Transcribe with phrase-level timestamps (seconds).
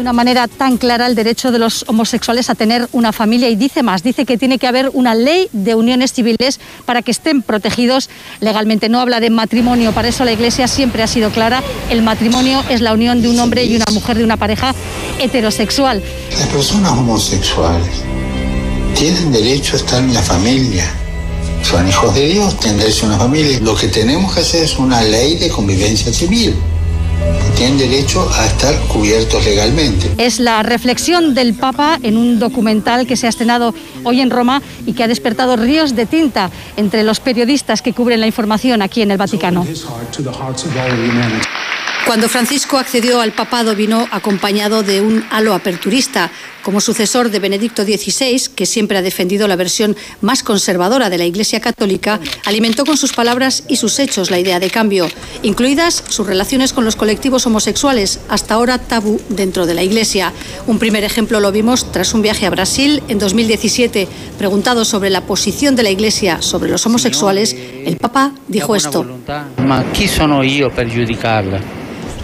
[0.00, 3.54] De una manera tan clara el derecho de los homosexuales a tener una familia y
[3.54, 7.42] dice más, dice que tiene que haber una ley de uniones civiles para que estén
[7.42, 8.08] protegidos
[8.40, 8.88] legalmente.
[8.88, 12.80] No habla de matrimonio, para eso la Iglesia siempre ha sido clara, el matrimonio es
[12.80, 14.74] la unión de un hombre y una mujer de una pareja
[15.18, 16.02] heterosexual.
[16.38, 17.90] Las personas homosexuales
[18.94, 20.90] tienen derecho a estar en la familia.
[21.62, 23.60] Son hijos de Dios, a una familia.
[23.60, 26.56] Lo que tenemos que hacer es una ley de convivencia civil
[27.56, 30.10] tienen derecho a estar cubiertos legalmente.
[30.16, 34.62] Es la reflexión del Papa en un documental que se ha estrenado hoy en Roma
[34.86, 39.02] y que ha despertado ríos de tinta entre los periodistas que cubren la información aquí
[39.02, 39.66] en el Vaticano.
[42.06, 46.30] Cuando Francisco accedió al papado vino acompañado de un halo aperturista,
[46.62, 51.24] como sucesor de Benedicto XVI, que siempre ha defendido la versión más conservadora de la
[51.24, 55.08] Iglesia Católica, alimentó con sus palabras y sus hechos la idea de cambio,
[55.42, 60.32] incluidas sus relaciones con los colectivos homosexuales, hasta ahora tabú dentro de la Iglesia.
[60.66, 64.08] Un primer ejemplo lo vimos tras un viaje a Brasil en 2017.
[64.36, 69.06] Preguntado sobre la posición de la Iglesia sobre los homosexuales, el Papa dijo esto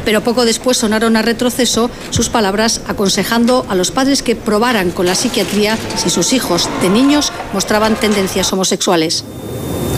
[0.07, 5.05] pero poco después sonaron a retroceso sus palabras aconsejando a los padres que probaran con
[5.05, 9.25] la psiquiatría si sus hijos de niños mostraban tendencias homosexuales.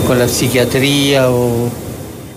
[0.06, 1.68] Con la psiquiatría o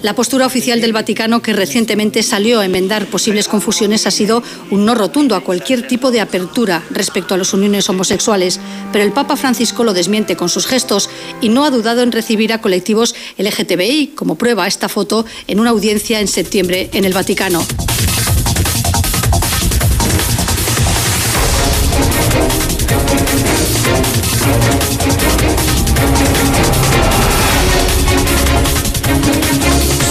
[0.02, 4.86] la postura oficial del Vaticano, que recientemente salió a enmendar posibles confusiones, ha sido un
[4.86, 8.60] no rotundo a cualquier tipo de apertura respecto a las uniones homosexuales,
[8.92, 11.10] pero el Papa Francisco lo desmiente con sus gestos
[11.42, 15.70] y no ha dudado en recibir a colectivos LGTBI, como prueba esta foto en una
[15.70, 17.66] audiencia en septiembre en el Vaticano.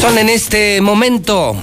[0.01, 1.55] Son en este momento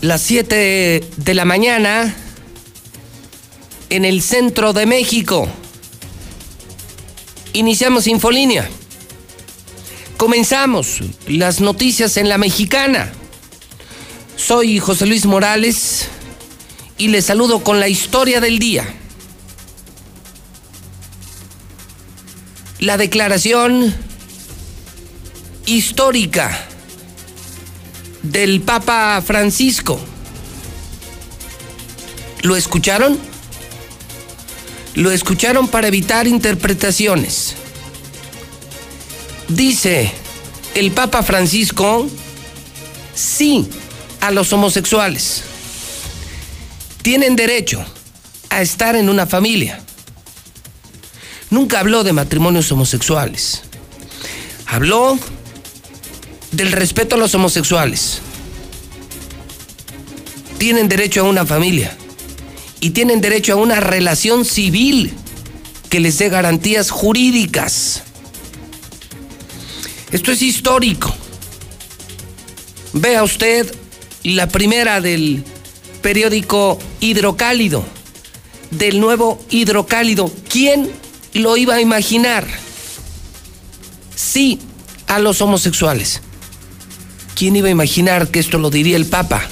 [0.00, 2.14] las 7 de la mañana
[3.90, 5.46] en el centro de México.
[7.52, 8.66] Iniciamos Infolínea.
[10.16, 13.12] Comenzamos las noticias en la mexicana.
[14.36, 16.08] Soy José Luis Morales
[16.96, 18.86] y les saludo con la historia del día.
[22.78, 23.94] La declaración
[25.66, 26.66] histórica
[28.22, 30.00] del Papa Francisco.
[32.42, 33.18] ¿Lo escucharon?
[34.94, 37.54] Lo escucharon para evitar interpretaciones.
[39.48, 40.12] Dice
[40.74, 42.08] el Papa Francisco
[43.14, 43.68] sí
[44.20, 45.42] a los homosexuales.
[47.02, 47.84] Tienen derecho
[48.50, 49.80] a estar en una familia.
[51.50, 53.62] Nunca habló de matrimonios homosexuales.
[54.66, 55.18] Habló
[56.52, 58.20] del respeto a los homosexuales.
[60.58, 61.96] Tienen derecho a una familia
[62.80, 65.12] y tienen derecho a una relación civil
[65.88, 68.02] que les dé garantías jurídicas.
[70.12, 71.12] Esto es histórico.
[72.92, 73.74] Vea usted
[74.22, 75.42] la primera del
[76.02, 77.84] periódico Hidrocálido,
[78.70, 80.30] del nuevo Hidrocálido.
[80.48, 80.90] ¿Quién
[81.32, 82.46] lo iba a imaginar?
[84.14, 84.58] Sí,
[85.06, 86.20] a los homosexuales.
[87.42, 89.42] ¿Quién iba a imaginar que esto lo diría el Papa?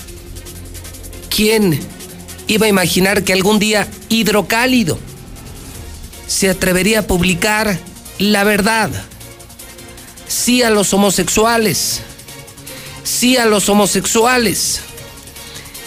[1.28, 1.80] ¿Quién
[2.46, 4.96] iba a imaginar que algún día Hidrocálido
[6.28, 7.80] se atrevería a publicar
[8.20, 8.90] la verdad?
[10.28, 12.02] Sí a los homosexuales.
[13.02, 14.82] Sí a los homosexuales.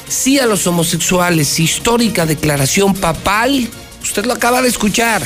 [0.09, 1.57] Sí a los homosexuales.
[1.57, 3.69] Histórica declaración papal.
[4.01, 5.25] Usted lo acaba de escuchar.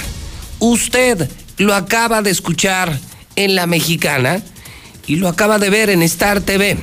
[0.60, 3.00] Usted lo acaba de escuchar
[3.36, 4.44] en la mexicana
[5.08, 6.78] y lo acaba de ver en Star TV.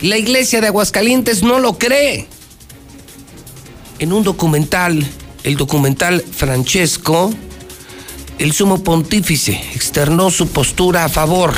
[0.00, 2.26] La iglesia de Aguascalientes no lo cree.
[3.98, 5.06] En un documental,
[5.44, 7.32] el documental Francesco,
[8.38, 11.54] el sumo pontífice externó su postura a favor.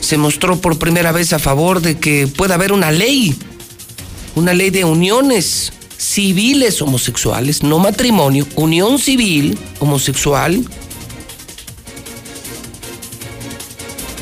[0.00, 3.34] Se mostró por primera vez a favor de que pueda haber una ley,
[4.34, 10.64] una ley de uniones civiles homosexuales, no matrimonio, unión civil homosexual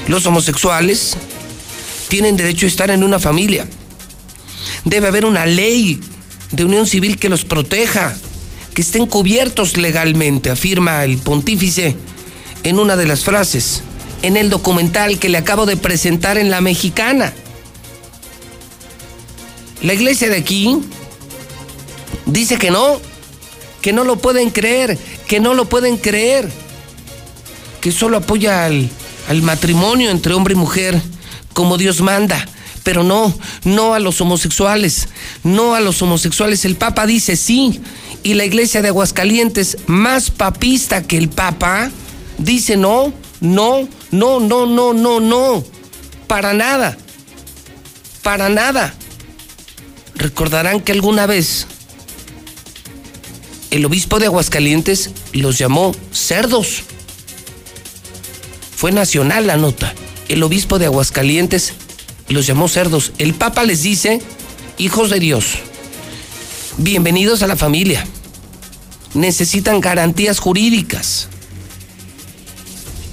[0.08, 1.16] Los homosexuales
[2.08, 3.68] tienen derecho a estar en una familia.
[4.84, 6.00] Debe haber una ley
[6.50, 8.16] de unión civil que los proteja,
[8.74, 11.94] que estén cubiertos legalmente, afirma el pontífice
[12.62, 13.82] en una de las frases
[14.22, 17.32] en el documental que le acabo de presentar en la mexicana.
[19.82, 20.80] La iglesia de aquí
[22.26, 23.00] dice que no,
[23.80, 26.48] que no lo pueden creer, que no lo pueden creer,
[27.80, 28.88] que solo apoya al,
[29.28, 31.00] al matrimonio entre hombre y mujer
[31.52, 32.48] como Dios manda.
[32.82, 35.08] Pero no, no a los homosexuales,
[35.44, 36.64] no a los homosexuales.
[36.64, 37.80] El Papa dice sí,
[38.22, 41.90] y la iglesia de Aguascalientes, más papista que el Papa,
[42.38, 45.64] dice no, no, no, no, no, no, no.
[46.26, 46.96] Para nada.
[48.22, 48.94] Para nada.
[50.14, 51.66] Recordarán que alguna vez
[53.70, 56.84] el obispo de Aguascalientes los llamó cerdos.
[58.78, 59.92] Fue nacional la nota.
[60.28, 61.72] El obispo de Aguascalientes
[62.28, 63.10] los llamó cerdos.
[63.18, 64.22] El Papa les dice,
[64.78, 65.54] hijos de Dios,
[66.76, 68.06] bienvenidos a la familia.
[69.14, 71.26] Necesitan garantías jurídicas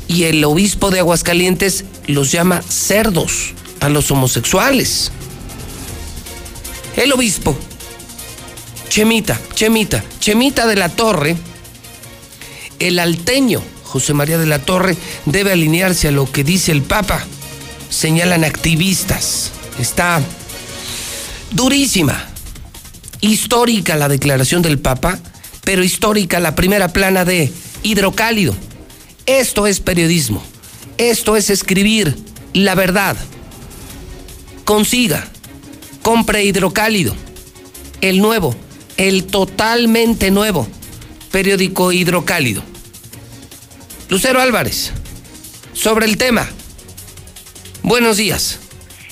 [0.07, 5.11] y el obispo de Aguascalientes los llama cerdos a los homosexuales.
[6.95, 7.57] El obispo,
[8.89, 11.35] Chemita, Chemita, Chemita de la Torre,
[12.77, 13.63] el alteño
[13.95, 17.25] José María de la Torre debe alinearse a lo que dice el Papa.
[17.89, 19.51] Señalan activistas.
[19.79, 20.21] Está
[21.51, 22.27] durísima.
[23.21, 25.17] Histórica la declaración del Papa,
[25.63, 27.51] pero histórica la primera plana de
[27.83, 28.55] hidrocálido
[29.25, 30.43] esto es periodismo.
[30.97, 32.15] Esto es escribir
[32.53, 33.17] la verdad.
[34.65, 35.27] Consiga,
[36.01, 37.15] compre hidrocálido,
[38.01, 38.55] el nuevo,
[38.97, 40.67] el totalmente nuevo
[41.31, 42.74] periódico hidrocálido.
[44.09, 44.93] Lucero Álvarez,
[45.73, 46.47] sobre el tema.
[47.81, 48.59] Buenos días.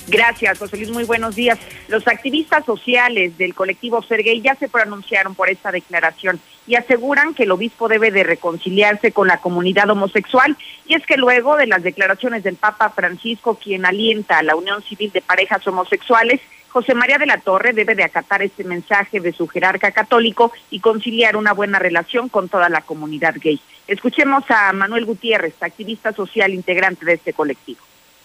[0.07, 0.91] Gracias, José Luis.
[0.91, 1.57] Muy buenos días.
[1.87, 7.43] Los activistas sociales del colectivo Sergey ya se pronunciaron por esta declaración y aseguran que
[7.43, 10.55] el obispo debe de reconciliarse con la comunidad homosexual.
[10.85, 14.83] Y es que luego de las declaraciones del Papa Francisco, quien alienta a la unión
[14.83, 16.39] civil de parejas homosexuales,
[16.73, 20.79] José María de la Torre debe de acatar este mensaje de su jerarca católico y
[20.81, 23.61] conciliar una buena relación con toda la comunidad gay.
[23.87, 27.81] Escuchemos a Manuel Gutiérrez, activista social integrante de este colectivo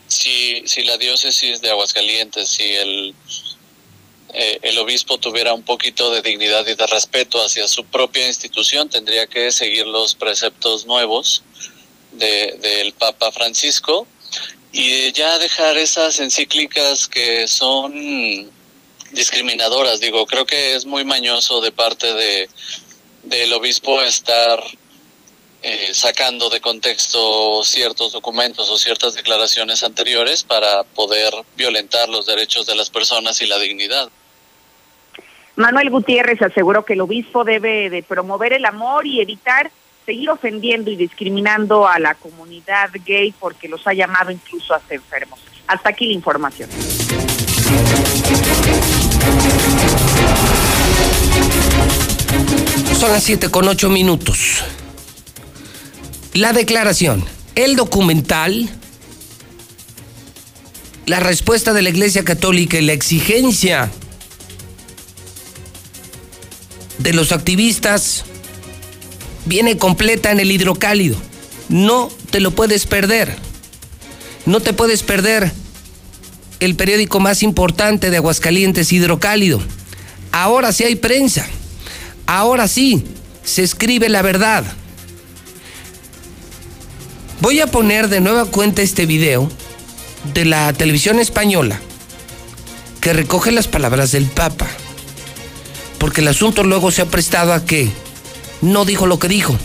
[0.08, 3.14] si, si la diócesis de Aguascalientes, si el,
[4.32, 8.88] eh, el obispo tuviera un poquito de dignidad y de respeto hacia su propia institución,
[8.88, 11.44] tendría que seguir los preceptos nuevos
[12.12, 14.08] del Papa Francisco
[14.72, 18.50] y ya dejar esas encíclicas que son
[19.12, 20.00] discriminadoras.
[20.00, 22.48] Digo, creo que es muy mañoso de parte de
[23.22, 24.62] del obispo estar
[25.62, 32.66] eh, sacando de contexto ciertos documentos o ciertas declaraciones anteriores para poder violentar los derechos
[32.66, 34.08] de las personas y la dignidad.
[35.56, 39.72] Manuel Gutiérrez aseguró que el obispo debe de promover el amor y evitar
[40.08, 45.38] seguir ofendiendo y discriminando a la comunidad gay porque los ha llamado incluso hasta enfermos.
[45.66, 46.70] Hasta aquí la información.
[52.98, 54.64] Son las 7 con 8 minutos
[56.32, 58.68] la declaración, el documental,
[61.04, 63.90] la respuesta de la Iglesia Católica y la exigencia
[66.98, 68.24] de los activistas
[69.48, 71.16] viene completa en el hidrocálido.
[71.68, 73.36] No te lo puedes perder.
[74.46, 75.52] No te puedes perder
[76.60, 79.60] el periódico más importante de Aguascalientes, Hidrocálido.
[80.32, 81.46] Ahora sí hay prensa.
[82.26, 83.04] Ahora sí
[83.44, 84.64] se escribe la verdad.
[87.40, 89.50] Voy a poner de nueva cuenta este video
[90.34, 91.80] de la televisión española
[93.00, 94.66] que recoge las palabras del Papa.
[95.98, 97.90] Porque el asunto luego se ha prestado a que
[98.60, 99.56] no dijo lo que dijo.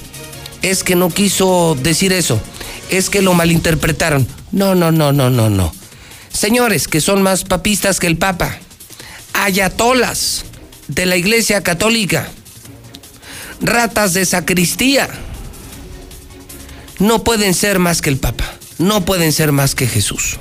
[0.62, 2.41] Es que no quiso decir eso.
[2.89, 4.27] Es que lo malinterpretaron.
[4.51, 5.73] No, no, no, no, no, no.
[6.31, 8.57] Señores que son más papistas que el Papa.
[9.33, 10.45] Ayatolas
[10.88, 12.29] de la Iglesia Católica.
[13.62, 15.09] Ratas de sacristía
[17.00, 18.45] no pueden ser más que el Papa,
[18.77, 20.39] no pueden ser más que Jesús.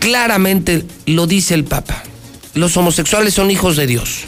[0.00, 2.02] Claramente lo dice el Papa,
[2.54, 4.24] los homosexuales son hijos de Dios.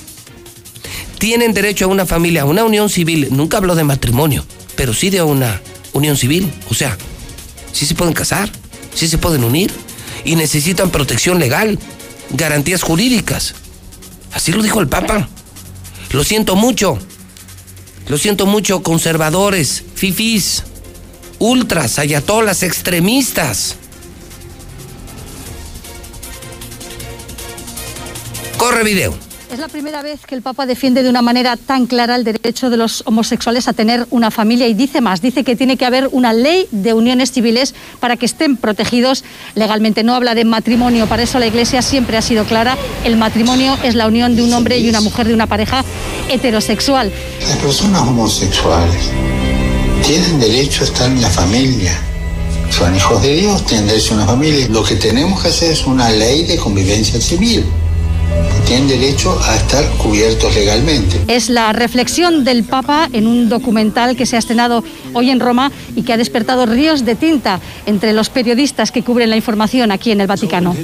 [1.24, 3.28] Tienen derecho a una familia, a una unión civil.
[3.30, 4.44] Nunca habló de matrimonio,
[4.76, 5.62] pero sí de una
[5.94, 6.52] unión civil.
[6.68, 6.98] O sea,
[7.72, 8.50] sí se pueden casar,
[8.94, 9.72] sí se pueden unir
[10.26, 11.78] y necesitan protección legal,
[12.28, 13.54] garantías jurídicas.
[14.34, 15.30] Así lo dijo el Papa.
[16.10, 16.98] Lo siento mucho,
[18.06, 20.64] lo siento mucho, conservadores, fifís,
[21.38, 23.76] ultras, ayatolas, extremistas.
[28.58, 29.33] Corre video.
[29.52, 32.70] Es la primera vez que el Papa defiende de una manera tan clara el derecho
[32.70, 36.08] de los homosexuales a tener una familia y dice más, dice que tiene que haber
[36.12, 39.22] una ley de uniones civiles para que estén protegidos
[39.54, 40.02] legalmente.
[40.02, 43.94] No habla de matrimonio, para eso la Iglesia siempre ha sido clara, el matrimonio es
[43.94, 45.84] la unión de un hombre y una mujer de una pareja
[46.30, 47.12] heterosexual.
[47.40, 49.10] Las personas homosexuales
[50.04, 51.92] tienen derecho a estar en la familia.
[52.70, 54.66] Son hijos de Dios, tienen derecho a una familia.
[54.68, 57.64] Lo que tenemos que hacer es una ley de convivencia civil
[58.66, 61.20] tienen derecho a estar cubiertos legalmente.
[61.28, 65.70] Es la reflexión del Papa en un documental que se ha estrenado hoy en Roma
[65.94, 70.10] y que ha despertado ríos de tinta entre los periodistas que cubren la información aquí
[70.10, 70.74] en el Vaticano.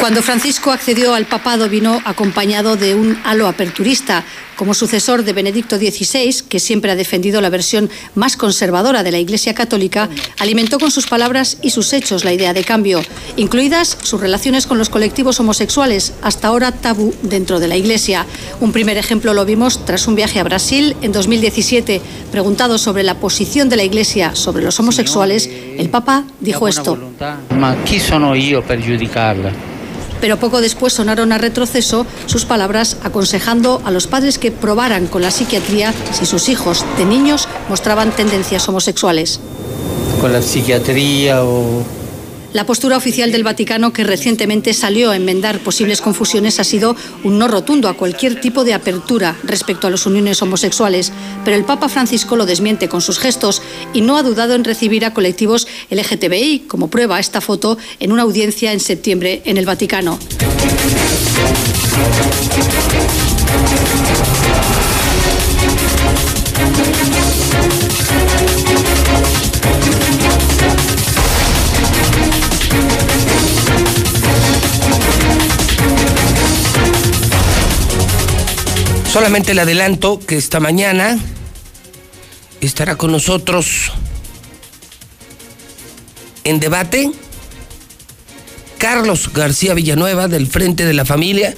[0.00, 4.24] Cuando Francisco accedió al papado vino acompañado de un halo aperturista,
[4.54, 9.18] como sucesor de Benedicto XVI, que siempre ha defendido la versión más conservadora de la
[9.18, 13.00] Iglesia Católica, alimentó con sus palabras y sus hechos la idea de cambio,
[13.36, 18.24] incluidas sus relaciones con los colectivos homosexuales, hasta ahora tabú dentro de la Iglesia.
[18.60, 22.00] Un primer ejemplo lo vimos tras un viaje a Brasil en 2017.
[22.30, 26.96] Preguntado sobre la posición de la Iglesia sobre los homosexuales, el Papa dijo esto.
[27.84, 29.52] ¿Quién soy yo para judicarla?
[30.20, 35.22] Pero poco después sonaron a retroceso sus palabras aconsejando a los padres que probaran con
[35.22, 39.40] la psiquiatría si sus hijos de niños mostraban tendencias homosexuales.
[40.20, 41.84] Con la psiquiatría o
[42.52, 47.38] la postura oficial del Vaticano, que recientemente salió a enmendar posibles confusiones, ha sido un
[47.38, 51.12] no rotundo a cualquier tipo de apertura respecto a las uniones homosexuales,
[51.44, 53.62] pero el Papa Francisco lo desmiente con sus gestos
[53.92, 58.22] y no ha dudado en recibir a colectivos LGTBI, como prueba esta foto en una
[58.22, 60.18] audiencia en septiembre en el Vaticano.
[79.18, 81.18] Solamente le adelanto que esta mañana
[82.60, 83.90] estará con nosotros
[86.44, 87.10] en debate
[88.78, 91.56] Carlos García Villanueva del Frente de la Familia,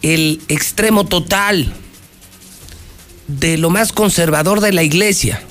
[0.00, 1.70] el extremo total
[3.26, 5.42] de lo más conservador de la iglesia,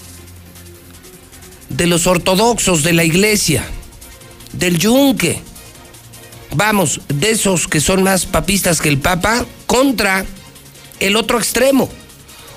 [1.70, 3.64] de los ortodoxos de la iglesia,
[4.54, 5.44] del yunque,
[6.56, 10.26] vamos, de esos que son más papistas que el Papa, contra
[11.00, 11.90] el otro extremo.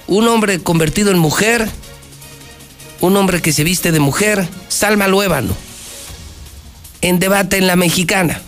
[0.06, 1.68] Un hombre convertido en mujer,
[3.00, 5.56] un hombre que se viste de mujer, Salma Luébano,
[7.00, 8.40] en debate en la mexicana,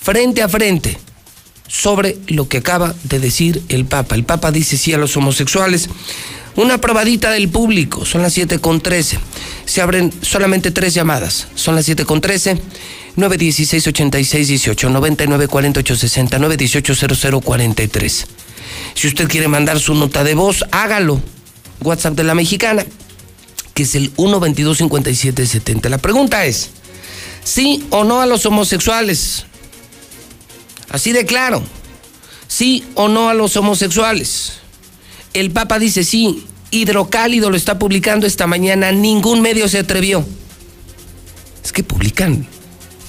[0.00, 0.98] frente a frente,
[1.68, 4.14] sobre lo que acaba de decir el Papa.
[4.14, 5.88] El Papa dice sí a los homosexuales.
[6.56, 9.20] Una probadita del público, son las 7 con 13.
[9.64, 12.60] Se abren solamente tres llamadas, son las 7 con 13.
[13.14, 18.26] 916 86 18 99 48 60 918 0043.
[18.98, 21.20] Si usted quiere mandar su nota de voz, hágalo.
[21.84, 22.84] WhatsApp de la mexicana,
[23.72, 25.88] que es el 122 57 70.
[25.88, 26.70] La pregunta es:
[27.44, 29.44] ¿sí o no a los homosexuales?
[30.90, 31.62] Así de claro.
[32.48, 34.54] ¿Sí o no a los homosexuales?
[35.32, 36.44] El Papa dice sí.
[36.72, 38.90] Hidrocálido lo está publicando esta mañana.
[38.90, 40.26] Ningún medio se atrevió.
[41.64, 42.48] Es que publican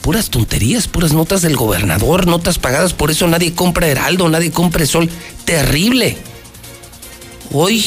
[0.09, 4.83] puras tonterías, puras notas del gobernador, notas pagadas, por eso nadie compra Heraldo, nadie compra
[4.87, 5.07] Sol.
[5.45, 6.17] Terrible.
[7.51, 7.85] Hoy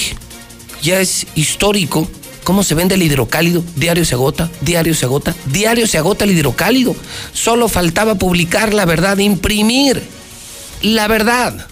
[0.83, 2.09] ya es histórico
[2.45, 3.65] cómo se vende el hidrocálido.
[3.75, 6.95] Diario se agota, diario se agota, diario se agota el hidrocálido.
[7.33, 10.01] Solo faltaba publicar la verdad, imprimir
[10.81, 11.67] la verdad.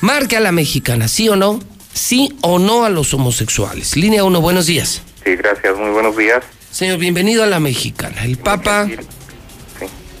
[0.00, 1.60] Marque a la mexicana, ¿sí o no?
[1.94, 3.96] ¿Sí o no a los homosexuales?
[3.96, 5.02] Línea 1, buenos días.
[5.24, 6.42] Sí, gracias, muy buenos días.
[6.76, 8.22] Señor, bienvenido a la mexicana.
[8.22, 8.86] El Papa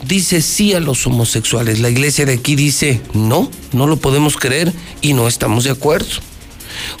[0.04, 1.80] dice sí a los homosexuales.
[1.80, 4.72] La iglesia de aquí dice no, no lo podemos creer
[5.02, 6.08] y no estamos de acuerdo.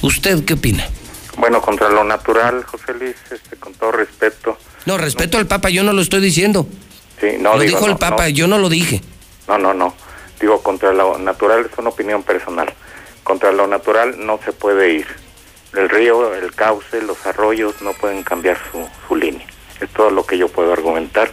[0.02, 0.86] ¿Usted qué opina?
[1.38, 4.58] Bueno, contra lo natural, José Luis, este, con todo respeto.
[4.84, 6.66] No, respeto al Papa, yo no lo estoy diciendo.
[7.18, 9.00] Sí, no lo dijo el Papa, yo no lo dije.
[9.48, 9.94] No, no, no.
[10.38, 12.74] Digo, contra lo natural es una opinión personal.
[13.24, 15.06] Contra lo natural no se puede ir
[15.76, 19.46] el río, el cauce, los arroyos no pueden cambiar su, su línea.
[19.80, 21.30] Es todo lo que yo puedo argumentar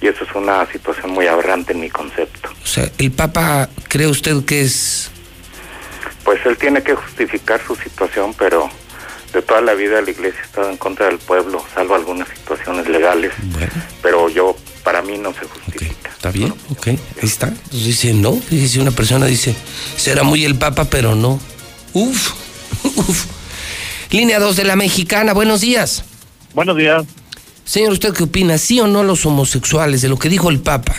[0.00, 2.50] y eso es una situación muy aberrante en mi concepto.
[2.62, 5.10] O sea, ¿el Papa cree usted que es...?
[6.24, 8.70] Pues él tiene que justificar su situación, pero
[9.32, 12.88] de toda la vida la iglesia ha estado en contra del pueblo, salvo algunas situaciones
[12.88, 13.32] legales,
[14.02, 16.10] pero yo, para mí no se justifica.
[16.10, 17.48] Está bien, ok, ahí está.
[17.48, 19.54] Entonces dice, no, dice una persona, dice,
[19.96, 21.40] será muy el Papa, pero no.
[21.92, 22.32] Uf,
[22.96, 23.39] uf.
[24.10, 26.04] Línea 2 de la Mexicana, buenos días.
[26.52, 27.04] Buenos días.
[27.64, 28.58] Señor, ¿usted qué opina?
[28.58, 30.96] ¿Sí o no los homosexuales de lo que dijo el Papa?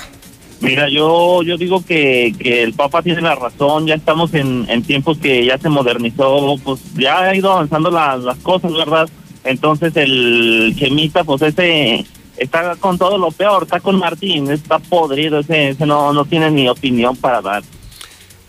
[0.61, 4.83] Mira, yo yo digo que, que el Papa tiene la razón, ya estamos en, en
[4.83, 9.09] tiempos que ya se modernizó, pues ya ha ido avanzando las cosas, ¿verdad?
[9.43, 12.05] Entonces el Chemita, pues ese
[12.37, 16.49] está con todo lo peor, está con Martín, está podrido, ese, ese no, no tiene
[16.49, 17.63] ni opinión para dar.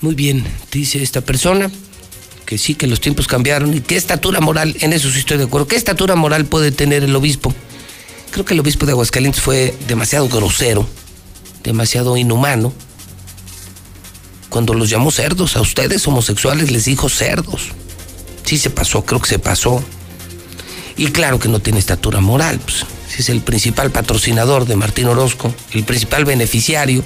[0.00, 1.68] Muy bien, dice esta persona
[2.46, 5.44] que sí, que los tiempos cambiaron y qué estatura moral, en eso sí estoy de
[5.44, 7.54] acuerdo, qué estatura moral puede tener el obispo.
[8.30, 10.88] Creo que el obispo de Aguascalientes fue demasiado grosero
[11.62, 12.72] demasiado inhumano
[14.48, 15.56] cuando los llamó cerdos.
[15.56, 17.68] A ustedes homosexuales les dijo cerdos.
[18.44, 19.82] Sí se pasó, creo que se pasó.
[20.96, 25.06] Y claro que no tiene estatura moral, pues, si es el principal patrocinador de Martín
[25.06, 27.02] Orozco, el principal beneficiario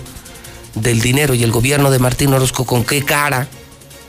[0.75, 3.49] del dinero y el gobierno de Martín Orozco, ¿con qué cara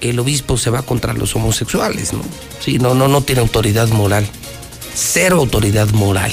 [0.02, 2.14] el obispo se va contra los homosexuales?
[2.14, 2.22] ¿no?
[2.60, 4.28] Sí, no, no, no tiene autoridad moral.
[4.94, 6.32] Cero autoridad moral.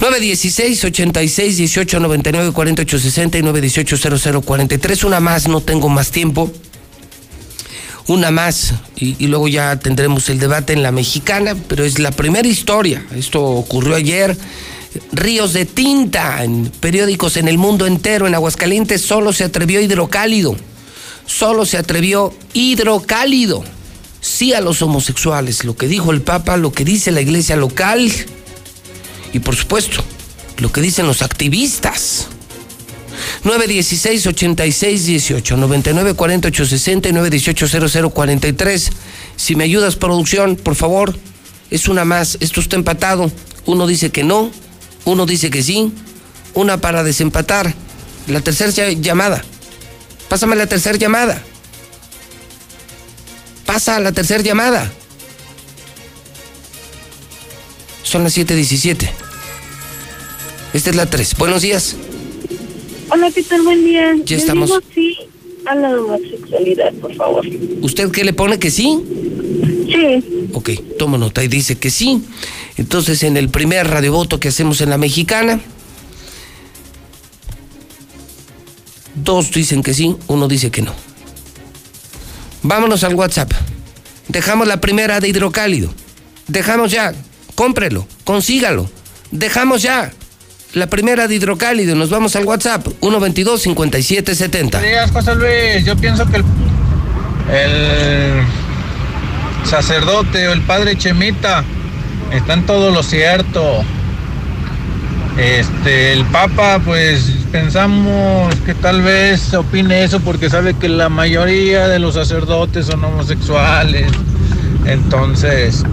[0.00, 5.04] 916 86 18 99 48 60 y 918 00 43.
[5.04, 6.50] Una más, no tengo más tiempo.
[8.06, 12.48] Una más, y, luego ya tendremos el debate en la mexicana, pero es la primera
[12.48, 13.04] historia.
[13.14, 14.36] Esto ocurrió ayer.
[15.12, 18.26] Ríos de tinta en periódicos en el mundo entero.
[18.26, 20.56] En Aguascalientes solo se atrevió hidrocálido.
[21.26, 23.64] Solo se atrevió hidrocálido.
[24.20, 25.64] Sí a los homosexuales.
[25.64, 28.10] Lo que dijo el Papa, lo que dice la iglesia local
[29.32, 30.02] y por supuesto,
[30.58, 32.26] lo que dicen los activistas.
[33.44, 38.90] 916 86 18 99 48 60 y 918 00 43.
[39.36, 41.16] Si me ayudas, producción, por favor.
[41.70, 42.36] Es una más.
[42.40, 43.30] Esto está empatado.
[43.66, 44.50] Uno dice que no,
[45.04, 45.92] uno dice que sí.
[46.54, 47.74] Una para desempatar.
[48.26, 49.44] La tercera llamada.
[50.30, 51.42] Pásame la tercera llamada.
[53.66, 54.90] Pasa la tercera llamada.
[58.04, 59.10] Son las 7:17.
[60.72, 61.36] Esta es la 3.
[61.36, 61.96] Buenos días.
[63.10, 63.62] Hola, ¿qué tal?
[63.62, 64.14] Buen día.
[64.24, 64.68] Ya estamos.
[64.68, 65.18] Digo sí
[65.66, 67.44] a la homosexualidad, por favor.
[67.82, 69.00] ¿Usted qué le pone que sí?
[69.86, 70.48] Sí.
[70.52, 72.22] Ok, toma nota y dice que sí.
[72.76, 75.60] Entonces, en el primer radiovoto que hacemos en la mexicana,
[79.14, 80.92] dos dicen que sí, uno dice que no.
[82.62, 83.52] Vámonos al WhatsApp.
[84.28, 85.92] Dejamos la primera de hidrocálido.
[86.46, 87.12] Dejamos ya
[87.54, 88.90] cómprelo, consígalo.
[89.30, 90.12] Dejamos ya
[90.74, 91.94] la primera de hidrocálido.
[91.94, 94.70] Nos vamos al WhatsApp, 122-5770.
[94.70, 95.84] Buenos días, José Luis.
[95.84, 96.44] Yo pienso que el,
[97.54, 98.44] el
[99.64, 101.64] sacerdote o el padre Chemita
[102.32, 103.84] está en todo lo cierto.
[105.38, 111.88] Este, el Papa, pues pensamos que tal vez opine eso porque sabe que la mayoría
[111.88, 114.10] de los sacerdotes son homosexuales.
[114.84, 115.84] Entonces,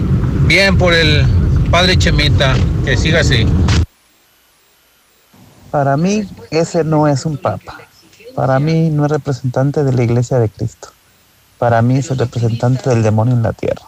[0.47, 1.25] bien por el
[1.71, 3.47] Padre Chemita, que siga así.
[5.71, 7.77] Para mí, ese no es un papa.
[8.35, 10.89] Para mí no es representante de la iglesia de Cristo.
[11.57, 13.83] Para mí es el representante del demonio en la tierra.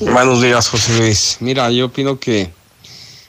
[0.00, 1.38] Buenos días, José Luis.
[1.40, 2.52] Mira, yo opino que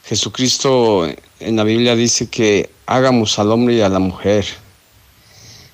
[0.03, 1.07] Jesucristo
[1.39, 4.45] en la Biblia dice que hagamos al hombre y a la mujer.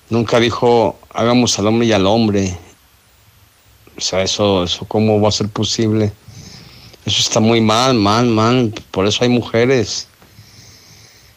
[0.08, 2.56] Nunca dijo hagamos al hombre y al hombre.
[3.94, 6.14] O sea, eso, eso cómo va a ser posible.
[7.04, 8.72] Eso está muy mal, mal, mal.
[8.90, 10.08] Por eso hay mujeres.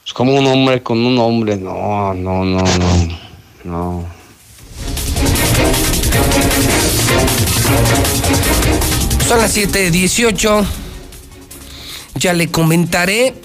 [0.06, 1.58] Es como un hombre con un hombre.
[1.58, 3.19] No, no, no, no.
[3.65, 4.19] No.
[9.30, 10.65] Son las 7:18.
[12.15, 13.36] Ya le comentaré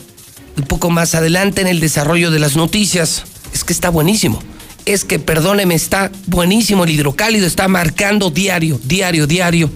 [0.56, 3.22] un poco más adelante en el desarrollo de las noticias.
[3.52, 4.42] Es que está buenísimo
[4.86, 9.70] es que, perdóneme, está buenísimo el hidrocálido, está marcando diario, diario, diario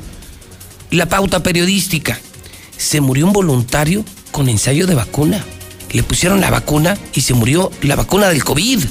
[0.90, 2.18] la pauta periodística.
[2.76, 5.44] Se murió un voluntario con ensayo de vacuna.
[5.90, 8.84] Le pusieron la vacuna y se murió la vacuna del COVID.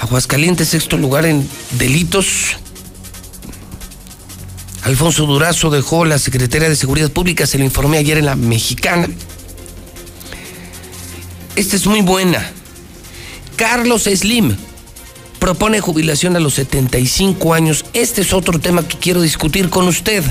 [0.00, 2.56] Aguascalientes, sexto lugar en delitos.
[4.82, 9.08] Alfonso Durazo dejó la Secretaría de Seguridad Pública, se lo informé ayer en la Mexicana.
[11.54, 12.50] Esta es muy buena.
[13.56, 14.56] Carlos Slim,
[15.38, 17.84] propone jubilación a los 75 años.
[17.92, 20.24] Este es otro tema que quiero discutir con usted.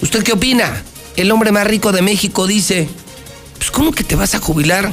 [0.00, 0.82] ¿Usted qué opina?
[1.16, 2.88] El hombre más rico de México dice,
[3.58, 4.92] pues ¿cómo que te vas a jubilar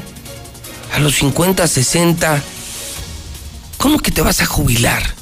[0.94, 2.44] a los 50, 60?
[3.78, 5.19] ¿Cómo que te vas a jubilar?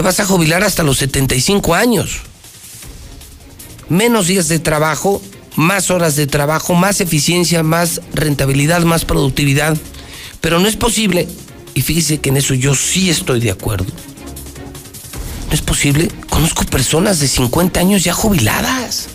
[0.00, 2.22] Te vas a jubilar hasta los 75 años.
[3.90, 5.20] Menos días de trabajo,
[5.56, 9.76] más horas de trabajo, más eficiencia, más rentabilidad, más productividad.
[10.40, 11.28] Pero no es posible
[11.74, 13.92] y fíjese que en eso yo sí estoy de acuerdo.
[15.48, 16.10] No es posible.
[16.30, 19.08] Conozco personas de 50 años ya jubiladas.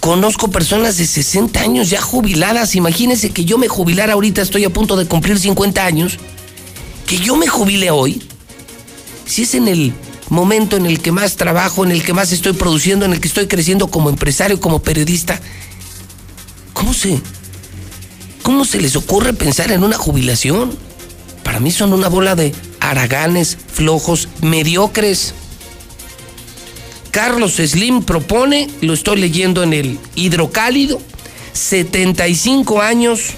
[0.00, 2.74] Conozco personas de 60 años ya jubiladas.
[2.74, 6.18] Imagínense que yo me jubilara ahorita, estoy a punto de cumplir 50 años.
[7.06, 8.22] Que yo me jubile hoy.
[9.26, 9.94] Si es en el
[10.32, 13.28] momento en el que más trabajo, en el que más estoy produciendo, en el que
[13.28, 15.40] estoy creciendo como empresario, como periodista.
[16.72, 17.20] ¿Cómo se,
[18.42, 20.76] cómo se les ocurre pensar en una jubilación?
[21.44, 25.34] Para mí son una bola de haraganes, flojos, mediocres.
[27.10, 30.98] Carlos Slim propone, lo estoy leyendo en el hidrocálido,
[31.52, 33.34] 75 años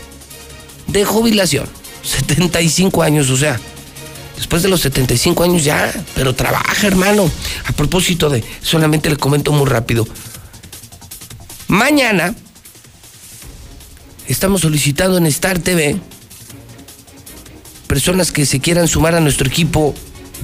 [0.86, 1.66] de jubilación.
[2.04, 3.58] 75 años, o sea,
[4.44, 7.30] después de los 75 años ya, pero trabaja, hermano.
[7.64, 10.06] A propósito de, solamente le comento muy rápido.
[11.66, 12.34] Mañana
[14.28, 15.96] estamos solicitando en Star TV
[17.86, 19.94] personas que se quieran sumar a nuestro equipo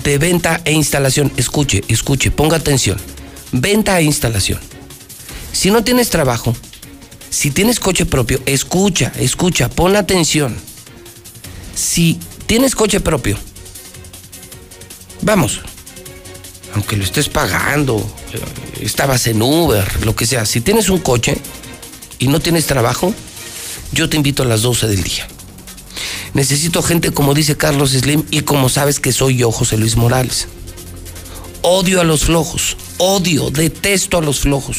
[0.03, 1.31] de venta e instalación.
[1.37, 2.97] Escuche, escuche, ponga atención.
[3.53, 4.61] Venta e instalación.
[5.53, 6.57] Si no tienes trabajo,
[7.29, 10.57] si tienes coche propio, escucha, escucha, pon atención.
[11.75, 13.37] Si tienes coche propio,
[15.23, 15.61] vamos,
[16.75, 18.05] aunque lo estés pagando,
[18.81, 21.37] estabas en Uber, lo que sea, si tienes un coche
[22.19, 23.15] y no tienes trabajo,
[23.93, 25.27] yo te invito a las 12 del día.
[26.33, 30.47] Necesito gente como dice Carlos Slim y como sabes que soy yo, José Luis Morales.
[31.63, 34.79] Odio a los flojos, odio, detesto a los flojos,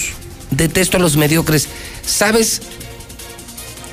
[0.50, 1.68] detesto a los mediocres.
[2.06, 2.62] ¿Sabes?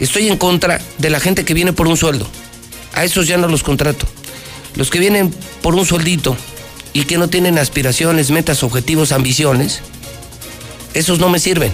[0.01, 2.27] Estoy en contra de la gente que viene por un sueldo.
[2.95, 4.07] A esos ya no los contrato.
[4.75, 6.37] Los que vienen por un sueldito
[6.93, 9.81] y que no tienen aspiraciones, metas, objetivos, ambiciones,
[10.95, 11.73] esos no me sirven.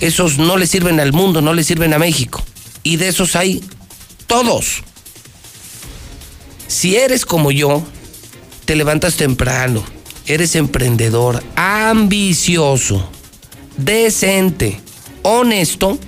[0.00, 2.42] Esos no le sirven al mundo, no le sirven a México.
[2.82, 3.62] Y de esos hay
[4.26, 4.82] todos.
[6.66, 7.84] Si eres como yo,
[8.64, 9.84] te levantas temprano,
[10.26, 13.08] eres emprendedor, ambicioso,
[13.76, 14.80] decente,
[15.22, 15.98] honesto,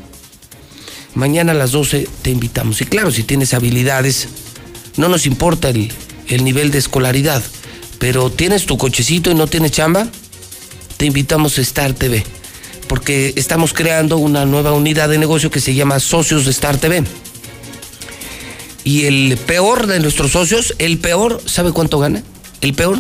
[1.14, 2.80] mañana a las 12 te invitamos.
[2.80, 4.28] Y claro, si tienes habilidades,
[4.96, 5.92] no nos importa el,
[6.28, 7.42] el nivel de escolaridad,
[7.98, 10.08] pero tienes tu cochecito y no tienes chamba,
[10.96, 12.24] te invitamos a Star TV,
[12.88, 17.04] porque estamos creando una nueva unidad de negocio que se llama Socios de Star TV.
[18.84, 22.22] Y el peor de nuestros socios, el peor, ¿sabe cuánto gana?
[22.60, 22.98] El peor,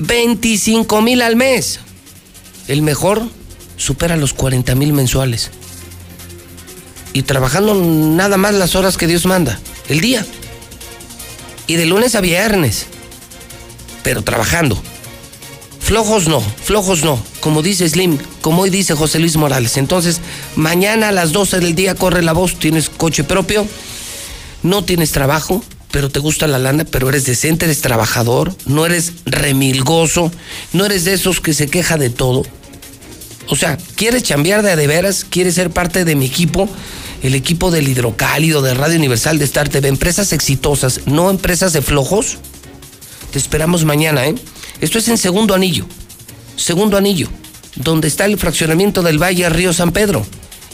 [0.00, 1.80] 25 mil al mes.
[2.66, 3.22] El mejor
[3.76, 5.50] supera los 40 mil mensuales.
[7.12, 9.58] Y trabajando nada más las horas que Dios manda,
[9.88, 10.26] el día.
[11.70, 12.86] Y de lunes a viernes.
[14.02, 14.80] Pero trabajando.
[15.78, 17.22] Flojos no, flojos no.
[17.40, 19.76] Como dice Slim, como hoy dice José Luis Morales.
[19.76, 20.20] Entonces,
[20.56, 23.66] mañana a las 12 del día corre la voz, tienes coche propio
[24.62, 29.12] no tienes trabajo, pero te gusta la lana, pero eres decente, eres trabajador, no eres
[29.24, 30.30] remilgoso,
[30.72, 32.42] no eres de esos que se queja de todo.
[33.48, 36.68] O sea, quieres chambear de a de veras, quieres ser parte de mi equipo,
[37.22, 41.82] el equipo del hidrocálido, de Radio Universal, de Star TV, empresas exitosas, no empresas de
[41.82, 42.38] flojos.
[43.32, 44.34] Te esperamos mañana, ¿eh?
[44.80, 45.86] Esto es en segundo anillo,
[46.56, 47.28] segundo anillo,
[47.76, 50.26] donde está el fraccionamiento del Valle Río San Pedro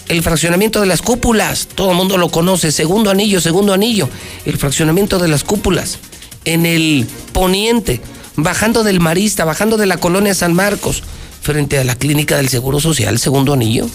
[0.08, 4.08] el fraccionamiento de las cúpulas, todo el mundo lo conoce, segundo anillo, segundo anillo,
[4.44, 5.98] el fraccionamiento de las cúpulas,
[6.44, 8.00] en el poniente,
[8.36, 11.02] bajando del Marista, bajando de la colonia San Marcos,
[11.42, 13.88] frente a la clínica del Seguro Social, segundo anillo.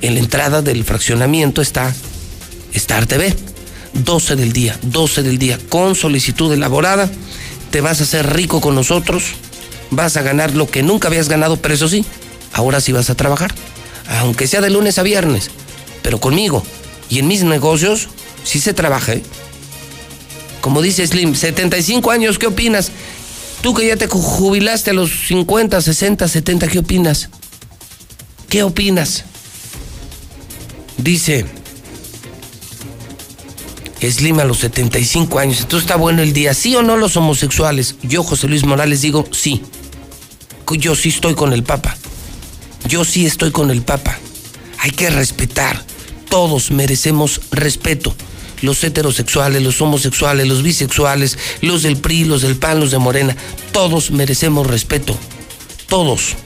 [0.00, 1.94] En la entrada del fraccionamiento está
[2.72, 3.34] Star TV,
[3.92, 7.10] 12 del día, 12 del día, con solicitud elaborada,
[7.70, 9.24] te vas a hacer rico con nosotros,
[9.90, 12.04] vas a ganar lo que nunca habías ganado, pero eso sí,
[12.52, 13.54] ahora sí vas a trabajar
[14.18, 15.50] aunque sea de lunes a viernes,
[16.02, 16.64] pero conmigo
[17.08, 18.08] y en mis negocios
[18.44, 19.14] sí se trabaja.
[19.14, 19.22] ¿eh?
[20.60, 22.90] Como dice Slim, 75 años, ¿qué opinas?
[23.62, 27.28] Tú que ya te jubilaste a los 50, 60, 70, ¿qué opinas?
[28.48, 29.24] ¿Qué opinas?
[31.02, 31.46] Dice
[34.00, 35.60] Slim a los 75 años.
[35.60, 36.54] Entonces está bueno el día.
[36.54, 37.96] ¿Sí o no los homosexuales?
[38.02, 39.62] Yo, José Luis Morales, digo sí.
[40.78, 41.96] Yo sí estoy con el Papa.
[42.86, 44.18] Yo sí estoy con el Papa.
[44.78, 45.84] Hay que respetar.
[46.28, 48.14] Todos merecemos respeto.
[48.62, 53.36] Los heterosexuales, los homosexuales, los bisexuales, los del PRI, los del PAN, los de Morena.
[53.72, 55.16] Todos merecemos respeto.
[55.88, 56.36] Todos.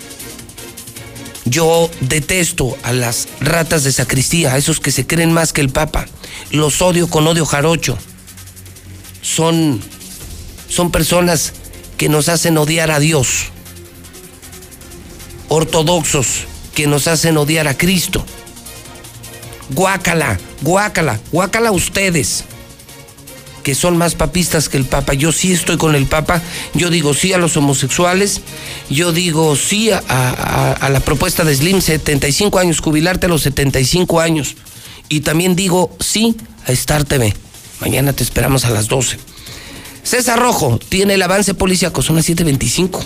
[1.45, 5.71] Yo detesto a las ratas de sacristía, a esos que se creen más que el
[5.71, 6.07] Papa.
[6.51, 7.99] Los odio con odio jarocho.
[9.21, 9.81] Son,
[10.69, 11.53] son personas
[11.97, 13.51] que nos hacen odiar a Dios
[15.49, 18.25] ortodoxos que nos hacen odiar a Cristo.
[19.71, 22.45] Guácala, guácala, guácala ustedes.
[23.65, 25.15] Que son más papistas que el Papa.
[25.15, 26.41] Yo sí estoy con el Papa,
[26.75, 28.43] yo digo sí a los homosexuales,
[28.91, 34.55] yo digo sí a, la propuesta de Slim, 75 años, jubilarte a los 75 años.
[35.09, 37.35] Y también digo sí a Star TV.
[37.81, 39.19] Mañana te esperamos a las 12.
[40.05, 43.01] César Rojo tiene el avance policíaco, son las 7.25.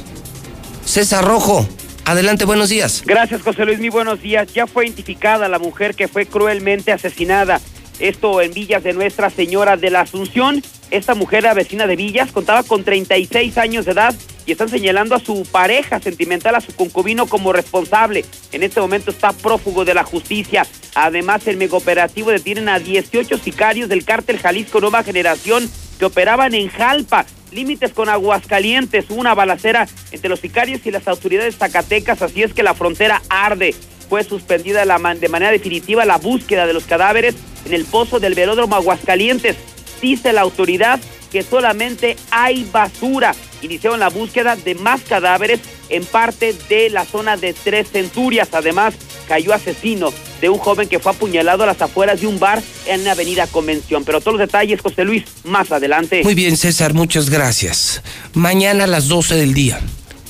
[0.85, 1.67] César Rojo,
[2.05, 3.05] adelante, buenos días.
[3.07, 3.79] Gracias, José Luis.
[3.79, 4.53] Muy buenos días.
[4.53, 7.61] Ya fue identificada la mujer que fue cruelmente asesinada.
[7.99, 10.63] Esto en Villas de Nuestra Señora de la Asunción.
[10.91, 14.15] Esta mujer, la vecina de Villas, contaba con 36 años de edad
[14.47, 18.25] y están señalando a su pareja sentimental, a su concubino, como responsable.
[18.53, 20.67] En este momento está prófugo de la justicia.
[20.95, 26.69] Además, el megaoperativo detienen a 18 sicarios del cártel Jalisco Nueva Generación que operaban en
[26.69, 32.43] Jalpa, límites con Aguascalientes, Hubo una balacera entre los sicarios y las autoridades zacatecas, así
[32.43, 33.75] es que la frontera arde.
[34.09, 37.35] Fue suspendida de manera definitiva la búsqueda de los cadáveres
[37.67, 39.57] en el pozo del velódromo Aguascalientes.
[40.01, 43.35] Dice la autoridad que solamente hay basura.
[43.61, 48.49] Iniciaron la búsqueda de más cadáveres en parte de la zona de Tres Centurias.
[48.53, 48.95] Además,
[49.27, 53.05] cayó asesino de un joven que fue apuñalado a las afueras de un bar en
[53.05, 54.05] la avenida Convención.
[54.05, 56.23] Pero todos los detalles, José Luis, más adelante.
[56.23, 58.03] Muy bien, César, muchas gracias.
[58.33, 59.81] Mañana a las 12 del día,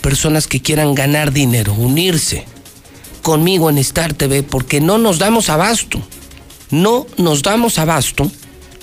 [0.00, 2.46] personas que quieran ganar dinero, unirse
[3.28, 6.00] conmigo en Star TV, porque no nos damos abasto.
[6.70, 8.32] No nos damos abasto.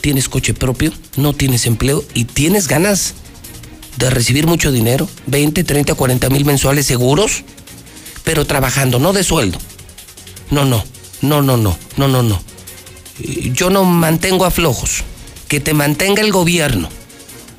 [0.02, 3.16] Tienes coche propio, no tienes empleo y tienes ganas
[3.98, 7.44] de recibir mucho dinero, 20, 30, 40 mil mensuales seguros,
[8.24, 9.58] pero trabajando, no de sueldo.
[10.52, 10.86] No, no,
[11.22, 12.40] no, no, no, no, no, no.
[13.52, 15.04] Yo no mantengo a flojos.
[15.48, 16.88] Que te mantenga el gobierno.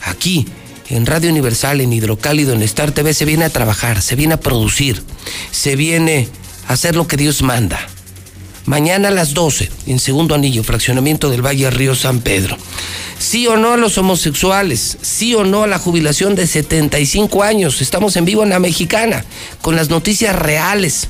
[0.02, 0.46] Aquí,
[0.88, 4.40] en Radio Universal, en Hidrocálido, en Star TV, se viene a trabajar, se viene a
[4.40, 5.02] producir,
[5.50, 6.28] se viene
[6.68, 7.78] hacer lo que Dios manda.
[8.66, 12.56] Mañana a las 12, en segundo anillo, fraccionamiento del Valle Río San Pedro.
[13.18, 17.80] Sí o no a los homosexuales, sí o no a la jubilación de 75 años.
[17.80, 19.24] Estamos en vivo en la mexicana,
[19.62, 21.08] con las noticias reales.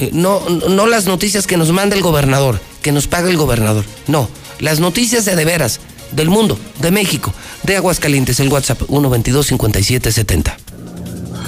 [0.00, 3.84] Eh, No, no las noticias que nos manda el gobernador, que nos paga el gobernador.
[4.08, 5.78] No, las noticias de de veras,
[6.10, 8.82] del mundo, de México, de Aguascalientes, el WhatsApp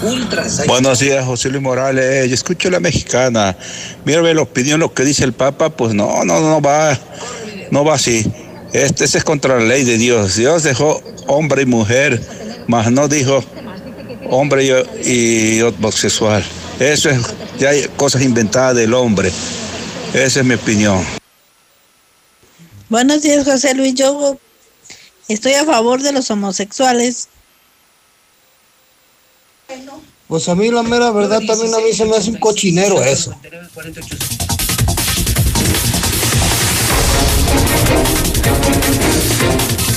[0.02, 0.66] 122-5770.
[0.66, 2.28] Buenos días, José Luis Morales.
[2.28, 3.56] Yo escucho la mexicana.
[4.04, 6.98] Mírame la opinión, lo que dice el Papa, pues no, no, no va,
[7.70, 8.26] no va así.
[8.72, 10.36] Este es contra la ley de Dios.
[10.36, 12.20] Dios dejó hombre y mujer,
[12.66, 13.44] mas no dijo
[14.28, 14.64] hombre
[15.04, 16.44] y, y homosexual.
[16.80, 17.20] Eso es,
[17.58, 19.30] ya hay cosas inventadas del hombre.
[20.12, 21.04] Esa es mi opinión.
[22.88, 23.94] Buenos días, José Luis.
[23.94, 24.36] Yo
[25.28, 27.28] estoy a favor de los homosexuales.
[30.28, 33.34] Pues a mí la mera verdad también a mí se me hace un cochinero eso.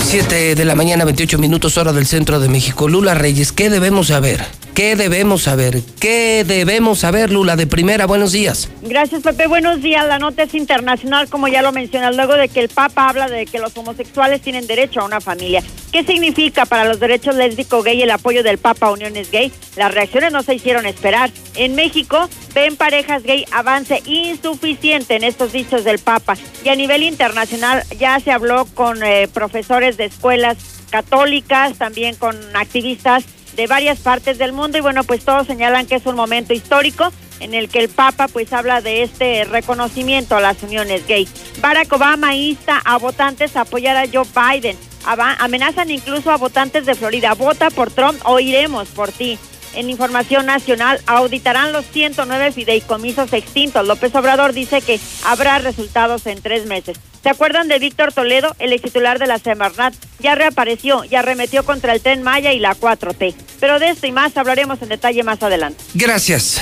[0.06, 2.88] Siete de la mañana, 28 minutos hora del centro de México.
[2.88, 4.46] Lula Reyes, ¿qué debemos saber?
[4.76, 5.82] ¿Qué debemos saber?
[6.02, 7.56] ¿Qué debemos saber, Lula?
[7.56, 8.70] De primera, buenos días.
[8.82, 9.48] Gracias, Pepe.
[9.48, 10.06] Buenos días.
[10.06, 13.46] La nota es internacional, como ya lo mencionas, luego de que el Papa habla de
[13.46, 15.64] que los homosexuales tienen derecho a una familia.
[15.94, 19.50] ¿Qué significa para los derechos lésbico gay el apoyo del Papa a uniones gay?
[19.78, 21.32] Las reacciones no se hicieron esperar.
[21.56, 26.36] En México ven parejas gay avance insuficiente en estos dichos del Papa.
[26.66, 30.58] Y a nivel internacional ya se habló con eh, profesores de escuelas
[30.90, 33.24] católicas, también con activistas
[33.56, 37.12] de varias partes del mundo y bueno, pues todos señalan que es un momento histórico
[37.40, 41.28] en el que el Papa pues habla de este reconocimiento a las uniones gay.
[41.62, 44.78] Barack Obama insta a votantes a apoyar a Joe Biden.
[45.06, 47.34] Amenazan incluso a votantes de Florida.
[47.34, 49.38] Vota por Trump o iremos por ti.
[49.76, 53.86] En información nacional auditarán los 109 fideicomisos extintos.
[53.86, 56.98] López Obrador dice que habrá resultados en tres meses.
[57.22, 59.94] ¿Se acuerdan de Víctor Toledo, el ex titular de la Semarnat?
[60.20, 63.36] Ya reapareció y arremetió contra el Tren Maya y la 4T.
[63.60, 65.84] Pero de esto y más hablaremos en detalle más adelante.
[65.94, 66.62] Gracias.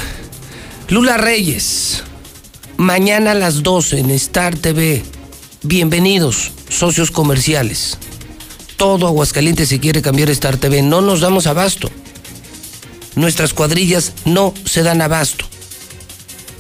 [0.90, 2.04] Lula Reyes,
[2.78, 5.04] mañana a las 12 en Star TV.
[5.62, 7.98] Bienvenidos, socios comerciales.
[8.78, 10.82] Todo Aguascalientes se quiere cambiar Star TV.
[10.82, 11.90] No nos damos abasto.
[13.16, 15.46] Nuestras cuadrillas no se dan abasto.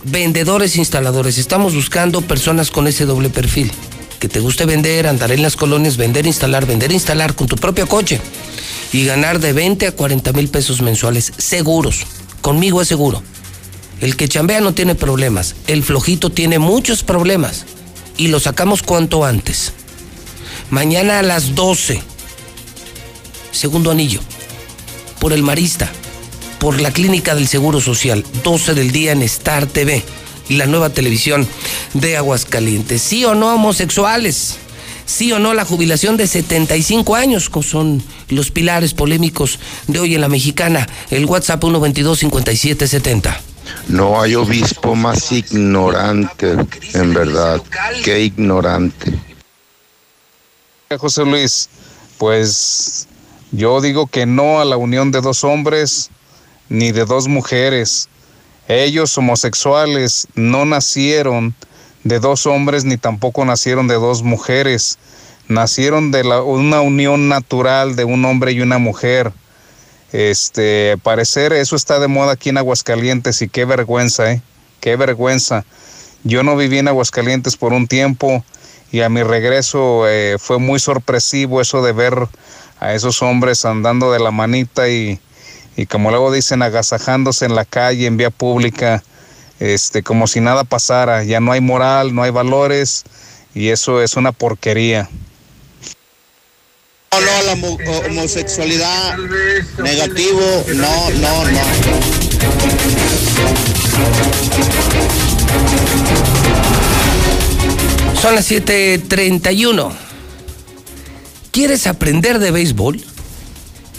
[0.04, 1.38] Vendedores, instaladores.
[1.38, 3.72] Estamos buscando personas con ese doble perfil.
[4.20, 7.88] Que te guste vender, andar en las colonias, vender, instalar, vender, instalar con tu propio
[7.88, 8.22] coche.
[8.92, 11.34] Y ganar de 20 a 40 mil pesos mensuales.
[11.38, 12.06] Seguros.
[12.42, 13.24] Conmigo es seguro.
[14.02, 15.56] El que chambea no tiene problemas.
[15.68, 17.66] El flojito tiene muchos problemas.
[18.18, 19.74] Y lo sacamos cuanto antes.
[20.70, 22.02] Mañana a las 12.
[23.52, 24.20] Segundo anillo.
[25.20, 25.89] Por el Marista.
[26.63, 28.23] Por la Clínica del Seguro Social.
[28.41, 30.02] 12 del día en Star TV.
[30.47, 31.45] Y la nueva televisión
[31.93, 33.02] de Aguascalientes.
[33.02, 34.60] ¿Sí o no homosexuales?
[35.06, 40.21] sí o no la jubilación de 75 años, son los pilares polémicos de hoy en
[40.21, 40.88] la mexicana.
[41.10, 43.36] El WhatsApp 122-5770.
[43.89, 46.56] No hay obispo más ignorante,
[46.93, 47.62] en verdad,
[48.06, 49.19] que ignorante.
[50.97, 51.67] José Luis,
[52.17, 53.10] pues
[53.52, 56.10] yo digo que no a la unión de dos hombres
[56.69, 58.10] ni de dos mujeres.
[58.67, 61.54] Ellos homosexuales no nacieron
[62.04, 64.97] de dos hombres ni tampoco nacieron de dos mujeres.
[65.47, 69.34] Nacieron de una unión natural de un hombre y una mujer.
[70.12, 74.41] Este, parecer eso está de moda aquí en Aguascalientes y qué vergüenza, ¿eh?
[74.80, 75.65] Qué vergüenza.
[76.23, 78.43] Yo no viví en Aguascalientes por un tiempo
[78.91, 82.28] y a mi regreso eh, fue muy sorpresivo eso de ver
[82.80, 85.19] a esos hombres andando de la manita y,
[85.76, 89.04] y como luego dicen, agasajándose en la calle, en vía pública
[89.60, 91.24] este, como si nada pasara.
[91.24, 93.04] Ya no hay moral, no hay valores
[93.56, 95.10] y eso es una porquería.
[97.12, 97.54] No, no, la
[98.08, 99.18] homosexualidad
[99.78, 101.62] negativo, no, no, no.
[108.20, 109.92] Son las 7:31.
[111.52, 113.04] ¿Quieres aprender de béisbol?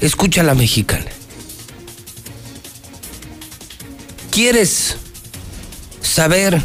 [0.01, 1.14] Escucha la mexicana.
[4.35, 4.97] ¿Quieres
[6.01, 6.61] saber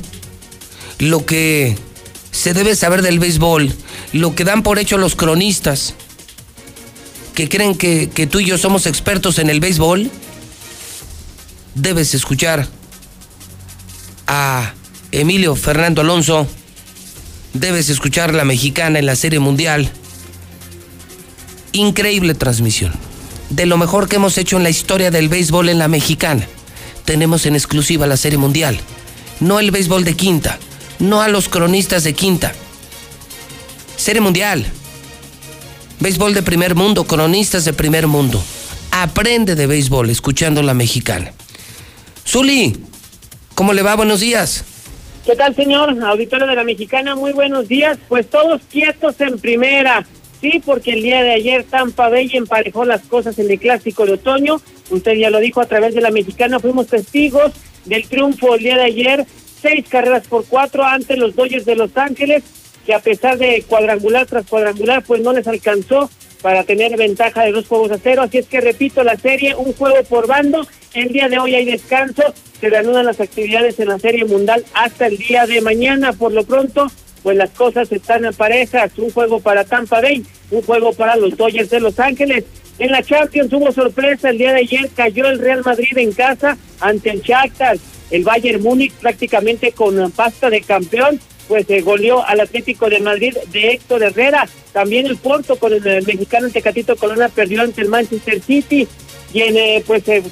[0.97, 1.77] lo que
[2.31, 3.71] se debe saber del béisbol,
[4.11, 5.93] lo que dan por hecho los cronistas,
[7.35, 10.09] que creen que, tú y yo somos expertos en el béisbol,
[11.75, 12.67] debes escuchar
[14.25, 14.73] a
[15.11, 16.47] Emilio Fernando Alonso,
[17.53, 19.91] debes escuchar la mexicana en la Serie Mundial.
[21.73, 22.93] Increíble transmisión.
[23.51, 26.47] De lo mejor que hemos hecho en la historia del béisbol en la mexicana.
[27.09, 28.79] Tenemos en exclusiva la Serie Mundial
[29.39, 30.59] no el béisbol de quinta,
[30.99, 32.53] no a los cronistas de quinta.
[33.95, 34.63] Serie Mundial,
[35.99, 38.39] béisbol de primer mundo, cronistas de primer mundo.
[38.91, 41.33] Aprende de béisbol escuchando la mexicana.
[42.27, 42.77] Zuli,
[43.55, 43.95] ¿cómo le va?
[43.95, 44.63] Buenos días.
[45.25, 45.97] ¿Qué tal, señor?
[46.03, 47.97] Auditorio de la Mexicana, muy buenos días.
[48.07, 50.05] Pues todos quietos en primera.
[50.41, 54.13] Sí, porque el día de ayer Tampa Bay emparejó las cosas en el clásico de
[54.13, 54.61] otoño.
[54.89, 57.51] Usted ya lo dijo a través de la Mexicana, fuimos testigos
[57.85, 59.25] del triunfo el día de ayer,
[59.61, 62.43] seis carreras por cuatro ante los Dodgers de Los Ángeles,
[62.85, 66.09] que a pesar de cuadrangular tras cuadrangular, pues no les alcanzó
[66.41, 68.21] para tener ventaja de dos juegos a cero.
[68.21, 70.65] Así es que repito la serie, un juego por bando.
[70.93, 72.23] El día de hoy hay descanso,
[72.59, 76.13] se reanudan las actividades en la serie mundial hasta el día de mañana.
[76.13, 76.89] Por lo pronto,
[77.23, 78.91] pues las cosas están en parejas.
[78.97, 82.45] Un juego para Tampa Bay, un juego para los Dodgers de Los Ángeles.
[82.79, 86.57] En la Champions hubo sorpresa, el día de ayer cayó el Real Madrid en casa
[86.79, 87.77] ante el Shakhtar,
[88.09, 93.35] el Bayern Múnich prácticamente con pasta de campeón, pues se goleó al Atlético de Madrid
[93.51, 98.41] de Héctor Herrera, también el Porto con el, mexicano Tecatito Colona perdió ante el Manchester
[98.41, 98.87] City
[99.33, 100.23] y en eh, pues eh,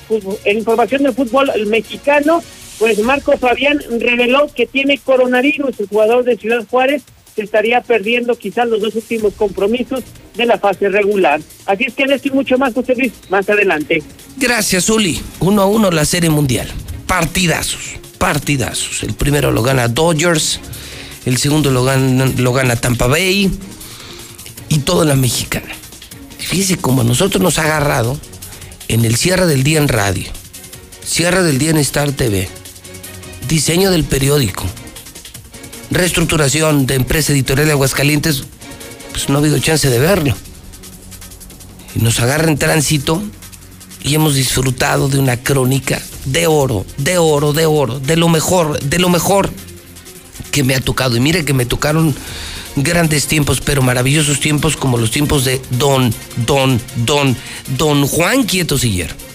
[0.46, 2.42] en información del fútbol mexicano,
[2.80, 7.04] pues Marco Fabián reveló que tiene coronavirus, el jugador de Ciudad Juárez
[7.36, 10.04] se estaría perdiendo quizás los dos últimos compromisos
[10.36, 11.40] de la fase regular.
[11.66, 14.02] Así es que en esto y mucho más, José Luis, más adelante.
[14.38, 15.20] Gracias, Uli.
[15.40, 16.68] Uno a uno la Serie Mundial.
[17.06, 19.04] Partidazos, partidazos.
[19.04, 20.60] El primero lo gana Dodgers,
[21.26, 23.52] el segundo lo gana, lo gana Tampa Bay
[24.70, 25.74] y toda la mexicana.
[26.40, 28.20] Fíjese cómo a nosotros nos ha agarrado
[28.88, 30.26] en el cierre del día en radio,
[31.06, 32.48] cierre del día en Star TV,
[33.48, 34.66] diseño del periódico,
[35.92, 38.44] reestructuración de empresa editorial de Aguascalientes,
[39.12, 40.36] pues no ha habido chance de verlo.
[41.96, 43.24] Y nos agarra en tránsito
[44.04, 48.80] y hemos disfrutado de una crónica de oro, de oro, de oro, de lo mejor,
[48.80, 49.50] de lo mejor
[50.52, 51.16] que me ha tocado.
[51.16, 52.14] Y mire que me tocaron
[52.76, 56.14] grandes tiempos, pero maravillosos tiempos como los tiempos de Don,
[56.46, 57.36] Don, Don,
[57.78, 59.27] Don Juan Quieto Siller.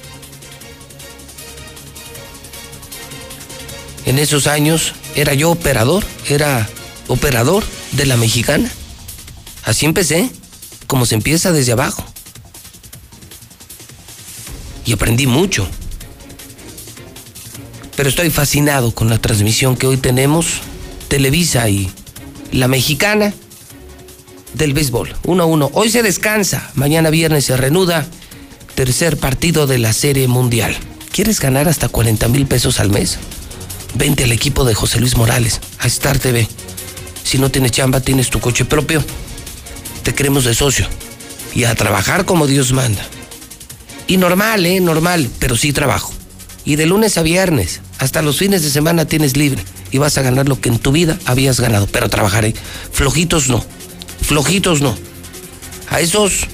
[4.04, 6.68] En esos años era yo operador, era
[7.08, 8.70] operador de la mexicana.
[9.64, 10.30] Así empecé,
[10.86, 12.04] como se empieza desde abajo.
[14.84, 15.68] Y aprendí mucho.
[17.96, 20.46] Pero estoy fascinado con la transmisión que hoy tenemos,
[21.08, 21.90] Televisa y
[22.50, 23.32] la mexicana
[24.54, 25.14] del béisbol.
[25.24, 25.70] 1 a 1.
[25.74, 28.06] Hoy se descansa, mañana viernes se reanuda.
[28.74, 30.74] Tercer partido de la Serie Mundial.
[31.12, 33.18] ¿Quieres ganar hasta 40 mil pesos al mes?
[33.94, 36.48] Vente al equipo de José Luis Morales, a Star TV.
[37.24, 39.04] Si no tienes chamba, tienes tu coche propio.
[40.02, 40.86] Te queremos de socio.
[41.54, 43.02] Y a trabajar como Dios manda.
[44.06, 44.80] Y normal, ¿eh?
[44.80, 46.12] Normal, pero sí trabajo.
[46.64, 49.62] Y de lunes a viernes, hasta los fines de semana tienes libre.
[49.90, 51.86] Y vas a ganar lo que en tu vida habías ganado.
[51.86, 52.54] Pero trabajaré.
[52.92, 53.64] Flojitos no.
[54.22, 54.96] flojitos no.
[55.90, 56.46] A esos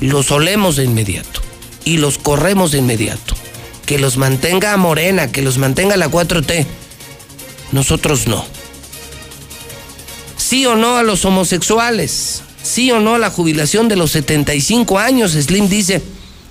[0.00, 1.40] los olemos de inmediato
[1.84, 3.34] y los corremos de inmediato.
[3.86, 6.66] Que los mantenga Morena, que los mantenga la 4T.
[7.72, 8.44] Nosotros no.
[10.36, 12.42] Sí o no a los homosexuales.
[12.62, 15.32] Sí o no a la jubilación de los 75 años.
[15.32, 16.00] Slim dice,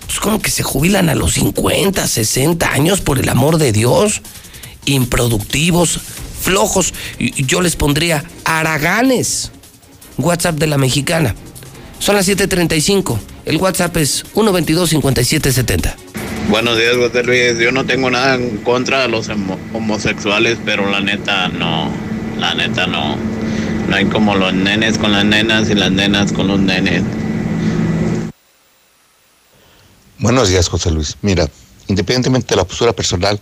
[0.06, 4.22] pues como que se jubilan a los 50, 60 años por el amor de Dios.
[4.86, 6.00] Improductivos,
[6.42, 6.94] flojos.
[7.20, 9.52] Yo les pondría araganes.
[10.18, 11.36] WhatsApp de la mexicana.
[12.00, 13.18] Son las 7:35.
[13.46, 15.96] El WhatsApp es 122-5770.
[16.50, 17.58] Buenos días, José Luis.
[17.58, 21.92] Yo no tengo nada en contra de los homo- homosexuales, pero la neta no.
[22.38, 23.16] La neta no.
[23.88, 27.04] No hay como los nenes con las nenas y las nenas con los nenes.
[30.20, 31.18] Buenos días, José Luis.
[31.22, 31.50] Mira,
[31.88, 33.40] independientemente de la postura personal,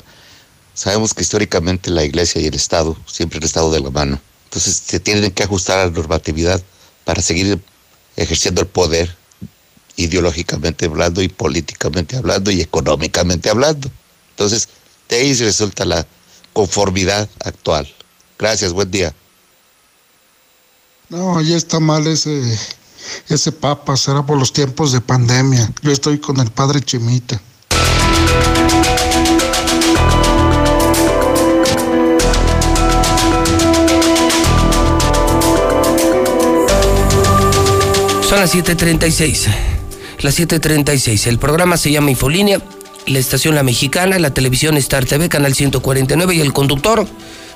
[0.74, 4.20] sabemos que históricamente la Iglesia y el Estado siempre han estado de la mano.
[4.45, 6.62] Entonces se tienen que ajustar a la normatividad
[7.06, 7.60] para seguir
[8.16, 9.16] ejerciendo el poder
[10.04, 13.89] ideológicamente hablando y políticamente hablando y económicamente hablando.
[14.32, 14.70] Entonces,
[15.10, 16.06] de ahí resulta la
[16.54, 17.88] conformidad actual.
[18.38, 19.14] Gracias, buen día.
[21.10, 22.41] No, ahí está mal ese,
[23.28, 25.72] ese papa, será por los tiempos de pandemia.
[25.82, 27.41] Yo estoy con el padre Chimita.
[38.32, 39.70] Son las 7:36.
[40.22, 41.28] Las 7:36.
[41.28, 42.61] El programa se llama Infolínea,
[43.07, 47.07] la estación La Mexicana, la televisión Star TV, canal 149 y el conductor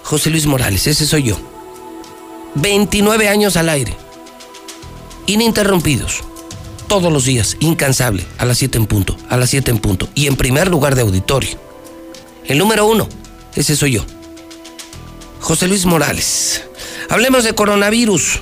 [0.03, 0.87] José Luis Morales.
[0.87, 1.37] Ese soy yo.
[2.55, 3.95] 29 años al aire.
[5.27, 6.23] Ininterrumpidos.
[6.87, 10.07] Todos los días, incansable, a las 7 en punto, a las 7 en punto.
[10.15, 11.57] Y en primer lugar de auditorio.
[12.45, 13.09] El número uno,
[13.55, 14.05] ese soy yo.
[15.39, 16.63] José Luis Morales.
[17.09, 18.39] Hablemos de coronavirus.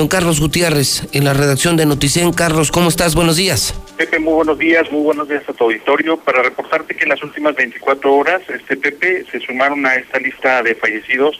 [0.00, 2.32] Don Carlos Gutiérrez, en la redacción de Noticen.
[2.32, 3.14] Carlos, ¿cómo estás?
[3.14, 3.74] Buenos días.
[3.98, 6.16] Pepe, muy buenos días, muy buenos días a tu auditorio.
[6.16, 10.62] Para reportarte que en las últimas 24 horas, este Pepe, se sumaron a esta lista
[10.62, 11.38] de fallecidos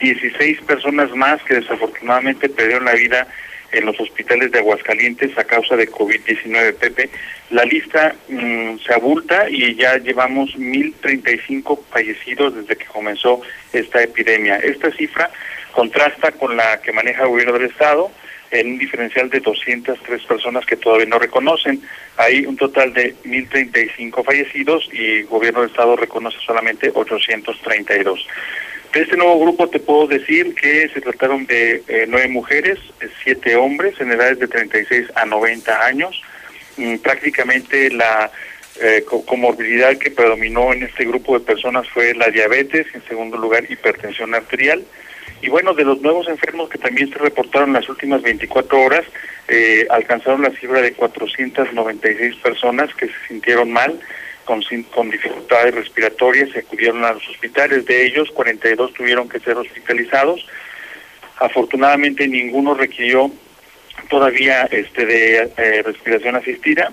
[0.00, 3.28] 16 personas más que desafortunadamente perdieron la vida
[3.70, 7.10] en los hospitales de Aguascalientes a causa de COVID-19, Pepe.
[7.50, 13.40] La lista mm, se abulta y ya llevamos 1.035 fallecidos desde que comenzó
[13.72, 14.56] esta epidemia.
[14.56, 15.30] Esta cifra
[15.72, 18.10] contrasta con la que maneja el gobierno del Estado
[18.50, 21.80] en un diferencial de 203 personas que todavía no reconocen.
[22.16, 28.26] Hay un total de 1.035 fallecidos y el gobierno del Estado reconoce solamente 832.
[28.92, 32.78] De este nuevo grupo te puedo decir que se trataron de eh, nueve mujeres,
[33.22, 36.20] siete hombres en edades de 36 a 90 años.
[36.76, 38.32] Mm, prácticamente la
[38.80, 43.36] eh, co- comorbilidad que predominó en este grupo de personas fue la diabetes, en segundo
[43.36, 44.82] lugar hipertensión arterial.
[45.42, 49.04] Y bueno, de los nuevos enfermos que también se reportaron las últimas 24 horas,
[49.48, 53.98] eh, alcanzaron la cifra de 496 personas que se sintieron mal,
[54.44, 54.62] con,
[54.94, 57.86] con dificultades respiratorias, y acudieron a los hospitales.
[57.86, 60.46] De ellos, 42 tuvieron que ser hospitalizados.
[61.38, 63.30] Afortunadamente, ninguno requirió
[64.08, 66.92] todavía este de eh, respiración asistida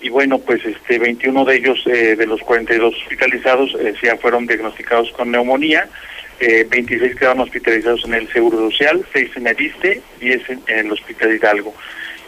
[0.00, 4.46] y bueno pues este 21 de ellos eh, de los 42 hospitalizados eh, ya fueron
[4.46, 5.88] diagnosticados con neumonía
[6.40, 10.86] eh, 26 quedaron hospitalizados en el Seguro Social 6 en el ISTE 10 en, en
[10.86, 11.74] el Hospital Hidalgo.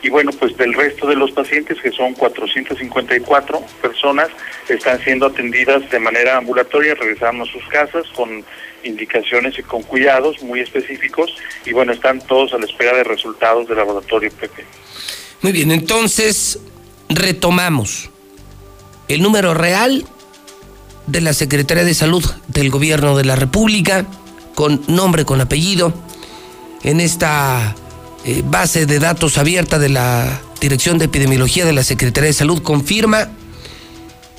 [0.02, 4.28] Y bueno pues del resto de los pacientes que son 454 personas
[4.68, 8.44] están siendo atendidas de manera ambulatoria regresaron a sus casas con
[8.84, 11.34] indicaciones y con cuidados muy específicos
[11.66, 14.64] y bueno están todos a la espera de resultados del laboratorio PP
[15.42, 16.60] Muy bien, entonces
[17.08, 18.10] retomamos.
[19.08, 20.04] El número real
[21.08, 24.06] de la Secretaría de Salud del Gobierno de la República,
[24.54, 25.94] con nombre, con apellido,
[26.82, 27.74] en esta
[28.24, 32.62] eh, base de datos abierta de la Dirección de Epidemiología de la Secretaría de Salud,
[32.62, 33.28] confirma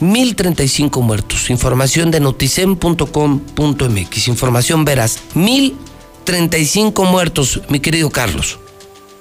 [0.01, 1.49] 1.035 muertos.
[1.49, 4.28] Información de noticen.com.mx.
[4.28, 5.20] Información veraz.
[5.36, 8.59] 1.035 muertos, mi querido Carlos.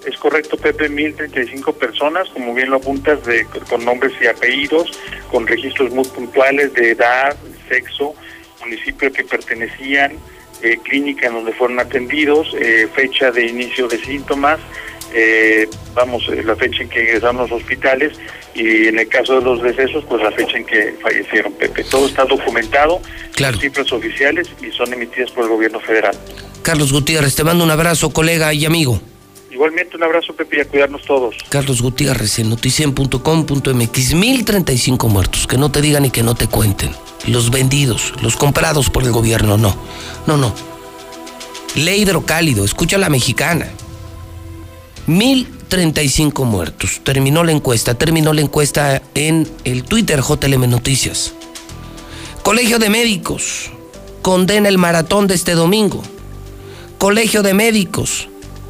[0.09, 4.91] Es correcto, Pepe, 1.035 personas, como bien lo apuntas, de, con nombres y apellidos,
[5.31, 7.37] con registros muy puntuales de edad,
[7.69, 8.15] sexo,
[8.61, 10.13] municipio que pertenecían,
[10.63, 14.59] eh, clínica en donde fueron atendidos, eh, fecha de inicio de síntomas,
[15.13, 18.15] eh, vamos, eh, la fecha en que ingresaron los hospitales
[18.55, 21.85] y en el caso de los decesos, pues la fecha en que fallecieron, Pepe.
[21.85, 23.01] Todo está documentado,
[23.35, 23.59] Claro.
[23.59, 26.17] cifras oficiales y son emitidas por el gobierno federal.
[26.63, 29.01] Carlos Gutiérrez, te mando un abrazo, colega y amigo.
[29.59, 31.35] Igualmente un abrazo, Pepe, y a cuidarnos todos.
[31.49, 34.15] Carlos Gutiérrez en noticien.com.mx.
[34.15, 36.93] 1035 muertos, que no te digan y que no te cuenten.
[37.27, 39.75] Los vendidos, los comprados por el gobierno, no.
[40.29, 40.55] No, no.
[41.75, 43.67] Ley hidrocálido, escucha la mexicana.
[45.09, 47.01] 1035 muertos.
[47.03, 51.35] Terminó la encuesta, terminó la encuesta en el Twitter JLM Noticias.
[52.45, 53.73] Colegio de Médicos
[54.23, 56.05] condena el maratón de este domingo.
[56.99, 58.29] Colegio de Médicos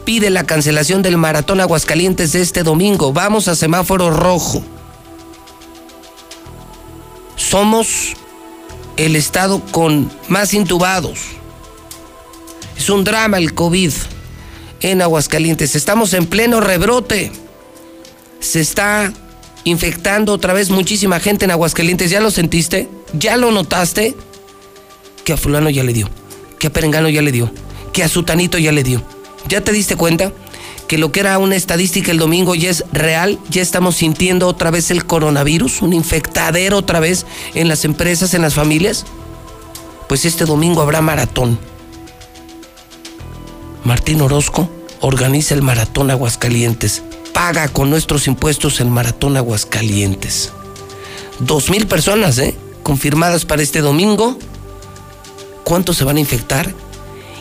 [0.08, 3.12] pide la cancelación del maratón Aguascalientes de este domingo.
[3.12, 4.64] Vamos a semáforo rojo.
[7.36, 8.14] Somos
[8.96, 11.18] el estado con más intubados.
[12.74, 13.92] Es un drama el COVID
[14.80, 15.76] en Aguascalientes.
[15.76, 17.30] Estamos en pleno rebrote.
[18.40, 19.12] Se está
[19.64, 22.10] infectando otra vez muchísima gente en Aguascalientes.
[22.10, 22.88] ¿Ya lo sentiste?
[23.12, 24.16] ¿Ya lo notaste?
[25.26, 26.08] Que a fulano ya le dio.
[26.58, 27.52] Que a Perengano ya le dio.
[27.92, 29.17] Que a Sutanito ya le dio.
[29.48, 30.32] ¿Ya te diste cuenta?
[30.88, 34.70] que lo que era una estadística el domingo ya es real, ya estamos sintiendo otra
[34.70, 39.04] vez el coronavirus, un infectadero otra vez en las empresas, en las familias.
[40.08, 41.58] Pues este domingo habrá maratón.
[43.84, 44.68] Martín Orozco
[45.00, 47.02] organiza el Maratón Aguascalientes.
[47.34, 50.52] Paga con nuestros impuestos el Maratón Aguascalientes.
[51.38, 52.56] Dos mil personas, ¿eh?
[52.82, 54.38] Confirmadas para este domingo.
[55.64, 56.74] ¿Cuántos se van a infectar?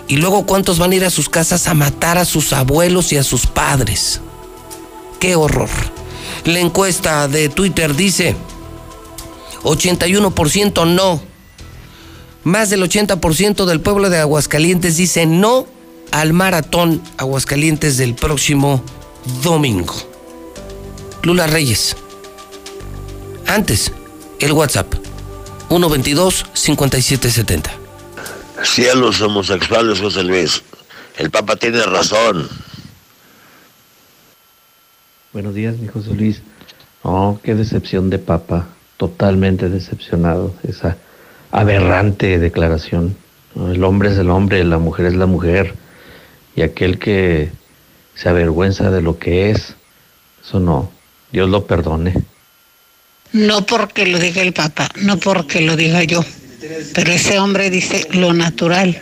[0.08, 3.18] Y luego cuántos van a ir a sus casas a matar a sus abuelos y
[3.18, 4.22] a sus padres.
[5.20, 5.70] ¡Qué horror!
[6.46, 8.36] La encuesta de Twitter dice
[9.64, 11.22] 81% no.
[12.44, 15.68] Más del 80% del pueblo de Aguascalientes dice no
[16.12, 18.82] al maratón Aguascalientes del próximo
[19.44, 19.94] domingo.
[21.24, 21.98] Lula Reyes.
[23.46, 23.92] Antes,
[24.40, 24.94] el WhatsApp
[25.70, 27.87] 122 5770.
[28.64, 30.64] Sí a los homosexuales, José Luis.
[31.18, 32.48] El Papa tiene razón.
[35.34, 36.42] Buenos días, mi José Luis.
[37.04, 38.68] Oh, qué decepción de Papa.
[38.98, 40.54] Totalmente decepcionado.
[40.68, 40.98] Esa
[41.52, 43.16] aberrante declaración.
[43.56, 45.74] El hombre es el hombre, la mujer es la mujer
[46.56, 47.52] y aquel que
[48.16, 49.76] se avergüenza de lo que es,
[50.44, 50.92] eso no,
[51.32, 52.14] Dios lo perdone.
[53.32, 56.24] No porque lo diga el Papa, no porque lo diga yo,
[56.94, 59.02] pero ese hombre dice lo natural.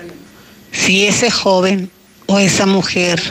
[0.71, 1.89] Si ese joven
[2.25, 3.21] o esa mujer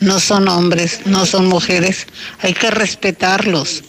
[0.00, 2.06] no son hombres, no son mujeres,
[2.40, 3.82] hay que respetarlos.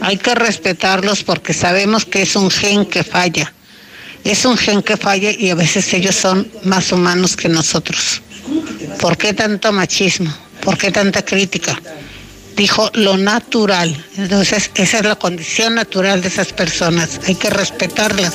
[0.00, 3.52] Hay que respetarlos porque sabemos que es un gen que falla.
[4.24, 8.22] Es un gen que falla y a veces ellos son más humanos que nosotros.
[9.00, 10.32] ¿Por qué tanto machismo?
[10.60, 11.80] ¿Por qué tanta crítica?
[12.58, 13.96] Dijo lo natural.
[14.16, 17.20] Entonces, esa es la condición natural de esas personas.
[17.28, 18.34] Hay que respetarlas.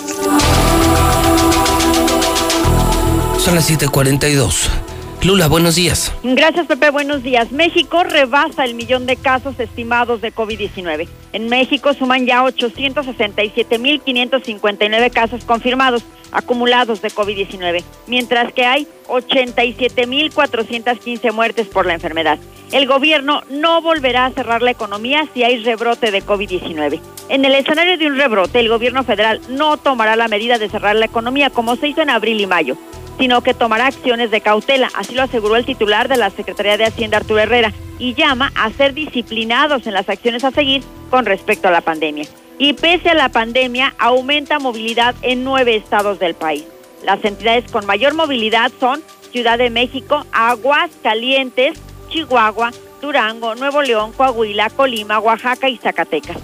[3.38, 4.83] Son las 7:42.
[5.24, 6.12] Lula, buenos días.
[6.22, 6.90] Gracias, Pepe.
[6.90, 7.54] Buenos días.
[7.54, 11.08] México rebasa el millón de casos estimados de COVID-19.
[11.32, 16.04] En México suman ya 867.559 casos confirmados
[16.34, 22.38] acumulados de COVID-19, mientras que hay 87.415 muertes por la enfermedad.
[22.74, 27.00] El gobierno no volverá a cerrar la economía si hay rebrote de COVID-19.
[27.30, 30.98] En el escenario de un rebrote, el gobierno federal no tomará la medida de cerrar
[30.98, 32.76] la economía como se hizo en abril y mayo
[33.18, 34.90] sino que tomará acciones de cautela.
[34.96, 38.72] Así lo aseguró el titular de la Secretaría de Hacienda, Arturo Herrera, y llama a
[38.72, 42.26] ser disciplinados en las acciones a seguir con respecto a la pandemia.
[42.58, 46.66] Y pese a la pandemia, aumenta movilidad en nueve estados del país.
[47.04, 49.02] Las entidades con mayor movilidad son
[49.32, 56.38] Ciudad de México, Aguascalientes, Chihuahua, Durango, Nuevo León, Coahuila, Colima, Oaxaca y Zacatecas.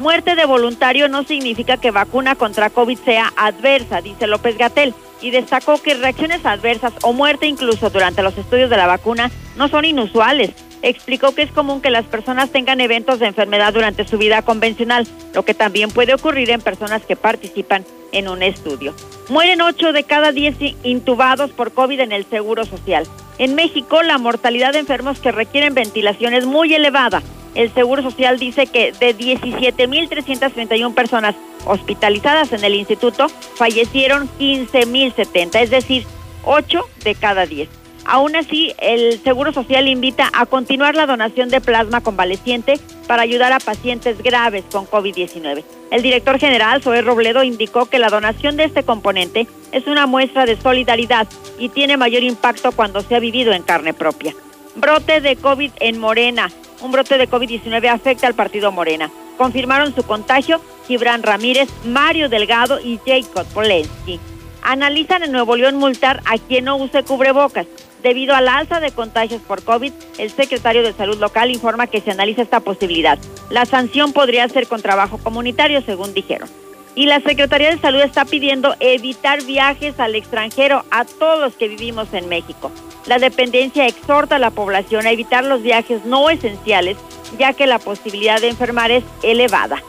[0.00, 5.30] Muerte de voluntario no significa que vacuna contra COVID sea adversa, dice López Gatel y
[5.30, 9.84] destacó que reacciones adversas o muerte incluso durante los estudios de la vacuna no son
[9.84, 10.52] inusuales.
[10.80, 15.06] Explicó que es común que las personas tengan eventos de enfermedad durante su vida convencional,
[15.34, 18.94] lo que también puede ocurrir en personas que participan en un estudio.
[19.28, 23.06] Mueren 8 de cada 10 intubados por COVID en el Seguro Social.
[23.36, 27.22] En México, la mortalidad de enfermos que requieren ventilación es muy elevada.
[27.60, 31.34] El Seguro Social dice que de 17.331 personas
[31.66, 36.06] hospitalizadas en el instituto, fallecieron 15.070, es decir,
[36.46, 37.68] 8 de cada 10.
[38.06, 43.52] Aún así, el Seguro Social invita a continuar la donación de plasma convaleciente para ayudar
[43.52, 45.62] a pacientes graves con COVID-19.
[45.90, 50.46] El director general, Zoé Robledo, indicó que la donación de este componente es una muestra
[50.46, 54.34] de solidaridad y tiene mayor impacto cuando se ha vivido en carne propia.
[54.76, 56.50] Brote de COVID en Morena.
[56.80, 59.10] Un brote de COVID-19 afecta al partido Morena.
[59.36, 64.18] Confirmaron su contagio Gibran Ramírez, Mario Delgado y Jacob Polensky.
[64.62, 67.66] Analizan en Nuevo León multar a quien no use cubrebocas.
[68.02, 72.10] Debido al alza de contagios por COVID, el secretario de Salud local informa que se
[72.10, 73.18] analiza esta posibilidad.
[73.50, 76.48] La sanción podría ser con trabajo comunitario, según dijeron.
[76.94, 81.68] Y la Secretaría de Salud está pidiendo evitar viajes al extranjero a todos los que
[81.68, 82.72] vivimos en México.
[83.06, 86.96] La dependencia exhorta a la población a evitar los viajes no esenciales,
[87.38, 89.82] ya que la posibilidad de enfermar es elevada.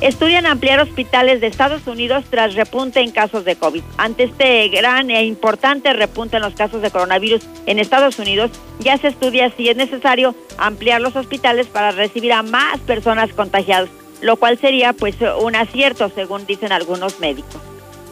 [0.00, 3.82] Estudian ampliar hospitales de Estados Unidos tras repunte en casos de COVID.
[3.96, 8.50] Ante este gran e importante repunte en los casos de coronavirus en Estados Unidos,
[8.80, 13.88] ya se estudia si es necesario ampliar los hospitales para recibir a más personas contagiadas,
[14.20, 17.62] lo cual sería pues un acierto según dicen algunos médicos.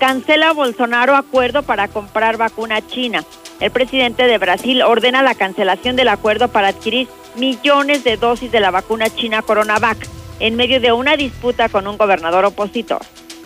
[0.03, 3.25] Cancela Bolsonaro acuerdo para comprar vacuna china.
[3.61, 8.59] El presidente de Brasil ordena la cancelación del acuerdo para adquirir millones de dosis de
[8.59, 9.97] la vacuna china Coronavac
[10.41, 13.03] en medio de una disputa con un gobernador opositor.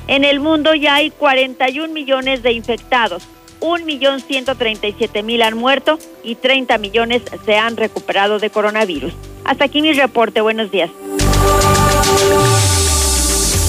[0.07, 3.29] En el mundo ya hay 41 millones de infectados,
[3.61, 9.13] 1.137.000 han muerto y 30 millones se han recuperado de coronavirus.
[9.45, 10.41] Hasta aquí mi reporte.
[10.41, 10.89] Buenos días.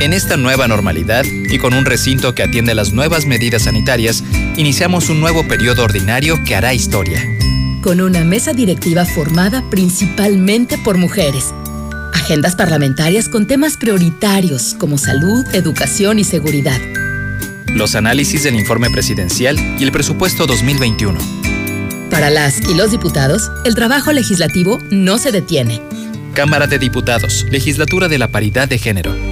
[0.00, 4.24] En esta nueva normalidad y con un recinto que atiende las nuevas medidas sanitarias,
[4.56, 7.22] iniciamos un nuevo periodo ordinario que hará historia.
[7.82, 11.54] Con una mesa directiva formada principalmente por mujeres.
[12.12, 16.80] Agendas parlamentarias con temas prioritarios como salud, educación y seguridad.
[17.68, 21.18] Los análisis del informe presidencial y el presupuesto 2021.
[22.10, 25.80] Para las y los diputados, el trabajo legislativo no se detiene.
[26.34, 29.31] Cámara de Diputados, Legislatura de la Paridad de Género.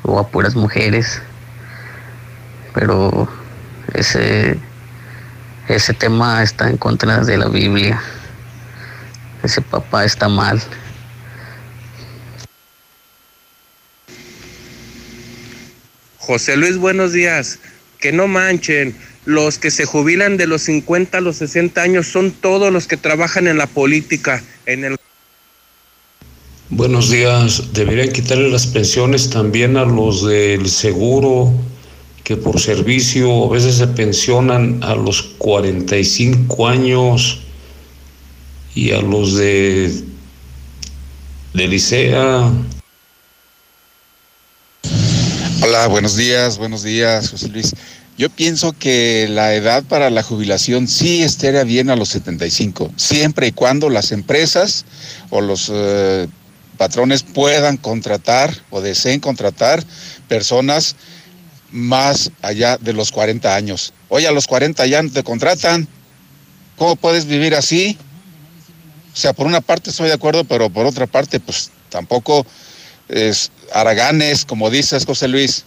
[0.02, 1.20] o a puras mujeres.
[2.72, 3.28] Pero
[3.92, 4.58] ese,
[5.68, 8.00] ese tema está en contra de la Biblia.
[9.42, 10.62] Ese papá está mal.
[16.30, 17.58] José Luis, buenos días.
[17.98, 18.94] Que no manchen.
[19.24, 22.96] los que se jubilan de los 50 a los 60 años son todos los que
[22.96, 24.96] trabajan en la política, en el
[26.68, 27.72] Buenos días.
[27.72, 31.52] Deberían quitarle las pensiones también a los del seguro
[32.22, 37.40] que por servicio a veces se pensionan a los 45 años
[38.76, 40.04] y a los de
[41.54, 42.52] de Licea.
[45.62, 47.74] Hola, buenos días, buenos días, José Luis.
[48.16, 53.48] Yo pienso que la edad para la jubilación sí estaría bien a los 75, siempre
[53.48, 54.86] y cuando las empresas
[55.28, 56.28] o los eh,
[56.78, 59.84] patrones puedan contratar o deseen contratar
[60.28, 60.96] personas
[61.70, 63.92] más allá de los 40 años.
[64.08, 65.86] Oye, a los 40 ya no te contratan.
[66.76, 67.98] ¿Cómo puedes vivir así?
[69.12, 72.46] O sea, por una parte estoy de acuerdo, pero por otra parte, pues tampoco
[73.08, 75.64] es haraganes, como dices, José Luis.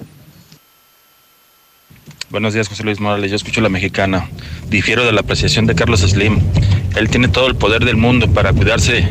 [2.30, 3.30] Buenos días, José Luis Morales.
[3.30, 4.28] Yo escucho la mexicana.
[4.68, 6.40] Difiero de la apreciación de Carlos Slim.
[6.96, 9.08] Él tiene todo el poder del mundo para cuidarse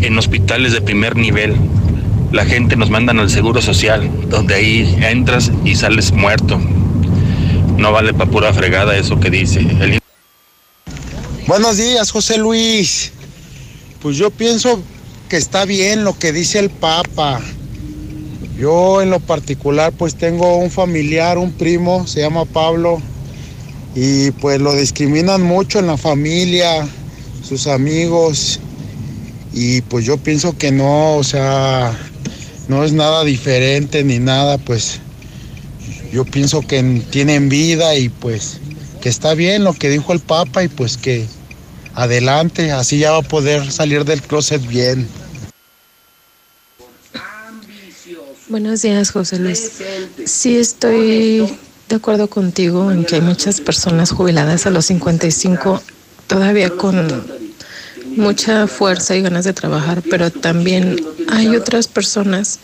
[0.00, 1.54] en hospitales de primer nivel.
[2.32, 6.58] La gente nos mandan al seguro social, donde ahí entras y sales muerto.
[7.76, 9.60] No vale para pura fregada eso que dice.
[9.60, 10.00] El...
[11.46, 13.12] Buenos días, José Luis.
[14.00, 14.82] Pues yo pienso
[15.28, 17.40] que está bien lo que dice el Papa.
[18.58, 23.00] Yo en lo particular pues tengo un familiar, un primo, se llama Pablo,
[23.94, 26.86] y pues lo discriminan mucho en la familia,
[27.42, 28.60] sus amigos,
[29.52, 31.96] y pues yo pienso que no, o sea,
[32.68, 35.00] no es nada diferente ni nada, pues
[36.12, 38.60] yo pienso que tienen vida y pues
[39.00, 41.26] que está bien lo que dijo el Papa y pues que
[41.94, 45.08] adelante, así ya va a poder salir del closet bien.
[48.52, 49.78] Buenos días, José Luis.
[50.26, 51.50] Sí, estoy
[51.88, 55.82] de acuerdo contigo en que hay muchas personas jubiladas a los 55
[56.26, 57.08] todavía con
[58.14, 62.60] mucha fuerza y ganas de trabajar, pero también hay otras personas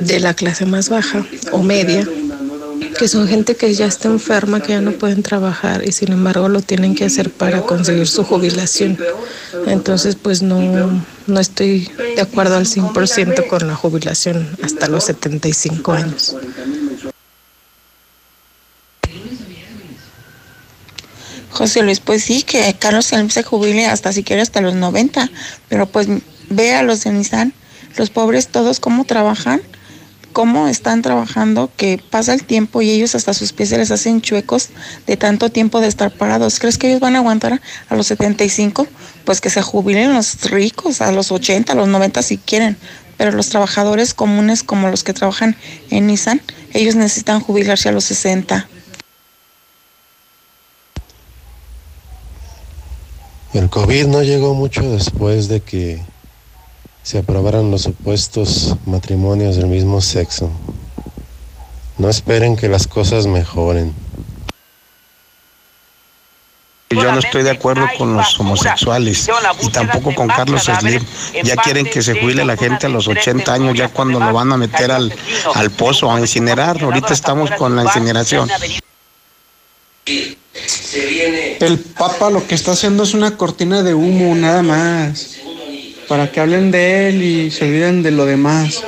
[0.00, 2.04] de la clase más baja o media
[2.98, 6.48] que son gente que ya está enferma, que ya no pueden trabajar y sin embargo
[6.48, 8.98] lo tienen que hacer para conseguir su jubilación.
[9.66, 15.92] Entonces, pues no, no estoy de acuerdo al 100% con la jubilación hasta los 75
[15.92, 16.36] años.
[21.50, 25.30] José Luis, pues sí, que Carlos se jubile hasta si quiere hasta los 90,
[25.68, 26.08] pero pues
[26.48, 27.52] ve a los de
[27.96, 29.60] los pobres todos cómo trabajan
[30.32, 34.20] cómo están trabajando, que pasa el tiempo y ellos hasta sus pies se les hacen
[34.20, 34.70] chuecos
[35.06, 36.58] de tanto tiempo de estar parados.
[36.58, 38.86] ¿Crees que ellos van a aguantar a los 75?
[39.24, 42.76] Pues que se jubilen los ricos a los 80, a los 90 si quieren.
[43.16, 45.56] Pero los trabajadores comunes como los que trabajan
[45.90, 46.40] en Nissan,
[46.72, 48.68] ellos necesitan jubilarse a los 60.
[53.52, 56.00] El COVID no llegó mucho después de que
[57.02, 60.50] se aprobaran los supuestos matrimonios del mismo sexo.
[61.98, 63.94] No esperen que las cosas mejoren.
[66.90, 69.28] Yo no estoy de acuerdo con los homosexuales
[69.62, 71.02] y tampoco con Carlos Slim.
[71.42, 74.52] Ya quieren que se jubile la gente a los 80 años, ya cuando lo van
[74.52, 75.12] a meter al,
[75.54, 76.82] al pozo a incinerar.
[76.82, 78.48] Ahorita estamos con la incineración.
[81.60, 85.42] El Papa lo que está haciendo es una cortina de humo, nada más
[86.12, 88.84] para que hablen de él y se olviden de lo demás.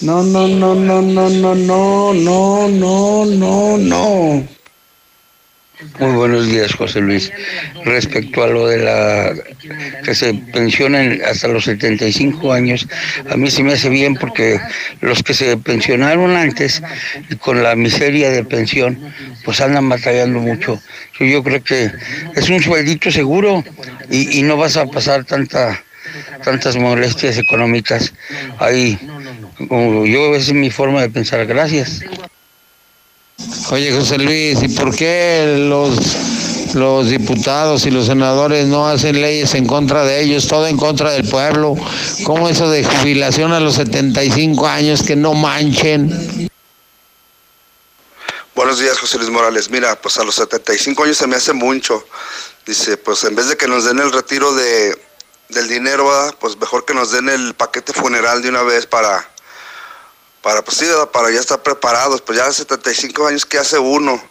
[0.00, 4.48] No, no, no, no, no, no, no, no, no, no, no.
[5.98, 7.32] Muy buenos días, José Luis.
[7.84, 9.34] Respecto a lo de la
[10.04, 12.86] que se pensionen hasta los 75 años,
[13.28, 14.60] a mí se me hace bien porque
[15.00, 16.80] los que se pensionaron antes
[17.28, 19.12] y con la miseria de pensión,
[19.44, 20.80] pues andan batallando mucho.
[21.18, 21.90] Yo, creo que
[22.36, 23.64] es un sueldito seguro
[24.08, 25.82] y, y no vas a pasar tanta
[26.42, 28.12] tantas molestias económicas.
[28.58, 28.98] Ahí,
[29.68, 31.46] como yo, esa es mi forma de pensar.
[31.46, 32.00] Gracias.
[33.70, 39.54] Oye, José Luis, ¿y por qué los, los diputados y los senadores no hacen leyes
[39.54, 41.76] en contra de ellos, todo en contra del pueblo?
[42.24, 46.48] ¿Cómo eso de jubilación a los 75 años, que no manchen?
[48.56, 49.70] Buenos días, José Luis Morales.
[49.70, 52.04] Mira, pues a los 75 años se me hace mucho.
[52.66, 54.98] Dice, pues en vez de que nos den el retiro de,
[55.48, 59.28] del dinero, pues mejor que nos den el paquete funeral de una vez para,
[60.42, 62.20] para pues sí, para ya estar preparados.
[62.20, 64.22] Pues ya 75 años que hace uno.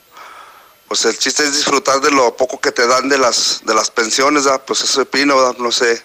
[0.88, 3.92] Pues el chiste es disfrutar de lo poco que te dan de las, de las
[3.92, 6.02] pensiones, pues eso opino, no sé.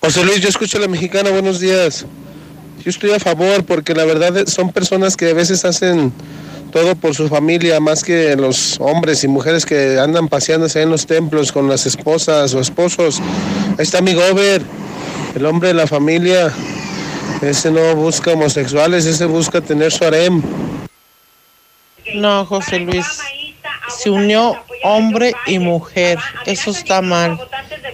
[0.00, 2.04] José Luis, yo escucho a la mexicana, buenos días.
[2.84, 6.12] Yo estoy a favor porque la verdad son personas que a veces hacen
[6.74, 11.06] todo por su familia, más que los hombres y mujeres que andan paseándose en los
[11.06, 13.20] templos con las esposas o esposos.
[13.78, 14.60] Ahí está mi gober,
[15.36, 16.52] el hombre de la familia.
[17.40, 20.42] Ese no busca homosexuales, ese busca tener su harem.
[22.16, 23.06] No, José Luis.
[23.96, 26.18] Se unió hombre y mujer.
[26.44, 27.38] Eso está mal.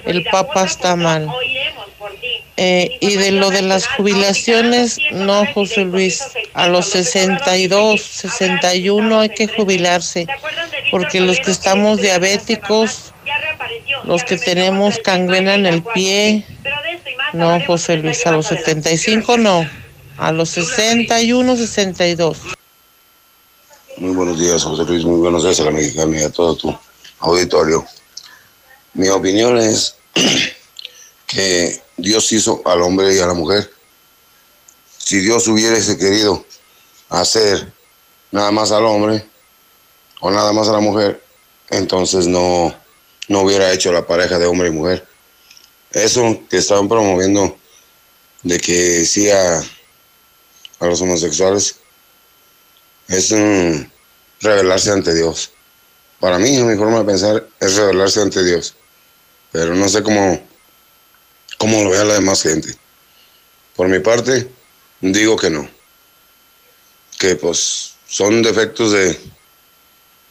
[0.07, 1.29] El Papa está mal.
[2.63, 6.23] Eh, y de lo de las jubilaciones, no, José Luis.
[6.53, 10.27] A los 62, 61 hay que jubilarse.
[10.91, 13.15] Porque los que estamos diabéticos,
[14.05, 16.45] los que tenemos cangrena en el pie,
[17.33, 18.27] no, José Luis.
[18.27, 19.67] A los 75 no.
[20.19, 22.37] A los 61, 62.
[23.97, 25.03] Muy buenos días, José Luis.
[25.07, 26.79] Muy buenos días a la mexicana y a todo tu
[27.21, 27.87] auditorio.
[28.93, 29.97] Mi opinión es
[31.27, 33.71] que Dios hizo al hombre y a la mujer.
[34.99, 36.45] Si Dios hubiese querido
[37.09, 37.73] hacer
[38.31, 39.25] nada más al hombre
[40.21, 41.23] o nada más a la mujer,
[41.71, 42.75] entonces no,
[43.29, 45.07] no hubiera hecho la pareja de hombre y mujer.
[45.93, 47.57] Eso que estaban promoviendo
[48.43, 49.63] de que sí a,
[50.81, 51.77] los homosexuales
[53.09, 53.35] es
[54.41, 55.53] revelarse ante Dios.
[56.21, 58.75] Para mí, mi forma de pensar es revelarse ante Dios.
[59.53, 60.41] Pero no sé cómo,
[61.61, 62.75] cómo lo vea la demás gente.
[63.77, 64.51] Por mi parte,
[65.03, 65.69] digo que no.
[67.19, 69.21] Que pues son defectos de,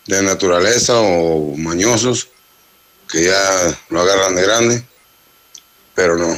[0.07, 2.29] de naturaleza o mañosos
[3.07, 4.83] que ya lo agarran de grande.
[5.93, 6.35] Pero no.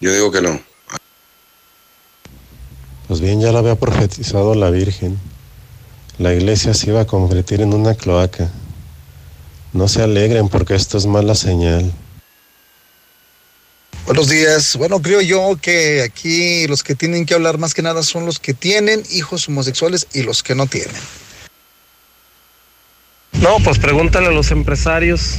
[0.00, 0.60] Yo digo que no.
[3.06, 5.16] Pues bien, ya lo había profetizado la Virgen.
[6.18, 8.50] La iglesia se iba a convertir en una cloaca.
[9.72, 11.92] No se alegren porque esto es mala señal.
[14.06, 14.76] Buenos días.
[14.76, 18.38] Bueno, creo yo que aquí los que tienen que hablar más que nada son los
[18.38, 20.94] que tienen hijos homosexuales y los que no tienen.
[23.42, 25.38] No, pues pregúntale a los empresarios.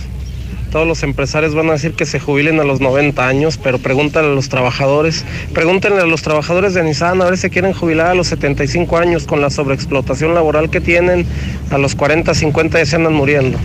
[0.70, 4.28] Todos los empresarios van a decir que se jubilen a los 90 años, pero pregúntale
[4.28, 5.24] a los trabajadores.
[5.54, 9.26] Pregúntenle a los trabajadores de Nissan a ver si quieren jubilar a los 75 años
[9.28, 11.26] con la sobreexplotación laboral que tienen.
[11.72, 13.58] A los 40, 50 ya se andan muriendo.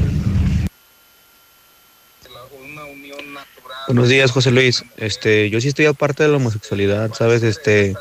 [3.89, 4.85] Buenos días, José Luis.
[4.97, 7.43] Este, yo sí estoy aparte de la homosexualidad, ¿sabes?
[7.43, 7.97] Este,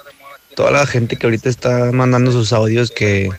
[0.56, 3.32] toda la gente que ahorita está mandando sus audios que,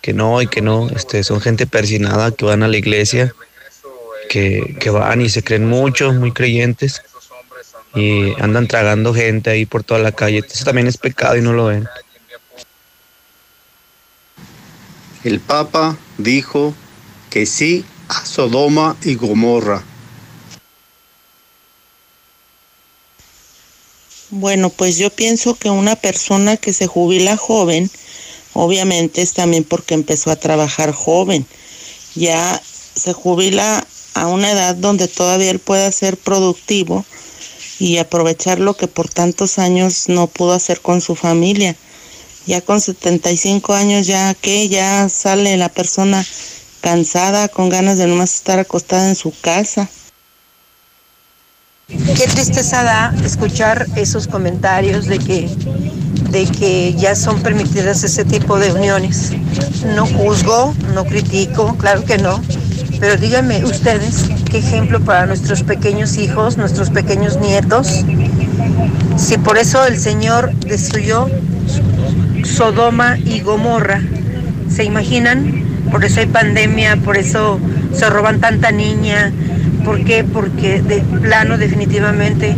[0.00, 3.34] que no y que no, este, son gente persinada que van a la iglesia,
[4.28, 7.02] que, que van y se creen mucho, muy creyentes
[7.94, 10.44] y andan tragando gente ahí por toda la calle.
[10.46, 11.88] Eso también es pecado y no lo ven.
[15.24, 16.74] El Papa dijo
[17.30, 19.82] que sí a Sodoma y Gomorra.
[24.30, 27.88] Bueno, pues yo pienso que una persona que se jubila joven,
[28.54, 31.46] obviamente es también porque empezó a trabajar joven.
[32.16, 32.60] Ya
[32.94, 37.04] se jubila a una edad donde todavía él pueda ser productivo
[37.78, 41.76] y aprovechar lo que por tantos años no pudo hacer con su familia.
[42.46, 46.26] Ya con 75 años ya que ya sale la persona
[46.80, 49.88] cansada, con ganas de nomás estar acostada en su casa.
[51.88, 55.48] Qué tristeza da escuchar esos comentarios de que,
[56.32, 59.30] de que ya son permitidas ese tipo de uniones.
[59.94, 62.42] No juzgo, no critico, claro que no,
[62.98, 68.04] pero díganme ustedes qué ejemplo para nuestros pequeños hijos, nuestros pequeños nietos.
[69.16, 71.28] Si por eso el Señor destruyó
[72.42, 74.02] Sodoma y Gomorra,
[74.68, 75.64] ¿se imaginan?
[75.92, 77.60] Por eso hay pandemia, por eso
[77.92, 79.32] se roban tanta niña,
[79.86, 80.24] ¿Por qué?
[80.24, 82.56] Porque de plano definitivamente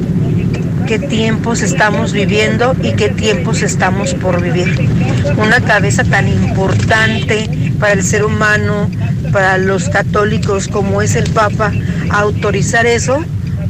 [0.87, 4.89] qué tiempos estamos viviendo y qué tiempos estamos por vivir.
[5.37, 8.91] Una cabeza tan importante para el ser humano,
[9.31, 11.71] para los católicos como es el Papa,
[12.09, 13.23] autorizar eso,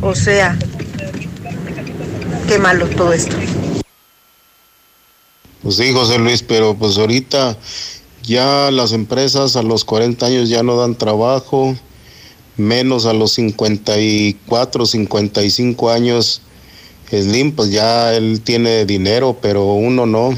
[0.03, 0.57] o sea,
[2.47, 3.35] qué malo todo esto.
[5.65, 7.59] Pues sí, José Luis, pero pues ahorita
[8.23, 11.77] ya las empresas a los 40 años ya no dan trabajo
[12.59, 16.43] menos a los 54, 55 años.
[17.11, 20.37] Slim, pues ya él tiene dinero, pero uno no.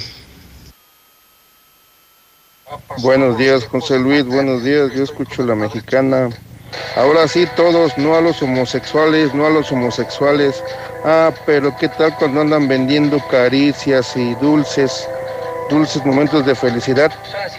[2.98, 6.30] Buenos días, José Luis, buenos días, yo escucho la mexicana.
[6.94, 10.62] Ahora sí, todos, no a los homosexuales, no a los homosexuales.
[11.04, 15.08] Ah, pero ¿qué tal cuando andan vendiendo caricias y dulces?
[15.70, 17.12] Dulces momentos de felicidad.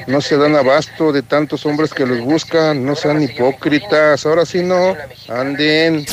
[0.07, 4.25] No se dan abasto de tantos hombres que los buscan, no sean hipócritas.
[4.25, 4.95] Ahora sí no,
[5.29, 6.05] anden.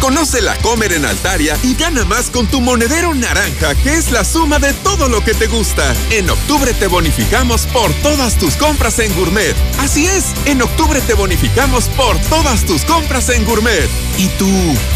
[0.00, 4.24] Conoce la Comer en Altaria y gana más con tu monedero naranja, que es la
[4.24, 5.92] suma de todo lo que te gusta.
[6.10, 9.54] En octubre te bonificamos por todas tus compras en Gourmet.
[9.78, 13.88] Así es, en octubre te bonificamos por todas tus compras en Gourmet.
[14.16, 14.48] ¿Y tú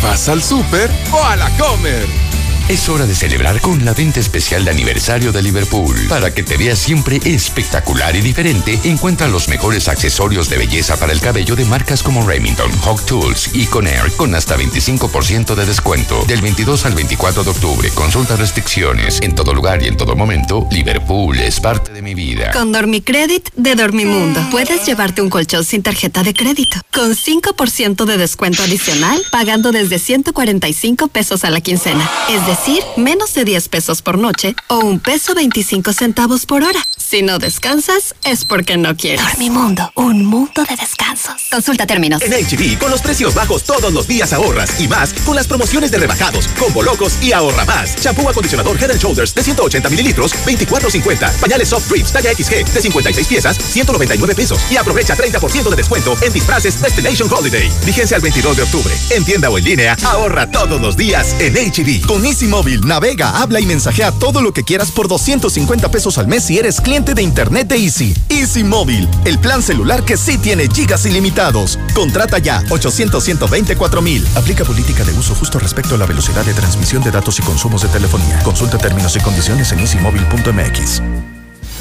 [0.02, 2.31] vas al súper o a la Comer?
[2.72, 5.94] Es hora de celebrar con la venta especial de aniversario de Liverpool.
[6.08, 11.12] Para que te veas siempre espectacular y diferente, encuentra los mejores accesorios de belleza para
[11.12, 16.24] el cabello de marcas como Remington, Hawk Tools y Conair con hasta 25% de descuento.
[16.24, 19.20] Del 22 al 24 de octubre, consulta restricciones.
[19.20, 22.52] En todo lugar y en todo momento, Liverpool es parte de mi vida.
[22.52, 26.80] Con Dormicredit de Dormimundo, puedes llevarte un colchón sin tarjeta de crédito.
[26.90, 32.10] Con 5% de descuento adicional, pagando desde 145 pesos a la quincena.
[32.30, 32.61] Es decir,
[32.96, 36.80] menos de 10 pesos por noche o un peso 25 centavos por hora.
[36.96, 39.20] Si no descansas, es porque no quieres.
[39.20, 41.34] Dormimundo, un mundo de descansos.
[41.50, 42.22] Consulta términos.
[42.22, 45.90] En HB, con los precios bajos todos los días ahorras y más con las promociones
[45.90, 47.96] de rebajados, combo locos y ahorra más.
[47.96, 51.32] Shampoo acondicionador Head Shoulders de 180 mililitros, 24.50.
[51.40, 54.60] Pañales Soft Drips talla XG de 56 piezas, 199 pesos.
[54.70, 57.70] Y aprovecha 30% de descuento en disfraces Destination Holiday.
[57.84, 58.94] Vigencia al 22 de octubre.
[59.10, 62.06] En tienda o en línea, ahorra todos los días en HB.
[62.06, 66.26] Con Easy Móvil, navega, habla y mensajea todo lo que quieras por 250 pesos al
[66.26, 68.14] mes si eres cliente de internet de Easy.
[68.28, 71.78] Easy Móvil, el plan celular que sí tiene gigas ilimitados.
[71.94, 74.26] Contrata ya 800 124 mil.
[74.34, 77.82] Aplica política de uso justo respecto a la velocidad de transmisión de datos y consumos
[77.82, 78.42] de telefonía.
[78.42, 81.31] Consulta términos y condiciones en easymóvil.mx.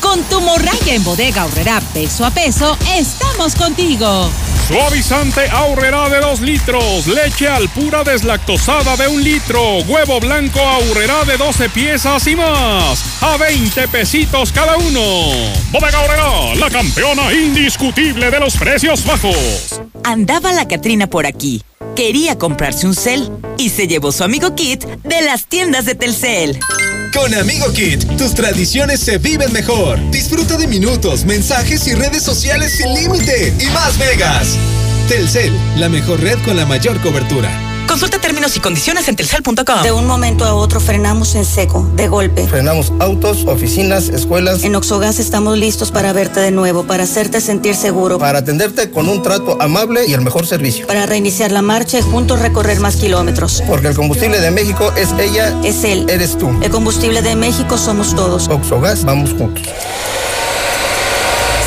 [0.01, 4.29] Con tu morralla en bodega ahorrará peso a peso, estamos contigo.
[4.67, 11.23] Suavizante ahorrerá de 2 litros, leche al pura deslactosada de un litro, huevo blanco ahorrerá
[11.25, 15.01] de 12 piezas y más, a 20 pesitos cada uno.
[15.71, 19.81] Bodega ahorrerá, la campeona indiscutible de los precios bajos.
[20.03, 21.63] Andaba la Catrina por aquí.
[21.95, 26.59] Quería comprarse un cel y se llevó su amigo Kit de las tiendas de Telcel.
[27.13, 29.99] Con Amigo Kit, tus tradiciones se viven mejor.
[30.11, 34.57] Disfruta de minutos, mensajes y redes sociales sin límite y más megas.
[35.09, 37.70] Telcel, la mejor red con la mayor cobertura.
[37.87, 39.83] Consulta términos y condiciones en telcel.com.
[39.83, 42.47] De un momento a otro frenamos en seco, de golpe.
[42.47, 44.63] Frenamos autos, oficinas, escuelas.
[44.63, 48.17] En Oxogas estamos listos para verte de nuevo, para hacerte sentir seguro.
[48.17, 50.87] Para atenderte con un trato amable y el mejor servicio.
[50.87, 53.61] Para reiniciar la marcha y juntos recorrer más kilómetros.
[53.67, 55.53] Porque el combustible de México es ella.
[55.63, 56.09] Es él.
[56.09, 56.49] Eres tú.
[56.61, 58.47] El combustible de México somos todos.
[58.47, 59.67] Oxogas, vamos juntos.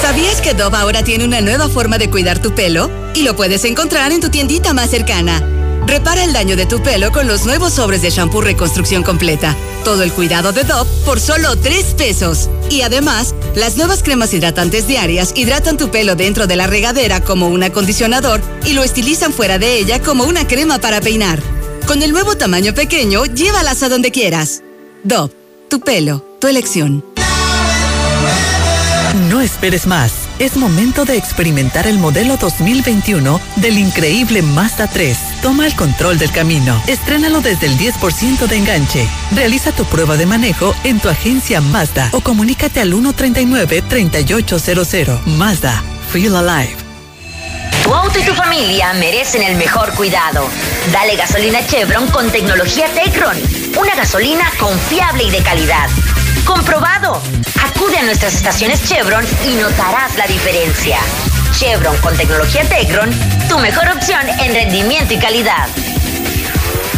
[0.01, 2.91] ¿Sabías que Dove ahora tiene una nueva forma de cuidar tu pelo?
[3.15, 5.43] Y lo puedes encontrar en tu tiendita más cercana.
[5.87, 9.55] Repara el daño de tu pelo con los nuevos sobres de shampoo Reconstrucción Completa.
[9.85, 12.49] Todo el cuidado de Dove por solo 3 pesos.
[12.71, 17.49] Y además, las nuevas cremas hidratantes diarias hidratan tu pelo dentro de la regadera como
[17.49, 21.41] un acondicionador y lo estilizan fuera de ella como una crema para peinar.
[21.87, 24.63] Con el nuevo tamaño pequeño, llévalas a donde quieras.
[25.03, 25.35] Dove,
[25.69, 27.05] tu pelo, tu elección.
[29.29, 30.13] No esperes más.
[30.41, 35.17] Es momento de experimentar el modelo 2021 del increíble Mazda 3.
[35.43, 36.83] Toma el control del camino.
[36.89, 39.09] Estrénalo desde el 10% de enganche.
[39.31, 45.25] Realiza tu prueba de manejo en tu agencia Mazda o comunícate al 139-3800.
[45.27, 45.81] Mazda.
[46.13, 46.75] Feel alive.
[47.85, 50.49] Tu auto y tu familia merecen el mejor cuidado.
[50.93, 53.37] Dale gasolina Chevron con tecnología Tecron.
[53.79, 55.89] Una gasolina confiable y de calidad.
[56.45, 57.21] ¡Comprobado!
[57.63, 60.99] Acude a nuestras estaciones Chevron y notarás la diferencia.
[61.59, 63.11] Chevron con tecnología Tecron,
[63.49, 65.69] tu mejor opción en rendimiento y calidad.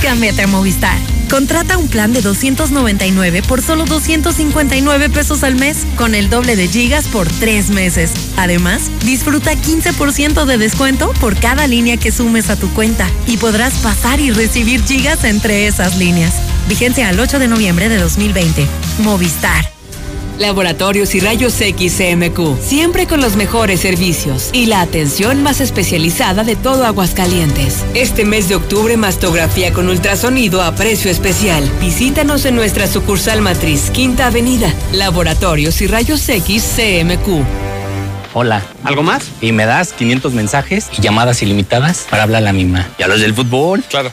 [0.03, 0.99] Cámbiate a Movistar.
[1.31, 6.69] Contrata un plan de 299 por solo 259 pesos al mes, con el doble de
[6.69, 8.13] gigas por tres meses.
[8.37, 13.75] Además, disfruta 15% de descuento por cada línea que sumes a tu cuenta y podrás
[13.75, 16.35] pasar y recibir gigas entre esas líneas.
[16.69, 18.67] Vigencia al 8 de noviembre de 2020.
[18.99, 19.71] Movistar.
[20.39, 26.45] Laboratorios y Rayos X CMQ, siempre con los mejores servicios y la atención más especializada
[26.45, 27.85] de todo Aguascalientes.
[27.95, 31.71] Este mes de octubre, mastografía con ultrasonido a precio especial.
[31.81, 34.75] Visítanos en nuestra sucursal matriz, Quinta Avenida.
[34.93, 37.45] Laboratorios y Rayos X CMQ.
[38.35, 38.63] Hola.
[38.85, 39.31] ¿Algo más?
[39.41, 42.87] Y me das 500 mensajes y llamadas ilimitadas para hablar a la misma.
[42.99, 43.83] ¿Y a los del fútbol?
[43.89, 44.13] Claro.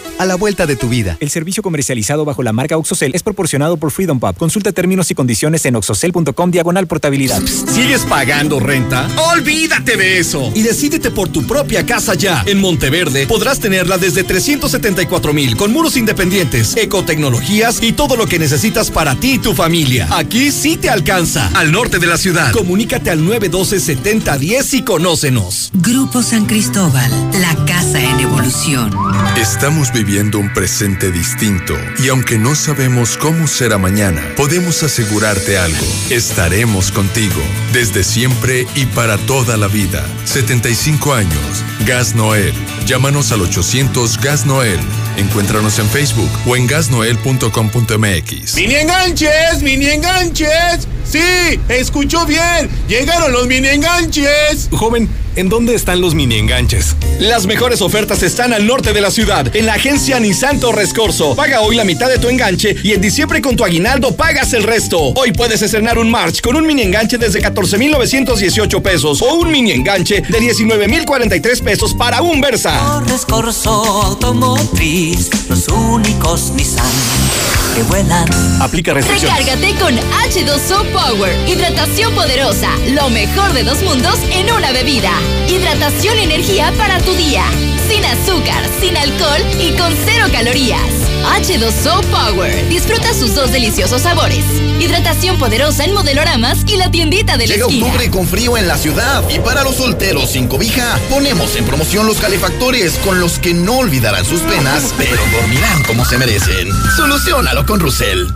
[0.19, 1.17] a la vuelta de tu vida.
[1.19, 4.35] El servicio comercializado bajo la marca Oxocel es proporcionado por Freedom Pub.
[4.37, 7.41] Consulta términos y condiciones en oxocel.com diagonal portabilidad.
[7.41, 9.07] ¿Sigues pagando renta?
[9.33, 12.43] Olvídate de eso y decídete por tu propia casa ya.
[12.45, 18.39] En Monteverde podrás tenerla desde 374 mil con muros independientes, ecotecnologías y todo lo que
[18.39, 20.07] necesitas para ti y tu familia.
[20.11, 21.49] Aquí sí te alcanza.
[21.53, 22.51] Al norte de la ciudad.
[22.51, 25.71] Comunícate al 912-7010 y conócenos.
[25.73, 28.91] Grupo San Cristóbal, la casa en evolución.
[29.37, 35.85] Estamos viviendo un presente distinto y aunque no sabemos cómo será mañana, podemos asegurarte algo.
[36.09, 37.39] Estaremos contigo
[37.71, 40.03] desde siempre y para toda la vida.
[40.25, 41.63] 75 años.
[41.85, 42.53] Gas Noel.
[42.87, 44.79] Llámanos al 800 Gas Noel.
[45.17, 48.55] Encuéntranos en Facebook o en gasnoel.com.mx.
[48.55, 49.61] ¡Mini enganches!
[49.61, 50.87] ¡Mini enganches!
[51.03, 51.59] ¡Sí!
[51.67, 52.69] ¡Escuchó bien!
[52.87, 54.69] ¡Llegaron los mini enganches!
[54.71, 56.95] Joven, ¿en dónde están los mini enganches?
[57.19, 61.35] Las mejores ofertas están al norte de la ciudad, en la agencia Nissan Torres Corso.
[61.35, 64.63] Paga hoy la mitad de tu enganche y en diciembre con tu aguinaldo pagas el
[64.63, 64.97] resto.
[65.15, 69.73] Hoy puedes estrenar un March con un mini enganche desde 14,918 pesos o un mini
[69.73, 73.03] enganche de 19,043 pesos para un Versa.
[73.27, 77.30] Torres Automotriz, los únicos Nissan
[77.75, 78.27] que vuelan.
[78.61, 79.37] Aplica restricciones.
[79.37, 81.49] Recárgate con H2O Power.
[81.49, 82.69] Hidratación poderosa.
[82.89, 85.11] Lo mejor de dos mundos en una bebida.
[85.47, 87.43] Hidratación y energía para tu día.
[87.87, 91.10] Sin azúcar, sin alcohol y con cero calorías.
[91.25, 92.67] H2O Power.
[92.69, 94.43] Disfruta sus dos deliciosos sabores.
[94.79, 97.85] Hidratación poderosa en modeloramas y la tiendita de la Llega esquina.
[97.85, 102.07] octubre con frío en la ciudad y para los solteros sin cobija ponemos en promoción
[102.07, 106.69] los calefactores con los que no olvidarán sus penas, pero dormirán como se merecen.
[106.95, 108.27] Solucionalo con Rusel.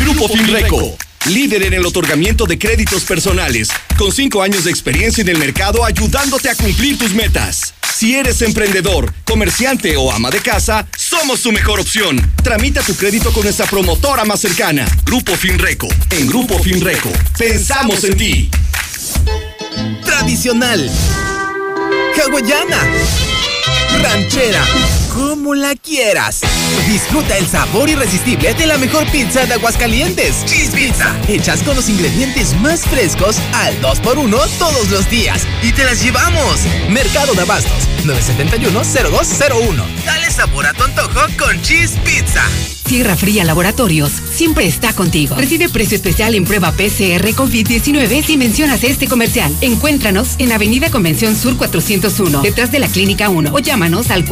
[0.00, 0.96] Grupo Finreco.
[1.28, 3.68] Líder en el otorgamiento de créditos personales,
[3.98, 7.74] con cinco años de experiencia en el mercado ayudándote a cumplir tus metas.
[7.96, 12.20] Si eres emprendedor, comerciante o ama de casa, somos tu mejor opción.
[12.44, 15.88] Tramita tu crédito con nuestra promotora más cercana, Grupo Finreco.
[16.10, 18.50] En Grupo Finreco, pensamos en ti.
[20.04, 20.88] Tradicional.
[22.16, 22.86] Hawaiana.
[24.00, 24.64] Ranchera.
[25.16, 26.42] Como la quieras.
[26.86, 30.44] Disfruta el sabor irresistible de la mejor pizza de Aguascalientes.
[30.44, 31.16] Cheese Pizza.
[31.26, 35.46] Hechas con los ingredientes más frescos al 2x1 todos los días.
[35.62, 36.60] Y te las llevamos.
[36.90, 37.88] Mercado de Abastos.
[38.04, 40.04] 971-0201.
[40.04, 42.44] Dale sabor a tu antojo con Cheese Pizza.
[42.86, 45.34] Sierra Fría Laboratorios siempre está contigo.
[45.34, 49.52] Recibe precio especial en prueba PCR COVID-19 si mencionas este comercial.
[49.60, 54.24] Encuéntranos en Avenida Convención Sur 401, detrás de la Clínica 1 o llámanos al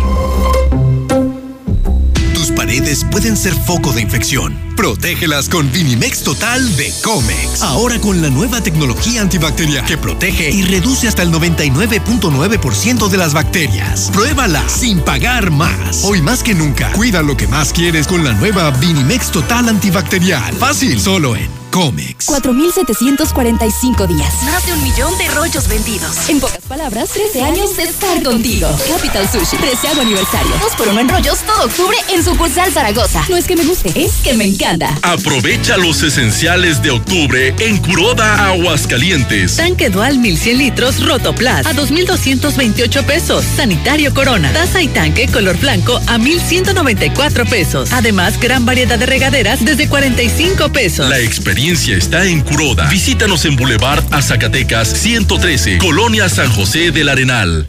[3.12, 4.58] Pueden ser foco de infección.
[4.76, 7.62] Protégelas con Vinimex Total de Comex.
[7.62, 13.34] Ahora con la nueva tecnología antibacterial que protege y reduce hasta el 99.9% de las
[13.34, 14.10] bacterias.
[14.12, 16.04] Pruébala sin pagar más.
[16.04, 20.56] Hoy más que nunca, cuida lo que más quieres con la nueva Vinimex Total antibacterial.
[20.56, 22.28] Fácil, solo en Comex.
[22.28, 24.44] 4.745 días.
[24.44, 26.30] Más de un millón de rollos vendidos.
[26.30, 28.68] En pocas palabras, 13 años de estar contigo.
[28.88, 30.52] Capital Sushi, 13 aniversario.
[30.62, 33.24] Dos por uno en rollos todo octubre en sucursal Zaragoza.
[33.30, 34.98] No es que me guste, es que me encanta.
[35.02, 39.56] Aprovecha los esenciales de octubre en Curoda Aguascalientes.
[39.56, 43.46] Tanque Dual 1100 litros Rotoplas a 2,228 pesos.
[43.56, 44.52] Sanitario Corona.
[44.52, 47.94] Taza y tanque color blanco a 1,194 pesos.
[47.94, 51.10] Además, gran variedad de regaderas desde 45 pesos.
[51.10, 52.90] La experiencia está en Curoda.
[52.90, 57.68] Visítanos en Boulevard a Zacatecas 113, Colonia San José del Arenal.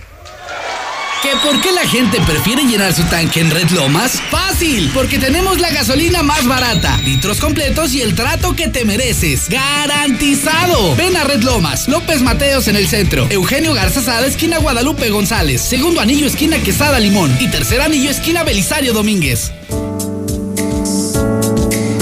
[1.23, 4.21] ¿Que por qué la gente prefiere llenar su tanque en Red Lomas?
[4.31, 9.49] Fácil, porque tenemos la gasolina más barata, litros completos y el trato que te mereces.
[9.51, 10.97] ¡Garantizado!
[10.97, 15.61] Ven a Red Lomas, López Mateos en el centro, Eugenio Garza Sada, esquina Guadalupe González,
[15.61, 19.53] segundo anillo, esquina Quesada Limón y tercer anillo, esquina Belisario Domínguez.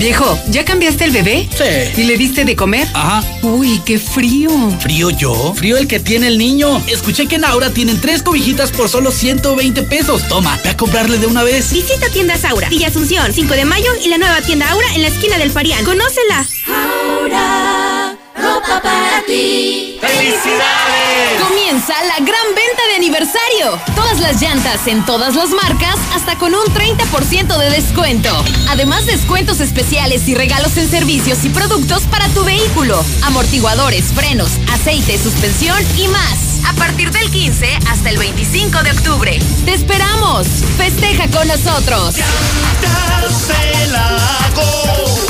[0.00, 1.46] Viejo, ¿ya cambiaste el bebé?
[1.54, 2.00] Sí.
[2.00, 2.88] ¿Y le diste de comer?
[2.94, 3.22] Ajá.
[3.42, 4.50] Uy, qué frío.
[4.80, 5.52] ¿Frío yo?
[5.54, 6.82] Frío el que tiene el niño.
[6.86, 10.26] Escuché que en Aura tienen tres cobijitas por solo 120 pesos.
[10.26, 11.70] Toma, ve a comprarle de una vez.
[11.70, 15.08] Visita tiendas Aura, Villa Asunción, 5 de mayo y la nueva tienda Aura en la
[15.08, 15.84] esquina del Parián.
[15.84, 16.48] ¡Conócela!
[16.66, 17.69] Aura,
[18.50, 19.98] ropa para ti.
[20.00, 21.40] ¡Felicidades!
[21.40, 23.78] Comienza la gran venta de aniversario.
[23.94, 28.30] Todas las llantas en todas las marcas hasta con un 30% de descuento.
[28.68, 33.04] Además, descuentos especiales y regalos en servicios y productos para tu vehículo.
[33.22, 36.60] Amortiguadores, frenos, aceite, suspensión y más.
[36.66, 39.38] A partir del 15 hasta el 25 de octubre.
[39.64, 40.46] ¡Te esperamos!
[40.76, 42.16] Festeja con nosotros.
[43.82, 45.29] el lago,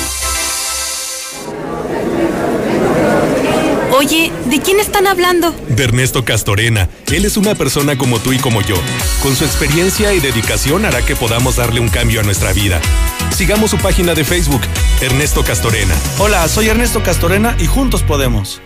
[4.01, 5.55] Oye, ¿de quién están hablando?
[5.69, 6.89] de Ernesto Castorena.
[7.11, 8.75] Él es una persona como tú y como yo.
[9.21, 12.81] Con su experiencia y dedicación hará que podamos darle un cambio a nuestra vida.
[13.29, 14.61] Sigamos su página de Facebook,
[15.01, 15.93] Ernesto Castorena.
[16.17, 18.59] Hola, soy Ernesto Castorena y juntos podemos.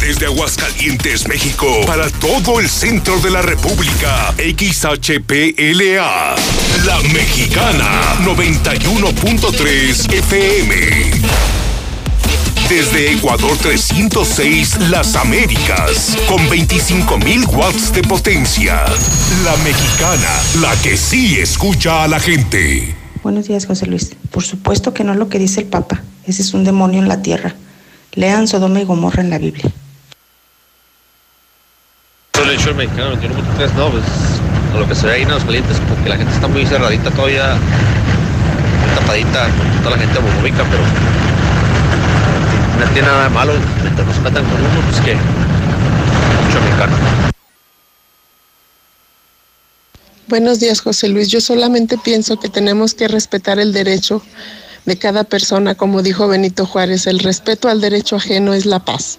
[0.00, 6.36] Desde Aguascalientes, México, para todo el centro de la República, XHPLA,
[6.86, 11.57] La Mexicana, 91.3 FM.
[12.68, 18.84] Desde Ecuador 306, Las Américas, con 25.000 watts de potencia.
[19.42, 20.28] La Mexicana,
[20.60, 22.94] la que sí escucha a la gente.
[23.22, 24.14] Buenos días, José Luis.
[24.30, 26.02] Por supuesto que no es lo que dice el Papa.
[26.26, 27.54] Ese es un demonio en la tierra.
[28.12, 29.72] Lean Sodoma y Gomorra en la Biblia.
[32.34, 34.04] Solo el show mexicano 21.3, no, pues
[34.74, 37.10] a lo que se ve ahí en los calientes, porque la gente está muy cerradita
[37.12, 39.48] todavía, muy tapadita,
[39.82, 41.17] toda la gente homofóbica, pero
[42.78, 43.52] no tiene nada malo,
[43.82, 46.96] mientras no se metan con uno, pues que mucho mexicano.
[50.28, 51.28] Buenos días, José Luis.
[51.28, 54.22] Yo solamente pienso que tenemos que respetar el derecho
[54.84, 57.06] de cada persona, como dijo Benito Juárez.
[57.06, 59.18] El respeto al derecho ajeno es la paz.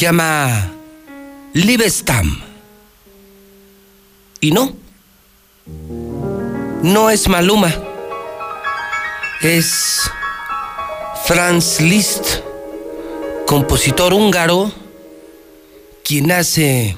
[0.00, 0.72] Llama
[1.52, 2.40] Libestam.
[4.40, 4.72] Y no,
[6.82, 7.70] no es Maluma,
[9.42, 10.10] es
[11.26, 12.38] Franz Liszt,
[13.46, 14.72] compositor húngaro,
[16.02, 16.96] quien hace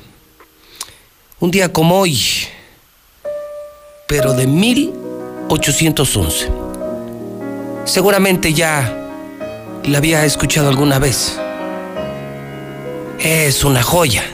[1.40, 2.16] un día como hoy,
[4.06, 6.52] pero de 1811.
[7.84, 8.96] Seguramente ya
[9.82, 11.41] la había escuchado alguna vez.
[13.22, 14.24] Es una joya.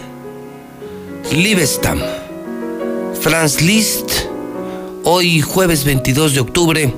[1.30, 2.00] Libestam.
[3.20, 4.10] Franz Liszt,
[5.04, 6.94] hoy jueves 22 de octubre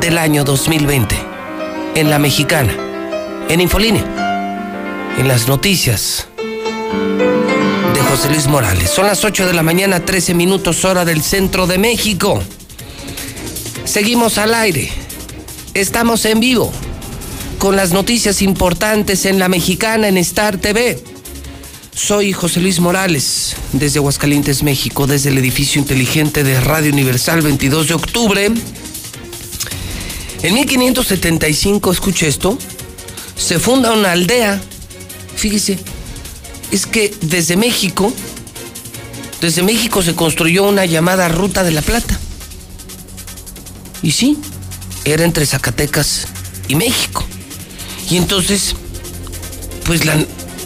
[0.00, 1.14] del año 2020,
[1.94, 2.74] en La Mexicana,
[3.48, 6.26] en Infolínea, en las noticias
[7.94, 8.90] de José Luis Morales.
[8.90, 12.42] Son las 8 de la mañana, 13 minutos hora del centro de México.
[13.84, 14.90] Seguimos al aire.
[15.74, 16.72] Estamos en vivo
[17.58, 21.02] con las noticias importantes en La Mexicana en Star TV.
[21.94, 27.88] Soy José Luis Morales, desde Aguascalientes, México, desde el edificio inteligente de Radio Universal 22
[27.88, 28.44] de octubre.
[30.42, 32.56] En 1575, escuche esto,
[33.36, 34.60] se funda una aldea.
[35.34, 35.78] Fíjese,
[36.70, 38.12] es que desde México,
[39.40, 42.18] desde México se construyó una llamada Ruta de la Plata.
[44.02, 44.38] Y sí,
[45.04, 46.28] era entre Zacatecas
[46.68, 47.26] y México.
[48.10, 48.74] Y entonces,
[49.84, 50.16] pues la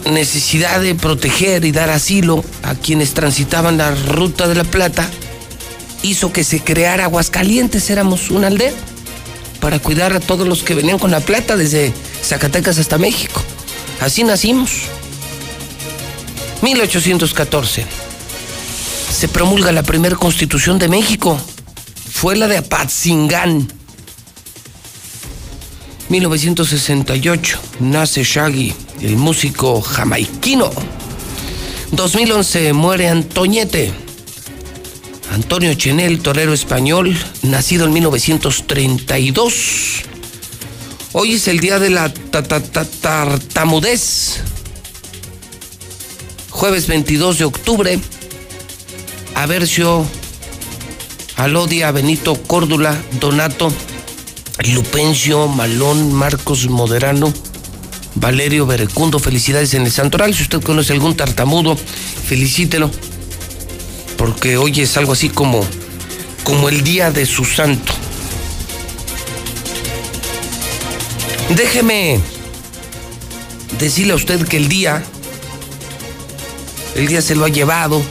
[0.09, 5.09] necesidad de proteger y dar asilo a quienes transitaban la ruta de la Plata
[6.03, 8.73] hizo que se creara Aguascalientes, éramos una aldea,
[9.59, 13.41] para cuidar a todos los que venían con la plata desde Zacatecas hasta México.
[14.01, 14.71] Así nacimos.
[16.61, 17.85] 1814.
[19.09, 21.39] Se promulga la primera constitución de México.
[22.11, 23.71] Fue la de Apatzingán.
[26.09, 27.59] 1968.
[27.79, 30.69] Nace Shaggy, el músico jamaiquino.
[31.91, 33.91] 2011 muere Antoñete.
[35.31, 40.03] Antonio Chenel, torero español, nacido en 1932.
[41.13, 42.13] Hoy es el día de la
[43.01, 44.41] tartamudez.
[46.49, 47.99] Jueves 22 de octubre.
[49.35, 50.05] Aversio,
[51.35, 53.71] Alodia, Benito, Córdula, Donato,
[54.59, 57.33] Lupencio, Malón, Marcos Moderano,
[58.15, 59.19] Valerio Berecundo.
[59.19, 60.33] Felicidades en el santoral.
[60.33, 62.89] Si usted conoce algún tartamudo, felicítelo
[64.17, 65.65] porque hoy es algo así como,
[66.45, 67.91] como el día de su santo.
[71.49, 72.21] Déjeme
[73.77, 75.03] decirle a usted que el día,
[76.95, 78.01] el día se lo ha llevado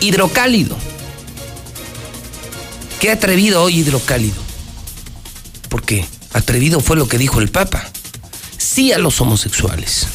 [0.00, 0.76] hidrocálido.
[3.00, 4.49] Qué atrevido hoy hidrocálido.
[5.70, 7.88] Porque atrevido fue lo que dijo el Papa.
[8.58, 10.06] Sí a los homosexuales.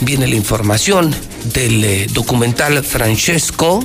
[0.00, 1.14] Viene la información,
[1.52, 3.80] del eh, documental Francesco,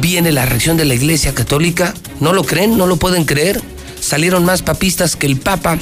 [0.00, 1.94] viene la reacción de la Iglesia Católica.
[2.20, 2.78] ¿No lo creen?
[2.78, 3.60] ¿No lo pueden creer?
[4.00, 5.78] Salieron más papistas que el Papa.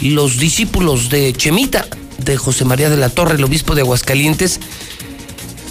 [0.00, 1.86] Los discípulos de Chemita,
[2.18, 4.58] de José María de la Torre, el obispo de Aguascalientes,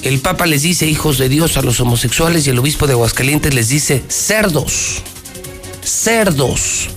[0.03, 3.53] el Papa les dice hijos de Dios a los homosexuales y el obispo de Aguascalientes
[3.53, 5.01] les dice cerdos,
[5.83, 6.89] cerdos.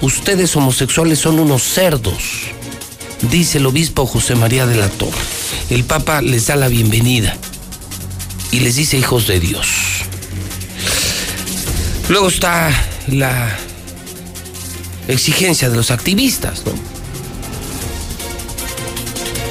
[0.00, 2.22] Ustedes homosexuales son unos cerdos,
[3.30, 5.38] dice el obispo José María de la Torre
[5.70, 7.36] el Papa les da la bienvenida
[8.50, 9.68] y les dice hijos de Dios.
[12.08, 12.70] Luego está
[13.08, 13.54] la
[15.08, 16.72] exigencia de los activistas, ¿no?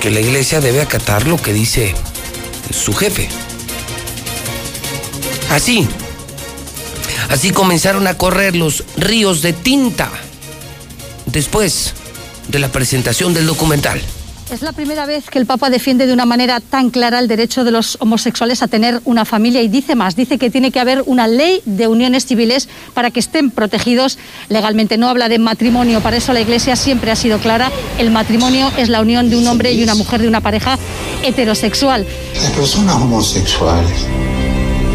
[0.01, 1.93] Que la iglesia debe acatar lo que dice
[2.71, 3.29] su jefe.
[5.51, 5.87] Así,
[7.29, 10.11] así comenzaron a correr los ríos de tinta
[11.27, 11.93] después
[12.47, 14.01] de la presentación del documental.
[14.51, 17.65] Es la primera vez que el Papa defiende de una manera tan clara el derecho
[17.65, 21.03] de los homosexuales a tener una familia y dice más, dice que tiene que haber
[21.05, 24.17] una ley de uniones civiles para que estén protegidos
[24.47, 24.97] legalmente.
[24.97, 28.87] No habla de matrimonio, para eso la Iglesia siempre ha sido clara, el matrimonio es
[28.87, 30.79] la unión de un hombre y una mujer de una pareja
[31.23, 32.07] heterosexual.
[32.35, 34.05] Las personas homosexuales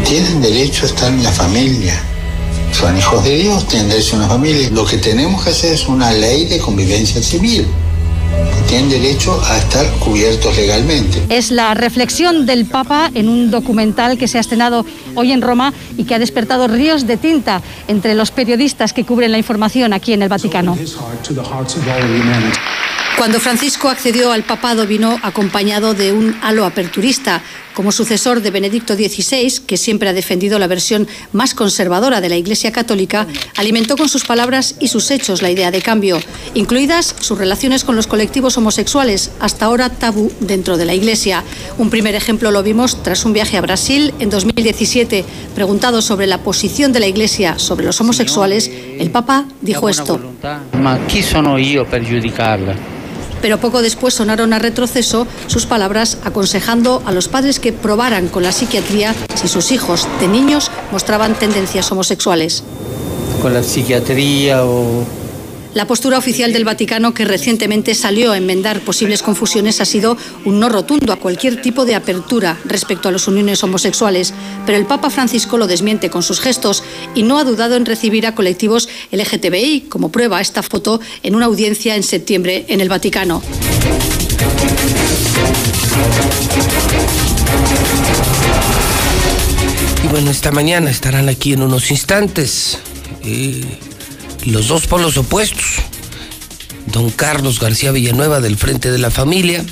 [0.03, 2.12] tienen derecho a estar en la familia.
[2.73, 4.69] Son hijos de Dios, tienen derecho a una familia.
[4.71, 7.65] Lo que tenemos que hacer es una ley de convivencia civil
[8.67, 11.21] tienen derecho a estar cubiertos legalmente.
[11.29, 14.83] Es la reflexión del Papa en un documental que se ha estrenado
[15.13, 19.31] hoy en Roma y que ha despertado ríos de tinta entre los periodistas que cubren
[19.31, 20.75] la información aquí en el Vaticano.
[23.17, 27.43] Cuando Francisco accedió al papado vino acompañado de un halo aperturista,
[27.73, 32.37] como sucesor de Benedicto XVI, que siempre ha defendido la versión más conservadora de la
[32.37, 36.19] Iglesia Católica, alimentó con sus palabras y sus hechos la idea de cambio,
[36.53, 41.43] incluidas sus relaciones con los colectivos homosexuales, hasta ahora tabú dentro de la Iglesia.
[41.77, 45.25] Un primer ejemplo lo vimos tras un viaje a Brasil en 2017.
[45.55, 48.69] Preguntado sobre la posición de la Iglesia sobre los homosexuales,
[48.99, 50.19] el Papa dijo esto.
[51.59, 51.85] yo
[53.43, 58.41] pero poco después sonaron a retroceso sus palabras aconsejando a los padres que probaran con
[58.41, 62.63] la psiquiatría si sus hijos de niños mostraban tendencias homosexuales.
[63.41, 65.03] Con la psiquiatría o
[65.73, 70.59] la postura oficial del Vaticano, que recientemente salió a enmendar posibles confusiones, ha sido un
[70.59, 74.33] no rotundo a cualquier tipo de apertura respecto a las uniones homosexuales,
[74.65, 76.83] pero el Papa Francisco lo desmiente con sus gestos
[77.15, 81.45] y no ha dudado en recibir a colectivos LGTBI, como prueba esta foto en una
[81.45, 83.41] audiencia en septiembre en el Vaticano.
[90.03, 92.77] Y bueno, esta mañana estarán aquí en unos instantes.
[93.23, 93.63] Eh,
[94.45, 95.63] los dos polos opuestos.
[96.87, 99.63] Don Carlos García Villanueva del Frente de la Familia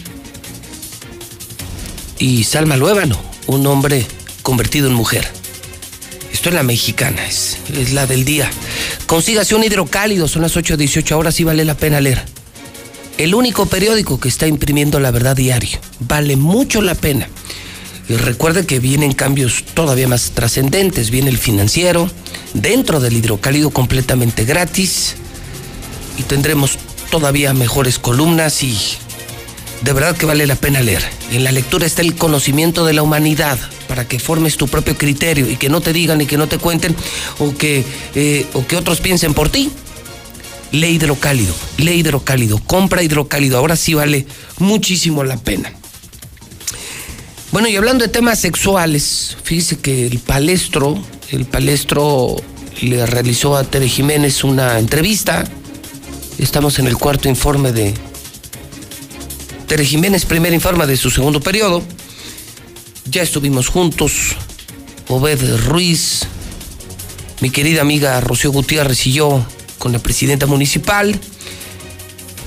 [2.19, 4.05] y Salma Luébano, un hombre
[4.43, 5.27] convertido en mujer.
[6.31, 7.57] Esto es la mexicana, es,
[7.91, 8.49] la del día.
[9.07, 12.23] Consígase un hidrocálido, son las 8.18 horas y vale la pena leer.
[13.17, 15.79] El único periódico que está imprimiendo la verdad diario.
[15.99, 17.27] Vale mucho la pena.
[18.11, 21.11] Y recuerde que vienen cambios todavía más trascendentes.
[21.11, 22.11] Viene el financiero,
[22.53, 25.15] dentro del hidrocálido completamente gratis.
[26.17, 26.77] Y tendremos
[27.09, 28.77] todavía mejores columnas y
[29.83, 31.01] de verdad que vale la pena leer.
[31.31, 33.57] En la lectura está el conocimiento de la humanidad
[33.87, 36.57] para que formes tu propio criterio y que no te digan y que no te
[36.57, 36.93] cuenten
[37.39, 39.71] o que, eh, o que otros piensen por ti.
[40.73, 43.57] Lee hidrocálido, lee hidrocálido, compra hidrocálido.
[43.57, 44.25] Ahora sí vale
[44.59, 45.71] muchísimo la pena.
[47.51, 50.97] Bueno, y hablando de temas sexuales, fíjese que el palestro,
[51.31, 52.37] el palestro
[52.81, 55.43] le realizó a Tere Jiménez una entrevista.
[56.37, 57.93] Estamos en el cuarto informe de
[59.67, 61.83] Tere Jiménez, primer informe de su segundo periodo.
[63.09, 64.37] Ya estuvimos juntos,
[65.09, 66.21] Obed Ruiz,
[67.41, 69.45] mi querida amiga Rocío Gutiérrez y yo
[69.77, 71.19] con la presidenta municipal.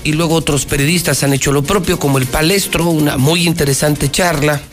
[0.03, 4.63] Y luego otros periodistas han hecho lo propio, como el Palestro, una muy interesante charla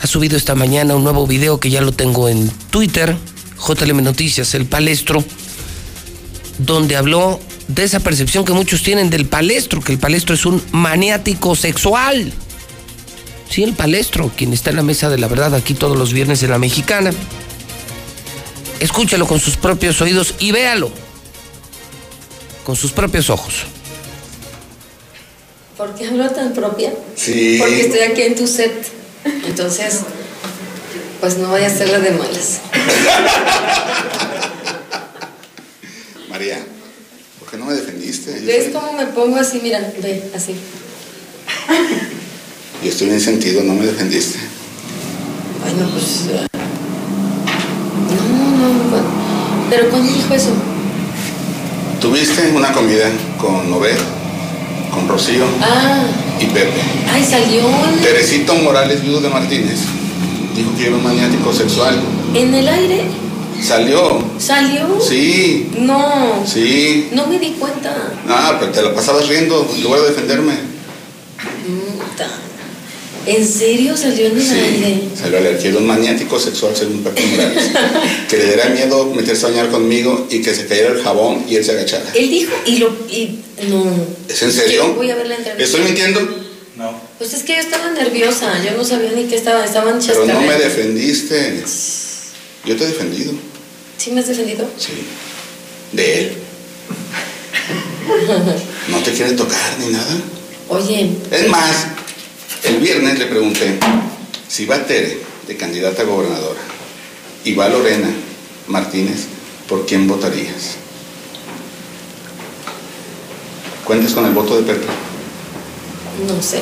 [0.00, 3.16] ha subido esta mañana un nuevo video que ya lo tengo en Twitter,
[3.66, 5.22] JLM Noticias, el palestro,
[6.58, 10.62] donde habló de esa percepción que muchos tienen del palestro, que el palestro es un
[10.72, 12.32] maniático sexual.
[13.50, 16.42] Sí, el palestro, quien está en la mesa de la verdad aquí todos los viernes
[16.42, 17.10] en la mexicana.
[18.78, 20.90] Escúchalo con sus propios oídos y véalo
[22.64, 23.64] con sus propios ojos.
[25.76, 26.92] ¿Por qué hablo tan propia?
[27.16, 27.56] Sí.
[27.58, 28.99] Porque estoy aquí en tu set.
[29.24, 30.00] Entonces,
[31.20, 32.60] pues no vaya a ser la de malas.
[36.28, 36.58] María,
[37.38, 38.40] ¿por qué no me defendiste?
[38.40, 39.60] Yo ¿Ves soy- cómo me pongo así?
[39.62, 40.54] Mira, ve, así.
[42.82, 44.38] Yo estoy en sentido, no me defendiste.
[45.62, 46.26] Bueno, pues...
[46.30, 46.46] eh,
[48.08, 49.02] No, no, no.
[49.68, 50.50] ¿Pero cuándo dijo eso?
[52.00, 53.98] Tuviste una comida con Obed,
[54.94, 56.02] con Rocío Ah,
[56.40, 56.70] y Pepe.
[57.12, 59.80] ay, salió en, Teresito Morales, viudo de Martínez,
[60.56, 62.00] dijo que era un maniático sexual.
[62.34, 63.04] en el aire.
[63.62, 64.18] ¿Salió?
[64.38, 64.98] ¿Salió?
[65.06, 67.08] Sí, No, sí.
[67.12, 67.94] no me di cuenta.
[68.26, 70.54] Ah, pero te la pasabas riendo en lugar de defenderme.
[71.66, 72.26] Puta.
[73.26, 75.00] ¿En serio salió en el aire?
[75.14, 77.70] Salió a leer que era un maniático sexual según Pepe Morales.
[78.28, 81.56] que le diera miedo meterse a bañar conmigo y que se cayera el jabón y
[81.56, 82.10] él se agachara.
[82.14, 82.88] Él dijo y lo...
[83.10, 83.38] Y,
[83.68, 83.84] no.
[84.28, 84.94] ¿Es en serio?
[84.94, 85.62] Voy a ver la entrevista.
[85.64, 86.20] ¿Estoy mintiendo?
[86.76, 86.98] No.
[87.18, 90.26] Pues es que yo estaba nerviosa, yo no sabía ni qué estaba, estaban Pero no
[90.26, 90.64] me chascarreando.
[90.64, 91.62] defendiste.
[92.64, 93.32] Yo te he defendido.
[93.98, 94.66] ¿Sí me has defendido?
[94.78, 94.92] Sí.
[95.92, 96.32] De él.
[98.88, 100.16] No te quiere tocar ni nada.
[100.68, 101.86] Oye, Es más,
[102.64, 103.78] el viernes le pregunté
[104.48, 106.60] si va Tere de candidata a gobernadora
[107.44, 108.08] y va Lorena
[108.68, 109.26] Martínez,
[109.68, 110.76] ¿por quién votarías?
[113.84, 114.86] ¿Cuentas con el voto de Pepe?
[116.26, 116.60] no sé,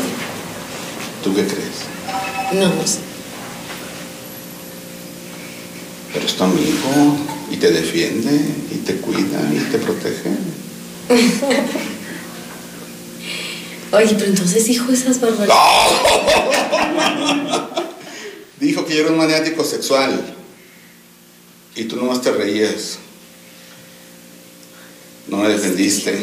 [1.25, 1.89] ¿Tú qué crees?
[2.55, 2.99] no, no sé.
[6.13, 7.17] Pero es tu amigo
[7.51, 8.31] y te defiende
[8.73, 10.31] y te cuida y te protege.
[13.91, 15.53] Oye, pero entonces dijo esas barbaridades.
[18.61, 20.35] Dijo que yo era un maniático sexual
[21.77, 22.99] y tú nomás te reías.
[25.29, 26.19] No me defendiste.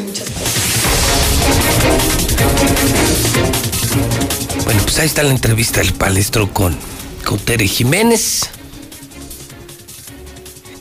[4.66, 6.76] Bueno, pues ahí está la entrevista del palestro con,
[7.24, 8.42] con Tere Jiménez.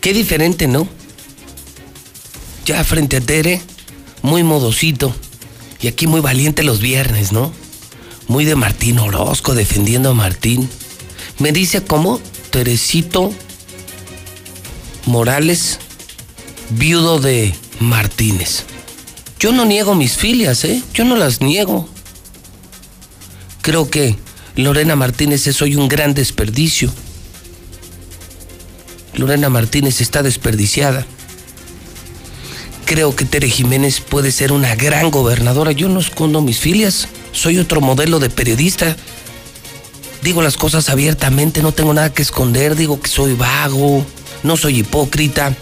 [0.00, 0.88] Qué diferente, ¿no?
[2.66, 3.62] Ya frente a Tere,
[4.22, 5.14] muy modosito.
[5.84, 7.52] Y aquí muy valiente los viernes, ¿no?
[8.26, 10.66] Muy de Martín Orozco defendiendo a Martín.
[11.38, 13.34] Me dice cómo Teresito
[15.04, 15.78] Morales,
[16.70, 18.64] viudo de Martínez.
[19.38, 20.82] Yo no niego mis filias, ¿eh?
[20.94, 21.86] Yo no las niego.
[23.60, 24.16] Creo que
[24.56, 26.90] Lorena Martínez es hoy un gran desperdicio.
[29.12, 31.06] Lorena Martínez está desperdiciada.
[32.84, 35.72] Creo que Tere Jiménez puede ser una gran gobernadora.
[35.72, 37.08] Yo no escondo mis filias.
[37.32, 38.96] Soy otro modelo de periodista.
[40.22, 42.76] Digo las cosas abiertamente, no tengo nada que esconder.
[42.76, 44.04] Digo que soy vago,
[44.42, 45.56] no soy hipócrita.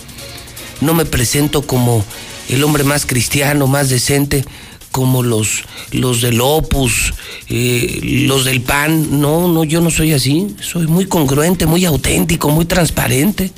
[0.81, 2.05] No me presento como
[2.49, 4.45] el hombre más cristiano, más decente,
[4.91, 5.63] como los,
[5.93, 7.15] los del Opus,
[7.49, 9.21] eh, los del PAN.
[9.21, 10.57] No, no, yo no soy así.
[10.61, 13.53] Soy muy congruente, muy auténtico, muy transparente.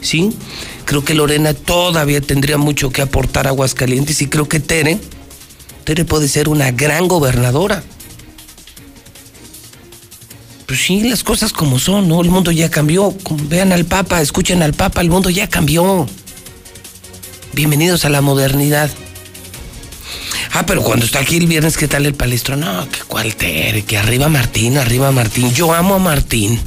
[0.00, 0.30] ¿Sí?
[0.84, 4.98] Creo que Lorena todavía tendría mucho que aportar a Aguascalientes y creo que Tere,
[5.84, 7.82] Tere puede ser una gran gobernadora.
[10.66, 12.20] Pues sí, las cosas como son, ¿no?
[12.20, 13.12] El mundo ya cambió.
[13.48, 16.06] Vean al Papa, escuchen al Papa, el mundo ya cambió.
[17.52, 18.88] Bienvenidos a la modernidad.
[20.52, 22.56] Ah, pero cuando está aquí el viernes, ¿qué tal el palestro?
[22.56, 25.52] No, que cual Tere, que arriba Martín, arriba Martín.
[25.52, 26.60] Yo amo a Martín.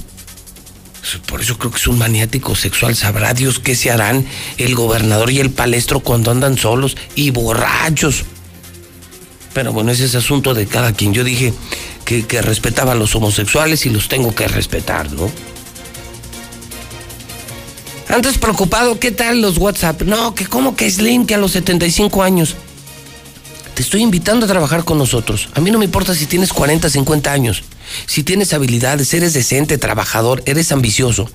[1.27, 2.95] Por eso creo que es un maniático sexual.
[2.95, 4.25] Sabrá Dios qué se harán
[4.57, 8.23] el gobernador y el palestro cuando andan solos y borrachos.
[9.53, 11.13] Pero bueno, ese es asunto de cada quien.
[11.13, 11.53] Yo dije
[12.05, 15.29] que, respetaba a los homosexuales y los tengo que respetar, ¿no?
[18.09, 20.01] Antes preocupado, ¿qué tal los WhatsApp?
[20.03, 22.55] No, que como que Slim, que a los 75 años.
[23.83, 25.49] Estoy invitando a trabajar con nosotros.
[25.55, 27.63] A mí no me importa si tienes 40, 50 años.
[28.05, 31.29] Si tienes habilidades, eres decente, trabajador, eres ambicioso.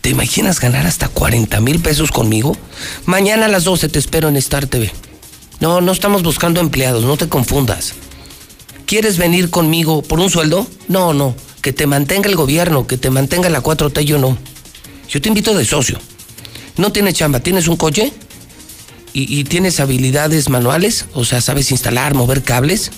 [0.00, 2.56] ¿Te imaginas ganar hasta 40 mil pesos conmigo?
[3.04, 4.90] Mañana a las 12 te espero en Star TV.
[5.60, 7.92] No, no estamos buscando empleados, no te confundas.
[8.86, 10.66] ¿Quieres venir conmigo por un sueldo?
[10.88, 11.36] No, no.
[11.60, 14.38] Que te mantenga el gobierno, que te mantenga la 4T, yo no.
[15.10, 15.98] Yo te invito de socio.
[16.78, 18.14] No tienes chamba, ¿tienes un coche?
[19.14, 21.04] ¿Y, tienes habilidades manuales?
[21.12, 22.90] O sea, ¿sabes instalar, mover cables?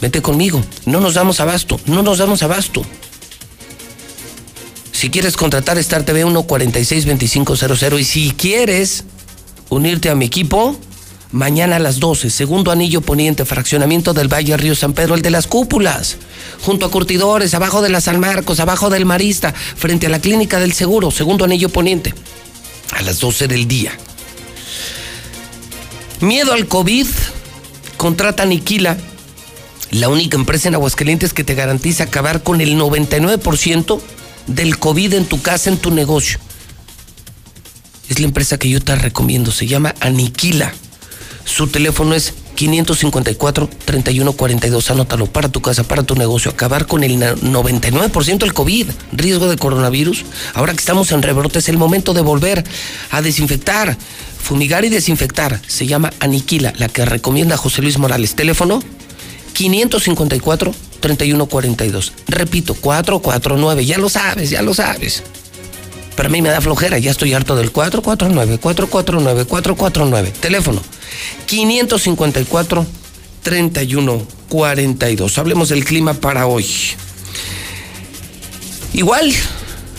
[0.00, 0.64] Vete conmigo.
[0.84, 2.84] No nos damos abasto, no nos damos abasto.
[4.90, 9.04] Si quieres contratar Star TV 1462500 y si quieres
[9.68, 10.76] unirte a mi equipo,
[11.30, 15.30] mañana a las 12, segundo anillo poniente, fraccionamiento del Valle Río San Pedro, el de
[15.30, 16.16] las cúpulas,
[16.62, 20.58] junto a curtidores, abajo de la San Marcos, abajo del Marista, frente a la clínica
[20.58, 22.12] del Seguro, segundo anillo poniente,
[22.90, 23.96] a las 12 del día.
[26.20, 27.06] Miedo al COVID,
[27.96, 28.96] contrata Aniquila,
[29.92, 34.00] la única empresa en Aguascalientes que te garantiza acabar con el 99%
[34.48, 36.40] del COVID en tu casa, en tu negocio.
[38.08, 40.72] Es la empresa que yo te recomiendo, se llama Aniquila.
[41.44, 44.90] Su teléfono es 554-3142.
[44.90, 46.50] Anótalo para tu casa, para tu negocio.
[46.50, 48.88] Acabar con el 99% del COVID.
[49.12, 50.24] Riesgo de coronavirus.
[50.54, 52.64] Ahora que estamos en rebrote, es el momento de volver
[53.10, 53.96] a desinfectar,
[54.42, 55.60] fumigar y desinfectar.
[55.66, 58.34] Se llama Aniquila, la que recomienda José Luis Morales.
[58.34, 58.82] Teléfono
[59.54, 62.10] 554-3142.
[62.26, 63.86] Repito, 449.
[63.86, 65.22] Ya lo sabes, ya lo sabes.
[66.18, 70.32] Pero a mí me da flojera, ya estoy harto del 449, 449, 449.
[70.40, 70.82] Teléfono
[71.46, 72.84] 554
[73.44, 75.38] 3142.
[75.38, 76.66] Hablemos del clima para hoy.
[78.94, 79.32] Igual,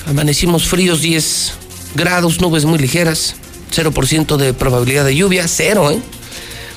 [0.08, 1.54] amanecimos fríos 10
[1.96, 3.36] grados, nubes muy ligeras,
[3.74, 6.02] 0% de probabilidad de lluvia, cero, ¿eh?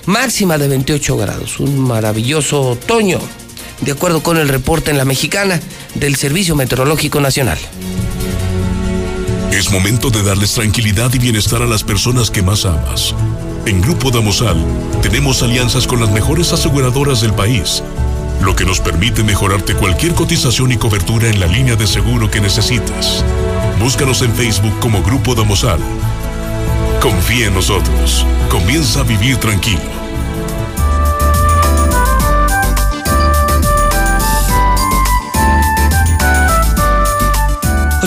[0.07, 3.19] Máxima de 28 grados, un maravilloso otoño,
[3.81, 5.61] de acuerdo con el reporte en la mexicana
[5.97, 7.59] del Servicio Meteorológico Nacional.
[9.53, 13.15] Es momento de darles tranquilidad y bienestar a las personas que más amas.
[13.67, 14.57] En Grupo Damosal
[15.03, 17.83] tenemos alianzas con las mejores aseguradoras del país,
[18.41, 22.41] lo que nos permite mejorarte cualquier cotización y cobertura en la línea de seguro que
[22.41, 23.23] necesites.
[23.79, 25.81] Búscanos en Facebook como Grupo Damosal.
[27.03, 28.25] Confía en nosotros.
[28.49, 30.02] Comienza a vivir tranquilo.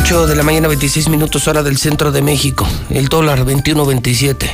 [0.06, 2.68] 8 de la mañana, 26 minutos hora del centro de México.
[2.92, 4.48] El dólar 21.27.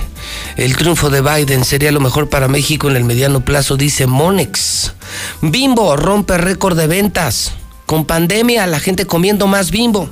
[0.56, 4.94] El triunfo de Biden sería lo mejor para México en el mediano plazo, dice Monex.
[5.42, 7.52] Bimbo rompe récord de ventas.
[7.86, 10.10] Con pandemia, la gente comiendo más bimbo.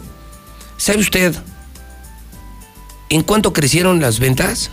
[0.76, 1.34] ¿Sabe usted
[3.07, 4.72] en cuánto crecieron las ventas?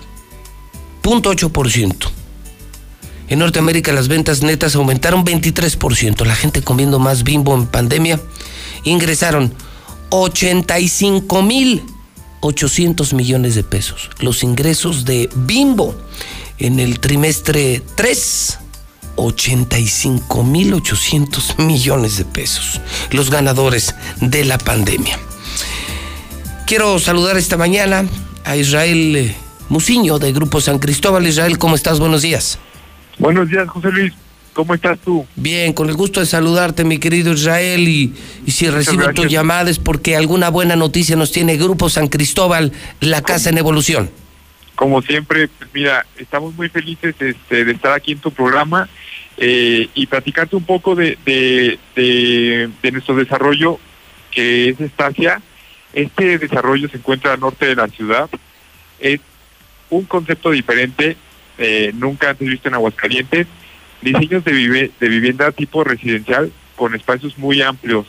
[1.05, 2.11] 0.8%.
[3.29, 6.25] En Norteamérica las ventas netas aumentaron 23%.
[6.25, 8.21] La gente comiendo más bimbo en pandemia
[8.83, 9.55] ingresaron
[10.11, 11.83] 85 mil
[12.41, 14.11] 800 millones de pesos.
[14.21, 15.95] Los ingresos de Bimbo
[16.59, 18.59] en el trimestre 3,
[19.17, 22.81] 85 mil 800 millones de pesos.
[23.11, 25.19] Los ganadores de la pandemia.
[26.67, 28.05] Quiero saludar esta mañana
[28.45, 29.37] a Israel eh,
[29.69, 31.27] Musiño de Grupo San Cristóbal.
[31.27, 31.99] Israel, ¿cómo estás?
[31.99, 32.59] Buenos días.
[33.19, 34.13] Buenos días, José Luis.
[34.57, 35.27] ¿Cómo estás tú?
[35.37, 38.15] Bien, con el gusto de saludarte, mi querido Israel, y,
[38.47, 39.15] y si recibo gracias.
[39.17, 44.11] tus llamadas porque alguna buena noticia nos tiene Grupo San Cristóbal, la casa en evolución.
[44.75, 48.89] Como siempre, pues mira, estamos muy felices este, de estar aquí en tu programa
[49.37, 53.79] eh, y platicarte un poco de, de, de- de nuestro desarrollo,
[54.31, 55.43] que es Estacia.
[55.93, 58.31] Este desarrollo se encuentra al norte de la ciudad.
[59.01, 59.21] Es
[59.91, 61.19] un concepto diferente,
[61.59, 63.47] eh, nunca antes visto en Aguascalientes.
[64.03, 68.07] Diseños de, vive- de vivienda tipo residencial con espacios muy amplios.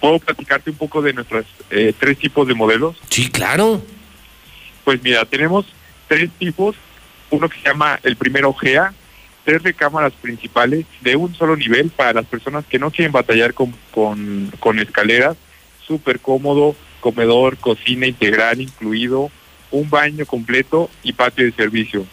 [0.00, 2.96] ¿Puedo platicarte un poco de nuestros eh, tres tipos de modelos?
[3.10, 3.82] Sí, claro.
[4.84, 5.66] Pues mira, tenemos
[6.08, 6.76] tres tipos.
[7.30, 8.92] Uno que se llama el primero GEA,
[9.44, 13.74] tres recámaras principales de un solo nivel para las personas que no quieren batallar con,
[13.90, 15.36] con, con escaleras.
[15.86, 19.30] Súper cómodo, comedor, cocina integral incluido,
[19.70, 22.06] un baño completo y patio de servicio.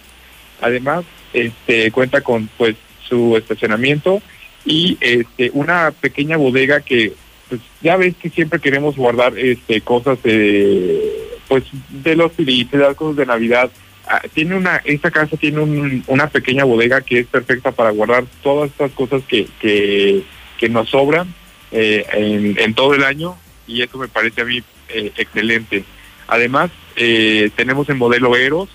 [0.61, 2.75] Además, este cuenta con pues
[3.07, 4.21] su estacionamiento
[4.65, 7.13] y este una pequeña bodega que
[7.49, 11.01] pues ya ves que siempre queremos guardar este cosas de
[11.47, 13.71] pues de los filites, las cosas de Navidad.
[14.09, 18.25] Ah, tiene una esta casa tiene un- una pequeña bodega que es perfecta para guardar
[18.43, 20.23] todas estas cosas que que,
[20.57, 21.33] que nos sobran
[21.71, 25.83] eh, en, todo el año y eso me parece a mí eh, excelente.
[26.29, 28.69] Además, eh, tenemos en modelo Eros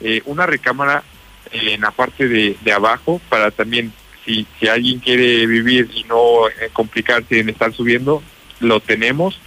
[0.00, 1.02] eh, una recámara
[1.52, 3.92] en la parte de, abajo para también,
[4.24, 8.22] si, si alguien quiere vivir y no eh, complicarse en estar subiendo,
[8.60, 9.40] lo tenemos.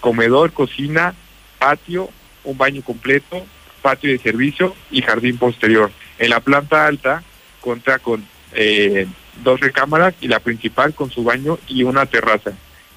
[0.00, 1.14] Comedor, cocina,
[1.58, 2.10] patio,
[2.44, 3.46] un baño completo,
[3.82, 5.90] patio de servicio y jardín posterior.
[6.18, 7.22] En la planta alta
[7.60, 9.06] cuenta con eh,
[9.42, 12.52] dos recámaras y la principal con su baño y una terraza.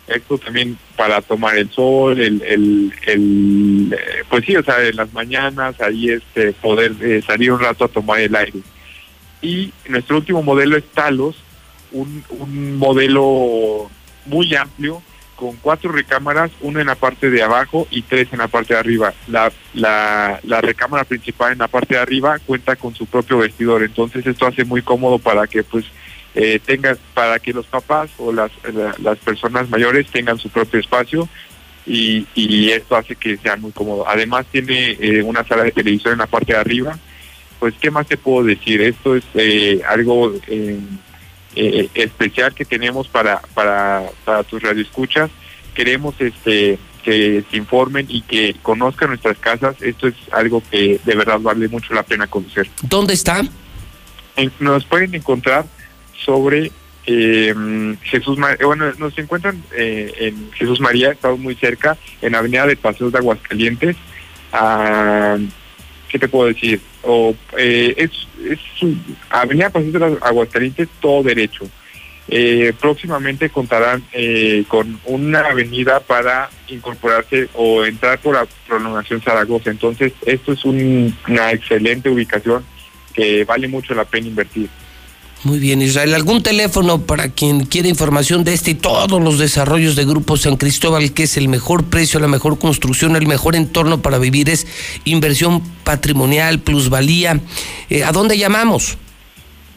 [0.07, 4.95] Esto también para tomar el sol, el, el, el, eh, pues sí, o sea, en
[4.95, 8.59] las mañanas, ahí este, poder eh, salir un rato a tomar el aire.
[9.41, 11.35] Y nuestro último modelo es Talos,
[11.91, 13.89] un, un modelo
[14.25, 15.01] muy amplio,
[15.35, 18.79] con cuatro recámaras, una en la parte de abajo y tres en la parte de
[18.79, 19.13] arriba.
[19.27, 23.83] La, la, la recámara principal en la parte de arriba cuenta con su propio vestidor,
[23.83, 25.85] entonces esto hace muy cómodo para que pues
[26.35, 30.79] eh, tengan, para que los papás o las, la- las personas mayores tengan su propio
[30.79, 31.27] espacio
[31.87, 34.07] y, y esto hace que sea muy cómodo.
[34.07, 36.97] Además tiene eh, una sala de televisión en la parte de arriba.
[37.59, 38.81] Pues, ¿qué más te puedo decir?
[38.81, 40.79] Esto es eh, algo eh,
[41.55, 45.29] eh, especial que tenemos para, para, para tus radioescuchas.
[45.73, 49.79] Queremos este que se informen y que conozcan nuestras casas.
[49.81, 52.67] Esto es algo que de verdad vale mucho la pena conocer.
[52.81, 53.43] ¿Dónde está?
[54.59, 55.65] Nos pueden encontrar
[56.23, 56.71] sobre
[57.07, 57.53] eh,
[58.03, 62.65] Jesús Ma- eh, bueno nos encuentran eh, en Jesús María estamos muy cerca en Avenida
[62.65, 63.95] de Paseos de Aguascalientes
[64.51, 65.37] ah,
[66.09, 68.11] qué te puedo decir o eh, es
[68.49, 68.59] es
[69.29, 71.67] Avenida Paseos de Aguascalientes todo derecho.
[72.79, 74.03] Próximamente contarán
[74.67, 79.69] con una avenida para incorporarse o entrar por la prolongación Zaragoza.
[79.69, 82.63] Entonces esto es un- una excelente ubicación
[83.13, 84.69] que vale mucho la pena invertir
[85.45, 86.15] Muy bien, Israel.
[86.15, 90.57] ¿Algún teléfono para quien quiera información de este y todos los desarrollos de Grupo San
[90.57, 94.65] Cristóbal, que es el mejor precio, la mejor construcción, el mejor entorno para vivir, es
[95.03, 97.39] inversión patrimonial, plusvalía?
[97.91, 98.97] Eh, ¿A dónde llamamos?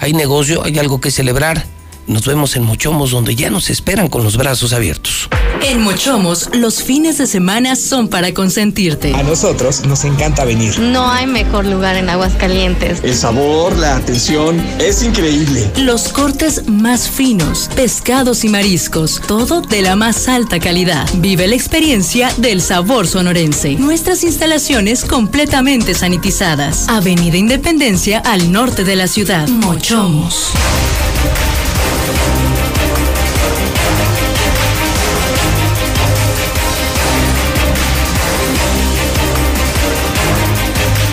[0.00, 1.64] Hay negocio, hay algo que celebrar.
[2.06, 5.28] Nos vemos en Mochomos, donde ya nos esperan con los brazos abiertos.
[5.62, 9.14] En Mochomos, los fines de semana son para consentirte.
[9.14, 10.78] A nosotros nos encanta venir.
[10.78, 13.00] No hay mejor lugar en Aguascalientes.
[13.04, 15.70] El sabor, la atención es increíble.
[15.76, 21.06] Los cortes más finos, pescados y mariscos, todo de la más alta calidad.
[21.14, 23.74] Vive la experiencia del sabor sonorense.
[23.74, 26.88] Nuestras instalaciones completamente sanitizadas.
[26.88, 29.46] Avenida Independencia al norte de la ciudad.
[29.48, 30.52] Mochomos.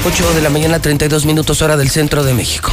[0.07, 2.71] Ocho de la mañana, 32 minutos hora del centro de México.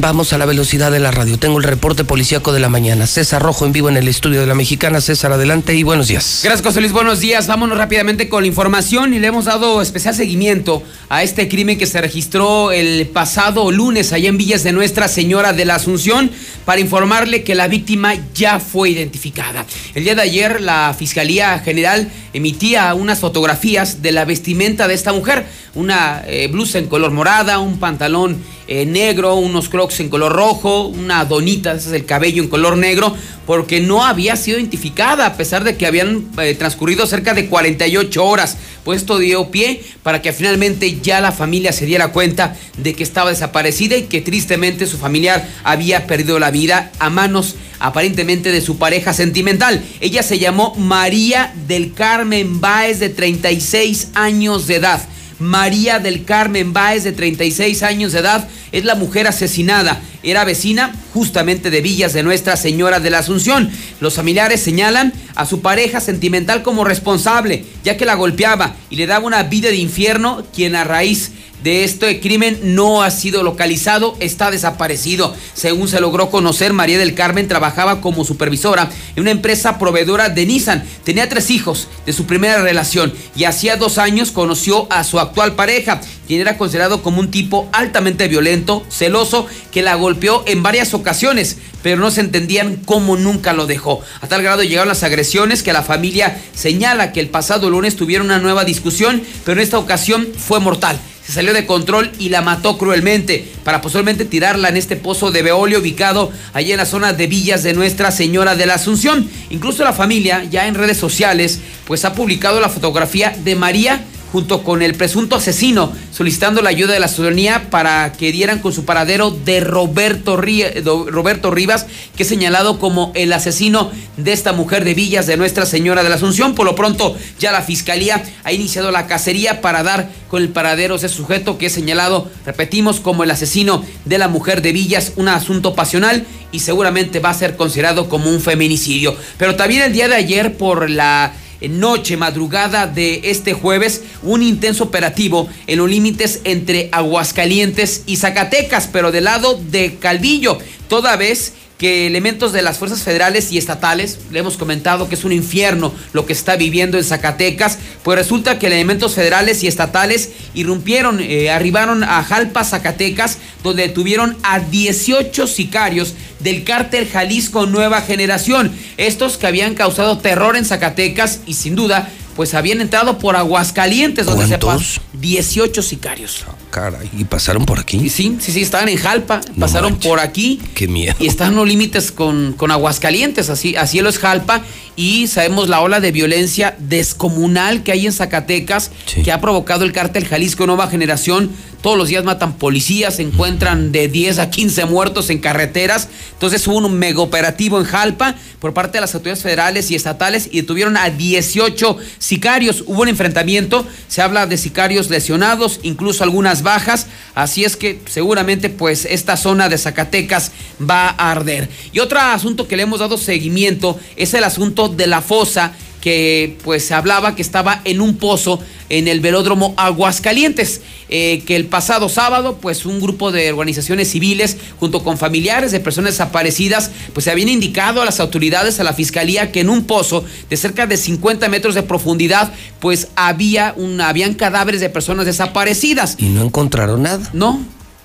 [0.00, 1.40] Vamos a la velocidad de la radio.
[1.40, 3.08] Tengo el reporte policíaco de la mañana.
[3.08, 5.00] César Rojo en vivo en el estudio de la Mexicana.
[5.00, 6.42] César, adelante y buenos días.
[6.44, 6.86] Gracias, José.
[6.92, 7.48] Buenos días.
[7.48, 11.86] Vámonos rápidamente con la información y le hemos dado especial seguimiento a este crimen que
[11.86, 16.30] se registró el pasado lunes allá en Villas de Nuestra Señora de la Asunción
[16.64, 19.66] para informarle que la víctima ya fue identificada.
[19.96, 25.12] El día de ayer la Fiscalía General emitía unas fotografías de la vestimenta de esta
[25.12, 25.44] mujer,
[25.74, 28.38] una eh, blusa en color morada, un pantalón
[28.68, 32.76] eh, negro, unos crocs en color rojo, una donita, ese es el cabello en color
[32.76, 33.16] negro,
[33.46, 38.22] porque no había sido identificada a pesar de que habían eh, transcurrido cerca de 48
[38.22, 38.58] horas.
[38.84, 43.02] Pues esto dio pie para que finalmente ya la familia se diera cuenta de que
[43.02, 48.60] estaba desaparecida y que tristemente su familiar había perdido la vida a manos aparentemente de
[48.60, 49.82] su pareja sentimental.
[50.00, 55.00] Ella se llamó María del Carmen Báez de 36 años de edad.
[55.38, 60.92] María del Carmen Báez, de 36 años de edad, es la mujer asesinada era vecina
[61.14, 63.70] justamente de Villas de Nuestra Señora de la Asunción.
[64.00, 69.06] Los familiares señalan a su pareja sentimental como responsable, ya que la golpeaba y le
[69.06, 71.32] daba una vida de infierno, quien a raíz
[71.62, 75.34] de este crimen no ha sido localizado, está desaparecido.
[75.54, 80.46] Según se logró conocer, María del Carmen trabajaba como supervisora en una empresa proveedora de
[80.46, 80.84] Nissan.
[81.04, 85.54] Tenía tres hijos de su primera relación y hacía dos años conoció a su actual
[85.54, 90.94] pareja, quien era considerado como un tipo altamente violento, celoso, que la golpeó en varias
[90.94, 94.00] ocasiones, pero no se entendían cómo nunca lo dejó.
[94.20, 98.26] A tal grado llegaron las agresiones que la familia señala que el pasado lunes tuvieron
[98.26, 100.98] una nueva discusión, pero en esta ocasión fue mortal
[101.28, 105.42] se salió de control y la mató cruelmente para posiblemente tirarla en este pozo de
[105.42, 109.28] Veolio ubicado allí en la zona de Villas de Nuestra Señora de la Asunción.
[109.50, 114.02] Incluso la familia ya en redes sociales pues ha publicado la fotografía de María
[114.32, 118.72] junto con el presunto asesino, solicitando la ayuda de la ciudadanía para que dieran con
[118.72, 121.86] su paradero de Roberto, Roberto Rivas,
[122.16, 126.08] que es señalado como el asesino de esta mujer de Villas de Nuestra Señora de
[126.08, 126.54] la Asunción.
[126.54, 130.98] Por lo pronto, ya la fiscalía ha iniciado la cacería para dar con el paradero
[130.98, 135.12] de ese sujeto que es señalado, repetimos, como el asesino de la mujer de Villas,
[135.16, 139.16] un asunto pasional y seguramente va a ser considerado como un feminicidio.
[139.38, 144.84] Pero también el día de ayer por la noche, madrugada de este jueves, un intenso
[144.84, 150.58] operativo en los límites entre Aguascalientes y Zacatecas, pero del lado de Calvillo,
[150.88, 155.24] toda vez que elementos de las fuerzas federales y estatales, le hemos comentado que es
[155.24, 160.30] un infierno lo que está viviendo en Zacatecas, pues resulta que elementos federales y estatales
[160.54, 168.02] irrumpieron, eh, arribaron a Jalpa, Zacatecas, donde detuvieron a 18 sicarios del cártel Jalisco Nueva
[168.02, 173.34] Generación, estos que habían causado terror en Zacatecas y sin duda pues habían entrado por
[173.34, 176.44] Aguascalientes, donde se pasó 18 sicarios.
[176.70, 178.08] Caray, ¿y pasaron por aquí?
[178.08, 180.60] sí, sí, sí, estaban en Jalpa, pasaron por aquí.
[180.74, 181.16] Qué miedo.
[181.18, 184.62] Y están los límites con, con Aguascalientes, así, así lo es Jalpa.
[184.96, 188.90] Y sabemos la ola de violencia descomunal que hay en Zacatecas,
[189.22, 191.50] que ha provocado el cártel Jalisco Nueva Generación.
[191.82, 196.08] Todos los días matan policías, se encuentran de 10 a 15 muertos en carreteras.
[196.32, 200.48] Entonces hubo un mega operativo en Jalpa por parte de las autoridades federales y estatales
[200.50, 202.82] y detuvieron a 18 sicarios.
[202.84, 207.06] Hubo un enfrentamiento, se habla de sicarios lesionados, incluso algunas bajas.
[207.34, 211.68] Así es que seguramente pues esta zona de Zacatecas va a arder.
[211.92, 216.56] Y otro asunto que le hemos dado seguimiento es el asunto de la fosa que
[216.64, 221.66] pues se hablaba que estaba en un pozo en el velódromo Aguascalientes, eh, que el
[221.66, 227.24] pasado sábado pues un grupo de organizaciones civiles junto con familiares de personas desaparecidas pues
[227.24, 230.86] se habían indicado a las autoridades, a la fiscalía que en un pozo de cerca
[230.86, 236.16] de 50 metros de profundidad pues había un, habían cadáveres de personas desaparecidas.
[236.18, 237.28] Y no encontraron nada.
[237.32, 237.60] No,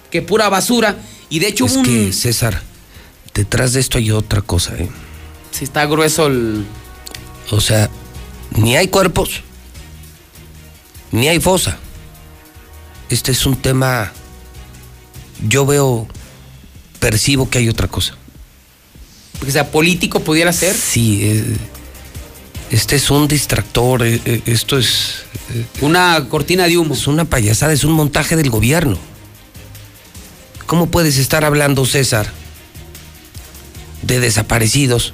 [0.10, 0.98] que pura basura.
[1.30, 2.62] Y de hecho es que César,
[3.34, 4.90] detrás de esto hay otra cosa, ¿eh?
[5.52, 6.66] Sí, está grueso el...
[7.52, 7.90] O sea,
[8.56, 9.42] ni hay cuerpos,
[11.12, 11.78] ni hay fosa.
[13.10, 14.12] Este es un tema,
[15.48, 16.08] yo veo,
[17.00, 18.16] percibo que hay otra cosa.
[19.46, 20.76] O sea, político pudiera ser.
[20.76, 21.58] Sí, eh,
[22.72, 25.26] este es un distractor, eh, eh, esto es...
[25.82, 26.96] Una cortina de humo.
[26.96, 28.98] Es una payasada, es un montaje del gobierno.
[30.66, 32.32] ¿Cómo puedes estar hablando, César,
[34.02, 35.14] de desaparecidos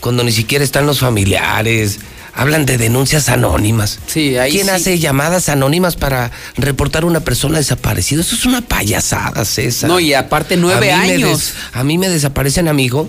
[0.00, 1.98] cuando ni siquiera están los familiares?
[2.34, 3.98] Hablan de denuncias anónimas.
[4.06, 4.70] Sí, ahí ¿Quién sí.
[4.70, 8.20] hace llamadas anónimas para reportar a una persona desaparecida?
[8.20, 9.88] Eso es una payasada, César.
[9.88, 11.30] No, y aparte nueve A años.
[11.30, 13.08] des- a mí me desaparecen amigo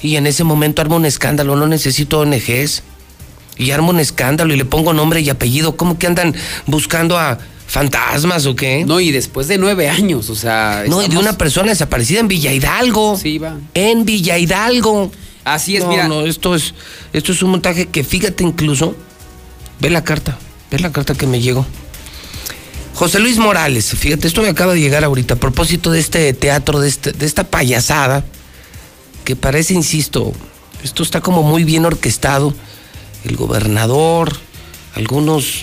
[0.00, 1.56] y en ese momento armo un escándalo.
[1.56, 2.82] No necesito ONGs.
[3.56, 5.76] Y armo un escándalo y le pongo nombre y apellido.
[5.76, 6.32] ¿Cómo que andan
[6.66, 7.36] buscando a
[7.66, 8.84] fantasmas o qué?
[8.86, 10.84] No, y después de nueve años, o sea.
[10.86, 13.18] No, y de una persona desaparecida en Villa Hidalgo.
[13.20, 13.56] Sí, va.
[13.74, 15.10] En Villa Hidalgo.
[15.54, 16.08] Así es, no, mira.
[16.08, 16.74] No, esto es,
[17.12, 18.94] esto es un montaje que fíjate incluso.
[19.80, 20.36] Ve la carta,
[20.70, 21.64] ve la carta que me llegó.
[22.94, 26.80] José Luis Morales, fíjate, esto me acaba de llegar ahorita a propósito de este teatro,
[26.80, 28.24] de, este- de esta payasada,
[29.24, 30.32] que parece, insisto,
[30.82, 32.52] esto está como muy bien orquestado.
[33.24, 34.36] El gobernador,
[34.96, 35.62] algunos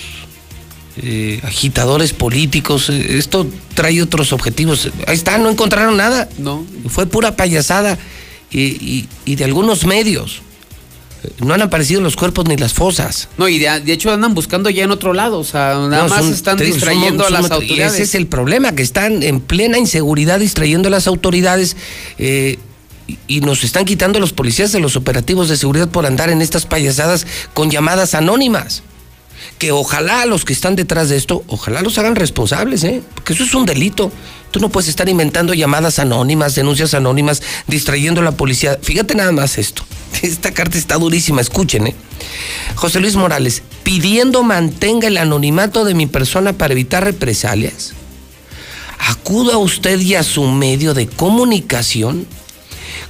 [0.97, 4.89] eh, agitadores políticos, eh, esto trae otros objetivos.
[5.07, 6.29] Ahí está, no encontraron nada.
[6.37, 6.65] No.
[6.87, 7.97] Fue pura payasada
[8.59, 10.41] y, y- y de algunos medios.
[11.39, 13.29] No han aparecido los cuerpos ni las fosas.
[13.39, 16.07] No, y de, de hecho andan buscando ya en otro lado, o sea, nada No,
[16.09, 17.93] más son- están digo, distrayendo a las autoridades.
[17.95, 21.77] Ese es el problema, que están en plena inseguridad distrayendo a las autoridades
[22.19, 22.59] eh,
[23.07, 26.43] y- y nos están quitando los policías de los operativos de seguridad por andar en
[26.43, 27.25] estas payasadas
[27.55, 28.83] con llamadas anónimas.
[29.57, 33.01] Que ojalá los que están detrás de esto, ojalá los hagan responsables, ¿eh?
[33.13, 34.11] Porque eso es un delito.
[34.51, 38.77] Tú no puedes estar inventando llamadas anónimas, denuncias anónimas, distrayendo a la policía.
[38.81, 39.83] Fíjate nada más esto.
[40.21, 41.95] Esta carta está durísima, escuchen, ¿eh?
[42.75, 47.93] José Luis Morales, pidiendo mantenga el anonimato de mi persona para evitar represalias.
[48.97, 52.25] Acuda a usted y a su medio de comunicación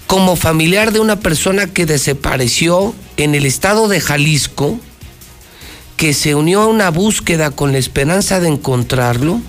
[0.08, 4.80] como familiar de una persona que desapareció en el estado de Jalisco,
[5.98, 9.40] que se unió a una búsqueda con la esperanza de encontrarlo,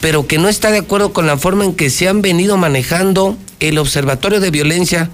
[0.00, 3.36] pero que no está de acuerdo con la forma en que se han venido manejando
[3.60, 5.10] el Observatorio de Violencia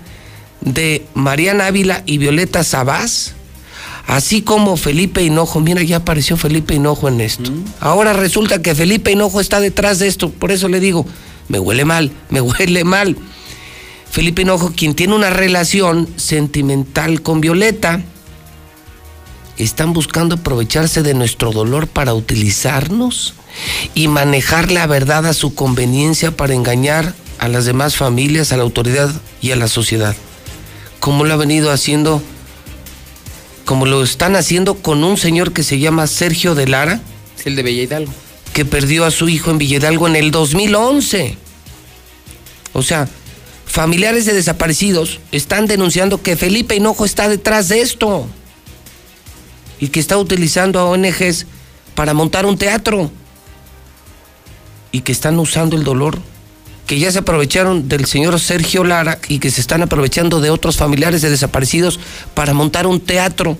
[0.60, 3.34] de Mariana Ávila y Violeta Sabás,
[4.06, 5.60] así como Felipe Hinojo.
[5.60, 7.50] Mira, ya apareció Felipe Hinojo en esto.
[7.80, 11.06] Ahora resulta que Felipe Hinojo está detrás de esto, por eso le digo,
[11.48, 13.16] me huele mal, me huele mal.
[14.10, 18.02] Felipe Hinojo, quien tiene una relación sentimental con Violeta,
[19.64, 23.34] están buscando aprovecharse de nuestro dolor para utilizarnos
[23.94, 28.62] y manejar la verdad a su conveniencia para engañar a las demás familias, a la
[28.62, 29.10] autoridad
[29.42, 30.16] y a la sociedad.
[30.98, 32.22] Como lo ha venido haciendo,
[33.66, 37.00] como lo están haciendo con un señor que se llama Sergio de Lara.
[37.38, 38.12] Es el de Villa Hidalgo.
[38.54, 41.36] Que perdió a su hijo en Villa Hidalgo en el 2011.
[42.72, 43.08] O sea,
[43.66, 48.26] familiares de desaparecidos están denunciando que Felipe Hinojo está detrás de esto
[49.80, 51.46] y que está utilizando a ONGs
[51.94, 53.10] para montar un teatro
[54.92, 56.18] y que están usando el dolor,
[56.86, 60.76] que ya se aprovecharon del señor Sergio Lara y que se están aprovechando de otros
[60.76, 61.98] familiares de desaparecidos
[62.34, 63.56] para montar un teatro.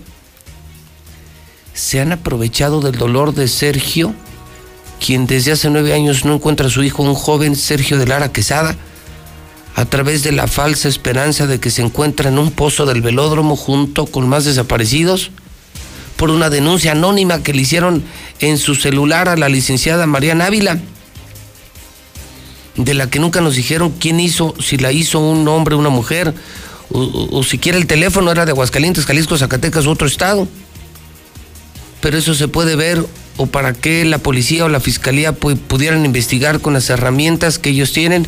[1.73, 4.13] Se han aprovechado del dolor de Sergio,
[5.05, 8.33] quien desde hace nueve años no encuentra a su hijo, un joven Sergio de Lara
[8.33, 8.77] Quesada,
[9.77, 13.57] a través de la falsa esperanza de que se encuentra en un pozo del velódromo
[13.57, 15.31] junto con más desaparecidos
[16.21, 18.05] por una denuncia anónima que le hicieron
[18.41, 20.79] en su celular a la licenciada Mariana Ávila,
[22.77, 26.35] de la que nunca nos dijeron quién hizo, si la hizo un hombre, una mujer,
[26.93, 30.47] o, o, siquiera el teléfono era de Aguascalientes, Jalisco, Zacatecas, otro estado.
[32.03, 33.03] Pero eso se puede ver
[33.39, 37.71] o para que la policía o la fiscalía pu pudieran investigar con las herramientas que
[37.71, 38.27] ellos tienen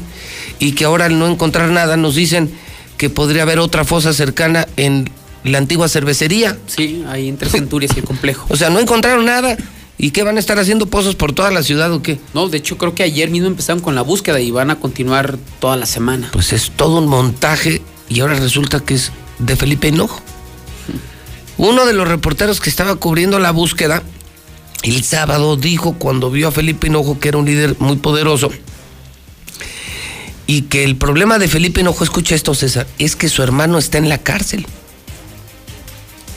[0.59, 2.51] y que ahora al no encontrar nada nos dicen
[2.97, 5.10] que podría haber otra fosa cercana en
[5.44, 6.59] la antigua cervecería.
[6.66, 8.47] Sí, ahí entre Centurias y el complejo.
[8.52, 9.56] O sea, no encontraron nada.
[9.98, 12.19] ¿Y qué van a estar haciendo pozos por toda la ciudad o qué?
[12.35, 15.39] No, de hecho creo que ayer mismo empezaron con la búsqueda y van a continuar
[15.60, 16.28] toda la semana.
[16.32, 20.20] Pues es todo un montaje y ahora resulta que es de Felipe Hinojo.
[21.56, 24.02] Uno de los reporteros que estaba cubriendo la búsqueda
[24.82, 28.51] el sábado dijo cuando vio a Felipe Hinojo que era un líder muy poderoso
[30.47, 33.98] y que el problema de Felipe Hinojo, escucha esto César, es que su hermano está
[33.98, 34.66] en la cárcel.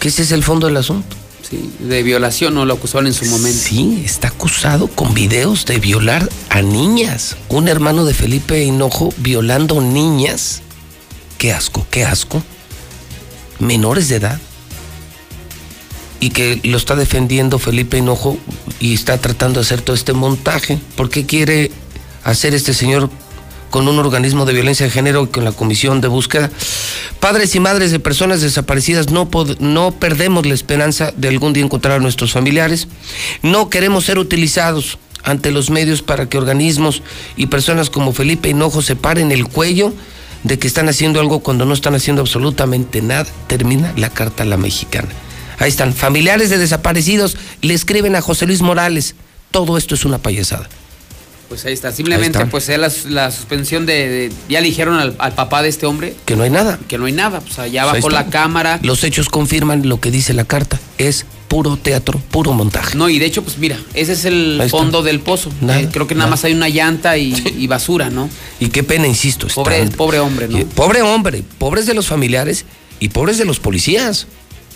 [0.05, 1.15] Que ese es el fondo del asunto.
[1.49, 2.63] Sí, de violación, ¿no?
[2.63, 3.57] Lo acusaron en su momento.
[3.59, 7.37] Sí, está acusado con videos de violar a niñas.
[7.49, 10.61] Un hermano de Felipe Hinojo violando niñas.
[11.39, 12.43] Qué asco, qué asco.
[13.57, 14.39] Menores de edad.
[16.19, 18.37] Y que lo está defendiendo Felipe Hinojo
[18.79, 20.77] y está tratando de hacer todo este montaje.
[20.95, 21.71] ¿Por qué quiere
[22.23, 23.09] hacer este señor
[23.69, 26.49] con un organismo de violencia de género y con la comisión de búsqueda.
[27.19, 29.29] Padres y madres de personas desaparecidas, no,
[29.59, 32.87] no perdemos la esperanza de algún día encontrar a nuestros familiares.
[33.41, 37.01] No queremos ser utilizados ante los medios para que organismos
[37.35, 39.93] y personas como Felipe Hinojo se paren el cuello
[40.43, 43.25] de que están haciendo algo cuando no están haciendo absolutamente nada.
[43.47, 45.09] Termina la carta a la mexicana.
[45.57, 49.15] Ahí están, familiares de desaparecidos le escriben a José Luis Morales.
[49.51, 50.69] Todo esto es una payasada.
[51.47, 52.51] Pues ahí está, simplemente ahí está.
[52.51, 56.15] pues la, la suspensión de, de, ya le dijeron al, al, papá de este hombre
[56.25, 56.79] que no hay nada.
[56.87, 58.79] Que no hay nada, pues allá bajo la cámara.
[58.81, 62.97] Los hechos confirman lo que dice la carta, es puro teatro, puro montaje.
[62.97, 65.51] No, y de hecho pues mira, ese es el fondo del pozo.
[65.61, 68.29] Nada, eh, creo que nada, nada, más hay una llanta y, y, basura, ¿no?
[68.59, 69.47] Y qué pena, insisto.
[69.53, 70.65] Pobre, pobre hombre, ¿no?
[70.69, 72.65] Pobre hombre, pobres de los familiares
[72.99, 74.27] y pobres de los policías.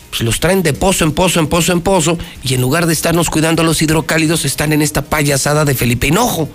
[0.09, 2.93] Pues los traen de pozo en pozo, en pozo, en pozo, y en lugar de
[2.93, 6.49] estarnos cuidando a los hidrocálidos, están en esta payasada de Felipe Hinojo.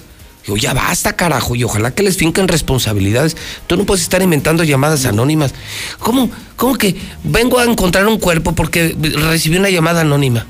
[0.44, 3.36] Digo, ya basta, carajo, y ojalá que les finquen responsabilidades.
[3.66, 5.54] Tú no puedes estar inventando llamadas anónimas.
[5.98, 10.46] ¿Cómo, cómo que vengo a encontrar un cuerpo porque recibí una llamada anónima?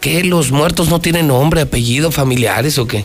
[0.00, 0.24] ¿Qué?
[0.24, 3.04] ¿Los muertos no tienen nombre, apellido, familiares o qué?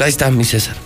[0.00, 0.76] Ahí está, mi César.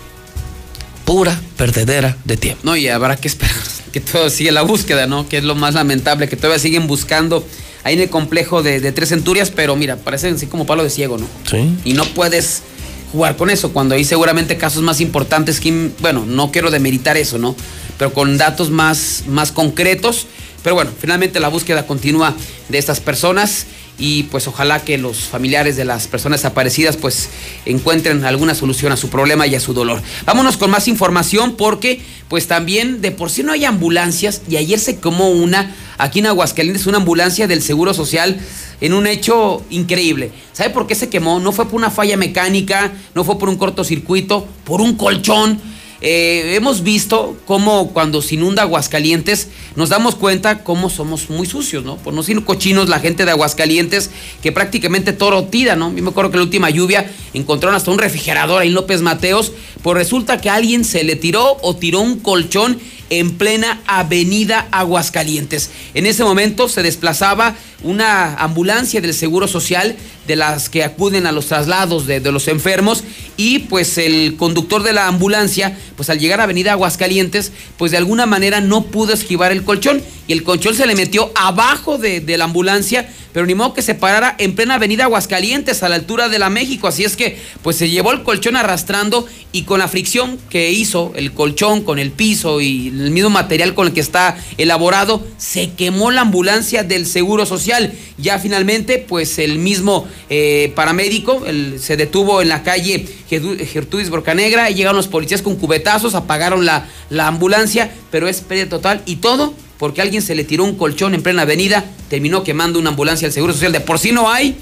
[1.05, 2.61] Pura perdedera de tiempo.
[2.63, 3.55] No, y habrá que esperar
[3.91, 5.27] que todo siga la búsqueda, ¿no?
[5.27, 7.45] Que es lo más lamentable, que todavía siguen buscando
[7.83, 10.89] ahí en el complejo de, de Tres Centurias, pero mira, parecen así como palo de
[10.89, 11.27] ciego, ¿no?
[11.49, 11.75] Sí.
[11.83, 12.63] Y no puedes
[13.11, 17.37] jugar con eso, cuando hay seguramente casos más importantes que, bueno, no quiero demeritar eso,
[17.37, 17.55] ¿no?
[17.97, 20.27] Pero con datos más, más concretos.
[20.63, 22.35] Pero bueno, finalmente la búsqueda continúa
[22.69, 23.65] de estas personas
[24.01, 27.29] y pues ojalá que los familiares de las personas desaparecidas pues
[27.65, 30.01] encuentren alguna solución a su problema y a su dolor.
[30.25, 34.79] Vámonos con más información porque pues también de por sí no hay ambulancias y ayer
[34.79, 38.39] se quemó una aquí en Aguascalientes, una ambulancia del Seguro Social
[38.81, 40.31] en un hecho increíble.
[40.51, 41.39] ¿Sabe por qué se quemó?
[41.39, 45.61] No fue por una falla mecánica, no fue por un cortocircuito, por un colchón.
[46.03, 51.85] Eh, hemos visto cómo cuando se inunda Aguascalientes nos damos cuenta cómo somos muy sucios,
[51.85, 51.97] ¿no?
[51.97, 54.09] Por no ser cochinos la gente de Aguascalientes
[54.41, 55.95] que prácticamente todo tira, ¿no?
[55.95, 59.51] Yo me acuerdo que la última lluvia encontraron hasta un refrigerador ahí en López Mateos,
[59.83, 62.79] pues resulta que alguien se le tiró o tiró un colchón
[63.11, 65.69] en plena avenida Aguascalientes.
[65.93, 69.95] En ese momento se desplazaba una ambulancia del Seguro Social
[70.27, 73.03] de las que acuden a los traslados de, los enfermos
[73.37, 77.97] y pues el conductor de la ambulancia pues al llegar a avenida Aguascalientes pues de
[77.97, 82.21] alguna manera no pudo esquivar el colchón y el colchón se le metió abajo de,
[82.21, 85.95] de la ambulancia pero ni modo que se parara en plena avenida Aguascalientes a la
[85.95, 89.79] altura de la México así es que pues se llevó el colchón arrastrando y con
[89.79, 93.93] la fricción que hizo el colchón con el piso y el mismo material con el
[93.93, 100.07] que está elaborado se quemó la ambulancia del Seguro Social ya finalmente, pues el mismo
[100.29, 101.43] eh, paramédico
[101.79, 106.87] se detuvo en la calle Gertrudis Borcanegra y llegaron los policías con cubetazos, apagaron la,
[107.09, 111.15] la ambulancia, pero es pérdida total y todo porque alguien se le tiró un colchón
[111.15, 113.71] en plena avenida, terminó quemando una ambulancia al Seguro Social.
[113.71, 114.55] De por sí no hay,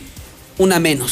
[0.58, 1.12] una menos.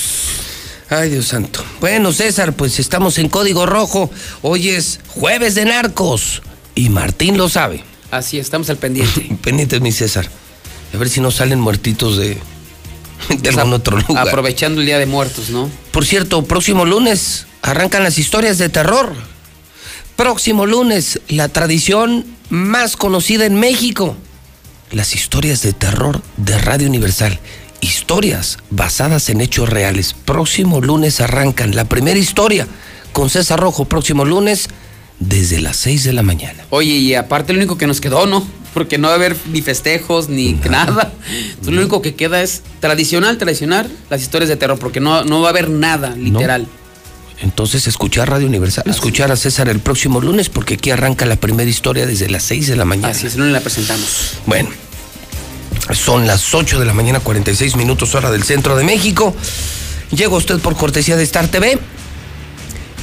[0.89, 1.61] Ay, Dios santo.
[1.81, 4.09] Bueno, César, pues estamos en código rojo.
[4.41, 6.41] Hoy es jueves de narcos.
[6.77, 7.83] Y Martín lo sabe.
[8.11, 9.35] Así, estamos al pendiente.
[9.41, 10.29] pendiente, mi César.
[10.93, 12.37] A ver si no salen muertitos de,
[13.29, 14.27] de algún otro lugar.
[14.27, 15.71] Aprovechando el Día de Muertos, ¿no?
[15.91, 19.11] Por cierto, próximo lunes arrancan las historias de terror.
[20.15, 24.15] Próximo lunes, la tradición más conocida en México.
[24.91, 27.39] Las historias de terror de Radio Universal.
[27.81, 30.13] Historias basadas en hechos reales.
[30.13, 32.67] Próximo lunes arrancan la primera historia
[33.13, 33.85] con César Rojo.
[33.85, 34.69] Próximo lunes
[35.19, 36.65] desde las 6 de la mañana.
[36.69, 38.47] Oye, y aparte lo único que nos quedó, ¿no?
[38.73, 40.85] Porque no va a haber ni festejos ni nada.
[40.85, 41.13] nada.
[41.49, 45.41] Entonces, lo único que queda es tradicional, tradicional, las historias de terror, porque no, no
[45.41, 46.63] va a haber nada, literal.
[46.63, 46.87] No.
[47.41, 51.35] Entonces, escuchar Radio Universal, Así escuchar a César el próximo lunes, porque aquí arranca la
[51.35, 53.09] primera historia desde las 6 de la mañana.
[53.09, 54.39] Así es, lunes la presentamos.
[54.45, 54.69] Bueno,
[55.93, 59.35] son las 8 de la mañana, 46 minutos, hora del centro de México.
[60.11, 61.79] Llega usted por cortesía de Star TV.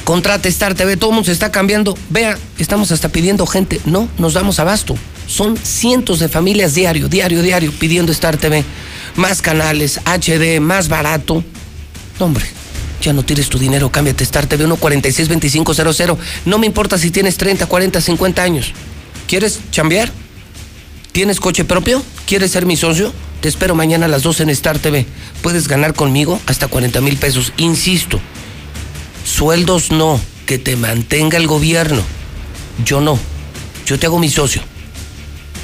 [0.05, 1.97] Contrate Star TV, todo el mundo se está cambiando.
[2.11, 3.81] Vea, estamos hasta pidiendo gente.
[3.85, 4.95] No, nos damos abasto.
[5.27, 8.63] Son cientos de familias diario, diario, diario pidiendo Star TV.
[9.15, 11.43] Más canales, HD, más barato.
[12.19, 12.45] Hombre,
[13.01, 16.17] ya no tires tu dinero, cámbiate Star TV 1462500.
[16.45, 18.73] No me importa si tienes 30, 40, 50 años.
[19.27, 20.11] ¿Quieres chambear?
[21.13, 22.03] ¿Tienes coche propio?
[22.27, 23.11] ¿Quieres ser mi socio?
[23.41, 25.07] Te espero mañana a las 12 en Star TV.
[25.41, 27.53] Puedes ganar conmigo hasta 40 mil pesos.
[27.57, 28.19] Insisto,
[29.25, 32.01] sueldos no, que te mantenga el gobierno.
[32.85, 33.19] Yo no.
[33.85, 34.61] Yo te hago mi socio.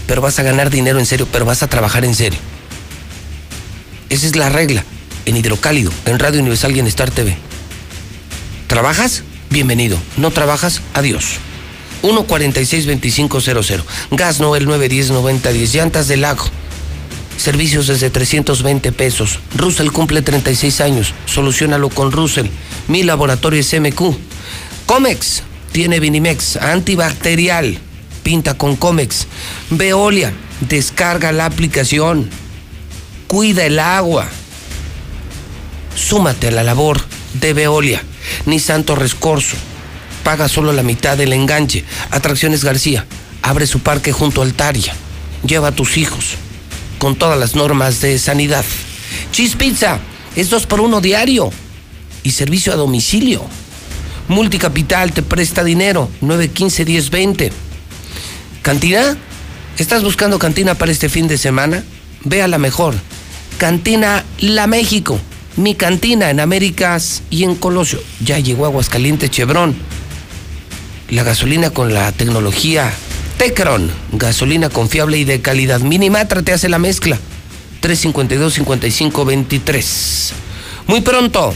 [0.08, 2.40] Pero vas a ganar dinero en serio, pero vas a trabajar en serio.
[4.10, 4.84] Esa es la regla.
[5.26, 7.38] En Hidrocálido, en Radio Universal y en Star TV.
[8.68, 9.24] ¿Trabajas?
[9.50, 9.98] Bienvenido.
[10.18, 10.82] ¿No trabajas?
[10.94, 11.38] Adiós.
[12.02, 13.84] 146-2500.
[14.12, 15.74] Gas Noel 910-9010.
[15.74, 16.46] Llantas del lago.
[17.42, 19.40] Servicios desde 320 pesos.
[19.56, 21.16] Russell cumple 36 años.
[21.26, 22.46] Solucionalo con Russell.
[22.88, 24.16] Mi laboratorio es MQ.
[24.86, 25.42] Comex
[25.72, 27.80] tiene Vinimex antibacterial.
[28.22, 29.26] Pinta con Comex.
[29.72, 30.32] Veolia,
[30.70, 32.30] descarga la aplicación.
[33.26, 34.30] Cuida el agua.
[35.96, 37.02] Súmate a la labor
[37.34, 38.04] de Veolia.
[38.46, 39.58] Ni Santo Rescorso.
[40.24, 41.86] Paga solo la mitad del enganche.
[42.12, 43.08] Atracciones García.
[43.42, 44.94] Abre su parque junto al Taria.
[45.44, 46.38] Lleva a tus hijos.
[47.02, 48.64] Con todas las normas de sanidad.
[49.32, 49.98] Cheese Pizza.
[50.36, 51.50] Es dos por uno diario.
[52.22, 53.44] Y servicio a domicilio.
[54.28, 56.10] Multicapital te presta dinero.
[56.22, 57.52] 915-1020.
[58.62, 59.18] ¿Cantina?
[59.80, 61.84] ¿Estás buscando cantina para este fin de semana?
[62.24, 62.94] Ve a la mejor.
[63.58, 65.20] Cantina La México.
[65.58, 68.00] Mi cantina en Américas y en Colosio.
[68.24, 69.74] Ya llegó Aguascalientes Chevron.
[71.10, 72.94] La gasolina con la tecnología
[73.42, 73.90] Tecron.
[74.12, 75.80] Gasolina confiable y de calidad.
[75.80, 77.18] Minimatra te hace la mezcla.
[77.82, 80.34] 352-5523.
[80.86, 81.52] Muy pronto,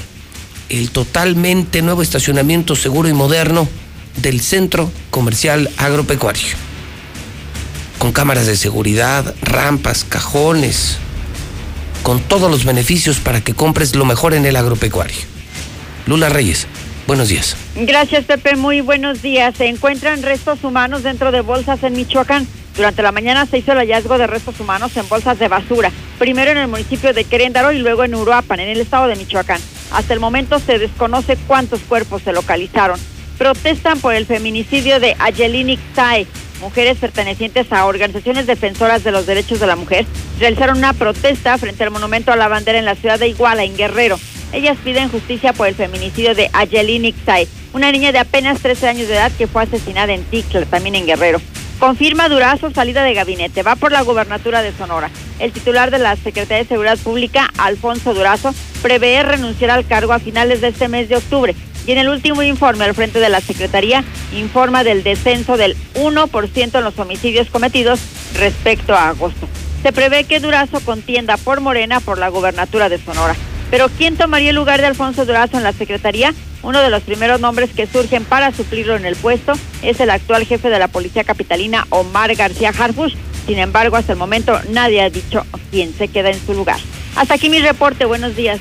[0.70, 3.70] el totalmente nuevo estacionamiento seguro y moderno
[4.18, 6.56] del Centro Comercial Agropecuario.
[7.99, 10.98] Con cámaras de seguridad, rampas, cajones,
[12.02, 15.22] con todos los beneficios para que compres lo mejor en el agropecuario.
[16.07, 16.66] Lula Reyes,
[17.07, 17.56] buenos días.
[17.76, 18.56] Gracias, Pepe.
[18.56, 19.56] Muy buenos días.
[19.56, 22.48] Se encuentran restos humanos dentro de bolsas en Michoacán.
[22.76, 26.52] Durante la mañana se hizo el hallazgo de restos humanos en bolsas de basura, primero
[26.52, 29.61] en el municipio de Queréndaro y luego en Uruapan, en el estado de Michoacán.
[29.91, 32.99] Hasta el momento se desconoce cuántos cuerpos se localizaron.
[33.38, 36.27] Protestan por el feminicidio de Ayelini Xae.
[36.60, 40.06] Mujeres pertenecientes a organizaciones defensoras de los derechos de la mujer
[40.40, 43.76] realizaron una protesta frente al monumento a la bandera en la ciudad de Iguala, en
[43.76, 44.19] Guerrero.
[44.53, 49.07] Ellas piden justicia por el feminicidio de Ayelini Xae, una niña de apenas 13 años
[49.07, 51.41] de edad que fue asesinada en Tixla, también en Guerrero.
[51.80, 53.61] Confirma Durazo salida de gabinete.
[53.61, 55.10] Va por la gubernatura de Sonora.
[55.40, 60.19] El titular de la Secretaría de Seguridad Pública, Alfonso Durazo, prevé renunciar al cargo a
[60.19, 61.53] finales de este mes de octubre.
[61.88, 64.03] Y en el último informe al frente de la Secretaría,
[64.34, 67.99] informa del descenso del 1% en los homicidios cometidos
[68.36, 69.48] respecto a agosto.
[69.84, 73.36] Se prevé que Durazo contienda por Morena por la gubernatura de Sonora.
[73.70, 76.34] Pero ¿quién tomaría el lugar de Alfonso Durazo en la Secretaría?
[76.64, 79.53] Uno de los primeros nombres que surgen para suplirlo en el puesto
[79.84, 83.14] es el actual jefe de la Policía Capitalina, Omar García Harfush.
[83.45, 86.80] Sin embargo, hasta el momento nadie ha dicho quién se queda en su lugar.
[87.16, 88.06] Hasta aquí mi reporte.
[88.06, 88.60] Buenos días.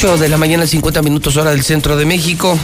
[0.00, 2.56] 8 de la mañana, 50 minutos hora del centro de México.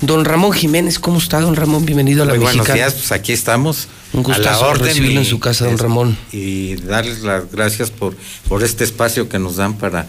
[0.00, 1.86] Don Ramón Jiménez, ¿cómo está, don Ramón?
[1.86, 3.88] Bienvenido a la Muy buenos días, pues aquí estamos.
[4.12, 6.18] Un orden recibirlo y- en su casa, don es- Ramón.
[6.32, 8.14] Y darles las gracias por,
[8.48, 10.06] por este espacio que nos dan para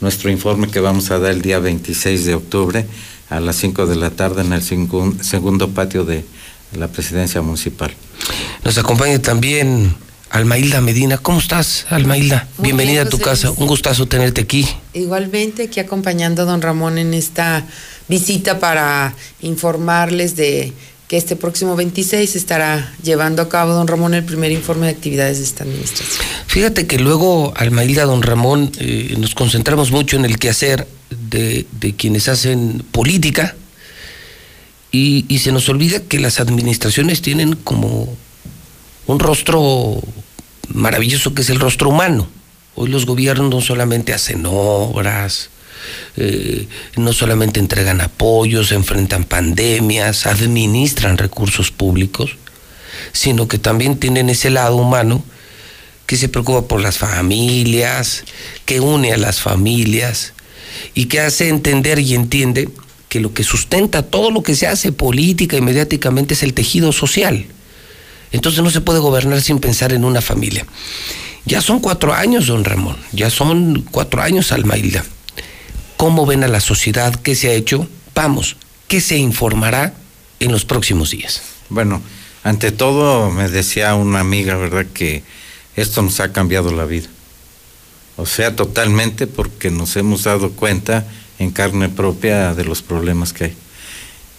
[0.00, 2.86] nuestro informe que vamos a dar el día 26 de octubre
[3.28, 6.24] a las 5 de la tarde en el segun- segundo patio de
[6.76, 7.92] la presidencia municipal.
[8.64, 9.94] Nos acompaña también
[10.30, 11.18] Almailda Medina.
[11.18, 12.48] ¿Cómo estás, Almailda?
[12.56, 13.46] Muy Bienvenida bien, a tu José casa.
[13.48, 13.60] Luis.
[13.60, 14.66] Un gustazo tenerte aquí.
[14.94, 17.66] Igualmente aquí acompañando a don Ramón en esta
[18.08, 20.72] visita para informarles de
[21.08, 25.38] que este próximo 26 estará llevando a cabo don Ramón el primer informe de actividades
[25.38, 26.24] de esta administración.
[26.46, 30.86] Fíjate que luego, Almailda, don Ramón, eh, nos concentramos mucho en el quehacer
[31.28, 33.56] de, de quienes hacen política
[34.92, 38.16] y, y se nos olvida que las administraciones tienen como
[39.10, 40.00] un rostro
[40.68, 42.28] maravilloso que es el rostro humano.
[42.76, 45.50] Hoy los gobiernos no solamente hacen obras,
[46.16, 52.36] eh, no solamente entregan apoyos, enfrentan pandemias, administran recursos públicos,
[53.12, 55.24] sino que también tienen ese lado humano
[56.06, 58.24] que se preocupa por las familias,
[58.64, 60.34] que une a las familias
[60.94, 62.68] y que hace entender y entiende
[63.08, 66.92] que lo que sustenta todo lo que se hace política y mediáticamente es el tejido
[66.92, 67.46] social.
[68.32, 70.66] Entonces no se puede gobernar sin pensar en una familia.
[71.44, 75.04] Ya son cuatro años, don Ramón, ya son cuatro años, Almailda.
[75.96, 77.14] ¿Cómo ven a la sociedad?
[77.14, 77.88] ¿Qué se ha hecho?
[78.14, 78.56] Vamos,
[78.88, 79.94] ¿qué se informará
[80.38, 81.42] en los próximos días?
[81.68, 82.02] Bueno,
[82.42, 85.22] ante todo me decía una amiga, ¿verdad?, que
[85.76, 87.08] esto nos ha cambiado la vida.
[88.16, 91.06] O sea, totalmente porque nos hemos dado cuenta
[91.38, 93.56] en carne propia de los problemas que hay.